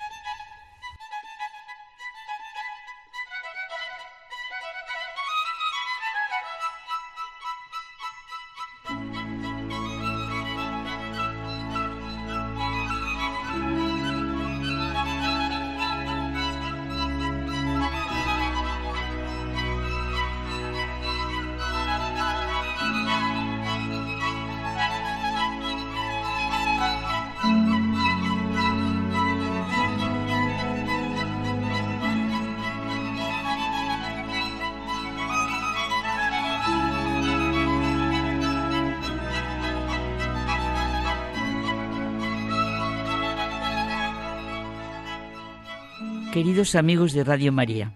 Queridos 46.49 46.73
amigos 46.73 47.13
de 47.13 47.23
Radio 47.23 47.51
María, 47.51 47.95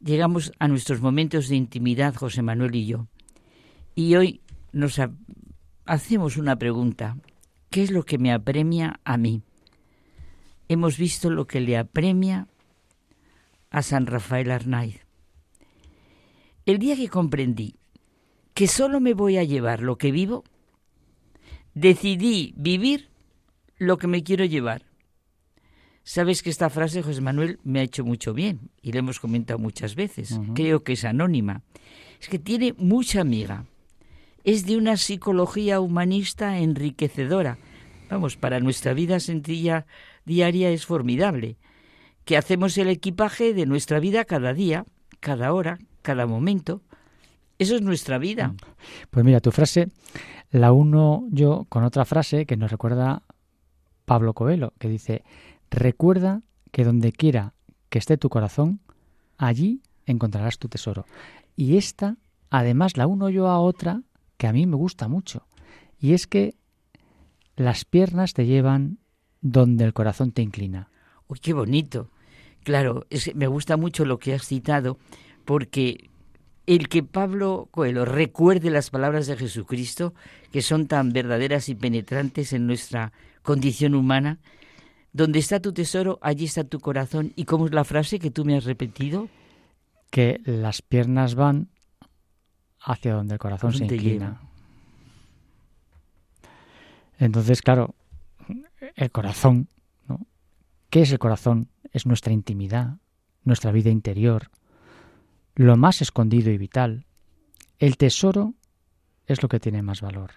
llegamos 0.00 0.52
a 0.58 0.66
nuestros 0.66 1.00
momentos 1.00 1.48
de 1.48 1.54
intimidad, 1.54 2.12
José 2.12 2.42
Manuel 2.42 2.74
y 2.74 2.86
yo. 2.86 3.06
Y 3.94 4.16
hoy 4.16 4.40
nos 4.72 5.00
hacemos 5.84 6.36
una 6.38 6.56
pregunta. 6.56 7.16
¿Qué 7.70 7.84
es 7.84 7.92
lo 7.92 8.02
que 8.02 8.18
me 8.18 8.32
apremia 8.32 8.98
a 9.04 9.16
mí? 9.16 9.42
Hemos 10.66 10.98
visto 10.98 11.30
lo 11.30 11.46
que 11.46 11.60
le 11.60 11.78
apremia 11.78 12.48
a 13.70 13.82
San 13.82 14.06
Rafael 14.06 14.50
Arnaiz. 14.50 15.06
El 16.66 16.80
día 16.80 16.96
que 16.96 17.08
comprendí 17.08 17.76
que 18.54 18.66
solo 18.66 18.98
me 18.98 19.14
voy 19.14 19.38
a 19.38 19.44
llevar 19.44 19.82
lo 19.82 19.98
que 19.98 20.10
vivo, 20.10 20.42
decidí 21.74 22.54
vivir 22.56 23.08
lo 23.76 23.98
que 23.98 24.08
me 24.08 24.24
quiero 24.24 24.44
llevar. 24.44 24.87
Sabes 26.08 26.42
que 26.42 26.48
esta 26.48 26.70
frase, 26.70 27.02
José 27.02 27.20
Manuel, 27.20 27.58
me 27.64 27.80
ha 27.80 27.82
hecho 27.82 28.02
mucho 28.02 28.32
bien 28.32 28.70
y 28.80 28.92
le 28.92 29.00
hemos 29.00 29.20
comentado 29.20 29.58
muchas 29.58 29.94
veces. 29.94 30.40
Creo 30.54 30.82
que 30.82 30.94
es 30.94 31.04
anónima. 31.04 31.60
Es 32.18 32.30
que 32.30 32.38
tiene 32.38 32.74
mucha 32.78 33.20
amiga. 33.20 33.66
Es 34.42 34.64
de 34.64 34.78
una 34.78 34.96
psicología 34.96 35.80
humanista 35.80 36.60
enriquecedora. 36.60 37.58
Vamos, 38.08 38.38
para 38.38 38.58
nuestra 38.58 38.94
vida 38.94 39.20
sencilla 39.20 39.84
diaria 40.24 40.70
es 40.70 40.86
formidable. 40.86 41.58
Que 42.24 42.38
hacemos 42.38 42.78
el 42.78 42.88
equipaje 42.88 43.52
de 43.52 43.66
nuestra 43.66 44.00
vida 44.00 44.24
cada 44.24 44.54
día, 44.54 44.86
cada 45.20 45.52
hora, 45.52 45.78
cada 46.00 46.26
momento. 46.26 46.80
Eso 47.58 47.76
es 47.76 47.82
nuestra 47.82 48.16
vida. 48.16 48.54
Pues 49.10 49.26
mira, 49.26 49.40
tu 49.40 49.50
frase 49.50 49.88
la 50.52 50.72
uno 50.72 51.26
yo 51.30 51.66
con 51.68 51.84
otra 51.84 52.06
frase 52.06 52.46
que 52.46 52.56
nos 52.56 52.70
recuerda 52.70 53.24
Pablo 54.06 54.32
Coelho, 54.32 54.72
que 54.78 54.88
dice, 54.88 55.22
Recuerda 55.70 56.42
que 56.70 56.84
donde 56.84 57.12
quiera 57.12 57.54
que 57.88 57.98
esté 57.98 58.16
tu 58.16 58.28
corazón, 58.28 58.80
allí 59.36 59.82
encontrarás 60.06 60.58
tu 60.58 60.68
tesoro. 60.68 61.06
Y 61.56 61.76
esta, 61.76 62.16
además, 62.50 62.96
la 62.96 63.06
uno 63.06 63.28
yo 63.28 63.48
a 63.48 63.60
otra 63.60 64.02
que 64.36 64.46
a 64.46 64.52
mí 64.52 64.66
me 64.66 64.76
gusta 64.76 65.08
mucho. 65.08 65.46
Y 65.98 66.12
es 66.12 66.26
que 66.26 66.54
las 67.56 67.84
piernas 67.84 68.34
te 68.34 68.46
llevan 68.46 68.98
donde 69.40 69.84
el 69.84 69.92
corazón 69.92 70.32
te 70.32 70.42
inclina. 70.42 70.90
¡Uy, 71.26 71.38
qué 71.40 71.52
bonito! 71.52 72.10
Claro, 72.64 73.06
me 73.34 73.46
gusta 73.46 73.76
mucho 73.76 74.04
lo 74.04 74.18
que 74.18 74.34
has 74.34 74.46
citado, 74.46 74.98
porque 75.44 76.10
el 76.66 76.88
que 76.88 77.02
Pablo 77.02 77.68
Coelho 77.70 78.04
recuerde 78.04 78.70
las 78.70 78.90
palabras 78.90 79.26
de 79.26 79.36
Jesucristo, 79.36 80.14
que 80.52 80.62
son 80.62 80.86
tan 80.86 81.12
verdaderas 81.12 81.68
y 81.68 81.74
penetrantes 81.74 82.52
en 82.52 82.66
nuestra 82.66 83.12
condición 83.42 83.94
humana, 83.94 84.38
donde 85.12 85.38
está 85.38 85.60
tu 85.60 85.72
tesoro, 85.72 86.18
allí 86.22 86.44
está 86.44 86.64
tu 86.64 86.80
corazón. 86.80 87.32
¿Y 87.36 87.44
cómo 87.44 87.66
es 87.66 87.72
la 87.72 87.84
frase 87.84 88.18
que 88.18 88.30
tú 88.30 88.44
me 88.44 88.56
has 88.56 88.64
repetido? 88.64 89.28
Que 90.10 90.40
las 90.44 90.82
piernas 90.82 91.34
van 91.34 91.68
hacia 92.80 93.14
donde 93.14 93.34
el 93.34 93.38
corazón 93.38 93.72
se 93.72 93.84
inclina. 93.84 94.40
Entonces, 97.18 97.62
claro, 97.62 97.94
el 98.94 99.10
corazón, 99.10 99.68
¿no? 100.06 100.26
¿Qué 100.88 101.02
es 101.02 101.12
el 101.12 101.18
corazón? 101.18 101.68
Es 101.92 102.06
nuestra 102.06 102.32
intimidad, 102.32 102.98
nuestra 103.44 103.72
vida 103.72 103.90
interior, 103.90 104.50
lo 105.54 105.76
más 105.76 106.00
escondido 106.00 106.50
y 106.52 106.58
vital. 106.58 107.06
El 107.78 107.96
tesoro 107.96 108.54
es 109.26 109.42
lo 109.42 109.48
que 109.48 109.58
tiene 109.58 109.82
más 109.82 110.00
valor. 110.00 110.32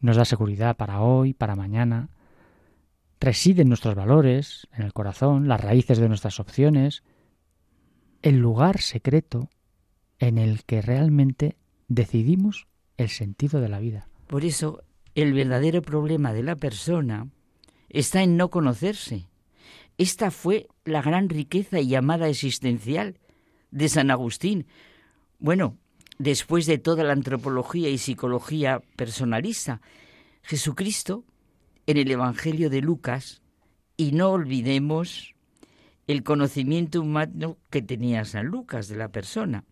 Nos 0.00 0.16
da 0.16 0.24
seguridad 0.24 0.76
para 0.76 1.00
hoy, 1.00 1.34
para 1.34 1.56
mañana, 1.56 2.08
residen 3.20 3.68
nuestros 3.68 3.94
valores, 3.94 4.68
en 4.72 4.84
el 4.84 4.92
corazón, 4.92 5.48
las 5.48 5.60
raíces 5.60 5.98
de 5.98 6.08
nuestras 6.08 6.40
opciones, 6.40 7.02
el 8.22 8.38
lugar 8.38 8.80
secreto 8.80 9.50
en 10.18 10.38
el 10.38 10.64
que 10.64 10.82
realmente 10.82 11.56
decidimos 11.88 12.66
el 12.96 13.08
sentido 13.08 13.60
de 13.60 13.68
la 13.68 13.78
vida. 13.78 14.08
Por 14.26 14.44
eso, 14.44 14.82
el 15.14 15.32
verdadero 15.32 15.82
problema 15.82 16.32
de 16.32 16.42
la 16.42 16.56
persona 16.56 17.28
está 17.88 18.22
en 18.22 18.36
no 18.36 18.50
conocerse. 18.50 19.28
Esta 19.98 20.30
fue 20.30 20.68
la 20.84 21.02
gran 21.02 21.28
riqueza 21.28 21.80
y 21.80 21.88
llamada 21.88 22.28
existencial 22.28 23.18
de 23.70 23.88
San 23.88 24.10
Agustín. 24.10 24.66
Bueno, 25.38 25.76
después 26.18 26.66
de 26.66 26.78
toda 26.78 27.04
la 27.04 27.12
antropología 27.12 27.88
y 27.88 27.98
psicología 27.98 28.82
personalista, 28.96 29.80
Jesucristo 30.42 31.24
en 31.86 31.96
el 31.96 32.10
Evangelio 32.10 32.68
de 32.70 32.80
Lucas 32.80 33.42
y 33.96 34.12
no 34.12 34.30
olvidemos 34.30 35.34
el 36.06 36.22
conocimiento 36.22 37.00
humano 37.00 37.58
que 37.70 37.82
tenía 37.82 38.24
San 38.24 38.46
Lucas 38.46 38.88
de 38.88 38.96
la 38.96 39.08
persona. 39.08 39.64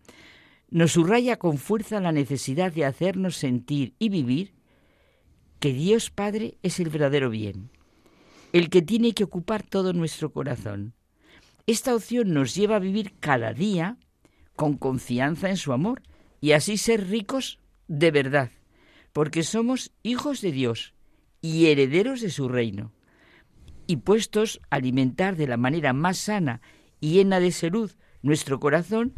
Nos 0.69 0.93
subraya 0.93 1.37
con 1.37 1.57
fuerza 1.57 1.99
la 1.99 2.11
necesidad 2.11 2.73
de 2.73 2.85
hacernos 2.85 3.37
sentir 3.37 3.93
y 3.99 4.09
vivir 4.09 4.53
que 5.59 5.73
Dios 5.73 6.09
Padre 6.09 6.57
es 6.63 6.79
el 6.79 6.89
verdadero 6.89 7.29
bien, 7.29 7.69
el 8.51 8.69
que 8.69 8.81
tiene 8.81 9.13
que 9.13 9.23
ocupar 9.23 9.63
todo 9.63 9.93
nuestro 9.93 10.31
corazón. 10.31 10.93
Esta 11.67 11.95
opción 11.95 12.33
nos 12.33 12.55
lleva 12.55 12.77
a 12.77 12.79
vivir 12.79 13.13
cada 13.19 13.53
día 13.53 13.97
con 14.55 14.77
confianza 14.77 15.49
en 15.49 15.57
su 15.57 15.73
amor 15.73 16.01
y 16.41 16.51
así 16.51 16.77
ser 16.77 17.09
ricos 17.09 17.59
de 17.87 18.11
verdad, 18.11 18.51
porque 19.13 19.43
somos 19.43 19.91
hijos 20.03 20.41
de 20.41 20.51
Dios 20.51 20.94
y 21.45 21.67
herederos 21.67 22.21
de 22.21 22.31
su 22.31 22.49
reino. 22.49 22.91
Y 23.85 23.97
puestos 23.97 24.59
a 24.71 24.77
alimentar 24.77 25.35
de 25.35 25.47
la 25.47 25.57
manera 25.57 25.93
más 25.93 26.17
sana 26.17 26.59
y 26.99 27.13
llena 27.13 27.39
de 27.39 27.51
salud 27.51 27.91
nuestro 28.23 28.59
corazón, 28.59 29.13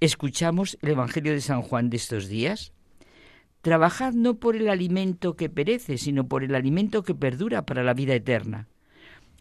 escuchamos 0.00 0.78
el 0.80 0.90
Evangelio 0.90 1.32
de 1.32 1.42
San 1.42 1.60
Juan 1.60 1.90
de 1.90 1.98
estos 1.98 2.28
días. 2.28 2.72
Trabajad 3.60 4.14
no 4.14 4.38
por 4.38 4.56
el 4.56 4.70
alimento 4.70 5.36
que 5.36 5.50
perece, 5.50 5.98
sino 5.98 6.26
por 6.26 6.42
el 6.42 6.54
alimento 6.54 7.02
que 7.02 7.14
perdura 7.14 7.66
para 7.66 7.82
la 7.82 7.92
vida 7.92 8.14
eterna. 8.14 8.66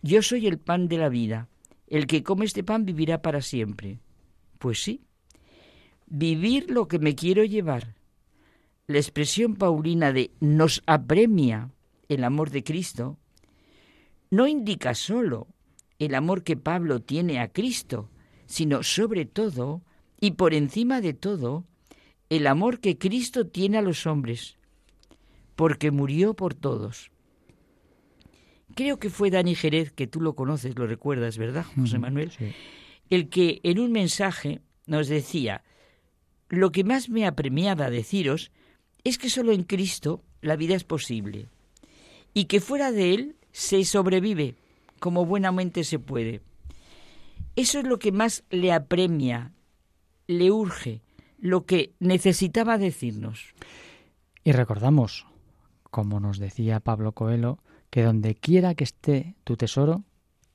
Yo 0.02 0.22
soy 0.22 0.48
el 0.48 0.58
pan 0.58 0.90
de 0.90 0.98
la 0.98 1.08
vida. 1.08 1.48
El 1.88 2.08
que 2.08 2.24
come 2.24 2.44
este 2.44 2.66
pan 2.66 2.84
vivirá 2.84 3.22
para 3.22 3.42
siempre. 3.42 4.00
Pues 4.60 4.84
sí, 4.84 5.00
vivir 6.08 6.70
lo 6.70 6.90
que 6.90 7.00
me 7.00 7.16
quiero 7.16 7.46
llevar. 7.46 7.96
La 8.86 8.98
expresión 8.98 9.56
paulina 9.56 10.12
de 10.12 10.32
nos 10.42 10.84
apremia 10.88 11.72
el 12.10 12.24
amor 12.24 12.50
de 12.50 12.64
Cristo 12.64 13.18
no 14.30 14.48
indica 14.48 14.94
solo 14.94 15.48
el 16.00 16.16
amor 16.16 16.44
que 16.44 16.58
Pablo 16.58 17.02
tiene 17.02 17.40
a 17.40 17.52
Cristo, 17.52 18.10
sino 18.46 18.84
sobre 18.84 19.26
todo 19.26 19.82
y 20.20 20.32
por 20.32 20.54
encima 20.54 21.02
de 21.02 21.14
todo 21.14 21.66
el 22.30 22.48
amor 22.48 22.80
que 22.80 22.98
Cristo 22.98 23.48
tiene 23.48 23.78
a 23.78 23.82
los 23.82 24.06
hombres, 24.06 24.58
porque 25.56 25.92
murió 25.92 26.34
por 26.34 26.54
todos. 26.54 27.12
Creo 28.76 29.00
que 29.00 29.10
fue 29.10 29.32
Dani 29.32 29.56
Jerez, 29.56 29.92
que 29.92 30.08
tú 30.08 30.22
lo 30.22 30.36
conoces, 30.36 30.78
lo 30.78 30.86
recuerdas, 30.86 31.38
¿verdad, 31.38 31.66
José 31.76 31.98
Manuel? 32.00 32.32
El 33.10 33.30
que 33.30 33.60
en 33.64 33.80
un 33.80 33.92
mensaje 33.92 34.62
nos 34.86 35.08
decía, 35.08 35.64
lo 36.50 36.72
que 36.72 36.84
más 36.84 37.10
me 37.10 37.26
apremiaba 37.26 37.90
deciros 37.90 38.52
es 39.04 39.18
que 39.18 39.30
solo 39.30 39.52
en 39.52 39.64
Cristo 39.64 40.24
la 40.42 40.58
vida 40.58 40.76
es 40.76 40.84
posible 40.84 41.48
y 42.38 42.46
que 42.46 42.62
fuera 42.62 42.92
de 42.92 43.16
Él 43.16 43.36
se 43.52 43.84
sobrevive 43.84 44.54
como 45.00 45.26
buenamente 45.26 45.84
se 45.84 45.98
puede. 45.98 46.44
Eso 47.56 47.80
es 47.80 47.86
lo 47.86 47.98
que 47.98 48.12
más 48.12 48.44
le 48.52 48.72
apremia, 48.72 49.54
le 50.28 50.52
urge, 50.52 51.02
lo 51.40 51.66
que 51.66 51.96
necesitaba 52.00 52.78
decirnos. 52.78 53.56
Y 54.44 54.52
recordamos, 54.52 55.26
como 55.90 56.20
nos 56.20 56.38
decía 56.38 56.80
Pablo 56.80 57.14
Coelho, 57.14 57.58
que 57.90 58.04
donde 58.04 58.36
quiera 58.36 58.76
que 58.76 58.84
esté 58.84 59.36
tu 59.44 59.58
tesoro, 59.58 60.04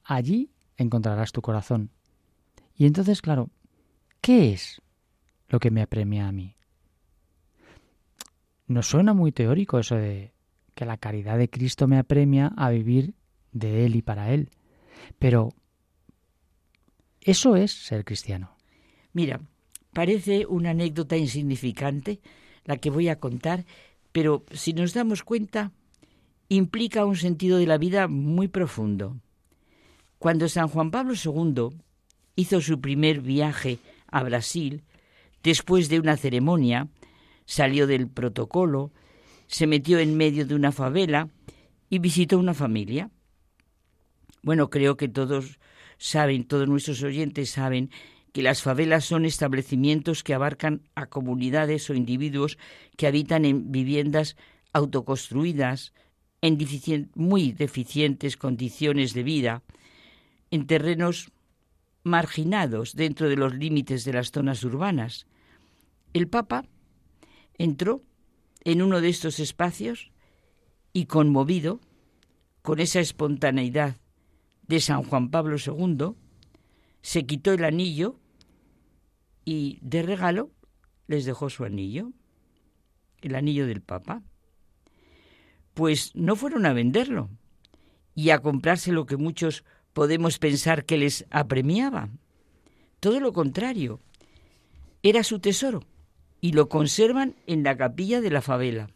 allí 0.05 0.53
encontrarás 0.77 1.33
tu 1.33 1.43
corazón. 1.43 1.91
Y 2.77 2.87
entonces, 2.87 3.21
claro, 3.21 3.51
¿qué 4.21 4.53
es 4.53 4.81
lo 5.49 5.59
que 5.59 5.73
me 5.73 5.83
apremia 5.83 6.29
a 6.29 6.33
mí? 6.33 6.55
Nos 8.69 8.87
suena 8.87 9.15
muy 9.15 9.33
teórico 9.33 9.81
eso 9.81 9.97
de 9.97 10.32
que 10.74 10.85
la 10.86 10.97
caridad 10.97 11.39
de 11.39 11.51
Cristo 11.51 11.86
me 11.86 11.99
apremia 11.99 12.53
a 12.57 12.70
vivir 12.70 13.15
de 13.53 13.85
Él 13.85 13.97
y 13.97 14.03
para 14.03 14.32
Él. 14.32 14.51
Pero 15.19 15.51
eso 17.20 17.57
es 17.57 17.73
ser 17.73 18.05
cristiano. 18.05 18.57
Mira, 19.12 19.40
parece 19.93 20.47
una 20.47 20.70
anécdota 20.70 21.16
insignificante 21.16 22.20
la 22.65 22.77
que 22.77 22.90
voy 22.90 23.09
a 23.09 23.19
contar, 23.19 23.65
pero 24.12 24.44
si 24.53 24.73
nos 24.73 24.94
damos 24.94 25.23
cuenta, 25.23 25.73
implica 26.49 27.05
un 27.05 27.16
sentido 27.16 27.59
de 27.59 27.66
la 27.66 27.78
vida 27.78 28.09
muy 28.09 28.49
profundo. 28.49 29.16
Cuando 30.19 30.49
San 30.49 30.69
Juan 30.69 30.90
Pablo 30.90 31.15
II 31.15 31.77
hizo 32.36 32.61
su 32.61 32.81
primer 32.81 33.20
viaje 33.20 33.78
a 34.07 34.23
Brasil, 34.23 34.85
después 35.43 35.89
de 35.89 35.99
una 35.99 36.16
ceremonia, 36.16 36.89
salió 37.44 37.86
del 37.86 38.09
protocolo, 38.09 38.93
se 39.53 39.66
metió 39.66 39.99
en 39.99 40.16
medio 40.16 40.47
de 40.47 40.55
una 40.55 40.73
favela 40.73 41.29
y 41.91 41.99
visitó 41.99 42.39
una 42.39 42.55
familia. 42.55 43.11
Bueno, 44.43 44.70
creo 44.70 44.97
que 44.97 45.09
todos 45.09 45.61
saben, 45.99 46.45
todos 46.45 46.66
nuestros 46.66 47.03
oyentes 47.03 47.51
saben 47.51 47.91
que 48.33 48.43
las 48.43 48.62
favelas 48.62 49.05
son 49.05 49.27
establecimientos 49.27 50.24
que 50.24 50.33
abarcan 50.33 50.89
a 50.95 51.07
comunidades 51.07 51.91
o 51.91 51.95
individuos 51.95 52.57
que 52.97 53.07
habitan 53.07 53.45
en 53.45 53.70
viviendas 53.70 54.37
autoconstruidas, 54.73 55.93
en 56.41 56.59
muy 57.15 57.53
deficientes 57.53 58.39
condiciones 58.39 59.12
de 59.12 59.23
vida, 59.23 59.62
en 60.51 60.66
terrenos 60.66 61.31
marginados 62.05 62.97
dentro 62.97 63.29
de 63.29 63.37
los 63.37 63.55
límites 63.55 64.07
de 64.07 64.15
las 64.15 64.31
zonas 64.31 64.65
urbanas. 64.65 65.27
El 66.15 66.27
Papa 66.27 66.65
entró 67.59 68.03
en 68.65 68.83
uno 68.83 69.01
de 69.01 69.09
estos 69.09 69.41
espacios 69.41 70.11
y 70.93 71.07
conmovido 71.07 71.81
con 72.63 72.79
esa 72.79 73.01
espontaneidad 73.01 73.97
de 74.69 74.81
San 74.81 75.03
Juan 75.03 75.31
Pablo 75.31 75.57
II, 75.65 76.15
se 77.03 77.27
quitó 77.27 77.53
el 77.53 77.65
anillo 77.65 78.17
y 79.45 79.79
de 79.83 80.03
regalo 80.03 80.51
les 81.09 81.25
dejó 81.25 81.51
su 81.51 81.65
anillo, 81.65 82.13
el 83.21 83.35
anillo 83.35 83.67
del 83.67 83.83
Papa. 83.83 84.23
Pues 85.75 86.15
no 86.15 86.37
fueron 86.37 86.67
a 86.67 86.73
venderlo 86.73 87.29
y 88.15 88.31
a 88.31 88.41
comprarse 88.41 88.93
lo 88.93 89.07
que 89.07 89.17
muchos 89.17 89.65
podemos 89.93 90.39
pensar 90.39 90.85
que 90.85 90.99
les 90.99 91.27
apremiaba. 91.31 92.11
Todo 93.01 93.19
lo 93.19 93.33
contrario, 93.33 94.01
era 95.03 95.25
su 95.25 95.41
tesoro 95.41 95.83
y 96.43 96.52
lo 96.52 96.69
conservan 96.69 97.36
en 97.47 97.62
la 97.62 97.77
capilla 97.77 98.20
de 98.20 98.31
la 98.31 98.43
favela. 98.43 98.90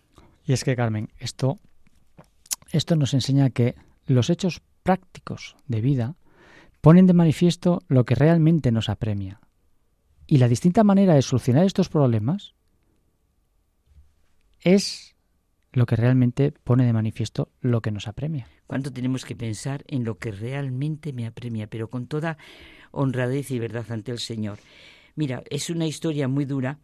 Y 0.44 0.52
es 0.52 0.64
que, 0.64 0.77
Carmen, 0.77 1.10
esto, 1.18 1.60
esto 2.73 2.97
nos 2.97 3.14
enseña 3.14 3.51
que 3.51 3.77
los 4.05 4.28
hechos 4.28 4.62
prácticos 4.82 5.56
de 5.68 5.81
vida 5.81 6.16
ponen 6.81 7.06
de 7.06 7.14
manifiesto 7.14 7.82
lo 7.86 8.05
que 8.05 8.16
realmente 8.16 8.73
nos 8.73 8.89
apremia. 8.89 9.40
Y 10.27 10.39
la 10.39 10.48
distinta 10.48 10.82
manera 10.82 11.14
de 11.14 11.23
solucionar 11.23 11.64
estos 11.64 11.89
problemas 11.89 12.55
es 14.60 15.14
lo 15.73 15.86
que 15.86 15.94
realmente 15.94 16.51
pone 16.51 16.85
de 16.85 16.93
manifiesto 16.93 17.52
lo 17.60 17.81
que 17.81 17.93
nos 17.93 18.09
apremia. 18.09 18.48
¿Cuánto 18.66 18.93
tenemos 18.93 19.24
que 19.24 19.36
pensar 19.36 19.85
en 19.86 20.02
lo 20.02 20.18
que 20.18 20.32
realmente 20.32 21.12
me 21.12 21.27
apremia, 21.27 21.68
pero 21.68 21.90
con 21.90 22.09
toda 22.09 22.39
honradez 22.90 23.52
y 23.52 23.60
verdad 23.60 23.86
ante 23.90 24.10
el 24.10 24.18
Señor? 24.18 24.59
Mira, 25.14 25.44
es 25.48 25.70
una 25.70 25.86
historia 25.86 26.27
muy 26.27 26.44
dura 26.44 26.81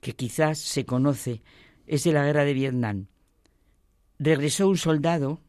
que 0.00 0.14
quizás 0.14 0.58
se 0.58 0.84
conoce, 0.84 1.42
es 1.86 2.04
de 2.04 2.12
la 2.12 2.24
guerra 2.24 2.44
de 2.44 2.54
Vietnam. 2.54 3.06
Regresó 4.18 4.68
un 4.68 4.76
soldado 4.76 5.40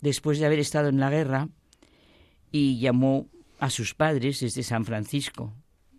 después 0.00 0.38
de 0.38 0.46
haber 0.46 0.58
estado 0.58 0.88
en 0.88 1.00
la 1.00 1.10
guerra 1.10 1.48
y 2.50 2.78
llamó 2.78 3.28
a 3.58 3.70
sus 3.70 3.94
padres 3.94 4.40
desde 4.40 4.62
San 4.62 4.84
Francisco. 4.84 5.52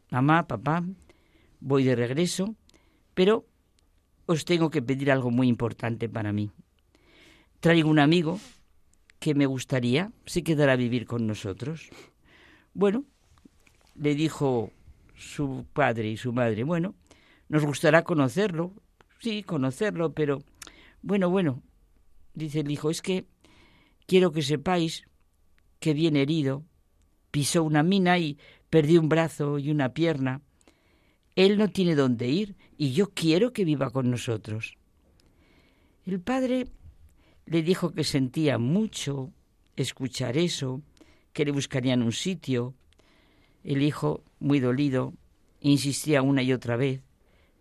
Mamá, 0.10 0.48
papá, 0.48 0.84
voy 1.60 1.84
de 1.84 1.95
regreso, 1.95 2.56
pero 3.14 3.45
os 4.26 4.45
tengo 4.45 4.69
que 4.69 4.81
pedir 4.81 5.11
algo 5.11 5.31
muy 5.31 5.48
importante 5.48 6.07
para 6.07 6.31
mí. 6.31 6.52
Traigo 7.60 7.90
un 7.90 7.99
amigo 7.99 8.40
que 9.19 9.36
me 9.36 9.45
gustaría 9.45 10.11
se 10.26 10.44
quedara 10.44 10.73
a 10.73 10.77
vivir 10.77 11.06
con 11.06 11.27
nosotros. 11.27 11.90
Bueno, 12.73 13.03
le 13.95 14.15
dijo 14.15 14.72
su 15.15 15.65
padre 15.73 16.10
y 16.10 16.18
su 16.18 16.31
madre, 16.31 16.64
bueno, 16.64 16.95
nos 17.49 17.65
gustará 17.65 18.03
conocerlo, 18.03 18.73
sí, 19.19 19.43
conocerlo, 19.43 20.13
pero 20.13 20.39
bueno, 21.01 21.30
bueno, 21.30 21.61
dice 22.34 22.61
el 22.61 22.71
hijo, 22.71 22.89
es 22.89 23.01
que 23.01 23.26
Quiero 24.09 24.31
que 24.31 24.41
sepáis 24.41 25.03
que 25.80 25.93
viene 25.93 26.23
herido, 26.23 26.65
pisó 27.30 27.63
una 27.63 27.84
mina 27.84 28.17
y 28.17 28.39
perdió 28.71 29.01
un 29.01 29.07
brazo 29.07 29.59
y 29.59 29.69
una 29.69 29.93
pierna. 29.93 30.41
Él 31.35 31.59
no 31.59 31.67
tiene 31.69 31.93
dónde 31.93 32.27
ir 32.27 32.55
y 32.76 32.93
yo 32.93 33.11
quiero 33.11 33.53
que 33.53 33.65
viva 33.65 33.91
con 33.91 34.09
nosotros. 34.09 34.80
El 36.07 36.19
padre 36.21 36.69
le 37.45 37.61
dijo 37.61 37.91
que 37.91 38.03
sentía 38.03 38.57
mucho 38.57 39.31
escuchar 39.76 40.38
eso, 40.39 40.81
que 41.31 41.45
le 41.45 41.51
buscarían 41.51 42.01
un 42.01 42.11
sitio. 42.11 42.73
El 43.63 43.84
hijo, 43.84 44.23
muy 44.39 44.59
dolido, 44.59 45.13
insistía 45.59 46.23
una 46.23 46.41
y 46.41 46.51
otra 46.51 46.77
vez, 46.77 47.03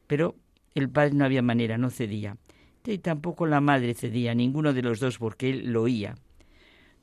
pero 0.08 0.34
el 0.74 0.90
padre 0.90 1.14
no 1.14 1.24
había 1.24 1.42
manera, 1.42 1.78
no 1.78 1.90
cedía. 1.90 2.36
Y 2.84 2.98
tampoco 2.98 3.46
la 3.46 3.60
madre 3.60 3.94
cedía, 3.94 4.34
ninguno 4.34 4.72
de 4.72 4.82
los 4.82 4.98
dos, 4.98 5.18
porque 5.18 5.50
él 5.50 5.72
lo 5.72 5.82
oía 5.82 6.16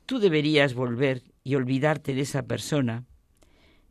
tú 0.06 0.20
deberías 0.20 0.74
volver 0.74 1.22
y 1.44 1.56
olvidarte 1.56 2.14
de 2.14 2.22
esa 2.22 2.44
persona. 2.44 3.04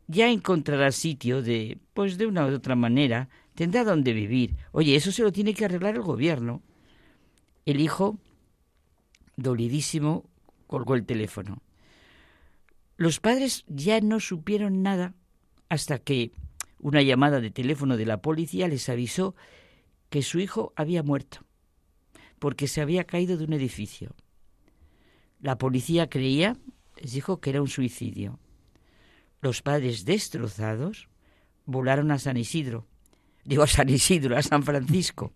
Ya 0.08 0.30
encontrarás 0.30 0.96
sitio 0.96 1.42
de, 1.42 1.78
pues 1.94 2.18
de 2.18 2.26
una 2.26 2.46
u 2.46 2.54
otra 2.54 2.74
manera, 2.74 3.28
tendrá 3.54 3.84
donde 3.84 4.12
vivir. 4.12 4.56
Oye, 4.72 4.96
eso 4.96 5.12
se 5.12 5.22
lo 5.22 5.30
tiene 5.30 5.54
que 5.54 5.64
arreglar 5.64 5.94
el 5.94 6.02
gobierno. 6.02 6.62
El 7.66 7.80
hijo 7.80 8.18
dolidísimo, 9.36 10.28
colgó 10.66 10.94
el 10.94 11.04
teléfono. 11.04 11.62
Los 12.96 13.20
padres 13.20 13.64
ya 13.68 14.00
no 14.00 14.20
supieron 14.20 14.82
nada 14.82 15.14
hasta 15.68 15.98
que 15.98 16.32
una 16.86 17.02
llamada 17.02 17.40
de 17.40 17.50
teléfono 17.50 17.96
de 17.96 18.06
la 18.06 18.22
policía 18.22 18.68
les 18.68 18.88
avisó 18.88 19.34
que 20.08 20.22
su 20.22 20.38
hijo 20.38 20.72
había 20.76 21.02
muerto, 21.02 21.40
porque 22.38 22.68
se 22.68 22.80
había 22.80 23.02
caído 23.02 23.36
de 23.36 23.42
un 23.42 23.54
edificio. 23.54 24.14
La 25.40 25.58
policía 25.58 26.08
creía, 26.08 26.56
les 27.02 27.10
dijo 27.10 27.40
que 27.40 27.50
era 27.50 27.60
un 27.60 27.66
suicidio. 27.66 28.38
Los 29.40 29.62
padres 29.62 30.04
destrozados 30.04 31.08
volaron 31.64 32.12
a 32.12 32.20
San 32.20 32.36
Isidro, 32.36 32.86
digo 33.44 33.64
a 33.64 33.66
San 33.66 33.88
Isidro, 33.88 34.36
a 34.36 34.42
San 34.42 34.62
Francisco, 34.62 35.32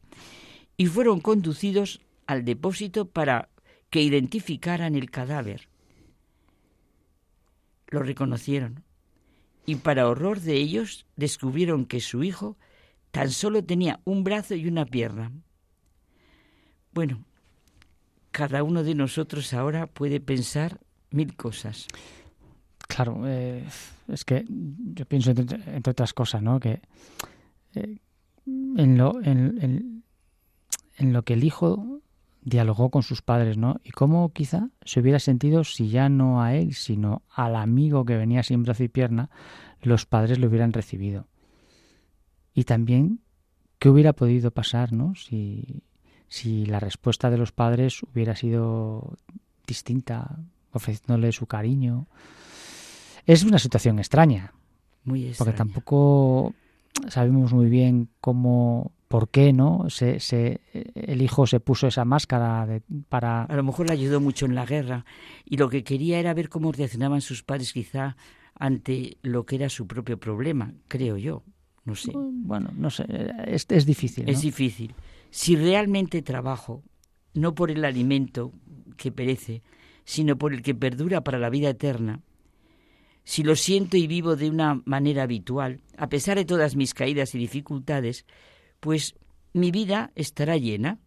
y 0.76 0.86
fueron 0.86 1.18
conducidos 1.18 2.00
al 2.28 2.44
depósito 2.44 3.08
para 3.08 3.48
que 3.90 4.02
identificaran 4.02 4.94
el 4.94 5.10
cadáver. 5.10 5.68
Lo 7.88 8.04
reconocieron 8.04 8.84
y 9.66 9.76
para 9.76 10.08
horror 10.08 10.40
de 10.40 10.56
ellos 10.56 11.06
descubrieron 11.16 11.86
que 11.86 12.00
su 12.00 12.24
hijo 12.24 12.56
tan 13.10 13.30
solo 13.30 13.64
tenía 13.64 14.00
un 14.04 14.24
brazo 14.24 14.54
y 14.54 14.66
una 14.66 14.86
pierna. 14.86 15.32
Bueno, 16.92 17.24
cada 18.30 18.62
uno 18.62 18.82
de 18.82 18.94
nosotros 18.94 19.52
ahora 19.52 19.86
puede 19.86 20.20
pensar 20.20 20.80
mil 21.10 21.36
cosas. 21.36 21.86
Claro, 22.88 23.22
eh, 23.26 23.64
es 24.08 24.24
que 24.24 24.44
yo 24.48 25.04
pienso, 25.06 25.30
entre, 25.30 25.90
otras 25.90 26.12
cosas, 26.12 26.42
¿no? 26.42 26.58
Que 26.58 26.80
eh, 27.74 27.98
en, 28.46 28.98
lo, 28.98 29.22
en, 29.22 30.02
en, 30.96 31.12
lo 31.12 31.22
que 31.22 31.34
el 31.34 31.44
hijo 31.44 32.00
dialogó 32.42 32.90
con 32.90 33.02
sus 33.02 33.22
padres, 33.22 33.56
¿no? 33.56 33.80
Y 33.84 33.90
cómo 33.90 34.32
quizá 34.32 34.70
se 34.84 35.00
hubiera 35.00 35.18
sentido 35.18 35.64
si 35.64 35.88
ya 35.88 36.08
no 36.08 36.42
a 36.42 36.54
él, 36.54 36.74
sino 36.74 37.22
al 37.34 37.56
amigo 37.56 38.04
que 38.04 38.16
venía 38.16 38.42
sin 38.42 38.62
brazo 38.62 38.84
y 38.84 38.88
pierna, 38.88 39.30
los 39.82 40.06
padres 40.06 40.38
lo 40.38 40.48
hubieran 40.48 40.72
recibido. 40.72 41.26
Y 42.54 42.64
también 42.64 43.20
qué 43.78 43.88
hubiera 43.88 44.12
podido 44.12 44.50
pasar, 44.50 44.92
¿no? 44.92 45.14
Si, 45.14 45.82
si 46.28 46.66
la 46.66 46.80
respuesta 46.80 47.30
de 47.30 47.38
los 47.38 47.52
padres 47.52 48.02
hubiera 48.02 48.36
sido 48.36 49.16
distinta, 49.66 50.38
ofreciéndole 50.72 51.32
su 51.32 51.46
cariño. 51.46 52.06
Es 53.26 53.44
una 53.44 53.58
situación 53.58 53.98
extraña. 53.98 54.52
Muy 55.04 55.26
extraña. 55.26 55.38
Porque 55.38 55.56
tampoco 55.56 56.54
sabemos 57.08 57.52
muy 57.52 57.68
bien 57.68 58.08
cómo 58.20 58.92
por 59.10 59.28
qué 59.28 59.52
no 59.52 59.90
se, 59.90 60.20
se, 60.20 60.60
el 60.94 61.20
hijo 61.20 61.44
se 61.44 61.58
puso 61.58 61.88
esa 61.88 62.04
máscara 62.04 62.64
de, 62.64 62.80
para 63.08 63.42
a 63.42 63.56
lo 63.56 63.64
mejor 63.64 63.88
le 63.88 63.94
ayudó 63.94 64.20
mucho 64.20 64.46
en 64.46 64.54
la 64.54 64.64
guerra. 64.64 65.04
Y 65.44 65.56
lo 65.56 65.68
que 65.68 65.82
quería 65.82 66.20
era 66.20 66.32
ver 66.32 66.48
cómo 66.48 66.70
reaccionaban 66.70 67.20
sus 67.20 67.42
padres 67.42 67.72
quizá 67.72 68.16
ante 68.54 69.16
lo 69.22 69.44
que 69.46 69.56
era 69.56 69.68
su 69.68 69.88
propio 69.88 70.20
problema 70.20 70.74
creo 70.86 71.16
yo. 71.16 71.42
No 71.84 71.96
sé. 71.96 72.12
Bueno 72.14 72.70
no 72.72 72.88
sé. 72.88 73.04
Es, 73.48 73.66
es 73.68 73.84
difícil 73.84 74.28
es 74.28 74.42
difícil. 74.42 74.94
Si 75.30 75.56
realmente 75.56 76.22
trabajo 76.22 76.84
no 77.34 77.52
por 77.52 77.72
el 77.72 77.84
alimento 77.84 78.52
que 78.96 79.10
perece 79.10 79.64
sino 80.04 80.38
por 80.38 80.54
el 80.54 80.62
que 80.62 80.76
perdura 80.76 81.24
para 81.24 81.40
la 81.40 81.50
vida 81.50 81.70
eterna 81.70 82.20
si 83.24 83.42
lo 83.42 83.56
siento 83.56 83.96
y 83.96 84.06
vivo 84.06 84.36
de 84.36 84.48
una 84.48 84.82
manera 84.84 85.24
habitual 85.24 85.80
a 85.96 86.08
pesar 86.08 86.38
de 86.38 86.44
todas 86.44 86.76
mis 86.76 86.94
caídas 86.94 87.34
y 87.34 87.38
dificultades 87.38 88.24
pues 88.80 89.14
mi 89.52 89.70
vida 89.70 90.10
estará 90.14 90.56
llena 90.56 90.98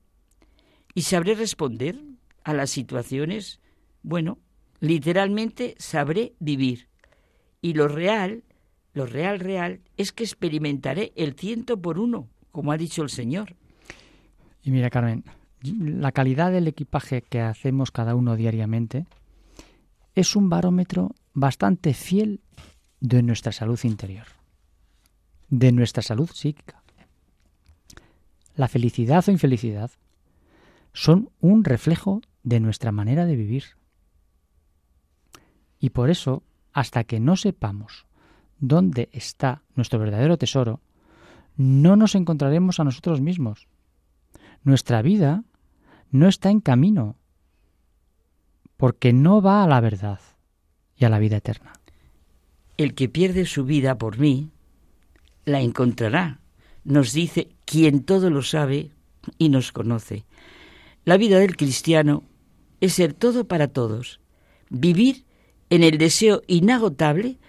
y 0.94 1.02
sabré 1.02 1.36
responder 1.36 2.00
a 2.44 2.54
las 2.54 2.70
situaciones, 2.70 3.60
bueno, 4.04 4.38
literalmente 4.80 5.76
sabré 5.80 6.34
vivir. 6.40 6.88
Y 7.62 7.74
lo 7.74 7.88
real, 7.88 8.44
lo 8.94 9.06
real, 9.06 9.40
real, 9.40 9.82
es 9.98 10.12
que 10.12 10.24
experimentaré 10.24 11.14
el 11.16 11.34
ciento 11.34 11.82
por 11.82 12.00
uno, 12.00 12.30
como 12.52 12.72
ha 12.72 12.78
dicho 12.78 13.02
el 13.02 13.10
Señor. 13.10 13.56
Y 14.62 14.72
mira, 14.72 14.90
Carmen, 14.90 15.24
la 15.62 16.12
calidad 16.12 16.52
del 16.52 16.68
equipaje 16.68 17.22
que 17.22 17.42
hacemos 17.42 17.92
cada 17.92 18.16
uno 18.16 18.36
diariamente 18.36 19.06
es 20.16 20.36
un 20.36 20.50
barómetro 20.50 21.16
bastante 21.34 21.94
fiel 21.94 22.42
de 23.00 23.24
nuestra 23.24 23.52
salud 23.52 23.80
interior, 23.84 24.28
de 25.50 25.72
nuestra 25.72 26.04
salud 26.04 26.30
psíquica 26.32 26.83
la 28.56 28.68
felicidad 28.68 29.24
o 29.28 29.32
infelicidad 29.32 29.92
son 30.94 31.30
un 31.40 31.64
reflejo 31.64 32.22
de 32.44 32.60
nuestra 32.60 32.92
manera 32.92 33.26
de 33.26 33.36
vivir. 33.36 33.64
Y 35.80 35.90
por 35.90 36.10
eso, 36.10 36.44
hasta 36.72 37.04
que 37.04 37.20
no 37.20 37.36
sepamos 37.36 38.06
dónde 38.60 39.10
está 39.12 39.64
nuestro 39.76 40.00
verdadero 40.00 40.38
tesoro, 40.38 40.82
no 41.58 41.96
nos 41.96 42.16
encontraremos 42.16 42.80
a 42.80 42.84
nosotros 42.84 43.22
mismos. 43.22 43.68
Nuestra 44.64 45.02
vida 45.02 45.44
no 46.12 46.28
está 46.28 46.50
en 46.50 46.62
camino, 46.62 47.18
porque 48.78 49.14
no 49.14 49.42
va 49.42 49.64
a 49.64 49.68
la 49.68 49.82
verdad 49.82 50.20
y 50.96 51.06
a 51.06 51.10
la 51.10 51.20
vida 51.20 51.38
eterna. 51.38 51.74
El 52.78 52.96
que 52.96 53.10
pierde 53.10 53.46
su 53.46 53.66
vida 53.66 53.98
por 53.98 54.18
mí, 54.18 54.50
la 55.46 55.62
encontrará, 55.62 56.40
nos 56.84 57.14
dice 57.14 57.53
quien 57.66 58.04
todo 58.04 58.30
lo 58.30 58.42
sabe 58.42 58.92
y 59.38 59.50
nos 59.50 59.72
conoce. 59.72 60.26
La 61.06 61.18
vida 61.18 61.40
del 61.40 61.56
cristiano 61.58 62.24
es 62.82 62.94
ser 62.94 63.14
todo 63.14 63.48
para 63.48 63.68
todos, 63.68 64.20
vivir 64.70 65.26
en 65.70 65.84
el 65.84 65.98
deseo 65.98 66.42
inagotable 66.48 67.40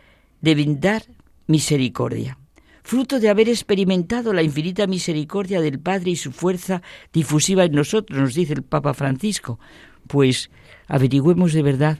de 0.41 0.55
brindar 0.55 1.05
misericordia, 1.47 2.39
fruto 2.83 3.19
de 3.19 3.29
haber 3.29 3.49
experimentado 3.49 4.33
la 4.33 4.43
infinita 4.43 4.87
misericordia 4.87 5.61
del 5.61 5.81
Padre 5.81 6.13
y 6.13 6.17
su 6.17 6.33
fuerza 6.33 6.83
difusiva 7.13 7.65
en 7.65 7.73
nosotros, 7.73 8.19
nos 8.19 8.35
dice 8.35 8.53
el 8.53 8.63
Papa 8.63 8.95
Francisco. 8.95 9.59
Pues 10.07 10.51
averigüemos 10.87 11.53
de 11.53 11.63
verdad 11.63 11.99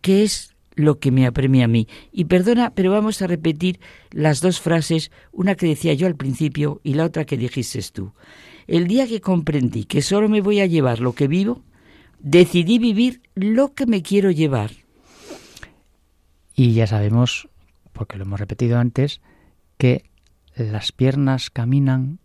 qué 0.00 0.22
es 0.22 0.55
lo 0.76 1.00
que 1.00 1.10
me 1.10 1.26
apremia 1.26 1.64
a 1.64 1.68
mí. 1.68 1.88
Y 2.12 2.26
perdona, 2.26 2.70
pero 2.74 2.92
vamos 2.92 3.20
a 3.22 3.26
repetir 3.26 3.80
las 4.12 4.40
dos 4.40 4.60
frases, 4.60 5.10
una 5.32 5.56
que 5.56 5.66
decía 5.66 5.94
yo 5.94 6.06
al 6.06 6.14
principio 6.14 6.80
y 6.84 6.94
la 6.94 7.04
otra 7.04 7.24
que 7.24 7.36
dijiste 7.36 7.82
tú. 7.92 8.12
El 8.68 8.86
día 8.86 9.06
que 9.08 9.20
comprendí 9.20 9.84
que 9.84 10.02
solo 10.02 10.28
me 10.28 10.40
voy 10.40 10.60
a 10.60 10.66
llevar 10.66 11.00
lo 11.00 11.14
que 11.14 11.26
vivo, 11.26 11.64
decidí 12.20 12.78
vivir 12.78 13.22
lo 13.34 13.74
que 13.74 13.86
me 13.86 14.02
quiero 14.02 14.30
llevar. 14.30 14.70
Y 16.54 16.72
ya 16.72 16.86
sabemos, 16.86 17.48
porque 17.92 18.16
lo 18.16 18.24
hemos 18.24 18.40
repetido 18.40 18.78
antes, 18.78 19.20
que 19.78 20.04
las 20.54 20.92
piernas 20.92 21.50
caminan 21.50 22.18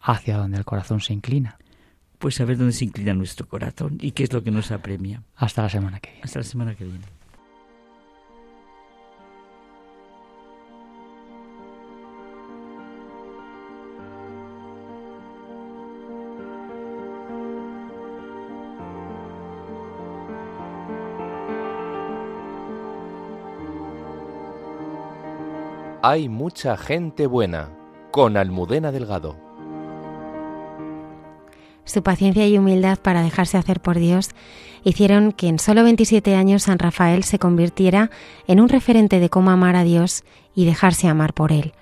hacia 0.00 0.36
donde 0.36 0.58
el 0.58 0.64
corazón 0.64 1.00
se 1.00 1.12
inclina. 1.12 1.58
Pues 2.18 2.40
a 2.40 2.44
ver 2.44 2.56
dónde 2.56 2.72
se 2.72 2.84
inclina 2.84 3.12
nuestro 3.14 3.48
corazón 3.48 3.98
y 4.00 4.12
qué 4.12 4.24
es 4.24 4.32
lo 4.32 4.42
que 4.42 4.50
nos 4.50 4.70
apremia. 4.70 5.22
Hasta 5.36 5.62
la 5.62 5.68
semana 5.68 6.00
que 6.00 6.10
viene. 6.10 6.24
Hasta 6.24 6.38
la 6.38 6.44
semana 6.44 6.74
que 6.74 6.84
viene. 6.84 7.04
Hay 26.06 26.28
mucha 26.28 26.76
gente 26.76 27.26
buena 27.26 27.70
con 28.10 28.36
Almudena 28.36 28.92
Delgado. 28.92 29.38
Su 31.86 32.02
paciencia 32.02 32.46
y 32.46 32.58
humildad 32.58 32.98
para 32.98 33.22
dejarse 33.22 33.56
hacer 33.56 33.80
por 33.80 33.98
Dios 33.98 34.28
hicieron 34.84 35.32
que 35.32 35.48
en 35.48 35.58
solo 35.58 35.82
27 35.82 36.36
años 36.36 36.64
San 36.64 36.78
Rafael 36.78 37.24
se 37.24 37.38
convirtiera 37.38 38.10
en 38.46 38.60
un 38.60 38.68
referente 38.68 39.18
de 39.18 39.30
cómo 39.30 39.50
amar 39.50 39.76
a 39.76 39.82
Dios 39.82 40.24
y 40.54 40.66
dejarse 40.66 41.08
amar 41.08 41.32
por 41.32 41.52
Él. 41.52 41.72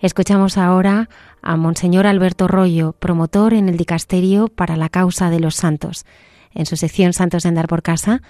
Escuchamos 0.00 0.58
ahora 0.58 1.08
a 1.40 1.56
Monseñor 1.56 2.06
Alberto 2.06 2.48
Rollo, 2.48 2.92
promotor 2.92 3.54
en 3.54 3.70
el 3.70 3.78
Dicasterio 3.78 4.48
para 4.48 4.76
la 4.76 4.90
Causa 4.90 5.30
de 5.30 5.40
los 5.40 5.54
Santos. 5.54 6.04
En 6.52 6.66
su 6.66 6.76
sección 6.76 7.14
Santos 7.14 7.44
de 7.44 7.48
Andar 7.48 7.68
por 7.68 7.82
Casa 7.82 8.20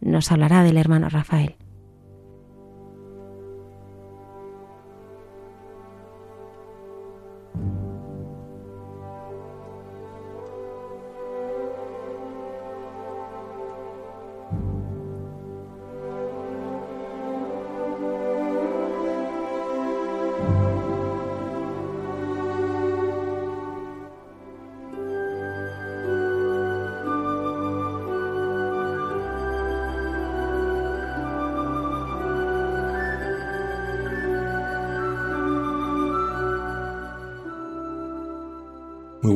nos 0.00 0.32
hablará 0.32 0.64
del 0.64 0.76
hermano 0.76 1.08
Rafael. 1.08 1.54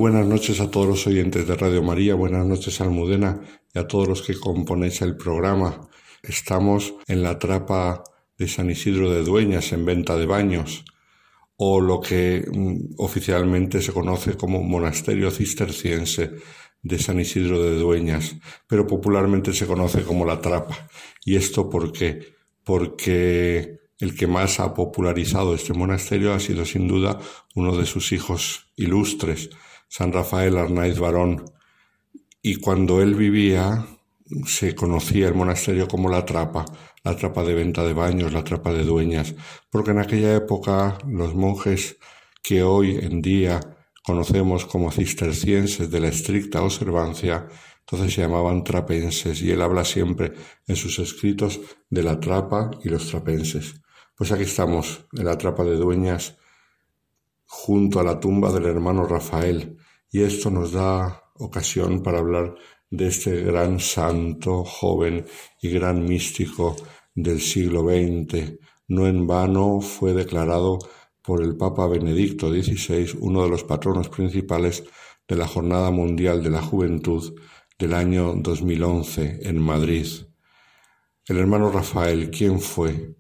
Buenas 0.03 0.27
noches 0.27 0.59
a 0.59 0.69
todos 0.69 0.89
los 0.89 1.07
oyentes 1.07 1.47
de 1.47 1.55
Radio 1.55 1.81
María, 1.81 2.17
buenas 2.17 2.45
noches 2.45 2.81
Almudena 2.81 3.41
y 3.73 3.79
a 3.79 3.87
todos 3.87 4.09
los 4.09 4.23
que 4.23 4.35
componéis 4.35 5.01
el 5.01 5.17
programa. 5.17 5.89
Estamos 6.25 6.95
en 7.07 7.23
la 7.23 7.39
trapa 7.39 8.03
de 8.37 8.49
San 8.49 8.69
Isidro 8.69 9.13
de 9.13 9.23
Dueñas 9.23 9.71
en 9.71 9.85
venta 9.85 10.17
de 10.17 10.27
baños 10.27 10.85
o 11.57 11.81
lo 11.81 12.01
que 12.01 12.45
mm, 12.53 12.95
oficialmente 12.99 13.81
se 13.81 13.93
conoce 13.93 14.37
como 14.37 14.61
monasterio 14.65 15.31
cisterciense 15.31 16.33
de 16.83 16.99
San 16.99 17.21
Isidro 17.21 17.63
de 17.63 17.77
Dueñas, 17.77 18.35
pero 18.67 18.89
popularmente 18.89 19.53
se 19.53 19.69
conoce 19.69 20.03
como 20.03 20.25
la 20.25 20.41
trapa. 20.41 20.89
¿Y 21.25 21.37
esto 21.37 21.71
por 21.71 21.93
qué? 21.93 22.35
Porque 22.65 23.79
el 24.01 24.17
que 24.17 24.27
más 24.27 24.59
ha 24.59 24.75
popularizado 24.75 25.55
este 25.55 25.75
monasterio 25.75 26.35
ha 26.35 26.41
sido 26.41 26.65
sin 26.65 26.89
duda 26.89 27.21
uno 27.55 27.77
de 27.77 27.87
sus 27.87 28.11
hijos 28.11 28.73
ilustres, 28.75 29.51
San 29.95 30.11
Rafael 30.11 30.57
Arnaiz 30.57 30.99
Barón, 30.99 31.45
y 32.41 32.57
cuando 32.57 33.03
él 33.03 33.15
vivía 33.15 33.87
se 34.47 34.75
conocía 34.75 35.29
el 35.29 35.35
monasterio 35.35 35.87
como 35.87 36.09
la 36.09 36.25
trapa, 36.25 36.65
la 37.05 37.15
trapa 37.15 37.45
de 37.45 37.53
venta 37.53 37.85
de 37.85 37.93
baños, 37.93 38.33
la 38.33 38.43
trapa 38.43 38.73
de 38.73 38.85
dueñas, 38.85 39.35
porque 39.69 39.91
en 39.91 39.99
aquella 39.99 40.35
época 40.35 40.97
los 41.07 41.35
monjes 41.35 41.99
que 42.43 42.63
hoy 42.63 43.01
en 43.03 43.21
día 43.21 43.61
conocemos 44.03 44.65
como 44.65 44.91
cistercienses 44.91 45.91
de 45.91 46.01
la 46.01 46.09
estricta 46.09 46.63
observancia, 46.63 47.47
entonces 47.81 48.15
se 48.15 48.23
llamaban 48.23 48.65
trapenses 48.65 49.43
y 49.43 49.51
él 49.51 49.61
habla 49.61 49.85
siempre 49.85 50.33
en 50.67 50.77
sus 50.77 50.99
escritos 51.01 51.61
de 51.91 52.03
la 52.03 52.19
trapa 52.19 52.71
y 52.83 52.89
los 52.89 53.09
trapenses. 53.11 53.75
Pues 54.17 54.33
aquí 54.33 54.45
estamos, 54.45 55.05
en 55.13 55.27
la 55.27 55.37
trapa 55.37 55.65
de 55.65 55.77
dueñas, 55.77 56.39
junto 57.45 58.01
a 58.01 58.05
la 58.05 58.19
tumba 58.19 58.51
del 58.51 58.65
hermano 58.65 59.07
Rafael, 59.07 59.77
y 60.13 60.23
esto 60.23 60.51
nos 60.51 60.73
da 60.73 61.25
ocasión 61.39 62.03
para 62.03 62.19
hablar 62.19 62.55
de 62.91 63.09
este 63.09 63.43
gran 63.43 63.81
santo, 63.81 64.63
joven 64.63 65.25
y 65.63 65.71
gran 65.71 66.05
místico 66.05 66.77
del 67.15 67.41
siglo 67.41 67.81
XX. 67.81 68.59
No 68.89 69.07
en 69.07 69.27
vano 69.27 69.81
fue 69.81 70.13
declarado 70.13 70.79
por 71.23 71.43
el 71.43 71.57
Papa 71.57 71.87
Benedicto 71.87 72.51
XVI 72.51 73.17
uno 73.21 73.43
de 73.43 73.49
los 73.49 73.65
patronos 73.65 74.11
principales 74.11 74.85
de 75.27 75.37
la 75.37 75.49
Jornada 75.49 75.91
Mundial 75.91 76.43
de 76.43 76.51
la 76.51 76.61
Juventud 76.61 77.35
del 77.79 77.95
año 77.95 78.35
2011 78.35 79.49
en 79.49 79.59
Madrid. 79.59 80.07
El 81.27 81.39
hermano 81.39 81.71
Rafael, 81.71 82.31
¿quién 82.31 82.61
fue? 82.61 83.17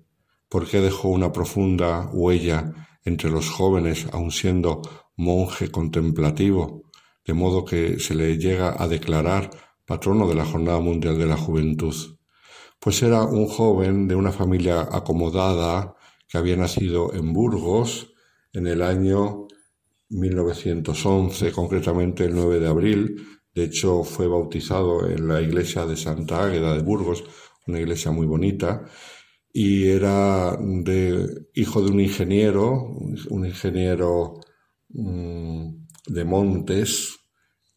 ¿Por 0.50 0.68
qué 0.68 0.80
dejó 0.82 1.08
una 1.08 1.32
profunda 1.32 2.10
huella 2.12 2.90
entre 3.04 3.30
los 3.30 3.48
jóvenes, 3.48 4.06
aun 4.12 4.30
siendo 4.30 4.82
monje 5.16 5.70
contemplativo, 5.70 6.81
de 7.24 7.34
modo 7.34 7.64
que 7.64 7.98
se 7.98 8.14
le 8.14 8.36
llega 8.38 8.74
a 8.82 8.88
declarar 8.88 9.50
patrono 9.86 10.28
de 10.28 10.34
la 10.34 10.44
Jornada 10.44 10.80
Mundial 10.80 11.18
de 11.18 11.26
la 11.26 11.36
Juventud. 11.36 11.94
Pues 12.78 13.02
era 13.02 13.22
un 13.22 13.46
joven 13.46 14.08
de 14.08 14.14
una 14.14 14.32
familia 14.32 14.88
acomodada 14.90 15.94
que 16.28 16.38
había 16.38 16.56
nacido 16.56 17.12
en 17.14 17.32
Burgos 17.32 18.12
en 18.52 18.66
el 18.66 18.82
año 18.82 19.46
1911, 20.08 21.52
concretamente 21.52 22.24
el 22.24 22.34
9 22.34 22.60
de 22.60 22.68
abril. 22.68 23.26
De 23.54 23.64
hecho, 23.64 24.02
fue 24.02 24.26
bautizado 24.26 25.08
en 25.08 25.28
la 25.28 25.40
iglesia 25.40 25.86
de 25.86 25.96
Santa 25.96 26.44
Águeda 26.44 26.74
de 26.74 26.82
Burgos, 26.82 27.24
una 27.66 27.78
iglesia 27.78 28.10
muy 28.10 28.26
bonita, 28.26 28.84
y 29.52 29.88
era 29.88 30.56
de, 30.58 31.48
hijo 31.54 31.82
de 31.82 31.90
un 31.90 32.00
ingeniero, 32.00 32.96
un 33.28 33.46
ingeniero 33.46 34.40
mm, 34.88 35.81
de 36.06 36.24
Montes, 36.24 37.18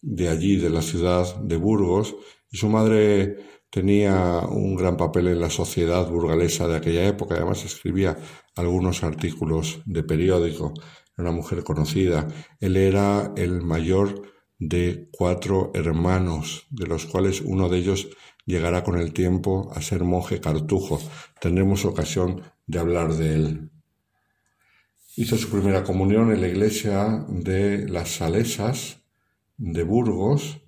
de 0.02 0.30
allí, 0.30 0.58
de 0.58 0.70
la 0.70 0.82
ciudad 0.82 1.36
de 1.38 1.58
Burgos, 1.58 2.16
y 2.52 2.58
su 2.58 2.70
madre 2.70 3.38
tenía 3.70 4.40
un 4.50 4.76
gran 4.76 4.98
papel 4.98 5.28
en 5.28 5.42
la 5.42 5.50
sociedad 5.50 6.10
burgalesa 6.10 6.68
de 6.68 6.78
aquella 6.78 7.06
época, 7.08 7.36
además 7.36 7.66
escribía 7.66 8.18
algunos 8.56 9.04
artículos 9.04 9.82
de 9.86 10.04
periódico, 10.04 10.74
era 11.18 11.30
una 11.30 11.32
mujer 11.32 11.64
conocida. 11.64 12.28
Él 12.60 12.76
era 12.76 13.34
el 13.38 13.62
mayor 13.62 14.22
de 14.60 15.10
cuatro 15.12 15.72
hermanos, 15.74 16.68
de 16.70 16.88
los 16.88 17.06
cuales 17.06 17.42
uno 17.42 17.70
de 17.70 17.78
ellos 17.78 18.10
llegará 18.46 18.84
con 18.84 19.00
el 19.00 19.14
tiempo 19.14 19.72
a 19.74 19.82
ser 19.82 20.04
monje 20.04 20.40
cartujo. 20.40 21.00
Tendremos 21.40 21.86
ocasión 21.86 22.42
de 22.68 22.80
hablar 22.80 23.14
de 23.14 23.36
él. 23.36 23.72
Hizo 25.18 25.38
su 25.38 25.50
primera 25.50 25.86
comunión 25.86 26.30
en 26.34 26.42
la 26.42 26.50
iglesia 26.50 27.26
de 27.30 27.88
las 27.88 28.16
Salesas 28.16 28.98
de 29.56 29.84
Burgos 29.84 30.60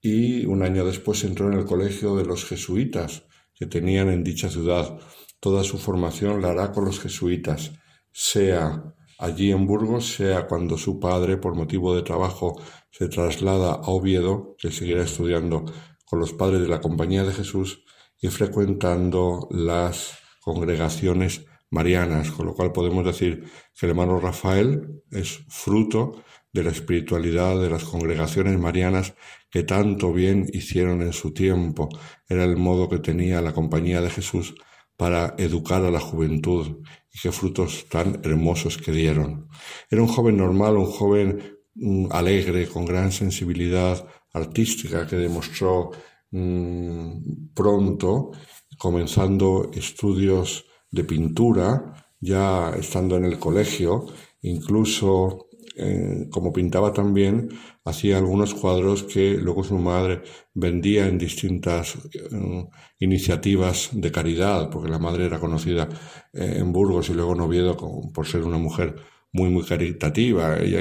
y 0.00 0.44
un 0.44 0.64
año 0.64 0.84
después 0.84 1.22
entró 1.22 1.46
en 1.46 1.56
el 1.56 1.64
colegio 1.64 2.16
de 2.16 2.24
los 2.24 2.44
jesuitas 2.44 3.22
que 3.54 3.66
tenían 3.66 4.08
en 4.08 4.24
dicha 4.24 4.50
ciudad. 4.50 4.98
Toda 5.38 5.62
su 5.62 5.78
formación 5.78 6.42
la 6.42 6.50
hará 6.50 6.72
con 6.72 6.84
los 6.84 6.98
jesuitas, 6.98 7.70
sea 8.10 8.92
allí 9.20 9.52
en 9.52 9.68
Burgos, 9.68 10.14
sea 10.14 10.48
cuando 10.48 10.76
su 10.76 10.98
padre, 10.98 11.36
por 11.36 11.54
motivo 11.54 11.94
de 11.94 12.02
trabajo, 12.02 12.60
se 12.90 13.06
traslada 13.06 13.74
a 13.74 13.88
Oviedo, 13.88 14.56
que 14.58 14.72
seguirá 14.72 15.04
estudiando 15.04 15.64
con 16.04 16.18
los 16.18 16.32
padres 16.32 16.60
de 16.60 16.68
la 16.68 16.80
Compañía 16.80 17.22
de 17.22 17.32
Jesús 17.32 17.84
y 18.20 18.26
frecuentando 18.28 19.46
las 19.52 20.18
congregaciones 20.40 21.46
marianas, 21.72 22.30
con 22.30 22.46
lo 22.46 22.54
cual 22.54 22.70
podemos 22.70 23.04
decir 23.04 23.44
que 23.78 23.86
el 23.86 23.90
hermano 23.90 24.20
Rafael 24.20 25.02
es 25.10 25.40
fruto 25.48 26.22
de 26.52 26.62
la 26.62 26.70
espiritualidad 26.70 27.58
de 27.58 27.70
las 27.70 27.84
congregaciones 27.84 28.58
marianas 28.58 29.14
que 29.50 29.62
tanto 29.62 30.12
bien 30.12 30.46
hicieron 30.52 31.00
en 31.00 31.14
su 31.14 31.32
tiempo. 31.32 31.88
Era 32.28 32.44
el 32.44 32.58
modo 32.58 32.88
que 32.88 32.98
tenía 32.98 33.40
la 33.40 33.54
compañía 33.54 34.02
de 34.02 34.10
Jesús 34.10 34.54
para 34.96 35.34
educar 35.38 35.82
a 35.84 35.90
la 35.90 35.98
juventud 35.98 36.82
y 37.10 37.18
qué 37.18 37.32
frutos 37.32 37.86
tan 37.88 38.20
hermosos 38.22 38.76
que 38.76 38.92
dieron. 38.92 39.48
Era 39.90 40.02
un 40.02 40.08
joven 40.08 40.36
normal, 40.36 40.76
un 40.76 40.86
joven 40.86 41.58
mm, 41.74 42.06
alegre, 42.10 42.68
con 42.68 42.84
gran 42.84 43.12
sensibilidad 43.12 44.06
artística 44.34 45.06
que 45.06 45.16
demostró 45.16 45.90
mm, 46.30 47.52
pronto, 47.54 48.32
comenzando 48.76 49.70
estudios 49.72 50.66
de 50.92 51.04
pintura, 51.04 52.06
ya 52.20 52.70
estando 52.78 53.16
en 53.16 53.24
el 53.24 53.38
colegio, 53.38 54.06
incluso 54.42 55.48
eh, 55.74 56.28
como 56.30 56.52
pintaba 56.52 56.92
también, 56.92 57.48
hacía 57.84 58.18
algunos 58.18 58.54
cuadros 58.54 59.04
que 59.04 59.38
luego 59.38 59.64
su 59.64 59.78
madre 59.78 60.22
vendía 60.52 61.06
en 61.06 61.16
distintas 61.16 61.96
eh, 62.12 62.66
iniciativas 62.98 63.90
de 63.92 64.12
caridad, 64.12 64.68
porque 64.70 64.90
la 64.90 64.98
madre 64.98 65.26
era 65.26 65.40
conocida 65.40 65.88
eh, 66.32 66.56
en 66.58 66.72
Burgos 66.72 67.08
y 67.08 67.14
luego 67.14 67.32
en 67.32 67.40
Oviedo 67.40 67.76
por 68.12 68.26
ser 68.26 68.42
una 68.42 68.58
mujer 68.58 68.96
muy, 69.32 69.48
muy 69.48 69.64
caritativa. 69.64 70.58
Ella 70.58 70.80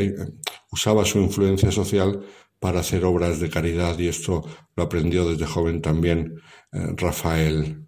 usaba 0.71 1.05
su 1.05 1.19
influencia 1.19 1.71
social 1.71 2.21
para 2.59 2.81
hacer 2.81 3.05
obras 3.05 3.39
de 3.39 3.49
caridad 3.49 3.97
y 3.97 4.07
esto 4.07 4.43
lo 4.75 4.83
aprendió 4.83 5.27
desde 5.29 5.45
joven 5.45 5.81
también 5.81 6.35
Rafael. 6.71 7.87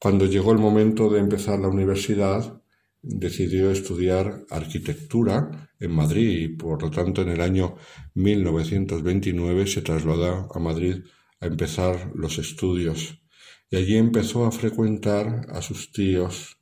Cuando 0.00 0.26
llegó 0.26 0.52
el 0.52 0.58
momento 0.58 1.08
de 1.10 1.18
empezar 1.18 1.58
la 1.58 1.68
universidad, 1.68 2.62
decidió 3.02 3.70
estudiar 3.70 4.44
arquitectura 4.48 5.70
en 5.80 5.90
Madrid 5.90 6.40
y 6.40 6.48
por 6.48 6.82
lo 6.82 6.90
tanto 6.90 7.22
en 7.22 7.30
el 7.30 7.40
año 7.40 7.76
1929 8.14 9.66
se 9.66 9.82
trasladó 9.82 10.48
a 10.54 10.58
Madrid 10.60 11.04
a 11.40 11.46
empezar 11.46 12.12
los 12.14 12.38
estudios. 12.38 13.20
Y 13.70 13.76
allí 13.76 13.96
empezó 13.96 14.46
a 14.46 14.52
frecuentar 14.52 15.46
a 15.50 15.62
sus 15.62 15.92
tíos, 15.92 16.58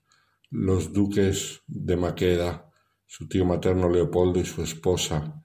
los 0.51 0.93
duques 0.93 1.61
de 1.67 1.97
Maqueda, 1.97 2.71
su 3.07 3.29
tío 3.29 3.45
materno 3.45 3.91
Leopoldo 3.91 4.41
y 4.41 4.47
su 4.47 4.63
esposa, 4.63 5.45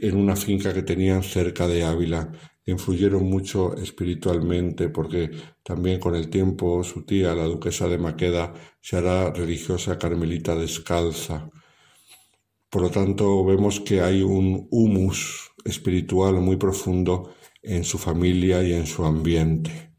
en 0.00 0.16
una 0.16 0.36
finca 0.36 0.72
que 0.72 0.82
tenían 0.82 1.22
cerca 1.22 1.68
de 1.68 1.84
Ávila 1.84 2.32
influyeron 2.66 3.24
mucho 3.24 3.74
espiritualmente 3.76 4.88
porque 4.88 5.30
también 5.62 5.98
con 6.00 6.14
el 6.14 6.28
tiempo 6.28 6.84
su 6.84 7.04
tía, 7.04 7.34
la 7.34 7.44
duquesa 7.44 7.88
de 7.88 7.98
Maqueda, 7.98 8.54
se 8.80 8.96
hará 8.96 9.32
religiosa 9.32 9.98
carmelita 9.98 10.54
descalza. 10.54 11.50
Por 12.68 12.82
lo 12.82 12.90
tanto, 12.90 13.44
vemos 13.44 13.80
que 13.80 14.00
hay 14.00 14.22
un 14.22 14.68
humus 14.70 15.50
espiritual 15.64 16.34
muy 16.34 16.56
profundo 16.56 17.34
en 17.62 17.84
su 17.84 17.98
familia 17.98 18.62
y 18.62 18.72
en 18.72 18.86
su 18.86 19.04
ambiente. 19.04 19.92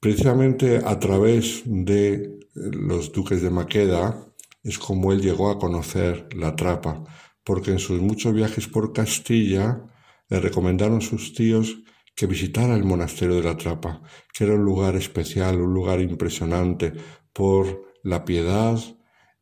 Precisamente 0.00 0.80
a 0.84 0.98
través 0.98 1.62
de 1.64 2.38
los 2.54 3.12
duques 3.12 3.42
de 3.42 3.50
Maqueda 3.50 4.26
es 4.62 4.78
como 4.78 5.12
él 5.12 5.20
llegó 5.20 5.50
a 5.50 5.58
conocer 5.58 6.28
la 6.34 6.56
trapa, 6.56 7.04
porque 7.44 7.70
en 7.70 7.78
sus 7.78 8.00
muchos 8.00 8.34
viajes 8.34 8.66
por 8.66 8.92
Castilla 8.92 9.86
le 10.28 10.40
recomendaron 10.40 11.00
sus 11.00 11.34
tíos 11.34 11.78
que 12.14 12.26
visitara 12.26 12.74
el 12.74 12.84
monasterio 12.84 13.36
de 13.36 13.42
la 13.42 13.56
Trapa, 13.56 14.02
que 14.32 14.44
era 14.44 14.54
un 14.54 14.64
lugar 14.64 14.96
especial, 14.96 15.60
un 15.60 15.74
lugar 15.74 16.00
impresionante 16.00 16.92
por 17.32 17.94
la 18.02 18.24
piedad 18.24 18.78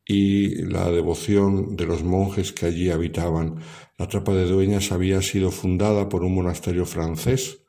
y 0.04 0.62
la 0.64 0.90
devoción 0.90 1.76
de 1.76 1.86
los 1.86 2.02
monjes 2.02 2.52
que 2.52 2.66
allí 2.66 2.90
habitaban. 2.90 3.56
La 3.96 4.08
Trapa 4.08 4.34
de 4.34 4.46
Dueñas 4.46 4.92
había 4.92 5.22
sido 5.22 5.50
fundada 5.50 6.08
por 6.08 6.24
un 6.24 6.34
monasterio 6.34 6.84
francés 6.84 7.64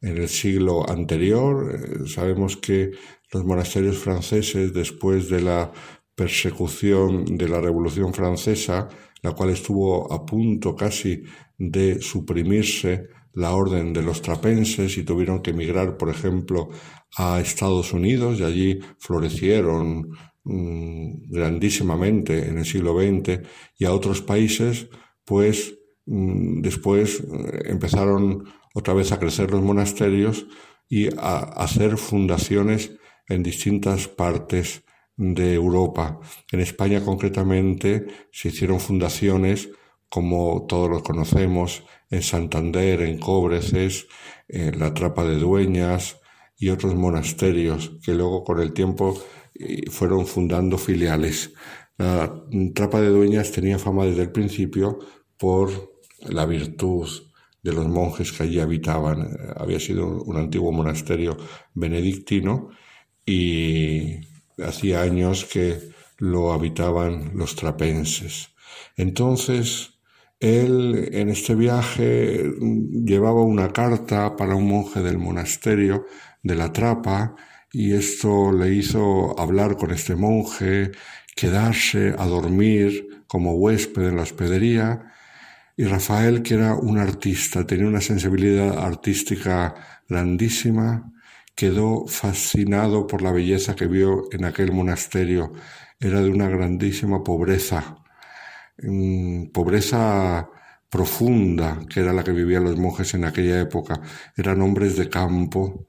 en 0.00 0.18
el 0.18 0.28
siglo 0.28 0.88
anterior. 0.88 1.74
Eh, 1.74 2.08
sabemos 2.08 2.56
que 2.56 2.92
los 3.32 3.44
monasterios 3.44 3.98
franceses, 3.98 4.72
después 4.72 5.28
de 5.28 5.40
la 5.40 5.72
persecución 6.14 7.36
de 7.36 7.48
la 7.48 7.60
Revolución 7.60 8.14
Francesa, 8.14 8.88
la 9.22 9.32
cual 9.32 9.50
estuvo 9.50 10.12
a 10.12 10.24
punto 10.24 10.76
casi 10.76 11.22
de 11.58 12.00
suprimirse 12.00 13.08
la 13.32 13.52
orden 13.52 13.92
de 13.92 14.02
los 14.02 14.22
trapenses 14.22 14.96
y 14.96 15.04
tuvieron 15.04 15.42
que 15.42 15.50
emigrar, 15.50 15.96
por 15.96 16.08
ejemplo, 16.08 16.70
a 17.16 17.38
Estados 17.40 17.92
Unidos 17.92 18.40
y 18.40 18.44
allí 18.44 18.80
florecieron 18.98 20.08
mm, 20.44 21.30
grandísimamente 21.30 22.48
en 22.48 22.58
el 22.58 22.64
siglo 22.64 22.98
XX 22.98 23.40
y 23.78 23.84
a 23.84 23.92
otros 23.92 24.22
países, 24.22 24.88
pues 25.24 25.78
mm, 26.06 26.62
después 26.62 27.20
eh, 27.20 27.62
empezaron 27.66 28.44
otra 28.74 28.94
vez 28.94 29.12
a 29.12 29.18
crecer 29.18 29.50
los 29.50 29.62
monasterios 29.62 30.46
y 30.88 31.08
a 31.18 31.38
hacer 31.38 31.98
fundaciones 31.98 32.92
en 33.28 33.42
distintas 33.42 34.08
partes 34.08 34.84
de 35.16 35.54
Europa. 35.54 36.20
En 36.52 36.60
España 36.60 37.04
concretamente 37.04 38.06
se 38.30 38.48
hicieron 38.48 38.80
fundaciones 38.80 39.70
como 40.08 40.66
todos 40.68 40.88
los 40.88 41.02
conocemos, 41.02 41.82
en 42.10 42.22
Santander, 42.22 43.02
en 43.02 43.18
Cóbreces, 43.18 44.06
en 44.48 44.78
la 44.78 44.94
Trapa 44.94 45.24
de 45.24 45.38
Dueñas 45.38 46.20
y 46.56 46.68
otros 46.70 46.94
monasterios 46.94 47.92
que 48.02 48.14
luego 48.14 48.44
con 48.44 48.60
el 48.60 48.72
tiempo 48.72 49.20
eh, 49.54 49.90
fueron 49.90 50.26
fundando 50.26 50.78
filiales. 50.78 51.52
La 51.98 52.44
Trapa 52.74 53.00
de 53.00 53.08
Dueñas 53.08 53.52
tenía 53.52 53.78
fama 53.78 54.04
desde 54.04 54.22
el 54.22 54.32
principio 54.32 54.98
por 55.36 55.96
la 56.20 56.46
virtud 56.46 57.08
de 57.62 57.72
los 57.72 57.88
monjes 57.88 58.32
que 58.32 58.44
allí 58.44 58.60
habitaban. 58.60 59.36
Había 59.56 59.80
sido 59.80 60.22
un 60.22 60.36
antiguo 60.36 60.70
monasterio 60.72 61.36
benedictino 61.74 62.70
y 63.24 64.20
hacía 64.62 65.02
años 65.02 65.44
que 65.44 65.90
lo 66.18 66.52
habitaban 66.52 67.32
los 67.34 67.56
trapenses. 67.56 68.50
Entonces, 68.96 69.95
él 70.40 71.08
en 71.12 71.28
este 71.28 71.54
viaje 71.54 72.44
llevaba 73.04 73.42
una 73.42 73.72
carta 73.72 74.36
para 74.36 74.54
un 74.54 74.68
monje 74.68 75.02
del 75.02 75.18
monasterio 75.18 76.06
de 76.42 76.54
la 76.54 76.72
Trapa 76.72 77.34
y 77.72 77.94
esto 77.94 78.52
le 78.52 78.74
hizo 78.74 79.38
hablar 79.38 79.76
con 79.76 79.90
este 79.90 80.16
monje, 80.16 80.92
quedarse 81.34 82.14
a 82.18 82.26
dormir 82.26 83.24
como 83.26 83.54
huésped 83.54 84.02
en 84.02 84.16
la 84.16 84.22
hospedería 84.22 85.12
y 85.78 85.84
Rafael, 85.84 86.42
que 86.42 86.54
era 86.54 86.74
un 86.74 86.96
artista, 86.96 87.66
tenía 87.66 87.86
una 87.86 88.00
sensibilidad 88.00 88.78
artística 88.78 89.74
grandísima, 90.08 91.12
quedó 91.54 92.06
fascinado 92.06 93.06
por 93.06 93.20
la 93.20 93.30
belleza 93.30 93.76
que 93.76 93.86
vio 93.86 94.24
en 94.32 94.46
aquel 94.46 94.72
monasterio. 94.72 95.52
Era 96.00 96.22
de 96.22 96.30
una 96.30 96.48
grandísima 96.48 97.22
pobreza, 97.22 97.98
mm, 98.82 99.46
pobreza 99.52 100.48
profunda, 100.90 101.80
que 101.88 102.00
era 102.00 102.12
la 102.12 102.24
que 102.24 102.32
vivían 102.32 102.64
los 102.64 102.78
monjes 102.78 103.14
en 103.14 103.24
aquella 103.24 103.60
época. 103.60 104.00
Eran 104.36 104.62
hombres 104.62 104.96
de 104.96 105.08
campo 105.08 105.86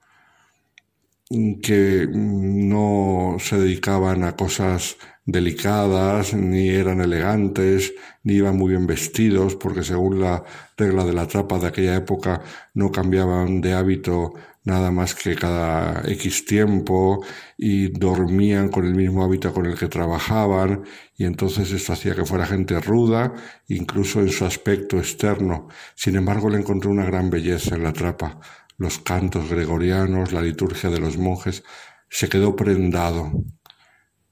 mm, 1.30 1.60
que 1.62 2.08
mm, 2.08 2.70
no 2.70 3.38
se 3.40 3.58
dedicaban 3.58 4.24
a 4.24 4.36
cosas 4.36 4.98
delicadas, 5.26 6.34
ni 6.34 6.70
eran 6.70 7.02
elegantes, 7.02 7.94
ni 8.24 8.36
iban 8.36 8.58
muy 8.58 8.70
bien 8.72 8.88
vestidos, 8.88 9.56
porque 9.56 9.84
según 9.84 10.22
la 10.22 10.44
regla 10.78 11.04
de 11.06 11.14
la 11.14 11.28
trapa 11.28 11.60
de 11.60 11.68
aquella 11.68 11.96
época 11.96 12.42
no 12.74 12.92
cambiaban 12.92 13.62
de 13.62 13.74
hábito 13.74 14.34
nada 14.68 14.92
más 14.92 15.16
que 15.16 15.34
cada 15.36 16.02
X 16.06 16.44
tiempo 16.46 17.24
y 17.58 17.88
dormían 17.88 18.68
con 18.68 18.86
el 18.86 18.96
mismo 18.96 19.24
hábito 19.24 19.54
con 19.54 19.66
el 19.66 19.78
que 19.78 19.88
trabajaban 19.88 20.84
y 21.16 21.24
entonces 21.24 21.72
esto 21.72 21.94
hacía 21.94 22.14
que 22.16 22.26
fuera 22.26 22.46
gente 22.46 22.78
ruda, 22.82 23.34
incluso 23.70 24.20
en 24.20 24.30
su 24.30 24.44
aspecto 24.44 24.98
externo. 24.98 25.70
Sin 25.96 26.18
embargo, 26.18 26.50
le 26.50 26.58
encontró 26.58 26.92
una 26.92 27.06
gran 27.06 27.30
belleza 27.30 27.76
en 27.76 27.84
la 27.84 27.94
trapa. 27.94 28.42
Los 28.78 29.00
cantos 29.00 29.50
gregorianos, 29.50 30.34
la 30.34 30.42
liturgia 30.42 30.90
de 30.90 31.00
los 31.00 31.18
monjes, 31.18 31.64
se 32.10 32.28
quedó 32.28 32.54
prendado. 32.54 33.32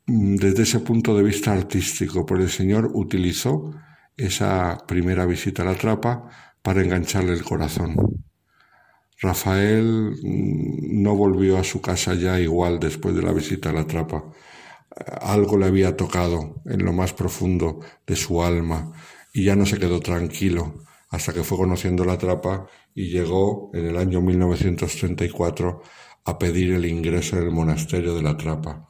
Desde 0.06 0.64
ese 0.64 0.82
punto 0.82 1.16
de 1.16 1.24
vista 1.24 1.53
artístico, 1.53 2.26
por 2.26 2.41
el 2.41 2.49
Señor 2.49 2.91
utilizó 2.94 3.72
esa 4.18 4.78
primera 4.86 5.26
visita 5.26 5.62
a 5.62 5.66
la 5.66 5.76
trapa 5.76 6.28
para 6.62 6.82
engancharle 6.82 7.32
el 7.32 7.44
corazón. 7.44 7.95
Rafael 9.20 10.16
mm, 10.22 11.02
no 11.04 11.16
volvió 11.16 11.58
a 11.58 11.64
su 11.64 11.82
casa 11.82 12.14
ya 12.14 12.40
igual 12.40 12.80
después 12.80 13.16
de 13.16 13.22
la 13.22 13.32
visita 13.32 13.70
a 13.70 13.74
la 13.74 13.88
trapa. 13.88 14.32
Algo 15.22 15.58
le 15.58 15.66
había 15.66 15.98
tocado 15.98 16.62
en 16.66 16.86
lo 16.86 16.94
más 16.94 17.14
profundo 17.14 17.80
de 18.08 18.16
su 18.16 18.42
alma 18.42 18.94
y 19.34 19.44
ya 19.44 19.56
no 19.56 19.66
se 19.66 19.78
quedó 19.78 20.00
tranquilo 20.00 20.86
hasta 21.10 21.34
que 21.34 21.44
fue 21.44 21.58
conociendo 21.58 22.06
la 22.06 22.18
trapa 22.18 22.68
y 22.94 23.10
llegó 23.10 23.72
en 23.74 23.86
el 23.88 23.98
año 23.98 24.22
1934 24.22 25.82
a 26.26 26.40
pedir 26.40 26.74
el 26.74 26.86
ingreso 26.86 27.38
en 27.38 27.44
el 27.44 27.52
monasterio 27.52 28.16
de 28.16 28.24
la 28.24 28.38
trapa. 28.38 28.88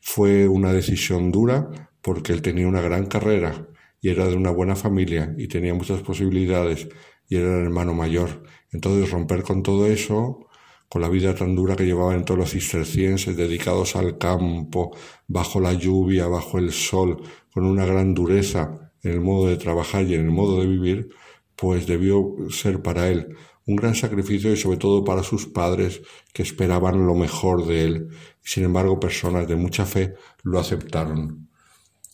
Fue 0.00 0.46
una 0.48 0.72
decisión 0.72 1.32
dura 1.32 1.90
porque 2.02 2.32
él 2.32 2.42
tenía 2.42 2.68
una 2.68 2.80
gran 2.80 3.06
carrera 3.06 3.66
y 4.00 4.10
era 4.10 4.26
de 4.26 4.36
una 4.36 4.50
buena 4.50 4.76
familia 4.76 5.34
y 5.36 5.48
tenía 5.48 5.74
muchas 5.74 6.00
posibilidades 6.02 6.88
y 7.28 7.36
era 7.36 7.56
el 7.56 7.64
hermano 7.64 7.92
mayor 7.94 8.44
entonces 8.76 9.10
romper 9.10 9.42
con 9.42 9.62
todo 9.62 9.86
eso, 9.86 10.46
con 10.88 11.00
la 11.00 11.08
vida 11.08 11.34
tan 11.34 11.56
dura 11.56 11.76
que 11.76 11.86
llevaban 11.86 12.26
todos 12.26 12.38
los 12.38 12.50
cistercienses 12.50 13.34
dedicados 13.34 13.96
al 13.96 14.18
campo, 14.18 14.94
bajo 15.26 15.60
la 15.60 15.72
lluvia, 15.72 16.26
bajo 16.26 16.58
el 16.58 16.72
sol, 16.72 17.22
con 17.52 17.64
una 17.64 17.86
gran 17.86 18.12
dureza 18.12 18.92
en 19.02 19.12
el 19.12 19.20
modo 19.22 19.48
de 19.48 19.56
trabajar 19.56 20.04
y 20.04 20.14
en 20.14 20.26
el 20.26 20.30
modo 20.30 20.60
de 20.60 20.66
vivir, 20.66 21.08
pues 21.56 21.86
debió 21.86 22.36
ser 22.50 22.82
para 22.82 23.08
él 23.08 23.34
un 23.66 23.76
gran 23.76 23.94
sacrificio 23.94 24.52
y 24.52 24.56
sobre 24.56 24.76
todo 24.76 25.02
para 25.02 25.22
sus 25.22 25.46
padres 25.46 26.02
que 26.34 26.42
esperaban 26.42 27.06
lo 27.06 27.14
mejor 27.14 27.66
de 27.66 27.84
él. 27.84 28.08
Sin 28.42 28.64
embargo, 28.64 29.00
personas 29.00 29.48
de 29.48 29.56
mucha 29.56 29.86
fe 29.86 30.14
lo 30.42 30.60
aceptaron. 30.60 31.48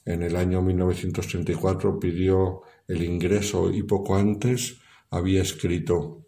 En 0.05 0.23
el 0.23 0.37
año 0.37 0.63
1934 0.63 1.99
pidió 1.99 2.63
el 2.87 3.03
ingreso 3.03 3.71
y 3.73 3.83
poco 3.83 4.15
antes 4.15 4.79
había 5.11 5.43
escrito 5.43 6.22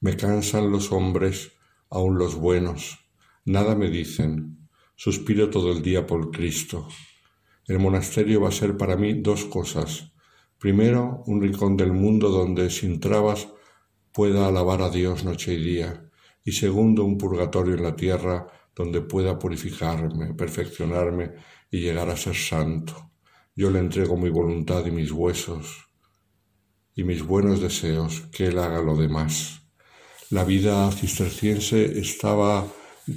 me 0.00 0.16
cansan 0.16 0.70
los 0.70 0.92
hombres, 0.92 1.52
aun 1.90 2.18
los 2.18 2.34
buenos. 2.34 2.98
Nada 3.44 3.74
me 3.74 3.90
dicen. 3.90 4.68
Suspiro 4.94 5.50
todo 5.50 5.72
el 5.72 5.82
día 5.82 6.06
por 6.06 6.30
Cristo. 6.30 6.88
El 7.66 7.78
monasterio 7.78 8.40
va 8.40 8.48
a 8.48 8.52
ser 8.52 8.76
para 8.76 8.96
mí 8.96 9.20
dos 9.20 9.44
cosas. 9.44 10.12
Primero, 10.58 11.22
un 11.26 11.42
rincón 11.42 11.76
del 11.76 11.92
mundo 11.92 12.30
donde 12.30 12.70
sin 12.70 13.00
trabas 13.00 13.48
pueda 14.12 14.46
alabar 14.46 14.82
a 14.82 14.90
Dios 14.90 15.24
noche 15.24 15.54
y 15.54 15.62
día. 15.62 16.10
Y 16.44 16.52
segundo, 16.52 17.04
un 17.04 17.18
purgatorio 17.18 17.74
en 17.74 17.82
la 17.82 17.96
tierra 17.96 18.46
donde 18.74 19.00
pueda 19.00 19.38
purificarme, 19.38 20.34
perfeccionarme 20.34 21.32
y 21.70 21.80
llegar 21.80 22.08
a 22.08 22.16
ser 22.16 22.36
santo. 22.36 23.12
Yo 23.54 23.70
le 23.70 23.78
entrego 23.78 24.16
mi 24.16 24.28
voluntad 24.28 24.84
y 24.86 24.90
mis 24.90 25.10
huesos 25.10 25.88
y 26.94 27.04
mis 27.04 27.22
buenos 27.22 27.60
deseos, 27.60 28.22
que 28.32 28.46
Él 28.46 28.58
haga 28.58 28.80
lo 28.80 28.96
demás. 28.96 29.65
La 30.30 30.42
vida 30.44 30.90
cisterciense 30.90 32.00
estaba 32.00 32.66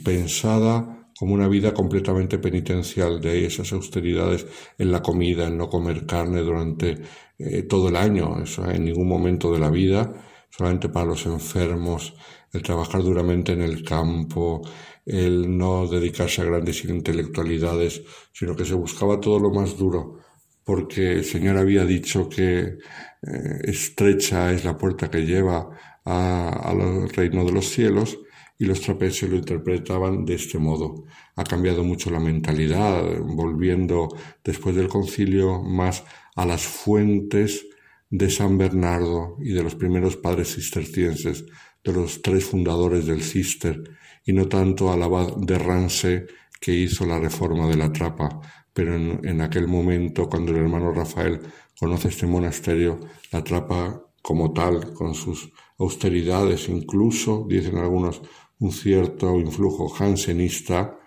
pensada 0.03 1.07
como 1.18 1.34
una 1.34 1.48
vida 1.48 1.73
completamente 1.73 2.38
penitencial, 2.38 3.19
de 3.19 3.45
esas 3.45 3.73
austeridades 3.73 4.45
en 4.77 4.91
la 4.91 5.02
comida, 5.02 5.48
en 5.48 5.57
no 5.57 5.68
comer 5.69 6.06
carne 6.06 6.41
durante 6.41 6.98
eh, 7.38 7.64
todo 7.64 7.90
el 7.90 7.95
año, 7.95 8.41
eso 8.41 8.69
en 8.69 8.86
ningún 8.86 9.07
momento 9.07 9.52
de 9.52 9.60
la 9.60 9.72
vida, 9.72 10.14
solamente 10.49 10.88
para 10.90 11.07
los 11.07 11.26
enfermos, 11.26 12.14
el 12.53 12.61
trabajar 12.61 13.02
duramente 13.02 13.53
en 13.53 13.64
el 13.64 13.84
campo, 13.84 14.61
el 15.06 15.57
no 15.57 15.88
dedicarse 15.88 16.44
a 16.44 16.45
grandes 16.45 16.86
intelectualidades, 16.86 18.03
sino 18.31 18.56
que 18.56 18.65
se 18.65 18.76
buscaba 18.76 19.19
todo 19.19 19.40
lo 19.40 19.52
más 19.52 19.77
duro, 19.77 20.19
porque 20.64 21.14
el 21.14 21.26
Señor 21.26 21.57
había 21.57 21.86
dicho 21.86 22.30
que 22.30 22.60
eh, 22.60 23.60
estrecha 23.64 24.53
es 24.53 24.64
la 24.64 24.77
puerta 24.77 25.10
que 25.10 25.26
lleva 25.26 25.69
al 26.10 27.10
reino 27.10 27.45
de 27.45 27.52
los 27.52 27.69
cielos 27.69 28.18
y 28.57 28.65
los 28.65 28.81
trapezios 28.81 29.31
lo 29.31 29.38
interpretaban 29.38 30.26
de 30.26 30.36
este 30.36 30.60
modo. 30.60 31.06
Ha 31.36 31.44
cambiado 31.44 31.84
mucho 31.84 32.10
la 32.10 32.19
mentalidad, 32.19 33.19
volviendo 33.22 34.10
después 34.44 34.76
del 34.76 34.90
concilio 34.90 35.61
más 35.64 36.03
a 36.36 36.45
las 36.45 36.64
fuentes 36.64 37.65
de 38.10 38.30
San 38.30 38.57
Bernardo 38.57 39.38
y 39.40 39.53
de 39.53 39.64
los 39.64 39.76
primeros 39.76 40.18
padres 40.18 40.56
cistercienses, 40.56 41.45
de 41.84 41.94
los 41.94 42.22
tres 42.22 42.45
fundadores 42.45 43.06
del 43.06 43.22
cister, 43.22 43.81
y 44.26 44.34
no 44.34 44.48
tanto 44.49 44.91
al 44.91 45.03
abad 45.03 45.38
de 45.38 45.57
Rance 45.57 46.26
que 46.60 46.73
hizo 46.73 47.06
la 47.06 47.19
reforma 47.19 47.68
de 47.68 47.77
la 47.77 47.94
trapa, 47.94 48.41
pero 48.73 48.95
en, 48.95 49.41
aquel 49.41 49.68
momento, 49.68 50.30
cuando 50.30 50.52
el 50.52 50.57
hermano 50.57 50.91
Rafael 50.91 51.40
conoce 51.80 52.10
este 52.10 52.27
monasterio, 52.27 52.99
la 53.31 53.44
trapa 53.44 54.02
como 54.22 54.52
tal, 54.52 54.94
con 54.94 55.14
sus 55.15 55.52
austeridades, 55.80 56.69
incluso, 56.69 57.45
dicen 57.47 57.77
algunos, 57.77 58.22
un 58.60 58.72
cierto 58.72 59.39
influjo 59.39 59.88
jansenista 59.89 60.99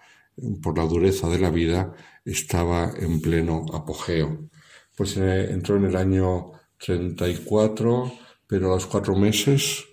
por 0.62 0.78
la 0.78 0.86
dureza 0.86 1.28
de 1.28 1.39
la 1.39 1.51
vida, 1.51 1.93
estaba 2.24 2.90
en 2.99 3.20
pleno 3.20 3.66
apogeo. 3.73 4.49
Pues 4.97 5.16
eh, 5.19 5.53
entró 5.53 5.77
en 5.77 5.85
el 5.85 5.97
año 5.97 6.53
34, 6.78 8.12
pero 8.47 8.73
a 8.73 8.74
los 8.74 8.86
cuatro 8.86 9.15
meses, 9.15 9.85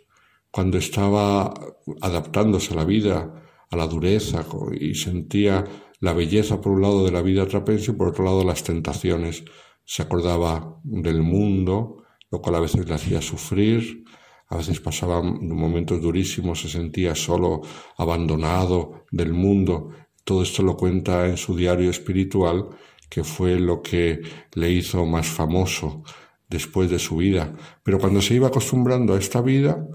cuando 0.49 0.77
estaba 0.77 1.53
adaptándose 2.01 2.73
a 2.73 2.77
la 2.77 2.85
vida, 2.85 3.43
a 3.69 3.75
la 3.75 3.87
dureza, 3.87 4.45
y 4.79 4.95
sentía 4.95 5.65
la 5.99 6.13
belleza 6.13 6.61
por 6.61 6.71
un 6.71 6.81
lado 6.81 7.05
de 7.05 7.11
la 7.11 7.21
vida 7.21 7.47
trapense 7.47 7.91
y 7.91 7.95
por 7.95 8.09
otro 8.09 8.23
lado 8.23 8.43
las 8.43 8.63
tentaciones, 8.63 9.43
se 9.83 10.03
acordaba 10.03 10.79
del 10.83 11.21
mundo, 11.21 12.03
lo 12.31 12.41
cual 12.41 12.55
a 12.55 12.59
veces 12.61 12.87
le 12.87 12.95
hacía 12.95 13.21
sufrir, 13.21 14.05
a 14.49 14.57
veces 14.57 14.79
pasaba 14.79 15.21
momentos 15.21 16.01
durísimos, 16.01 16.61
se 16.61 16.69
sentía 16.69 17.13
solo, 17.13 17.61
abandonado 17.97 19.05
del 19.11 19.31
mundo. 19.31 19.91
Todo 20.23 20.41
esto 20.41 20.63
lo 20.63 20.75
cuenta 20.75 21.27
en 21.27 21.37
su 21.37 21.55
diario 21.55 21.91
espiritual, 21.91 22.69
que 23.09 23.23
fue 23.23 23.59
lo 23.59 23.83
que 23.83 24.21
le 24.55 24.71
hizo 24.71 25.05
más 25.05 25.27
famoso 25.27 26.03
después 26.49 26.89
de 26.89 26.97
su 26.97 27.17
vida. 27.17 27.55
Pero 27.83 27.99
cuando 27.99 28.21
se 28.21 28.33
iba 28.33 28.47
acostumbrando 28.47 29.13
a 29.13 29.19
esta 29.19 29.41
vida, 29.41 29.87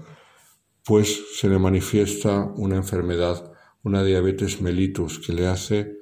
pues 0.85 1.21
se 1.35 1.49
le 1.49 1.59
manifiesta 1.59 2.49
una 2.55 2.77
enfermedad, 2.77 3.51
una 3.83 4.03
diabetes 4.05 4.61
mellitus, 4.61 5.19
que 5.19 5.33
le 5.33 5.47
hace 5.47 5.97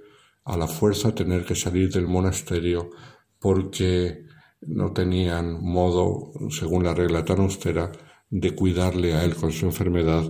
a 0.46 0.58
la 0.58 0.68
fuerza 0.68 1.16
tener 1.16 1.44
que 1.44 1.56
salir 1.56 1.92
del 1.92 2.08
monasterio 2.08 2.92
porque 3.40 4.26
no 4.62 4.94
tenían 4.94 5.60
modo, 5.64 6.32
según 6.50 6.84
la 6.84 6.94
regla 6.94 7.26
tan 7.26 7.40
austera, 7.40 7.92
de 8.36 8.56
cuidarle 8.56 9.14
a 9.14 9.24
él 9.24 9.36
con 9.36 9.52
su 9.52 9.68
enfermedad 9.68 10.24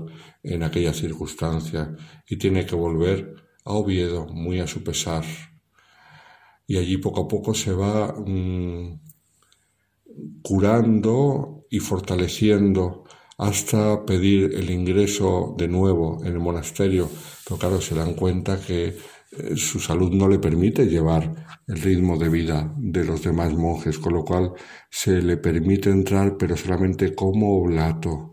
en 0.44 0.62
aquella 0.64 0.94
circunstancia 0.94 1.96
y 2.28 2.36
tiene 2.36 2.66
que 2.66 2.76
volver 2.76 3.34
a 3.64 3.72
Oviedo 3.72 4.28
muy 4.28 4.60
a 4.60 4.68
su 4.68 4.84
pesar. 4.84 5.24
Y 6.68 6.76
allí 6.78 6.98
poco 6.98 7.22
a 7.22 7.28
poco 7.30 7.54
se 7.54 7.72
va 7.72 8.14
mm, 8.14 9.00
curando 10.42 11.66
y 11.70 11.80
fortaleciendo 11.80 13.06
hasta 13.38 14.06
pedir 14.06 14.54
el 14.54 14.70
ingreso 14.70 15.56
de 15.58 15.70
nuevo 15.70 16.20
en 16.26 16.34
el 16.34 16.40
monasterio. 16.40 17.10
Pero 17.46 17.58
claro, 17.58 17.80
se 17.80 17.96
dan 17.96 18.16
cuenta 18.16 18.60
que 18.60 18.98
eh, 19.38 19.56
su 19.56 19.80
salud 19.80 20.12
no 20.12 20.28
le 20.28 20.40
permite 20.40 20.86
llevar 20.86 21.34
el 21.68 21.82
ritmo 21.82 22.18
de 22.18 22.30
vida 22.30 22.74
de 22.78 23.04
los 23.04 23.24
demás 23.24 23.54
monjes, 23.54 23.98
con 23.98 24.14
lo 24.14 24.24
cual 24.24 24.54
se 24.90 25.22
le 25.22 25.38
permite 25.38 25.90
entrar, 25.90 26.38
pero 26.38 26.56
solamente 26.58 27.16
como 27.16 27.58
oblato. 27.58 28.32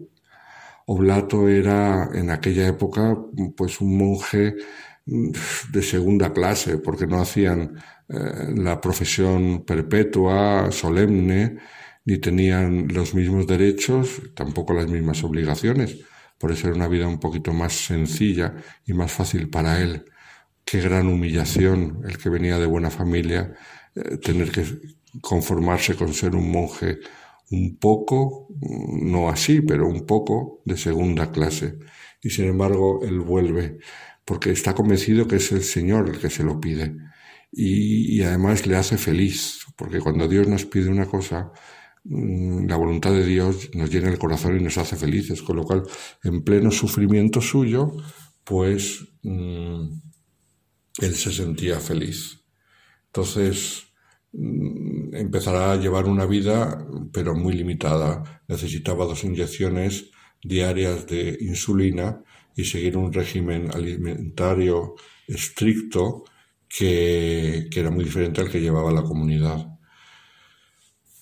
Oblato 0.86 1.48
era 1.48 2.10
en 2.14 2.30
aquella 2.30 2.66
época 2.68 3.16
pues 3.56 3.80
un 3.80 3.96
monje 3.96 4.56
mm, 5.06 5.30
de 5.72 5.82
segunda 5.82 6.32
clase, 6.32 6.78
porque 6.78 7.06
no 7.06 7.20
hacían 7.20 7.76
eh, 8.08 8.52
la 8.56 8.80
profesión 8.80 9.64
perpetua, 9.64 10.70
solemne, 10.72 11.58
ni 12.04 12.18
tenían 12.18 12.88
los 12.88 13.14
mismos 13.14 13.46
derechos, 13.46 14.22
tampoco 14.34 14.74
las 14.74 14.88
mismas 14.88 15.22
obligaciones. 15.24 15.98
Por 16.38 16.52
eso 16.52 16.68
era 16.68 16.76
una 16.76 16.88
vida 16.88 17.06
un 17.06 17.20
poquito 17.20 17.52
más 17.52 17.72
sencilla 17.74 18.54
y 18.86 18.94
más 18.94 19.12
fácil 19.12 19.50
para 19.50 19.80
él 19.80 20.04
qué 20.70 20.80
gran 20.80 21.08
humillación 21.08 22.02
el 22.08 22.16
que 22.16 22.28
venía 22.30 22.56
de 22.58 22.66
buena 22.66 22.90
familia, 22.90 23.52
eh, 23.96 24.18
tener 24.18 24.52
que 24.52 24.64
conformarse 25.20 25.96
con 25.96 26.14
ser 26.14 26.36
un 26.36 26.48
monje 26.48 26.98
un 27.50 27.76
poco, 27.76 28.46
no 29.02 29.28
así, 29.28 29.62
pero 29.62 29.88
un 29.88 30.06
poco 30.06 30.62
de 30.64 30.76
segunda 30.76 31.32
clase. 31.32 31.78
Y 32.22 32.30
sin 32.30 32.44
embargo, 32.44 33.00
él 33.02 33.18
vuelve, 33.18 33.78
porque 34.24 34.52
está 34.52 34.72
convencido 34.72 35.26
que 35.26 35.36
es 35.36 35.50
el 35.50 35.64
Señor 35.64 36.08
el 36.08 36.20
que 36.20 36.30
se 36.30 36.44
lo 36.44 36.60
pide. 36.60 36.96
Y, 37.50 38.22
además 38.22 38.64
le 38.68 38.76
hace 38.76 38.96
feliz, 38.96 39.66
porque 39.74 39.98
cuando 39.98 40.28
Dios 40.28 40.46
nos 40.46 40.66
pide 40.66 40.88
una 40.88 41.06
cosa, 41.06 41.50
mm, 42.04 42.66
la 42.68 42.76
voluntad 42.76 43.10
de 43.12 43.26
Dios 43.26 43.70
nos 43.74 43.90
llena 43.90 44.08
el 44.08 44.18
corazón 44.18 44.56
y 44.56 44.62
nos 44.62 44.78
hace 44.78 44.94
felices, 44.94 45.42
con 45.42 45.56
lo 45.56 45.64
cual, 45.64 45.82
en 46.22 46.44
pleno 46.44 46.70
sufrimiento 46.70 47.40
suyo, 47.40 47.90
pues 48.44 49.04
mm, 49.24 50.09
él 51.00 51.14
se 51.14 51.32
sentía 51.32 51.80
feliz. 51.80 52.44
Entonces 53.06 53.84
mm, 54.32 55.14
empezará 55.14 55.72
a 55.72 55.76
llevar 55.76 56.06
una 56.06 56.26
vida, 56.26 56.86
pero 57.12 57.34
muy 57.34 57.54
limitada. 57.54 58.42
Necesitaba 58.48 59.04
dos 59.04 59.24
inyecciones 59.24 60.10
diarias 60.42 61.06
de 61.06 61.36
insulina 61.40 62.22
y 62.56 62.64
seguir 62.64 62.96
un 62.96 63.12
régimen 63.12 63.70
alimentario 63.72 64.94
estricto 65.26 66.24
que, 66.68 67.68
que, 67.70 67.80
era 67.80 67.90
muy 67.90 68.04
diferente 68.04 68.40
al 68.40 68.50
que 68.50 68.60
llevaba 68.60 68.92
la 68.92 69.02
comunidad. 69.02 69.66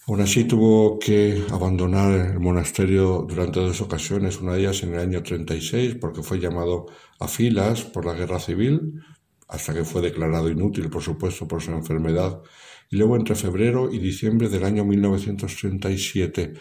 Aún 0.07 0.23
así 0.23 0.45
tuvo 0.45 0.99
que 0.99 1.45
abandonar 1.51 2.33
el 2.33 2.41
monasterio 2.41 3.27
durante 3.29 3.61
dos 3.61 3.83
ocasiones, 3.83 4.41
una 4.41 4.55
de 4.55 4.61
ellas 4.61 4.83
en 4.83 4.95
el 4.95 5.01
año 5.01 5.23
36 5.23 5.97
porque 6.01 6.23
fue 6.23 6.39
llamado 6.39 6.87
a 7.21 7.29
filas 7.29 7.83
por 7.83 8.07
la 8.07 8.15
guerra 8.15 8.41
civil, 8.41 9.03
hasta 9.49 9.75
que 9.75 9.85
fue 9.85 10.03
declarado 10.03 10.51
inútil, 10.51 10.91
por 10.91 11.03
supuesto, 11.03 11.49
por 11.49 11.63
su 11.63 11.73
enfermedad, 11.73 12.43
y 12.91 12.97
luego 12.97 13.17
entre 13.17 13.35
febrero 13.35 13.91
y 13.93 13.99
diciembre 13.99 14.49
del 14.49 14.65
año 14.65 14.85
1937, 14.85 16.55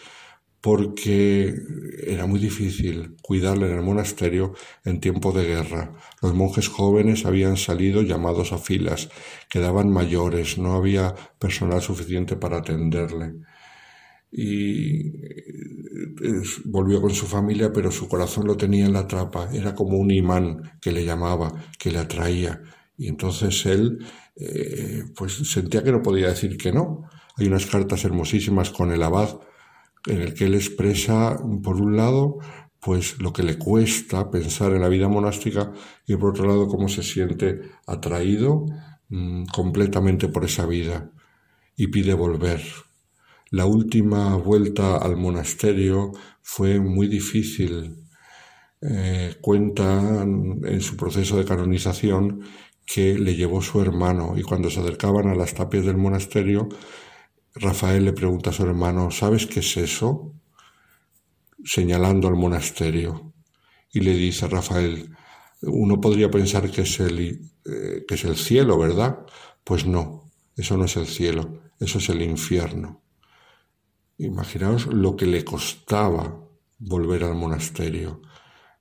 porque 0.60 1.54
era 2.04 2.26
muy 2.26 2.40
difícil 2.40 3.16
cuidarle 3.22 3.70
en 3.70 3.78
el 3.78 3.84
monasterio 3.84 4.54
en 4.84 5.00
tiempo 5.00 5.32
de 5.32 5.46
guerra. 5.46 5.94
Los 6.20 6.34
monjes 6.34 6.68
jóvenes 6.68 7.26
habían 7.26 7.56
salido 7.56 8.02
llamados 8.02 8.52
a 8.52 8.58
filas, 8.58 9.08
quedaban 9.48 9.90
mayores, 9.90 10.58
no 10.58 10.74
había 10.74 11.14
personal 11.38 11.80
suficiente 11.80 12.36
para 12.36 12.58
atenderle. 12.58 13.34
Y 14.30 15.08
eh, 15.24 16.42
volvió 16.64 17.00
con 17.00 17.10
su 17.10 17.26
familia, 17.26 17.72
pero 17.72 17.90
su 17.90 18.08
corazón 18.08 18.46
lo 18.46 18.56
tenía 18.56 18.86
en 18.86 18.92
la 18.92 19.06
trapa, 19.06 19.48
era 19.52 19.74
como 19.74 19.96
un 19.96 20.10
imán 20.10 20.72
que 20.80 20.92
le 20.92 21.04
llamaba, 21.04 21.52
que 21.78 21.90
le 21.90 21.98
atraía 21.98 22.60
y 22.98 23.08
entonces 23.08 23.64
él 23.64 24.04
eh, 24.36 25.04
pues 25.16 25.34
sentía 25.48 25.82
que 25.84 25.92
no 25.92 26.02
podía 26.02 26.28
decir 26.28 26.58
que 26.58 26.72
no. 26.72 27.08
Hay 27.36 27.46
unas 27.46 27.66
cartas 27.66 28.04
hermosísimas 28.04 28.70
con 28.70 28.92
el 28.92 29.02
abad 29.04 29.38
en 30.06 30.20
el 30.20 30.34
que 30.34 30.46
él 30.46 30.54
expresa, 30.54 31.38
por 31.62 31.80
un 31.80 31.96
lado, 31.96 32.38
pues 32.80 33.20
lo 33.20 33.32
que 33.32 33.44
le 33.44 33.56
cuesta 33.56 34.30
pensar 34.30 34.72
en 34.72 34.82
la 34.82 34.88
vida 34.88 35.08
monástica 35.08 35.72
y 36.06 36.16
por 36.16 36.30
otro 36.30 36.46
lado 36.46 36.66
cómo 36.66 36.88
se 36.88 37.02
siente 37.02 37.60
atraído 37.86 38.66
mm, 39.08 39.44
completamente 39.46 40.28
por 40.28 40.44
esa 40.44 40.66
vida 40.66 41.10
y 41.76 41.86
pide 41.88 42.14
volver. 42.14 42.60
La 43.50 43.66
última 43.66 44.36
vuelta 44.36 44.96
al 44.96 45.16
monasterio 45.16 46.12
fue 46.42 46.80
muy 46.80 47.06
difícil. 47.06 48.04
Eh, 48.80 49.36
cuenta 49.40 50.22
en 50.22 50.80
su 50.80 50.96
proceso 50.96 51.36
de 51.36 51.44
canonización 51.44 52.42
que 52.92 53.18
le 53.18 53.34
llevó 53.34 53.60
su 53.60 53.80
hermano 53.80 54.34
y 54.36 54.42
cuando 54.42 54.70
se 54.70 54.80
acercaban 54.80 55.28
a 55.28 55.34
las 55.34 55.54
tapias 55.54 55.84
del 55.84 55.98
monasterio, 55.98 56.68
Rafael 57.54 58.04
le 58.04 58.12
pregunta 58.12 58.50
a 58.50 58.52
su 58.52 58.62
hermano, 58.62 59.10
¿sabes 59.10 59.46
qué 59.46 59.60
es 59.60 59.76
eso? 59.76 60.34
señalando 61.64 62.28
al 62.28 62.36
monasterio. 62.36 63.32
Y 63.92 64.00
le 64.00 64.14
dice 64.14 64.44
a 64.44 64.48
Rafael, 64.48 65.14
uno 65.62 66.00
podría 66.00 66.30
pensar 66.30 66.70
que 66.70 66.82
es, 66.82 67.00
el, 67.00 67.50
eh, 67.64 68.04
que 68.06 68.14
es 68.14 68.24
el 68.24 68.36
cielo, 68.36 68.78
¿verdad? 68.78 69.26
Pues 69.64 69.86
no, 69.86 70.30
eso 70.56 70.76
no 70.76 70.84
es 70.84 70.96
el 70.96 71.06
cielo, 71.06 71.62
eso 71.80 71.98
es 71.98 72.08
el 72.10 72.22
infierno. 72.22 73.02
Imaginaos 74.18 74.86
lo 74.86 75.16
que 75.16 75.26
le 75.26 75.44
costaba 75.44 76.44
volver 76.78 77.24
al 77.24 77.34
monasterio, 77.34 78.22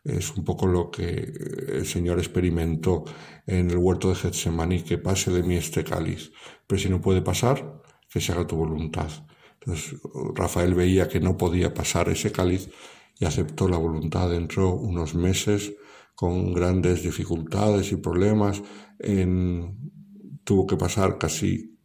es 0.08 0.36
un 0.36 0.44
poco 0.44 0.68
lo 0.68 0.90
que 0.90 1.34
el 1.70 1.86
Señor 1.86 2.20
experimentó 2.20 3.04
en 3.46 3.70
el 3.70 3.78
huerto 3.78 4.10
de 4.10 4.16
Getsemaní, 4.16 4.82
que 4.82 4.98
pase 4.98 5.32
de 5.32 5.44
mí 5.44 5.56
este 5.56 5.84
cáliz, 5.84 6.32
pero 6.66 6.80
si 6.82 6.90
no 6.90 7.02
puede 7.02 7.22
pasar, 7.22 7.82
que 8.10 8.22
se 8.22 8.32
haga 8.32 8.48
tu 8.48 8.56
voluntad. 8.56 9.10
Entonces 9.60 10.00
Rafael 10.34 10.74
veía 10.74 11.08
que 11.08 11.20
no 11.20 11.38
podía 11.38 11.74
pasar 11.74 12.10
ese 12.10 12.32
cáliz 12.32 12.70
y 13.20 13.26
aceptó 13.26 13.68
la 13.68 13.78
voluntad. 13.78 14.34
Entró 14.34 14.74
unos 14.74 15.14
meses 15.16 15.74
con 16.16 16.54
grandes 16.54 17.04
dificultades 17.04 17.92
y 17.92 17.98
problemas, 17.98 18.64
tuvo 20.44 20.66
que 20.66 20.78
pasar 20.78 21.18
casi 21.18 21.78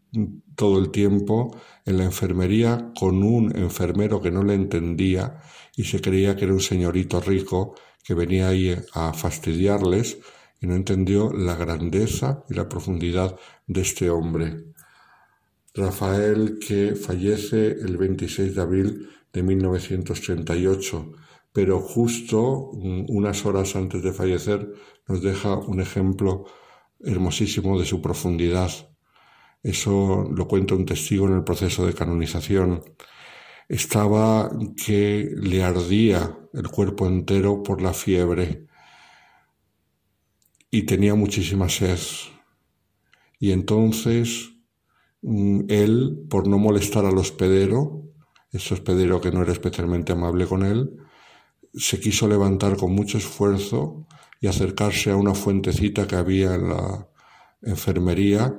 todo 0.54 0.78
el 0.78 0.90
tiempo 0.90 1.56
en 1.84 1.98
la 1.98 2.04
enfermería 2.04 2.92
con 2.98 3.22
un 3.22 3.56
enfermero 3.56 4.20
que 4.20 4.30
no 4.30 4.42
le 4.42 4.54
entendía 4.54 5.40
y 5.76 5.84
se 5.84 6.00
creía 6.00 6.36
que 6.36 6.44
era 6.44 6.54
un 6.54 6.60
señorito 6.60 7.20
rico 7.20 7.74
que 8.02 8.14
venía 8.14 8.48
ahí 8.48 8.76
a 8.94 9.12
fastidiarles 9.12 10.18
y 10.60 10.66
no 10.66 10.74
entendió 10.74 11.32
la 11.32 11.56
grandeza 11.56 12.44
y 12.48 12.54
la 12.54 12.68
profundidad 12.68 13.38
de 13.66 13.80
este 13.80 14.10
hombre. 14.10 14.64
Rafael 15.74 16.58
que 16.58 16.94
fallece 16.94 17.68
el 17.68 17.96
26 17.96 18.54
de 18.54 18.60
abril 18.60 19.08
de 19.32 19.42
1938, 19.42 21.12
pero 21.52 21.80
justo 21.80 22.70
mm, 22.74 23.06
unas 23.08 23.44
horas 23.46 23.74
antes 23.74 24.02
de 24.02 24.12
fallecer 24.12 24.72
nos 25.08 25.22
deja 25.22 25.56
un 25.56 25.80
ejemplo 25.80 26.44
hermosísimo 27.00 27.78
de 27.78 27.86
su 27.86 28.00
profundidad. 28.00 28.70
Eso 29.62 30.28
lo 30.30 30.46
cuenta 30.46 30.74
un 30.74 30.86
testigo 30.86 31.26
en 31.26 31.36
el 31.36 31.44
proceso 31.44 31.86
de 31.86 31.94
canonización. 31.94 32.82
Estaba 33.72 34.50
que 34.84 35.30
le 35.34 35.62
ardía 35.64 36.38
el 36.52 36.68
cuerpo 36.68 37.06
entero 37.06 37.62
por 37.62 37.80
la 37.80 37.94
fiebre 37.94 38.66
y 40.70 40.82
tenía 40.82 41.14
muchísima 41.14 41.70
sed. 41.70 41.98
Y 43.38 43.50
entonces 43.50 44.50
mm, 45.22 45.62
él, 45.68 46.26
por 46.28 46.48
no 46.48 46.58
molestar 46.58 47.06
al 47.06 47.16
hospedero, 47.16 48.02
ese 48.50 48.74
hospedero 48.74 49.22
que 49.22 49.32
no 49.32 49.40
era 49.40 49.52
especialmente 49.52 50.12
amable 50.12 50.46
con 50.46 50.66
él, 50.66 50.94
se 51.72 51.98
quiso 51.98 52.28
levantar 52.28 52.76
con 52.76 52.92
mucho 52.92 53.16
esfuerzo 53.16 54.06
y 54.38 54.48
acercarse 54.48 55.12
a 55.12 55.16
una 55.16 55.34
fuentecita 55.34 56.06
que 56.06 56.16
había 56.16 56.56
en 56.56 56.68
la 56.68 57.08
enfermería 57.62 58.54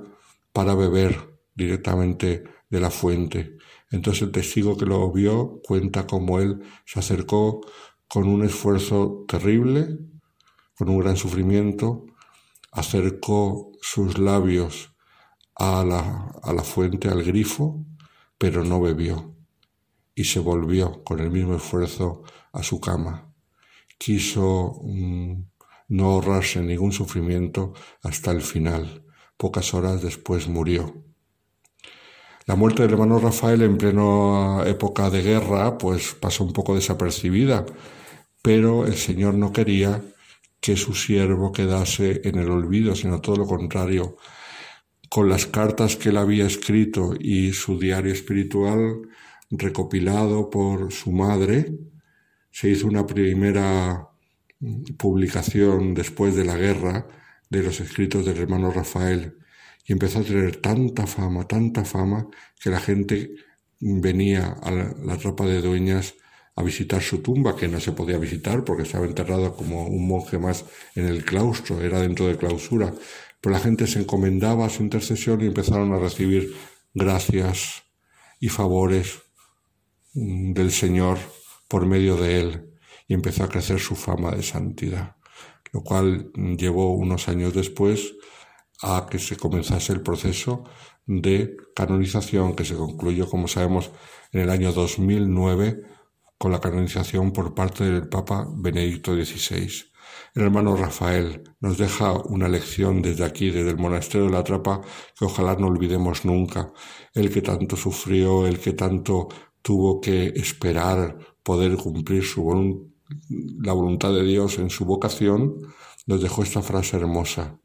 para 0.52 0.74
beber 0.74 1.38
directamente 1.54 2.46
de 2.68 2.80
la 2.80 2.90
fuente. 2.90 3.58
Entonces 3.94 4.24
el 4.24 4.32
testigo 4.32 4.76
que 4.76 4.88
lo 4.88 5.12
vio 5.12 5.62
cuenta 5.64 6.08
cómo 6.08 6.40
él 6.40 6.64
se 6.84 6.98
acercó 6.98 7.62
con 8.08 8.28
un 8.28 8.44
esfuerzo 8.44 9.24
terrible, 9.28 10.00
con 10.76 10.90
un 10.90 10.98
gran 10.98 11.16
sufrimiento, 11.16 12.08
acercó 12.72 13.72
sus 13.82 14.18
labios 14.18 14.96
a 15.56 15.86
la, 15.86 16.64
fuente, 16.64 17.08
al 17.08 17.24
grifo, 17.24 17.86
pero 18.40 18.64
no 18.64 18.82
bebió 18.82 19.36
y 20.16 20.24
se 20.24 20.40
volvió 20.40 21.04
con 21.04 21.20
el 21.20 21.30
mismo 21.30 21.56
esfuerzo 21.56 22.24
a 22.52 22.64
su 22.64 22.80
cama. 22.80 23.32
Quiso 24.00 24.82
mm, 24.84 25.34
no 25.90 26.06
ahorrarse 26.06 26.64
ningún 26.64 26.94
sufrimiento 26.94 27.74
hasta 28.02 28.32
el 28.32 28.42
final. 28.42 29.06
Pocas 29.38 29.76
horas 29.76 30.02
después 30.02 30.48
murió. 30.48 31.13
La 32.46 32.56
muerte 32.56 32.82
del 32.82 32.92
hermano 32.92 33.20
Rafael 33.20 33.62
en 33.62 33.78
plena 33.78 34.64
época 34.66 35.10
de 35.10 35.22
guerra 35.22 35.78
pues 35.78 36.14
pasó 36.14 36.44
un 36.44 36.52
poco 36.52 36.76
desapercibida, 36.76 37.66
pero 38.42 38.86
el 38.86 38.96
Señor 38.96 39.36
no 39.36 39.54
quería 39.54 40.02
que 40.60 40.76
su 40.76 40.94
siervo 40.94 41.54
quedase 41.54 42.22
en 42.26 42.38
el 42.40 42.50
olvido, 42.50 42.96
sino 42.96 43.22
todo 43.22 43.38
lo 43.38 43.48
contrario. 43.48 44.18
Con 45.10 45.30
las 45.30 45.46
cartas 45.46 45.96
que 45.96 46.10
él 46.10 46.18
había 46.18 46.46
escrito 46.46 47.14
y 47.18 47.54
su 47.54 47.80
diario 47.80 48.12
espiritual 48.12 49.02
recopilado 49.50 50.50
por 50.50 50.92
su 50.92 51.12
madre, 51.12 51.78
se 52.52 52.70
hizo 52.70 52.88
una 52.88 53.06
primera 53.06 54.10
publicación 54.98 55.94
después 55.94 56.36
de 56.36 56.46
la 56.46 56.58
guerra 56.58 57.08
de 57.50 57.64
los 57.64 57.80
escritos 57.80 58.26
del 58.26 58.38
hermano 58.38 58.72
Rafael 58.72 59.38
y 59.86 59.94
empezó 59.94 60.20
a 60.20 60.24
tener 60.24 60.58
tanta 60.58 61.06
fama, 61.08 61.48
tanta 61.48 61.84
fama, 61.84 62.28
que 62.62 62.70
la 62.70 62.80
gente 62.80 63.32
venía 63.80 64.56
a 64.62 64.72
la, 64.72 65.18
tropa 65.18 65.46
de 65.46 65.62
dueñas 65.62 66.16
a 66.56 66.64
visitar 66.64 67.02
su 67.02 67.20
tumba, 67.20 67.56
que 67.56 67.68
no 67.68 67.80
se 67.80 67.92
podía 67.92 68.18
visitar 68.18 68.64
porque 68.64 68.84
estaba 68.84 69.06
enterrado 69.06 69.56
como 69.56 69.88
un 69.88 70.08
monje 70.08 70.38
más 70.38 70.66
en 70.96 71.06
el 71.06 71.26
claustro, 71.26 71.82
era 71.82 72.00
dentro 72.00 72.28
de 72.28 72.38
clausura. 72.38 72.94
Pero 73.42 73.54
la 73.54 73.60
gente 73.60 73.88
se 73.88 74.00
encomendaba 74.00 74.66
a 74.66 74.70
su 74.70 74.84
intercesión 74.84 75.42
y 75.42 75.48
empezaron 75.48 75.92
a 75.94 76.00
recibir 76.00 76.56
gracias 76.94 77.84
y 78.40 78.48
favores 78.48 79.22
mm, 80.14 80.54
del 80.54 80.72
Señor 80.72 81.18
por 81.68 81.86
medio 81.86 82.16
de 82.16 82.42
él 82.42 82.70
y 83.08 83.14
empezó 83.14 83.44
a 83.44 83.50
crecer 83.50 83.80
su 83.80 83.96
fama 83.96 84.32
de 84.32 84.44
santidad, 84.44 85.18
lo 85.74 85.84
cual 85.84 86.32
llevó 86.58 86.96
unos 86.96 87.28
años 87.28 87.54
después 87.54 88.14
a 88.84 89.08
que 89.10 89.20
se 89.20 89.38
comenzase 89.38 89.94
el 89.94 90.02
proceso 90.02 90.64
de 91.06 91.56
canonización 91.76 92.56
que 92.56 92.66
se 92.66 92.76
concluyó, 92.76 93.30
como 93.30 93.48
sabemos, 93.48 93.92
en 94.32 94.42
el 94.42 94.50
año 94.50 94.72
2009 94.72 95.82
con 96.38 96.52
la 96.52 96.60
canonización 96.60 97.32
por 97.32 97.56
parte 97.56 97.86
del 97.86 98.10
Papa 98.10 98.48
Benedicto 98.56 99.16
XVI. 99.16 99.70
El 100.36 100.44
hermano 100.44 100.76
Rafael 100.76 101.44
nos 101.60 101.78
deja 101.78 102.12
una 102.26 102.50
lección 102.50 103.02
desde 103.02 103.24
aquí, 103.24 103.50
desde 103.50 103.70
el 103.70 103.78
monasterio 103.78 104.28
de 104.28 104.34
la 104.34 104.44
Trapa, 104.44 104.82
que 105.18 105.26
ojalá 105.26 105.56
no 105.56 105.68
olvidemos 105.68 106.26
nunca. 106.26 106.74
El 107.14 107.32
que 107.32 107.42
tanto 107.42 107.78
sufrió, 107.78 108.46
el 108.48 108.60
que 108.60 108.74
tanto 108.74 109.30
tuvo 109.62 110.02
que 110.02 110.28
esperar 110.36 111.18
poder 111.44 111.78
cumplir 111.78 112.24
su 112.24 112.92
la 113.62 113.74
voluntad 113.74 114.12
de 114.14 114.24
Dios 114.24 114.58
en 114.58 114.70
su 114.70 114.86
vocación, 114.86 115.56
nos 116.08 116.22
dejó 116.22 116.44
esta 116.44 116.62
frase 116.62 116.98
hermosa. 116.98 117.60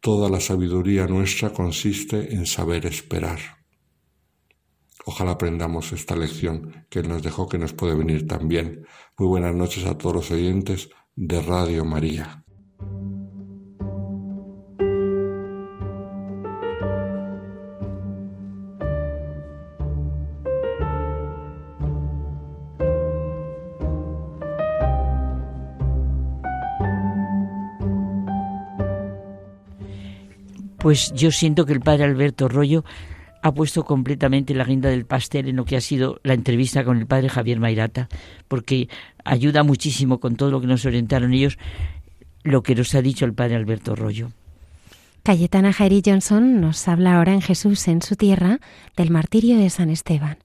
Toda 0.00 0.28
la 0.28 0.40
sabiduría 0.40 1.06
nuestra 1.06 1.52
consiste 1.52 2.32
en 2.34 2.46
saber 2.46 2.86
esperar. 2.86 3.38
Ojalá 5.04 5.32
aprendamos 5.32 5.92
esta 5.92 6.14
lección 6.14 6.86
que 6.88 7.02
nos 7.02 7.22
dejó, 7.22 7.48
que 7.48 7.58
nos 7.58 7.72
puede 7.72 7.96
venir 7.96 8.26
también. 8.26 8.86
Muy 9.18 9.26
buenas 9.26 9.54
noches 9.54 9.86
a 9.86 9.98
todos 9.98 10.14
los 10.14 10.30
oyentes 10.30 10.90
de 11.16 11.42
Radio 11.42 11.84
María. 11.84 12.44
Pues 30.78 31.12
yo 31.14 31.30
siento 31.30 31.66
que 31.66 31.72
el 31.72 31.80
padre 31.80 32.04
Alberto 32.04 32.48
Rollo 32.48 32.84
ha 33.42 33.52
puesto 33.52 33.84
completamente 33.84 34.54
la 34.54 34.64
guinda 34.64 34.88
del 34.88 35.06
pastel 35.06 35.48
en 35.48 35.56
lo 35.56 35.64
que 35.64 35.76
ha 35.76 35.80
sido 35.80 36.20
la 36.24 36.34
entrevista 36.34 36.84
con 36.84 36.98
el 36.98 37.06
padre 37.06 37.28
Javier 37.28 37.60
Mairata, 37.60 38.08
porque 38.48 38.88
ayuda 39.24 39.62
muchísimo 39.62 40.18
con 40.18 40.36
todo 40.36 40.50
lo 40.50 40.60
que 40.60 40.66
nos 40.66 40.84
orientaron 40.84 41.32
ellos, 41.32 41.58
lo 42.42 42.62
que 42.62 42.74
nos 42.74 42.94
ha 42.94 43.02
dicho 43.02 43.24
el 43.24 43.34
padre 43.34 43.56
Alberto 43.56 43.94
Rollo. 43.94 44.30
Cayetana 45.22 45.72
Jairi 45.72 46.02
Johnson 46.04 46.60
nos 46.60 46.88
habla 46.88 47.16
ahora 47.16 47.34
en 47.34 47.42
Jesús 47.42 47.86
en 47.88 48.02
su 48.02 48.16
tierra 48.16 48.60
del 48.96 49.10
martirio 49.10 49.58
de 49.58 49.68
San 49.70 49.90
Esteban. 49.90 50.38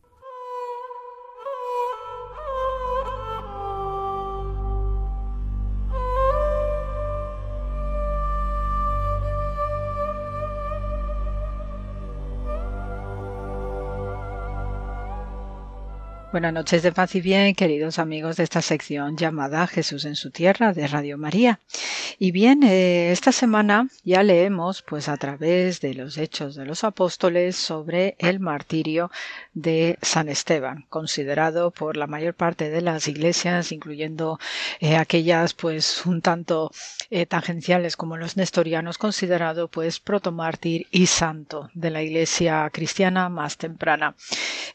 Buenas 16.34 16.52
noches 16.52 16.82
de 16.82 16.92
paz 16.92 17.14
y 17.14 17.22
bien, 17.22 17.54
queridos 17.54 18.00
amigos 18.00 18.38
de 18.38 18.44
esta 18.44 18.64
sección 18.64 19.16
llamada 19.16 19.68
Jesús 19.68 20.04
en 20.06 20.16
su 20.16 20.32
tierra 20.32 20.74
de 20.74 20.88
Radio 20.88 21.16
María. 21.16 21.60
Y 22.18 22.32
bien, 22.32 22.64
eh, 22.64 23.12
esta 23.12 23.32
semana 23.32 23.88
ya 24.04 24.24
leemos, 24.24 24.82
pues 24.82 25.10
a 25.10 25.18
través 25.18 25.80
de 25.80 25.94
los 25.94 26.18
hechos 26.18 26.56
de 26.56 26.66
los 26.66 26.84
apóstoles, 26.84 27.56
sobre 27.56 28.16
el 28.18 28.40
martirio 28.40 29.12
de 29.54 30.00
San 30.02 30.28
Esteban, 30.28 30.86
considerado 30.90 31.70
por 31.70 31.98
la 31.98 32.08
mayor 32.08 32.34
parte 32.34 32.72
de 32.72 32.82
las 32.82 33.08
iglesias, 33.08 33.72
incluyendo 33.72 34.40
eh, 34.80 34.96
aquellas, 34.96 35.54
pues 35.54 36.04
un 36.08 36.24
tanto 36.24 36.72
eh, 37.12 37.28
tangenciales 37.28 37.96
como 37.96 38.18
los 38.18 38.38
nestorianos, 38.38 38.98
considerado 38.98 39.68
pues 39.68 40.00
protomártir 40.00 40.88
y 40.90 41.06
santo 41.06 41.70
de 41.76 41.92
la 41.92 42.02
iglesia 42.02 42.68
cristiana 42.74 43.30
más 43.30 43.58
temprana. 43.58 44.16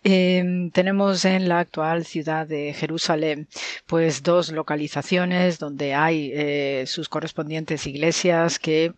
tenemos 0.05 1.25
en 1.25 1.48
la 1.49 1.61
actual 1.61 2.05
ciudad 2.05 2.47
de 2.47 2.73
Jerusalén, 2.75 3.49
pues 3.87 4.23
dos 4.23 4.51
localizaciones 4.53 5.59
donde 5.59 5.95
hay 5.95 6.31
eh, 6.35 6.85
sus 6.87 7.09
correspondientes 7.09 7.87
iglesias 7.87 8.59
que 8.59 8.95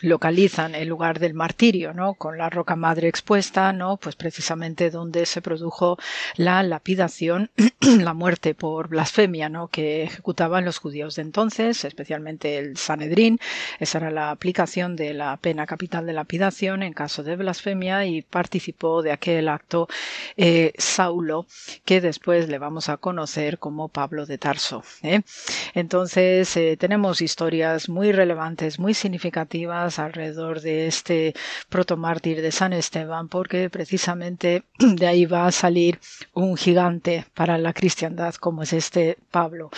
localizan 0.00 0.74
el 0.74 0.88
lugar 0.88 1.18
del 1.18 1.34
martirio, 1.34 1.92
¿no? 1.92 2.14
Con 2.14 2.38
la 2.38 2.50
roca 2.50 2.76
madre 2.76 3.08
expuesta, 3.08 3.72
¿no? 3.72 3.96
Pues 3.96 4.16
precisamente 4.16 4.90
donde 4.90 5.26
se 5.26 5.42
produjo 5.42 5.98
la 6.36 6.62
lapidación, 6.62 7.50
la 7.80 8.14
muerte 8.14 8.54
por 8.54 8.88
blasfemia, 8.88 9.48
¿no? 9.48 9.68
Que 9.68 10.04
ejecutaban 10.04 10.64
los 10.64 10.78
judíos 10.78 11.16
de 11.16 11.22
entonces, 11.22 11.84
especialmente 11.84 12.58
el 12.58 12.76
Sanedrín. 12.76 13.38
Esa 13.78 13.98
era 13.98 14.10
la 14.10 14.30
aplicación 14.30 14.96
de 14.96 15.14
la 15.14 15.36
pena 15.36 15.66
capital 15.66 16.06
de 16.06 16.12
lapidación 16.12 16.82
en 16.82 16.92
caso 16.92 17.22
de 17.22 17.36
blasfemia 17.36 18.06
y 18.06 18.22
participó 18.22 19.02
de 19.02 19.12
aquel 19.12 19.48
acto 19.48 19.88
eh, 20.36 20.72
Saulo, 20.78 21.46
que 21.84 22.00
después 22.00 22.48
le 22.48 22.58
vamos 22.58 22.88
a 22.88 22.96
conocer 22.96 23.58
como 23.58 23.88
Pablo 23.88 24.26
de 24.26 24.38
Tarso. 24.38 24.82
¿eh? 25.02 25.22
Entonces, 25.74 26.56
eh, 26.56 26.76
tenemos 26.76 27.20
historias 27.20 27.88
muy 27.88 28.12
relevantes, 28.12 28.78
muy 28.78 28.94
significativas 28.94 29.87
alrededor 29.96 30.60
de 30.60 30.86
este 30.86 31.34
protomártir 31.68 32.42
de 32.42 32.52
San 32.52 32.72
Esteban, 32.72 33.28
porque 33.28 33.70
precisamente 33.70 34.64
de 34.78 35.06
ahí 35.06 35.24
va 35.24 35.46
a 35.46 35.52
salir 35.52 35.98
un 36.34 36.56
gigante 36.56 37.24
para 37.34 37.56
la 37.58 37.72
cristiandad 37.72 38.34
como 38.34 38.62
es 38.62 38.72
este 38.72 39.16
Pablo. 39.30 39.70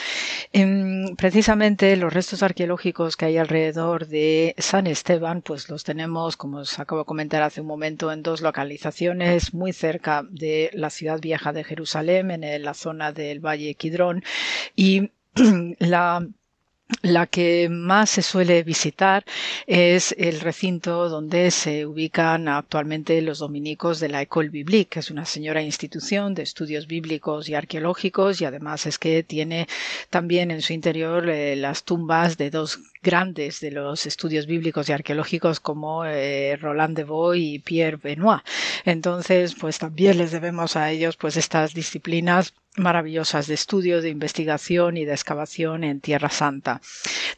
Em, 0.53 1.17
precisamente 1.17 1.97
los 1.97 2.13
restos 2.13 2.43
arqueológicos 2.43 3.17
que 3.17 3.27
hay 3.27 3.37
alrededor 3.37 4.07
de 4.07 4.55
San 4.59 4.87
Esteban, 4.87 5.43
pues 5.43 5.69
los 5.69 5.85
tenemos, 5.85 6.37
como 6.37 6.59
os 6.59 6.79
acabo 6.79 7.03
de 7.03 7.07
comentar 7.07 7.43
hace 7.43 7.61
un 7.61 7.67
momento, 7.67 8.11
en 8.11 8.23
dos 8.23 8.41
localizaciones 8.41 9.55
muy 9.55 9.73
cerca 9.73 10.25
de 10.31 10.71
la 10.73 10.91
ciudad 10.91 11.21
vieja 11.21 11.53
de 11.53 11.65
Jerusalén, 11.65 12.31
en 12.31 12.63
la 12.63 12.75
zona 12.75 13.13
del 13.13 13.41
Valle 13.41 13.75
Quidrón, 13.75 14.23
y 14.75 15.11
la 15.79 16.27
la 17.03 17.27
que 17.27 17.69
más 17.71 18.11
se 18.11 18.23
suele 18.23 18.63
visitar 18.63 19.25
es 19.67 20.15
el 20.19 20.41
recinto 20.41 21.09
donde 21.09 21.51
se 21.51 21.87
ubican 21.87 22.49
actualmente 22.49 23.21
los 23.23 23.39
dominicos 23.39 24.01
de 24.01 24.09
la 24.09 24.23
École 24.23 24.49
Biblique, 24.49 24.91
que 24.91 25.01
es 25.01 25.11
una 25.11 25.25
señora 25.25 25.63
institución 25.63 26.35
de 26.35 26.43
estudios 26.43 26.87
bíblicos 26.87 27.49
y 27.49 27.55
arqueológicos 27.55 28.41
y 28.41 28.45
además 28.45 28.87
es 28.87 28.99
que 28.99 29.23
tiene 29.23 29.67
también 30.11 30.51
en 30.51 30.63
su 30.63 30.73
interior 30.73 31.29
eh, 31.29 31.57
las 31.57 31.85
tumbas 31.85 32.37
de 32.37 32.51
dos 32.51 32.81
grandes 33.03 33.61
de 33.61 33.71
los 33.71 34.07
estudios 34.07 34.47
bíblicos 34.47 34.89
y 34.89 34.93
arqueológicos 34.93 35.61
como 35.61 36.05
eh, 36.05 36.57
Roland 36.61 36.97
de 36.97 37.05
Boy 37.05 37.55
y 37.55 37.59
Pierre 37.59 37.97
Benoit. 37.97 38.43
Entonces, 38.85 39.55
pues 39.55 39.79
también 39.79 40.19
les 40.19 40.33
debemos 40.33 40.77
a 40.77 40.91
ellos 40.91 41.17
pues 41.17 41.37
estas 41.37 41.73
disciplinas 41.75 42.55
maravillosas 42.77 43.47
de 43.49 43.55
estudio, 43.55 44.01
de 44.01 44.11
investigación 44.11 44.97
y 44.97 45.05
de 45.05 45.13
excavación 45.13 45.83
en 45.83 46.01
Tierra 46.01 46.31
Santa. 46.31 46.81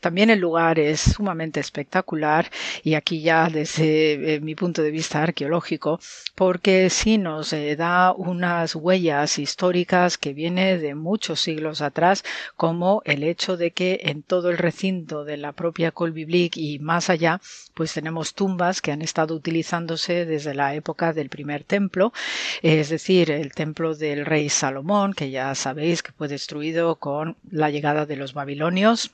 También 0.00 0.30
el 0.30 0.40
lugar 0.40 0.78
es 0.78 1.00
sumamente 1.00 1.60
espectacular 1.60 2.50
y 2.82 2.94
aquí 2.94 3.22
ya 3.22 3.48
desde 3.48 4.34
eh, 4.34 4.40
mi 4.40 4.54
punto 4.54 4.82
de 4.82 4.90
vista 4.90 5.22
arqueológico, 5.22 6.00
porque 6.34 6.90
sí 6.90 7.18
nos 7.18 7.52
eh, 7.52 7.76
da 7.76 8.12
unas 8.12 8.74
huellas 8.74 9.38
históricas 9.38 10.18
que 10.18 10.34
viene 10.34 10.78
de 10.78 10.94
muchos 10.94 11.40
siglos 11.40 11.80
atrás, 11.80 12.24
como 12.56 13.02
el 13.04 13.22
hecho 13.22 13.56
de 13.56 13.70
que 13.70 14.00
en 14.04 14.22
todo 14.22 14.50
el 14.50 14.58
recinto 14.58 15.24
de 15.24 15.36
la 15.38 15.52
propia 15.52 15.92
Col 15.92 16.12
y 16.14 16.78
más 16.78 17.10
allá, 17.10 17.40
pues 17.74 17.94
tenemos 17.94 18.34
tumbas 18.34 18.80
que 18.82 18.92
han 18.92 19.02
estado 19.02 19.34
utilizándose 19.34 20.26
desde 20.26 20.54
la 20.54 20.74
época 20.74 21.12
del 21.12 21.30
primer 21.30 21.64
templo, 21.64 22.12
es 22.60 22.90
decir, 22.90 23.30
el 23.30 23.52
templo 23.52 23.94
del 23.94 24.26
rey 24.26 24.48
Salomón, 24.48 25.14
ya 25.30 25.54
sabéis 25.54 26.02
que 26.02 26.12
fue 26.12 26.28
destruido 26.28 26.96
con 26.96 27.36
la 27.50 27.70
llegada 27.70 28.06
de 28.06 28.16
los 28.16 28.34
babilonios 28.34 29.12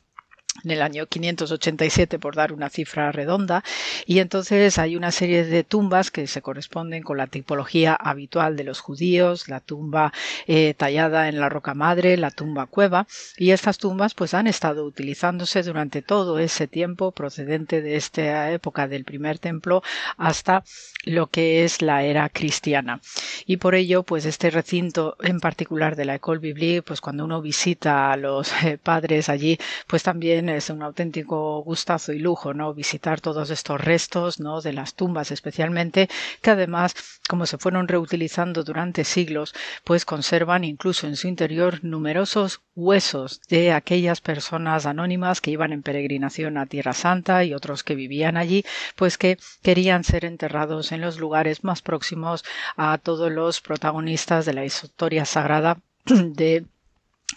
en 0.64 0.70
el 0.70 0.82
año 0.82 1.06
587 1.06 2.18
por 2.18 2.34
dar 2.34 2.52
una 2.52 2.68
cifra 2.70 3.12
redonda. 3.12 3.62
Y 4.06 4.18
entonces 4.18 4.78
hay 4.78 4.96
una 4.96 5.12
serie 5.12 5.44
de 5.44 5.64
tumbas 5.64 6.10
que 6.10 6.26
se 6.26 6.42
corresponden 6.42 7.02
con 7.02 7.16
la 7.16 7.26
tipología 7.26 7.94
habitual 7.94 8.56
de 8.56 8.64
los 8.64 8.80
judíos 8.80 9.48
la 9.48 9.60
tumba 9.60 10.12
eh, 10.46 10.74
tallada 10.74 11.28
en 11.28 11.40
la 11.40 11.48
roca 11.48 11.74
madre 11.74 12.16
la 12.16 12.30
tumba 12.30 12.66
cueva. 12.66 13.06
Y 13.36 13.50
estas 13.50 13.78
tumbas 13.78 14.14
pues 14.14 14.34
han 14.34 14.46
estado 14.46 14.84
utilizándose 14.84 15.62
durante 15.62 16.02
todo 16.02 16.38
ese 16.38 16.66
tiempo 16.66 17.12
procedente 17.12 17.82
de 17.82 17.96
esta 17.96 18.50
época 18.50 18.88
del 18.88 19.04
primer 19.04 19.38
templo 19.38 19.82
hasta 20.16 20.64
lo 21.04 21.28
que 21.28 21.64
es 21.64 21.82
la 21.82 22.02
era 22.02 22.28
cristiana. 22.28 23.00
Y 23.46 23.58
por 23.58 23.74
ello 23.74 24.02
pues 24.02 24.24
este 24.26 24.50
recinto 24.50 25.16
en 25.22 25.40
particular 25.40 25.96
de 25.96 26.04
la 26.04 26.16
École 26.16 26.40
Biblique 26.40 26.82
pues 26.82 27.00
cuando 27.00 27.24
uno 27.24 27.40
visita 27.40 28.12
a 28.12 28.16
los 28.16 28.52
eh, 28.64 28.78
padres 28.82 29.28
allí 29.28 29.58
pues 29.86 30.02
también 30.02 30.47
es 30.48 30.70
un 30.70 30.82
auténtico 30.82 31.62
gustazo 31.62 32.12
y 32.12 32.18
lujo, 32.18 32.54
¿no? 32.54 32.74
Visitar 32.74 33.20
todos 33.20 33.50
estos 33.50 33.80
restos, 33.80 34.40
¿no? 34.40 34.60
De 34.60 34.72
las 34.72 34.94
tumbas 34.94 35.30
especialmente, 35.30 36.08
que 36.42 36.50
además, 36.50 36.94
como 37.28 37.46
se 37.46 37.58
fueron 37.58 37.88
reutilizando 37.88 38.64
durante 38.64 39.04
siglos, 39.04 39.54
pues 39.84 40.04
conservan 40.04 40.64
incluso 40.64 41.06
en 41.06 41.16
su 41.16 41.28
interior 41.28 41.84
numerosos 41.84 42.60
huesos 42.74 43.40
de 43.48 43.72
aquellas 43.72 44.20
personas 44.20 44.86
anónimas 44.86 45.40
que 45.40 45.50
iban 45.50 45.72
en 45.72 45.82
peregrinación 45.82 46.56
a 46.58 46.66
Tierra 46.66 46.92
Santa 46.92 47.44
y 47.44 47.54
otros 47.54 47.82
que 47.82 47.94
vivían 47.94 48.36
allí, 48.36 48.64
pues 48.96 49.18
que 49.18 49.38
querían 49.62 50.04
ser 50.04 50.24
enterrados 50.24 50.92
en 50.92 51.00
los 51.00 51.18
lugares 51.18 51.64
más 51.64 51.82
próximos 51.82 52.44
a 52.76 52.98
todos 52.98 53.30
los 53.32 53.60
protagonistas 53.60 54.46
de 54.46 54.54
la 54.54 54.64
historia 54.64 55.24
sagrada 55.24 55.78
de 56.06 56.64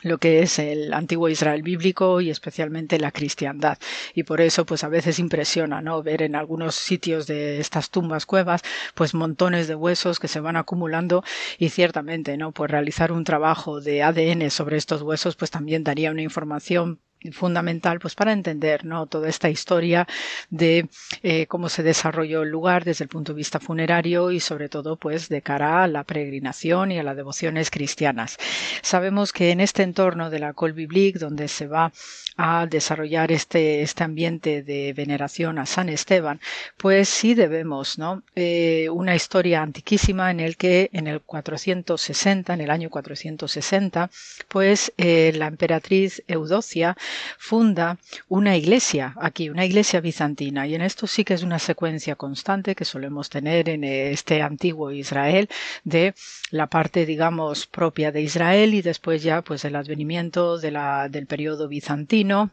lo 0.04 0.18
que 0.18 0.42
es 0.42 0.60
el 0.60 0.94
antiguo 0.94 1.30
Israel 1.30 1.64
bíblico 1.64 2.22
y 2.22 2.30
especialmente 2.30 3.00
la 3.00 3.12
cristiandad. 3.12 3.78
Y 4.14 4.24
por 4.24 4.42
eso, 4.42 4.66
pues 4.66 4.84
a 4.84 4.90
veces 4.90 5.20
impresiona, 5.20 5.82
¿no? 5.82 6.02
Ver 6.04 6.22
en 6.22 6.36
algunos 6.36 6.76
sitios 6.76 7.28
de 7.28 7.60
estas 7.60 7.90
tumbas 7.90 8.26
cuevas, 8.26 8.62
pues 8.96 9.14
montones 9.14 9.68
de 9.68 9.76
huesos 9.76 10.20
que 10.20 10.28
se 10.28 10.40
van 10.40 10.56
acumulando 10.56 11.24
y 11.58 11.70
ciertamente, 11.70 12.38
¿no? 12.38 12.52
Pues 12.52 12.72
realizar 12.72 13.12
un 13.12 13.24
trabajo 13.24 13.82
de 13.82 14.04
ADN 14.04 14.50
sobre 14.50 14.78
estos 14.78 15.02
huesos, 15.02 15.36
pues 15.36 15.52
también 15.52 15.84
daría 15.84 16.12
una 16.12 16.22
información 16.22 17.00
fundamental 17.32 18.00
pues 18.00 18.16
para 18.16 18.34
entender 18.34 18.86
¿no? 18.86 19.06
toda 19.08 19.30
esta 19.30 19.50
historia 19.50 20.08
de 20.50 20.88
eh, 21.24 21.46
cómo 21.48 21.70
se 21.70 21.84
desarrolló 21.84 22.44
el 22.44 22.50
lugar 22.50 22.84
desde 22.84 23.04
el 23.04 23.10
punto 23.10 23.34
de 23.34 23.38
vista 23.38 23.60
funerario 23.60 24.32
y 24.32 24.40
sobre 24.40 24.70
todo 24.70 24.96
pues 24.96 25.30
de 25.30 25.42
cara 25.42 25.84
a 25.84 25.88
la 25.88 26.04
peregrinación 26.04 26.92
y 26.92 27.00
a 27.00 27.04
las 27.04 27.16
devociones 27.16 27.70
cristianas. 27.70 28.38
Sabemos 28.82 29.34
que 29.34 29.52
en 29.52 29.60
este 29.62 29.84
entorno 29.84 30.30
de 30.30 30.40
la 30.40 30.54
Col 30.54 30.74
Biblique 30.74 31.20
donde 31.20 31.48
se 31.48 31.68
va 31.68 31.92
a 32.38 32.66
desarrollar 32.66 33.32
este, 33.32 33.82
este 33.82 34.04
ambiente 34.04 34.64
de 34.64 34.94
veneración 34.94 35.60
a 35.60 35.66
San 35.66 35.90
Esteban, 35.90 36.40
pues 36.78 37.10
sí 37.10 37.34
debemos 37.34 37.98
¿no? 37.98 38.24
Eh, 38.36 38.90
una 38.90 39.16
historia 39.16 39.62
antiquísima 39.62 40.32
en 40.32 40.40
el 40.40 40.58
que 40.58 40.90
en 40.94 41.08
el 41.08 41.22
460, 41.22 42.54
en 42.54 42.62
el 42.62 42.70
año 42.72 42.90
460, 42.90 44.10
pues 44.48 44.92
eh, 44.98 45.34
la 45.36 45.48
emperatriz 45.48 46.24
Eudocia 46.28 46.98
funda 47.38 47.98
una 48.30 48.56
iglesia 48.58 49.14
aquí, 49.18 49.50
una 49.50 49.66
iglesia 49.66 50.02
bizantina. 50.02 50.68
Y 50.68 50.76
en 50.76 50.82
esto 50.82 51.08
sí 51.08 51.24
que 51.24 51.34
es 51.34 51.44
una 51.44 51.60
secuencia 51.60 52.16
constante 52.16 52.76
que 52.76 52.86
solemos 52.86 53.30
tener 53.30 53.70
en 53.70 53.84
este 53.84 54.42
antiguo 54.42 54.92
Israel 54.92 55.50
de 55.84 56.14
la 56.52 56.68
parte, 56.68 57.06
digamos, 57.06 57.68
propia 57.68 58.12
de 58.12 58.22
Israel 58.22 58.74
y 58.74 58.82
después 58.82 59.24
ya 59.24 59.42
pues 59.42 59.66
el 59.66 59.76
advenimiento 59.76 60.58
de 60.58 60.72
la, 60.72 61.10
del 61.10 61.28
periodo 61.28 61.68
bizantino 61.68 62.52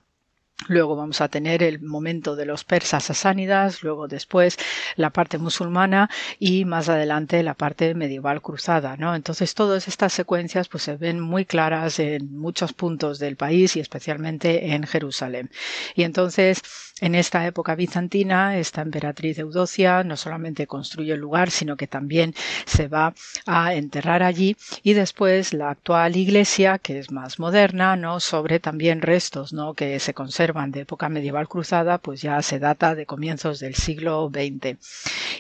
Luego 0.67 0.97
vamos 0.97 1.21
a 1.21 1.29
tener 1.29 1.63
el 1.63 1.81
momento 1.81 2.35
de 2.35 2.45
los 2.45 2.65
persas 2.65 3.05
sasánidas, 3.05 3.83
luego 3.85 4.09
después 4.09 4.59
la 4.97 5.11
parte 5.11 5.39
musulmana 5.39 6.11
y 6.41 6.65
más 6.65 6.89
adelante 6.89 7.43
la 7.45 7.55
parte 7.55 7.95
medieval 7.95 8.43
cruzada, 8.43 8.97
¿no? 8.97 9.15
Entonces 9.15 9.55
todas 9.55 9.87
estas 9.87 10.13
secuencias 10.13 10.69
pues 10.69 10.83
se 10.83 10.97
ven 10.97 11.21
muy 11.21 11.45
claras 11.45 12.01
en 12.01 12.37
muchos 12.37 12.73
puntos 12.73 13.21
del 13.21 13.37
país 13.37 13.77
y 13.77 13.81
especialmente 13.81 14.73
en 14.75 14.85
Jerusalén. 14.85 15.49
Y 15.95 16.03
entonces 16.03 16.61
en 17.01 17.15
esta 17.15 17.47
época 17.47 17.75
bizantina, 17.75 18.59
esta 18.59 18.83
emperatriz 18.83 19.39
Eudocia 19.39 20.03
no 20.05 20.16
solamente 20.16 20.66
construye 20.66 21.12
el 21.12 21.20
lugar, 21.20 21.51
sino 21.51 21.77
que 21.77 21.87
también 21.87 22.35
se 22.66 22.89
va 22.89 23.15
a 23.47 23.75
enterrar 23.75 24.23
allí 24.23 24.57
y 24.83 24.95
después 24.95 25.55
la 25.55 25.70
actual 25.70 26.16
iglesia, 26.16 26.79
que 26.79 26.99
es 26.99 27.11
más 27.11 27.39
moderna, 27.39 27.97
¿no? 27.97 28.20
sobre 28.20 28.61
también 28.61 29.03
restos 29.03 29.53
¿no? 29.53 29.75
que 29.75 30.01
se 30.01 30.15
conservan 30.15 30.73
de 30.73 30.81
época 30.81 31.09
medieval 31.09 31.49
cruzada, 31.49 31.99
pues 31.99 32.23
ya 32.23 32.41
se 32.43 32.59
data 32.59 32.95
de 32.95 33.07
comienzos 33.07 33.61
del 33.61 33.75
siglo 33.75 34.31
XX. 34.33 34.79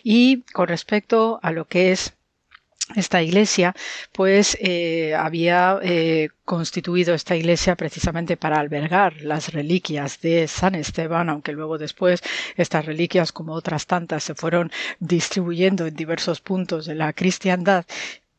Y 0.02 0.42
con 0.52 0.68
respecto 0.68 1.40
a 1.42 1.50
lo 1.50 1.66
que 1.66 1.92
es 1.92 2.14
esta 2.96 3.22
iglesia, 3.22 3.74
pues 4.12 4.56
eh, 4.60 5.14
había 5.14 5.78
eh, 5.82 6.30
constituido 6.44 7.14
esta 7.14 7.36
iglesia 7.36 7.76
precisamente 7.76 8.36
para 8.36 8.58
albergar 8.58 9.20
las 9.22 9.52
reliquias 9.52 10.20
de 10.20 10.48
San 10.48 10.74
Esteban, 10.74 11.28
aunque 11.28 11.52
luego 11.52 11.78
después 11.78 12.22
estas 12.56 12.86
reliquias, 12.86 13.32
como 13.32 13.52
otras 13.52 13.86
tantas, 13.86 14.24
se 14.24 14.34
fueron 14.34 14.70
distribuyendo 15.00 15.86
en 15.86 15.94
diversos 15.94 16.40
puntos 16.40 16.86
de 16.86 16.94
la 16.94 17.12
cristiandad. 17.12 17.84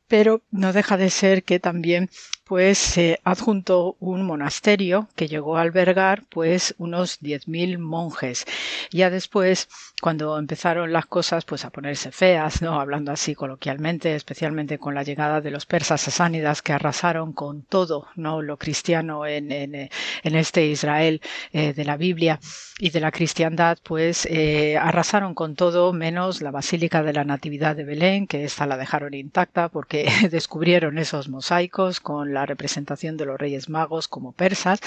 Pero 0.08 0.42
no 0.50 0.74
deja 0.74 0.98
de 0.98 1.12
ser 1.12 1.44
que 1.44 1.60
también 1.60 2.10
pues 2.50 2.80
se 2.80 3.20
adjuntó 3.24 3.96
un 4.00 4.26
monasterio 4.26 5.08
que 5.16 5.28
llegó 5.28 5.56
a 5.56 5.62
albergar 5.62 6.24
pues 6.30 6.74
unos 6.80 7.22
10.000 7.22 7.78
monjes. 7.78 8.48
Ya 8.90 9.12
después, 9.12 9.70
cuando 10.02 10.36
empezaron 10.36 10.92
las 10.92 11.06
cosas 11.06 11.46
pues 11.46 11.64
a 11.64 11.70
ponerse 11.70 12.12
feas, 12.12 12.64
¿no? 12.64 12.82
Hablando 12.82 13.12
así 13.12 13.36
coloquialmente, 13.36 14.16
especialmente 14.16 14.80
con 14.80 14.96
la 14.96 15.04
llegada 15.04 15.42
de 15.42 15.52
los 15.52 15.68
persas 15.68 16.02
sasánidas 16.02 16.64
que 16.64 16.74
arrasaron 16.74 17.34
con 17.34 17.62
todo, 17.62 18.08
¿no? 18.16 18.42
Lo 18.42 18.58
cristiano 18.58 19.28
en, 19.28 19.52
en, 19.52 19.90
este 20.24 20.66
Israel 20.66 21.22
eh, 21.54 21.74
de 21.74 21.86
la 21.86 21.98
Biblia 21.98 22.40
y 22.80 22.90
de 22.90 23.00
la 23.00 23.12
cristiandad, 23.12 23.78
pues 23.84 24.26
eh, 24.26 24.76
arrasaron 24.78 25.36
con 25.36 25.54
todo 25.56 25.94
menos 25.94 26.42
la 26.42 26.50
Basílica 26.50 27.04
de 27.04 27.14
la 27.14 27.26
Natividad 27.26 27.76
de 27.76 27.84
Belén, 27.84 28.26
que 28.26 28.44
esta 28.44 28.66
la 28.66 28.78
dejaron 28.78 29.14
intacta 29.14 29.70
porque 29.70 30.10
descubrieron 30.32 30.98
esos 30.98 31.30
mosaicos 31.30 32.00
con 32.00 32.34
la 32.34 32.39
representación 32.46 33.18
de 33.18 33.26
los 33.26 33.38
Reyes 33.40 33.70
Magos 33.70 34.08
como 34.08 34.32
persas, 34.32 34.80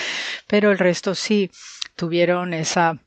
pero 0.47 0.71
el 0.71 0.79
resto 0.79 1.15
sí 1.15 1.51
tuvieron 1.97 2.55
esa 2.55 2.99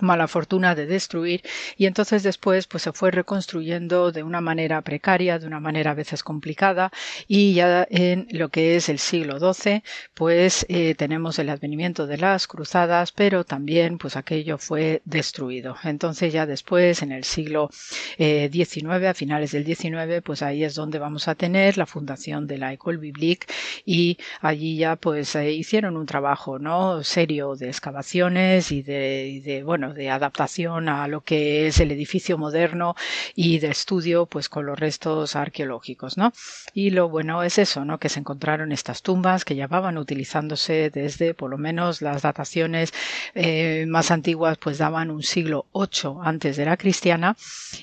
mala 0.00 0.26
fortuna 0.26 0.74
de 0.74 0.86
destruir 0.86 1.42
y 1.76 1.86
entonces 1.86 2.22
después 2.22 2.66
pues 2.66 2.82
se 2.84 2.92
fue 2.92 3.10
reconstruyendo 3.10 4.10
de 4.10 4.22
una 4.22 4.40
manera 4.40 4.80
precaria, 4.80 5.38
de 5.38 5.46
una 5.46 5.60
manera 5.60 5.90
a 5.90 5.94
veces 5.94 6.22
complicada 6.22 6.90
y 7.28 7.54
ya 7.54 7.86
en 7.90 8.26
lo 8.30 8.48
que 8.48 8.76
es 8.76 8.88
el 8.88 8.98
siglo 8.98 9.38
XII 9.38 9.82
pues 10.14 10.64
eh, 10.68 10.94
tenemos 10.94 11.38
el 11.38 11.50
advenimiento 11.50 12.06
de 12.06 12.16
las 12.16 12.46
cruzadas 12.46 13.12
pero 13.12 13.44
también 13.44 13.98
pues 13.98 14.16
aquello 14.16 14.56
fue 14.56 15.02
destruido. 15.04 15.76
Entonces 15.84 16.32
ya 16.32 16.46
después 16.46 17.02
en 17.02 17.12
el 17.12 17.24
siglo 17.24 17.68
XIX, 18.16 19.02
eh, 19.02 19.08
a 19.08 19.14
finales 19.14 19.52
del 19.52 19.64
XIX 19.66 20.22
pues 20.24 20.42
ahí 20.42 20.64
es 20.64 20.74
donde 20.74 20.98
vamos 20.98 21.28
a 21.28 21.34
tener 21.34 21.76
la 21.76 21.86
fundación 21.86 22.46
de 22.46 22.58
la 22.58 22.72
École 22.72 22.98
Biblique 22.98 23.46
y 23.84 24.16
allí 24.40 24.76
ya 24.78 24.96
pues 24.96 25.34
hicieron 25.34 25.96
un 25.96 26.06
trabajo 26.06 26.58
no 26.58 27.04
serio 27.04 27.56
de 27.56 27.68
excavaciones 27.68 28.72
y 28.72 28.82
de, 28.82 29.28
y 29.28 29.40
de 29.40 29.62
bueno 29.62 29.81
de 29.90 30.10
adaptación 30.10 30.88
a 30.88 31.08
lo 31.08 31.22
que 31.22 31.66
es 31.66 31.80
el 31.80 31.90
edificio 31.90 32.38
moderno 32.38 32.94
y 33.34 33.58
de 33.58 33.68
estudio, 33.68 34.26
pues 34.26 34.48
con 34.48 34.66
los 34.66 34.78
restos 34.78 35.36
arqueológicos, 35.36 36.16
¿no? 36.16 36.32
Y 36.74 36.90
lo 36.90 37.08
bueno 37.08 37.42
es 37.42 37.58
eso, 37.58 37.84
¿no? 37.84 37.98
Que 37.98 38.08
se 38.08 38.20
encontraron 38.20 38.72
estas 38.72 39.02
tumbas 39.02 39.44
que 39.44 39.54
llevaban 39.54 39.98
utilizándose 39.98 40.90
desde, 40.90 41.34
por 41.34 41.50
lo 41.50 41.58
menos, 41.58 42.02
las 42.02 42.22
dataciones 42.22 42.92
eh, 43.34 43.84
más 43.88 44.10
antiguas, 44.10 44.58
pues 44.58 44.78
daban 44.78 45.10
un 45.10 45.22
siglo 45.22 45.66
VIII 45.74 46.18
antes 46.22 46.56
de 46.56 46.64
la 46.64 46.76
cristiana 46.76 47.36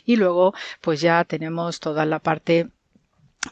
y 0.06 0.16
luego, 0.16 0.54
pues 0.82 1.02
ya 1.02 1.24
tenemos 1.26 1.80
toda 1.80 2.06
la 2.06 2.20
parte 2.20 2.70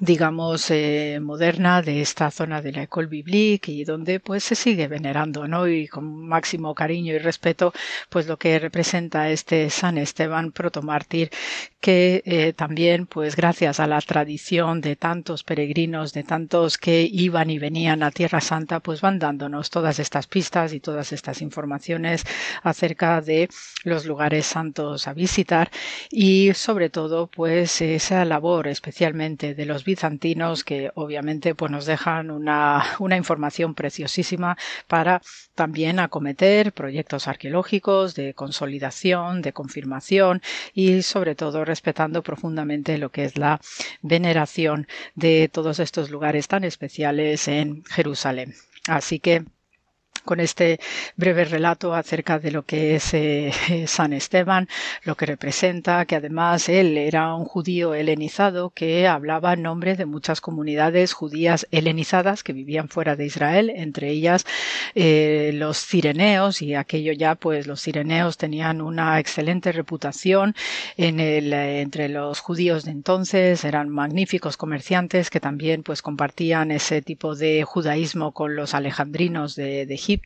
digamos, 0.02 0.70
eh, 0.70 1.20
moderna 1.22 1.82
de 1.82 2.02
esta 2.02 2.30
zona 2.30 2.62
de 2.62 2.74
la 2.74 2.84
École 2.84 3.08
Biblique 3.08 3.72
y 3.72 3.86
donde 3.86 4.20
pues 4.20 4.44
se 4.44 4.56
sigue 4.56 4.88
venerando, 4.90 5.48
¿no? 5.48 5.66
Y 5.68 5.88
con 5.88 6.28
máximo 6.28 6.76
cariño 6.76 7.14
y 7.14 7.20
respeto, 7.20 7.74
pues 8.10 8.28
lo 8.28 8.38
que 8.38 8.60
representa 8.60 9.30
este 9.30 9.70
San 9.70 9.98
Esteban 9.98 10.52
protomártir 10.52 11.32
que 11.80 12.22
eh, 12.26 12.54
también, 12.54 13.06
pues 13.06 13.36
gracias 13.38 13.80
a 13.80 13.88
la 13.88 14.02
tradición 14.02 14.82
de 14.82 14.98
tantos 14.98 15.44
peregrinos, 15.44 16.12
de 16.12 16.24
tantos 16.24 16.78
que 16.78 17.04
iban 17.04 17.50
y 17.50 17.60
venían 17.60 18.04
a 18.04 18.12
Tierra 18.12 18.42
Santa, 18.42 18.82
pues 18.82 19.00
van 19.00 19.20
dándonos 19.20 19.70
todas 19.70 20.00
estas 20.00 20.28
pistas 20.28 20.74
y 20.74 20.82
todas 20.82 21.14
estas 21.14 21.42
informaciones 21.42 22.26
acerca 22.62 23.22
de 23.22 23.50
los 23.84 24.06
lugares 24.06 24.48
santos 24.48 25.08
a 25.08 25.14
visitar 25.14 25.72
y 26.12 26.54
sobre 26.56 26.90
todo, 26.90 27.28
pues 27.28 27.80
esa 27.82 28.26
labor 28.26 28.68
especialmente 28.68 29.56
de 29.56 29.66
los 29.66 29.77
bizantinos 29.84 30.64
que 30.64 30.91
obviamente 30.95 31.56
pues 31.56 31.72
nos 31.72 31.86
dejan 31.86 32.32
una, 32.32 32.84
una 32.99 33.18
información 33.18 33.76
preciosísima 33.76 34.58
para 34.88 35.22
también 35.56 35.99
acometer 35.99 36.74
proyectos 36.74 37.28
arqueológicos 37.28 38.16
de 38.16 38.34
consolidación, 38.34 39.41
de 39.41 39.54
confirmación 39.54 40.41
y 40.74 41.02
sobre 41.02 41.36
todo 41.36 41.66
respetando 41.66 42.24
profundamente 42.24 42.98
lo 42.98 43.10
que 43.10 43.26
es 43.26 43.38
la 43.38 43.60
veneración 44.02 44.88
de 45.16 45.49
todos 45.52 45.80
estos 45.80 46.10
lugares 46.10 46.48
tan 46.48 46.64
especiales 46.64 47.48
en 47.48 47.84
Jerusalén. 47.86 48.54
Así 48.88 49.20
que 49.20 49.44
con 50.28 50.40
este 50.41 50.80
breve 51.16 51.45
relato 51.45 51.95
acerca 51.95 52.38
de 52.38 52.52
lo 52.52 52.64
que 52.64 52.95
es 52.95 53.14
eh, 53.16 53.52
San 53.88 54.14
Esteban, 54.14 54.68
lo 55.04 55.16
que 55.16 55.26
representa, 55.26 56.06
que 56.06 56.18
además 56.18 56.70
él 56.70 56.98
era 56.98 57.34
un 57.34 57.45
judío 57.45 57.95
helenizado 57.95 58.70
que 58.70 59.08
hablaba 59.08 59.54
en 59.54 59.64
nombre 59.64 59.95
de 59.95 60.06
muchas 60.06 60.41
comunidades 60.41 61.14
judías 61.14 61.66
helenizadas 61.72 62.44
que 62.44 62.54
vivían 62.54 62.90
fuera 62.90 63.16
de 63.16 63.26
Israel, 63.26 63.72
entre 63.74 64.10
ellas 64.10 64.45
eh, 64.95 65.52
los 65.54 65.78
cireneos, 65.78 66.62
y 66.62 66.76
aquello 66.76 67.14
ya, 67.14 67.36
pues 67.36 67.66
los 67.66 67.82
cireneos 67.82 68.38
tenían 68.38 68.82
una 68.82 69.20
excelente 69.20 69.72
reputación 69.72 70.56
en 70.98 71.22
el, 71.22 71.54
eh, 71.54 71.82
entre 71.82 72.10
los 72.10 72.41
judíos 72.41 72.84
de 72.84 72.91
entonces, 72.91 73.64
eran 73.64 73.88
magníficos 73.88 74.58
comerciantes 74.58 75.30
que 75.30 75.40
también 75.40 75.84
pues 75.84 76.02
compartían 76.02 76.72
ese 76.72 77.02
tipo 77.02 77.36
de 77.36 77.64
judaísmo 77.64 78.34
con 78.34 78.58
los 78.58 78.74
alejandrinos 78.74 79.56
de, 79.56 79.86
de 79.86 79.94
Egipto 79.94 80.16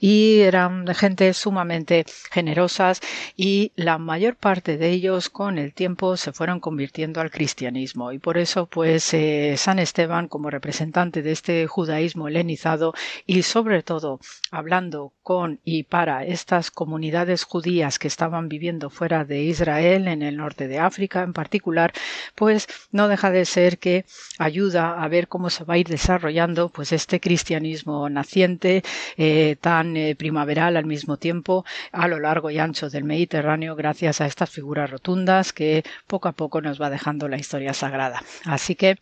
y 0.00 0.40
eran 0.40 0.86
gente 0.94 1.32
sumamente 1.34 2.04
generosas 2.30 3.00
y 3.36 3.72
la 3.76 3.98
mayor 3.98 4.36
parte 4.36 4.76
de 4.76 4.90
ellos 4.90 5.30
con 5.30 5.58
el 5.58 5.72
tiempo 5.72 6.16
se 6.16 6.32
fueron 6.32 6.60
convirtiendo 6.60 7.20
al 7.20 7.30
cristianismo. 7.30 8.12
Y 8.12 8.18
por 8.18 8.38
eso 8.38 8.66
pues 8.66 9.12
eh, 9.14 9.54
San 9.56 9.78
Esteban 9.78 10.28
como 10.28 10.50
representante 10.50 11.22
de 11.22 11.32
este 11.32 11.66
judaísmo 11.66 12.28
helenizado 12.28 12.94
y 13.26 13.42
sobre 13.42 13.82
todo 13.82 14.20
hablando 14.50 15.12
con 15.22 15.60
y 15.64 15.84
para 15.84 16.24
estas 16.24 16.70
comunidades 16.70 17.44
judías 17.44 17.98
que 17.98 18.08
estaban 18.08 18.48
viviendo 18.48 18.90
fuera 18.90 19.24
de 19.24 19.42
Israel 19.42 20.08
en 20.08 20.22
el 20.22 20.36
norte 20.36 20.68
de 20.68 20.78
África 20.78 21.22
en 21.22 21.32
particular 21.32 21.92
pues 22.34 22.66
no 22.90 23.08
deja 23.08 23.30
de 23.30 23.44
ser 23.44 23.78
que 23.78 24.04
ayuda 24.38 25.02
a 25.02 25.08
ver 25.08 25.28
cómo 25.28 25.50
se 25.50 25.64
va 25.64 25.74
a 25.74 25.78
ir 25.78 25.88
desarrollando 25.88 26.68
pues 26.68 26.92
este 26.92 27.20
cristianismo 27.20 28.08
naciente 28.08 28.82
eh, 29.22 29.56
tan 29.60 29.98
eh, 29.98 30.16
primaveral 30.16 30.78
al 30.78 30.86
mismo 30.86 31.18
tiempo 31.18 31.66
a 31.92 32.08
lo 32.08 32.18
largo 32.18 32.50
y 32.50 32.58
ancho 32.58 32.88
del 32.88 33.04
Mediterráneo 33.04 33.76
gracias 33.76 34.22
a 34.22 34.26
estas 34.26 34.48
figuras 34.48 34.90
rotundas 34.90 35.52
que 35.52 35.84
poco 36.06 36.28
a 36.28 36.32
poco 36.32 36.62
nos 36.62 36.80
va 36.80 36.88
dejando 36.88 37.28
la 37.28 37.36
historia 37.36 37.74
sagrada. 37.74 38.22
Así 38.46 38.76
que 38.76 38.96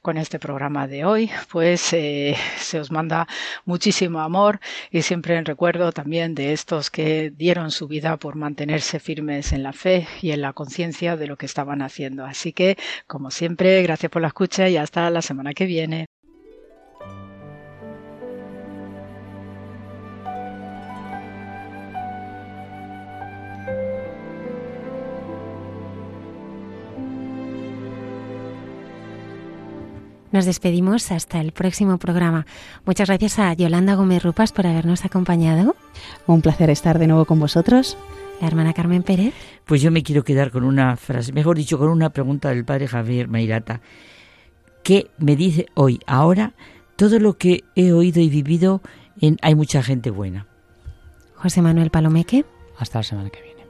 con 0.00 0.16
este 0.16 0.38
programa 0.38 0.86
de 0.86 1.04
hoy 1.04 1.30
pues 1.52 1.92
eh, 1.92 2.34
se 2.56 2.80
os 2.80 2.90
manda 2.90 3.28
muchísimo 3.66 4.20
amor 4.20 4.58
y 4.90 5.02
siempre 5.02 5.36
en 5.36 5.44
recuerdo 5.44 5.92
también 5.92 6.34
de 6.34 6.54
estos 6.54 6.90
que 6.90 7.30
dieron 7.36 7.70
su 7.70 7.88
vida 7.88 8.16
por 8.16 8.36
mantenerse 8.36 9.00
firmes 9.00 9.52
en 9.52 9.62
la 9.62 9.74
fe 9.74 10.08
y 10.22 10.30
en 10.30 10.40
la 10.40 10.54
conciencia 10.54 11.18
de 11.18 11.26
lo 11.26 11.36
que 11.36 11.44
estaban 11.44 11.82
haciendo. 11.82 12.24
Así 12.24 12.54
que 12.54 12.78
como 13.06 13.30
siempre 13.30 13.82
gracias 13.82 14.10
por 14.10 14.22
la 14.22 14.28
escucha 14.28 14.66
y 14.70 14.78
hasta 14.78 15.10
la 15.10 15.20
semana 15.20 15.52
que 15.52 15.66
viene. 15.66 16.06
Nos 30.30 30.44
despedimos 30.44 31.10
hasta 31.10 31.40
el 31.40 31.52
próximo 31.52 31.96
programa. 31.96 32.44
Muchas 32.84 33.08
gracias 33.08 33.38
a 33.38 33.52
Yolanda 33.54 33.94
Gómez 33.94 34.22
Rupas 34.22 34.52
por 34.52 34.66
habernos 34.66 35.06
acompañado. 35.06 35.74
Un 36.26 36.42
placer 36.42 36.68
estar 36.68 36.98
de 36.98 37.06
nuevo 37.06 37.24
con 37.24 37.40
vosotros. 37.40 37.96
La 38.40 38.46
hermana 38.46 38.74
Carmen 38.74 39.02
Pérez. 39.02 39.32
Pues 39.64 39.80
yo 39.80 39.90
me 39.90 40.02
quiero 40.02 40.24
quedar 40.24 40.50
con 40.50 40.64
una 40.64 40.96
frase, 40.96 41.32
mejor 41.32 41.56
dicho, 41.56 41.78
con 41.78 41.88
una 41.88 42.10
pregunta 42.10 42.50
del 42.50 42.66
padre 42.66 42.86
Javier 42.88 43.26
Mairata. 43.26 43.80
¿Qué 44.82 45.10
me 45.18 45.34
dice 45.34 45.66
hoy, 45.74 45.98
ahora, 46.06 46.52
todo 46.96 47.18
lo 47.18 47.38
que 47.38 47.64
he 47.74 47.92
oído 47.92 48.20
y 48.20 48.28
vivido 48.28 48.82
en 49.20 49.38
Hay 49.40 49.54
mucha 49.54 49.82
gente 49.82 50.10
buena? 50.10 50.46
José 51.36 51.62
Manuel 51.62 51.90
Palomeque. 51.90 52.44
Hasta 52.76 52.98
la 52.98 53.02
semana 53.02 53.30
que 53.30 53.42
viene. 53.42 53.64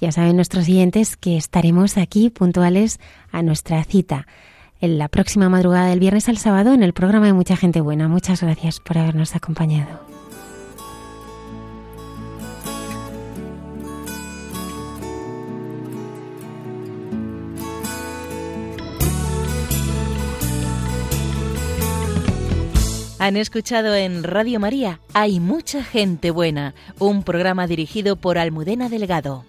Ya 0.00 0.12
saben 0.12 0.36
nuestros 0.36 0.64
siguientes 0.64 1.18
que 1.18 1.36
estaremos 1.36 1.98
aquí 1.98 2.30
puntuales 2.30 3.00
a 3.30 3.42
nuestra 3.42 3.84
cita 3.84 4.26
en 4.80 4.98
la 4.98 5.08
próxima 5.08 5.48
madrugada 5.48 5.88
del 5.88 6.00
viernes 6.00 6.28
al 6.28 6.38
sábado 6.38 6.72
en 6.72 6.82
el 6.82 6.92
programa 6.92 7.26
de 7.26 7.32
Mucha 7.32 7.56
Gente 7.56 7.80
Buena. 7.80 8.08
Muchas 8.08 8.42
gracias 8.42 8.80
por 8.80 8.98
habernos 8.98 9.36
acompañado. 9.36 10.00
Han 23.20 23.36
escuchado 23.36 23.94
en 23.94 24.24
Radio 24.24 24.58
María 24.60 24.98
Hay 25.12 25.40
mucha 25.40 25.84
gente 25.84 26.30
buena, 26.30 26.74
un 26.98 27.22
programa 27.22 27.66
dirigido 27.66 28.16
por 28.16 28.38
Almudena 28.38 28.88
Delgado. 28.88 29.44